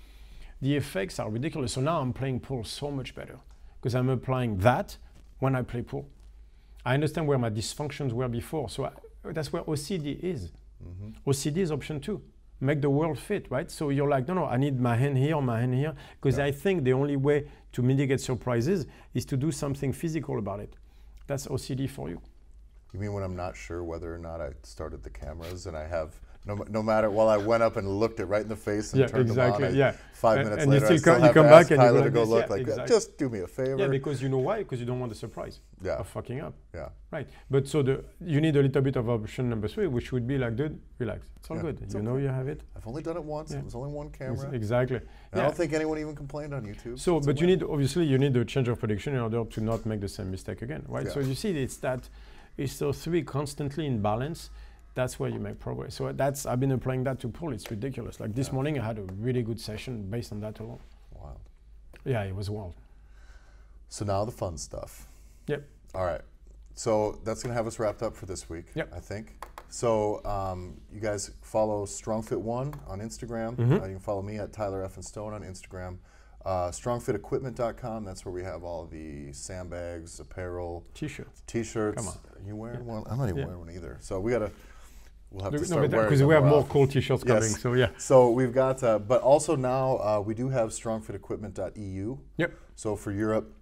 the 0.62 0.76
effects 0.78 1.20
are 1.20 1.30
ridiculous. 1.30 1.74
So 1.74 1.82
now 1.82 2.00
I'm 2.00 2.14
playing 2.14 2.40
pool 2.40 2.64
so 2.64 2.90
much 2.90 3.14
better, 3.14 3.38
because 3.80 3.94
I'm 3.94 4.10
applying 4.10 4.58
that 4.60 4.98
when 5.40 5.54
I 5.56 5.64
play 5.64 5.82
pool. 5.82 6.08
I 6.86 6.94
understand 6.94 7.28
where 7.28 7.38
my 7.38 7.50
dysfunctions 7.50 8.14
were 8.14 8.30
before. 8.30 8.70
So 8.70 8.86
I, 8.86 8.92
that's 9.34 9.52
where 9.52 9.64
OCD 9.64 10.20
is. 10.24 10.52
Mhm. 10.84 11.14
OCD 11.28 11.58
is 11.58 11.72
option 11.72 12.00
two. 12.00 12.22
Make 12.62 12.82
the 12.82 12.90
world 12.90 13.20
fit, 13.20 13.48
right? 13.52 13.70
So 13.70 13.90
you're 13.90 14.08
like, 14.10 14.28
no, 14.28 14.34
no, 14.36 14.46
I 14.46 14.58
need 14.58 14.80
my 14.80 14.96
hand 14.96 15.18
here, 15.18 15.40
my 15.42 15.60
hand 15.60 15.74
here, 15.74 15.94
because 16.20 16.38
Yeah. 16.38 16.46
I 16.46 16.52
think 16.52 16.84
the 16.84 16.94
only 16.94 17.18
way 17.18 17.48
to 17.74 17.82
mitigate 17.82 18.22
surprises 18.22 18.86
is 19.14 19.26
to 19.26 19.36
do 19.38 19.52
something 19.52 19.92
physical 19.94 20.40
about 20.40 20.60
it. 20.62 20.76
That's 21.28 21.48
OCD 21.48 21.88
for 21.90 22.10
you. 22.10 22.22
You 22.94 23.00
mean 23.00 23.14
when 23.14 23.24
I'm 23.24 23.36
not 23.36 23.56
sure 23.56 23.84
whether 23.84 24.14
or 24.14 24.18
not 24.18 24.42
I 24.42 24.50
started 24.64 25.04
the 25.04 25.10
cameras 25.10 25.66
and 25.66 25.78
I 25.78 25.88
have 25.88 26.14
no, 26.44 26.56
no 26.70 26.82
matter 26.82 27.12
while 27.12 27.30
I 27.30 27.38
went 27.38 27.62
up 27.62 27.78
and 27.78 27.88
looked 27.88 28.20
it 28.20 28.26
right 28.26 28.42
in 28.42 28.48
the 28.50 28.56
face 28.56 28.94
and 28.94 29.02
Yeah, 29.02 29.08
turned 29.08 29.30
exactly, 29.30 29.64
them 29.66 29.74
on. 29.74 29.76
I- 29.76 29.78
yeah. 29.78 29.96
Five 30.14 30.40
And- 30.40 30.50
minutes 30.50 30.64
and 30.64 30.74
you 30.74 30.80
later, 30.80 30.86
I 30.86 30.88
still 30.88 30.98
still 30.98 31.14
come- 31.14 31.24
you 31.28 31.34
come 31.34 31.46
back 31.46 31.62
and 31.62 31.70
you 31.70 31.76
go 31.78 31.84
Tyler 31.94 32.04
to 32.04 32.10
go 32.10 32.24
look 32.24 32.30
yeah, 32.30 32.56
like 32.56 32.66
that. 32.66 32.72
exactly. 32.72 32.96
Just 32.96 33.18
do 33.20 33.30
me 33.30 33.40
a 33.42 33.48
favor. 33.48 33.78
Yeah, 33.78 33.88
because 33.88 34.24
you 34.24 34.30
know 34.30 34.40
why? 34.40 34.58
Because 34.64 34.80
you 34.80 34.88
don't 34.88 35.00
want 35.00 35.12
the 35.12 35.16
surprise 35.16 35.60
yeah, 35.84 35.98
of 35.98 36.08
fucking 36.08 36.40
up, 36.42 36.56
yeah. 36.74 36.90
right? 37.12 37.28
But 37.52 37.68
so 37.68 37.84
the 37.84 38.04
you 38.20 38.42
need 38.42 38.56
a 38.56 38.62
little 38.64 38.82
bit 38.82 38.96
of 38.96 39.08
option 39.08 39.50
number 39.50 39.68
three, 39.68 39.86
which 39.86 40.12
would 40.12 40.26
be 40.28 40.40
like, 40.40 40.56
dude, 40.56 40.80
relax, 40.98 41.28
it's 41.38 41.50
all 41.52 41.58
Yeah, 41.58 41.62
good. 41.62 41.82
it's 41.84 41.94
you 41.94 42.02
know 42.02 42.18
you 42.18 42.28
have 42.30 42.48
it. 42.48 42.62
I've 42.76 42.88
only 42.88 43.04
done 43.04 43.18
it 43.18 43.24
once. 43.24 43.52
Yeah. 43.52 43.60
It 43.60 43.66
was 43.66 43.76
only 43.76 43.92
one 43.92 44.10
camera. 44.10 44.46
And 44.48 44.56
Exactly. 44.56 45.00
I 45.34 45.38
don't 45.44 45.56
think 45.56 45.74
anyone 45.74 46.00
even 46.00 46.16
complained 46.16 46.56
on 46.56 46.66
YouTube. 46.66 46.98
So, 46.98 47.20
but 47.20 47.40
you 47.40 47.46
need 47.46 47.62
obviously 47.62 48.06
you 48.06 48.18
need 48.18 48.36
a 48.36 48.44
change 48.46 48.68
of 48.68 48.80
prediction 48.80 49.14
in 49.14 49.22
order 49.22 49.46
to 49.46 49.62
not 49.62 49.86
make 49.86 50.02
the 50.02 50.10
same 50.10 50.32
mistake 50.32 50.64
again, 50.64 50.84
right? 50.88 51.08
So 51.08 51.20
you 51.20 51.36
see, 51.36 51.52
it's 51.62 51.78
that 51.78 52.10
it's 52.58 52.78
those 52.80 53.04
three 53.04 53.24
constantly 53.24 53.86
in 53.88 54.02
balance. 54.02 54.50
That's 54.94 55.20
where 55.20 55.30
you 55.30 55.40
make 55.40 55.60
progress. 55.60 55.96
So 55.96 56.12
that's 56.12 56.46
I've 56.46 56.60
been 56.60 56.72
applying 56.74 57.04
that 57.06 57.20
to 57.22 57.30
pool. 57.30 57.54
It's 57.54 57.70
ridiculous. 57.72 58.20
Like 58.20 58.36
this 58.36 58.48
Yeah. 58.48 58.54
morning, 58.56 58.80
I 58.80 58.86
had 58.86 58.98
a 59.00 59.04
really 59.20 59.42
good 59.42 59.60
session 59.60 60.10
based 60.10 60.32
on 60.34 60.42
that 60.42 60.60
alone. 60.60 60.80
Wild. 61.14 61.40
Yeah, 62.04 62.24
it 62.24 62.36
was 62.36 62.50
wild. 62.50 62.74
So 63.90 64.06
now 64.06 64.26
the 64.26 64.32
fun 64.32 64.58
stuff. 64.58 65.08
Yep. 65.48 65.64
All 65.96 66.06
right. 66.06 66.22
So 66.74 67.20
that's 67.24 67.42
gonna 67.44 67.54
have 67.56 67.68
us 67.68 67.80
wrapped 67.80 68.02
up 68.04 68.16
for 68.16 68.26
this 68.26 68.50
week. 68.50 68.66
Yep. 68.76 68.94
I 68.94 69.00
think. 69.00 69.46
So 69.70 70.24
um, 70.26 70.80
you 70.92 71.00
guys 71.00 71.32
follow 71.42 71.86
StrongFit 71.86 72.40
One 72.40 72.74
on 72.88 73.00
Instagram. 73.00 73.56
Mhm. 73.56 73.82
Uh, 73.82 73.86
you 73.86 73.94
can 73.94 74.00
follow 74.00 74.22
me 74.22 74.38
at 74.38 74.52
Tyler 74.52 74.84
F 74.84 74.96
and 74.96 75.06
Stone 75.06 75.34
on 75.34 75.42
Instagram. 75.44 75.98
Uh, 76.46 76.70
StrongFitEquipment.com. 76.72 78.04
That's 78.04 78.26
where 78.26 78.34
we 78.34 78.44
have 78.44 78.64
all 78.64 78.86
the 78.86 79.32
sandbags, 79.32 80.20
apparel, 80.20 80.84
T-shirts. 80.94 81.44
T-shirts. 81.46 81.98
Come 81.98 82.08
on. 82.08 82.18
Are 82.36 82.48
you 82.48 82.56
wearing 82.56 82.86
one? 82.86 83.04
I'm 83.10 83.18
not 83.18 83.26
even 83.26 83.38
Yeah. 83.38 83.46
wearing 83.46 83.60
one 83.60 83.72
either. 83.72 83.98
So 84.02 84.20
we 84.20 84.32
gotta. 84.32 84.52
We'll 85.30 85.46
have 85.46 85.54
to 85.54 85.60
No, 85.60 85.64
start 85.64 85.90
wearing 85.92 86.08
because 86.08 86.24
we 86.24 86.34
have 86.34 86.44
more 86.44 86.66
cool 86.66 86.88
T-shirts 86.88 87.24
Yes. 87.26 87.34
coming. 87.34 87.50
So 87.52 87.74
yeah. 87.74 87.90
So 87.98 88.32
we've 88.32 88.54
got, 88.54 88.84
uh, 88.84 89.00
but 89.00 89.22
also 89.22 89.56
now 89.56 89.98
uh, 89.98 90.20
we 90.26 90.34
do 90.34 90.50
have 90.50 90.72
strongfitequipment.eu. 90.72 92.18
Yep. 92.38 92.54
So 92.76 92.96
for 92.98 93.12
Europe, 93.12 93.54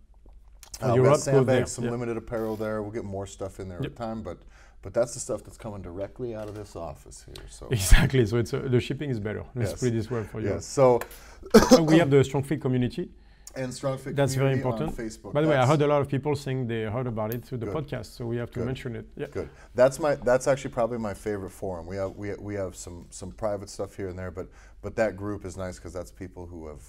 uh, 0.81 0.93
Europe, 0.93 1.11
got 1.11 1.19
sandbags, 1.19 1.71
some 1.71 1.85
yeah. 1.85 1.91
limited 1.91 2.17
apparel 2.17 2.55
there. 2.55 2.81
We'll 2.81 2.91
get 2.91 3.03
more 3.03 3.27
stuff 3.27 3.59
in 3.59 3.67
there 3.69 3.79
Yep. 3.83 3.91
over 3.91 3.95
time, 3.97 4.23
but 4.23 4.39
but 4.81 4.93
that's 4.93 5.13
the 5.13 5.19
stuff 5.19 5.43
that's 5.43 5.57
coming 5.57 5.81
directly 5.81 6.35
out 6.35 6.47
of 6.47 6.55
this 6.55 6.75
office 6.75 7.25
here. 7.25 7.45
So 7.49 7.67
Exactly. 7.71 8.25
So 8.25 8.37
it's 8.37 8.53
uh, 8.53 8.59
the 8.69 8.79
shipping 8.79 9.09
is 9.09 9.19
better. 9.19 9.43
Let's 9.55 9.71
Yes. 9.71 9.79
put 9.79 9.87
it 9.89 9.91
this 9.95 10.09
way 10.09 10.23
for 10.23 10.39
you. 10.41 10.49
yes. 10.49 10.65
So 10.65 10.99
we 11.81 11.97
have 11.97 12.09
the 12.09 12.23
strong 12.23 12.43
fit 12.43 12.61
community. 12.61 13.09
and 13.55 13.73
strong 13.73 13.97
StrongFit 13.97 14.15
That's 14.15 14.35
very 14.35 14.59
community 14.59 14.63
on 14.63 14.71
important. 14.87 14.97
Facebook. 14.97 15.33
By 15.33 15.41
the 15.41 15.47
way, 15.49 15.57
I 15.57 15.65
heard 15.65 15.81
a 15.81 15.87
lot 15.87 16.01
of 16.01 16.07
people 16.07 16.35
saying 16.35 16.67
they 16.67 16.83
heard 16.83 17.07
about 17.07 17.33
it 17.33 17.43
through 17.45 17.57
the 17.57 17.65
Good. 17.65 17.77
podcast, 17.77 18.05
so 18.15 18.25
we 18.25 18.37
have 18.37 18.51
to 18.51 18.59
Good. 18.59 18.65
mention 18.71 18.95
it. 18.95 19.05
Yeah. 19.17 19.27
Good. 19.31 19.49
That's 19.75 19.97
my. 19.99 20.15
That's 20.15 20.47
actually 20.47 20.71
probably 20.79 20.99
my 20.99 21.15
favorite 21.15 21.51
forum. 21.61 21.85
We 21.87 21.95
have 21.97 22.11
we, 22.15 22.27
we 22.49 22.53
have 22.55 22.75
some 22.75 23.07
some 23.09 23.31
private 23.31 23.69
stuff 23.69 23.95
here 23.97 24.07
and 24.11 24.17
there, 24.19 24.31
but 24.31 24.47
but 24.83 24.95
that 25.01 25.17
group 25.17 25.45
is 25.45 25.57
nice 25.57 25.75
because 25.77 25.93
that's 25.93 26.11
people 26.11 26.45
who 26.45 26.67
have 26.67 26.83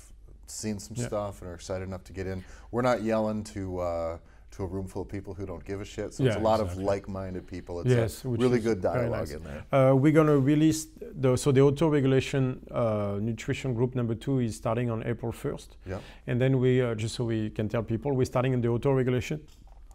seen 0.46 0.78
some 0.78 0.96
Yeah. 0.98 1.06
stuff 1.06 1.40
and 1.40 1.50
are 1.50 1.54
excited 1.54 1.84
enough 1.88 2.04
to 2.04 2.12
get 2.12 2.26
in. 2.26 2.44
We're 2.70 2.82
not 2.92 3.02
yelling 3.02 3.42
to. 3.54 3.62
Uh, 3.80 4.18
to 4.52 4.64
a 4.64 4.66
room 4.66 4.86
full 4.86 5.02
of 5.02 5.08
people 5.08 5.32
who 5.34 5.46
don't 5.46 5.64
give 5.64 5.80
a 5.80 5.84
shit, 5.84 6.12
so 6.14 6.24
it's 6.24 6.36
a 6.36 6.38
lot 6.38 6.60
exactly. 6.60 6.82
of 6.82 6.88
like-minded 6.88 7.46
people. 7.46 7.80
It's 7.80 7.90
Yes, 7.90 8.24
a 8.24 8.28
really 8.28 8.58
good 8.58 8.80
dialogue 8.80 9.28
nice. 9.28 9.30
in 9.32 9.42
there. 9.44 9.62
Uh, 9.72 9.94
we're 9.94 10.12
gonna 10.12 10.38
release 10.38 10.88
the 11.20 11.36
so 11.36 11.52
the 11.52 11.60
auto 11.60 11.88
regulation 11.88 12.60
uh, 12.70 13.18
nutrition 13.20 13.74
group 13.74 13.94
number 13.94 14.14
two 14.14 14.40
is 14.40 14.56
starting 14.56 14.90
on 14.90 15.02
April 15.06 15.32
1st, 15.32 15.68
Yeah, 15.86 15.98
and 16.26 16.40
then 16.40 16.58
we 16.58 16.82
uh, 16.82 16.94
just 16.94 17.14
so 17.14 17.24
we 17.24 17.50
can 17.50 17.68
tell 17.68 17.82
people 17.82 18.12
we're 18.12 18.24
starting 18.24 18.52
in 18.52 18.60
the 18.60 18.68
auto 18.68 18.92
regulation 18.92 19.40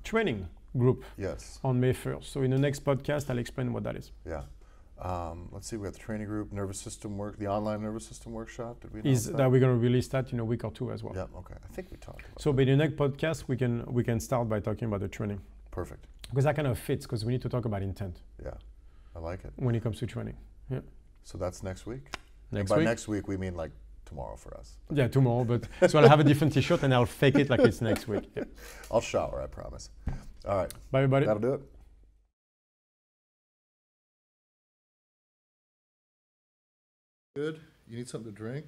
training 0.04 0.48
group 0.78 1.04
yes, 1.18 1.60
on 1.64 1.80
May 1.80 1.94
1st. 1.94 2.24
So 2.24 2.42
in 2.42 2.52
the 2.52 2.58
next 2.58 2.84
podcast, 2.84 3.30
I'll 3.30 3.40
explain 3.40 3.74
what 3.74 3.84
that 3.84 3.96
is. 3.96 4.12
yeah. 4.26 4.44
Um, 5.02 5.50
let's 5.52 5.68
see, 5.68 5.76
we 5.76 5.84
got 5.84 5.94
the 5.94 6.00
training 6.00 6.28
group, 6.28 6.54
nervous 6.54 6.80
system 6.80 7.18
work, 7.18 7.38
the 7.38 7.48
online 7.48 7.82
nervous 7.82 8.06
system 8.08 8.32
workshop. 8.32 8.80
Did 8.82 8.94
we? 8.94 9.12
Is 9.12 9.26
that 9.32 9.52
we're 9.52 9.60
gonna 9.60 9.76
release 9.76 10.08
that 10.10 10.32
in 10.32 10.40
a 10.40 10.46
week 10.46 10.64
or 10.64 10.72
two 10.72 10.92
as 10.92 11.04
well. 11.04 11.14
Yeah. 11.14 11.26
Okay. 11.40 11.56
I 11.64 11.74
think 11.74 11.92
we 11.92 11.98
talked 11.98 12.22
about. 12.26 12.42
So 12.42 12.54
by 12.54 12.64
the 12.64 12.76
next 12.78 12.96
podcast, 12.96 13.44
we 13.48 13.58
can 13.58 13.84
we 13.88 14.04
can 14.04 14.20
start 14.22 14.48
by 14.48 14.60
talking 14.62 14.88
about 14.88 15.02
the 15.02 15.08
training. 15.10 15.42
Perfect. 15.72 16.08
because 16.30 16.46
that 16.46 16.56
kind 16.56 16.68
of 16.70 16.80
fits 16.80 17.06
because 17.06 17.26
we 17.26 17.34
need 17.34 17.42
to 17.42 17.50
talk 17.50 17.66
about 17.66 17.82
intent 17.84 18.22
Yeah, 18.42 18.52
I 19.16 19.20
like 19.20 19.44
it. 19.44 19.52
when 19.58 19.76
it 19.76 19.84
comes 19.84 20.00
to 20.00 20.06
training. 20.08 20.38
Yeah. 20.70 20.80
So 21.24 21.38
that's 21.38 21.62
next 21.64 21.86
week. 21.86 22.06
Next 22.52 22.62
and 22.62 22.70
by 22.70 22.78
week, 22.78 22.86
next 22.86 23.08
week, 23.10 23.28
we 23.28 23.36
mean 23.36 23.56
like 23.56 23.72
tomorrow 24.06 24.38
for 24.38 24.56
us. 24.58 24.78
yeah, 24.92 25.10
tomorrow. 25.10 25.44
But 25.44 25.68
so 25.92 26.00
I'll 26.00 26.08
have 26.08 26.22
a 26.22 26.24
different 26.24 26.54
T-shirt 26.54 26.84
and 26.84 26.94
I'll 26.94 27.06
fake 27.06 27.36
it 27.36 27.50
like 27.50 27.60
it's 27.60 27.82
next 27.82 28.08
week. 28.08 28.24
Yeah. 28.38 28.44
I'll 28.92 29.02
shower, 29.02 29.42
I 29.44 29.48
promise. 29.48 29.90
All 30.48 30.56
right, 30.58 30.74
Bye, 30.92 31.00
everybody. 31.00 31.26
that'll 31.26 31.42
do 31.42 31.54
it. 31.56 31.62
Good. 37.36 37.60
You 37.90 37.98
need 37.98 38.08
something 38.08 38.32
to 38.32 38.38
drink? 38.38 38.68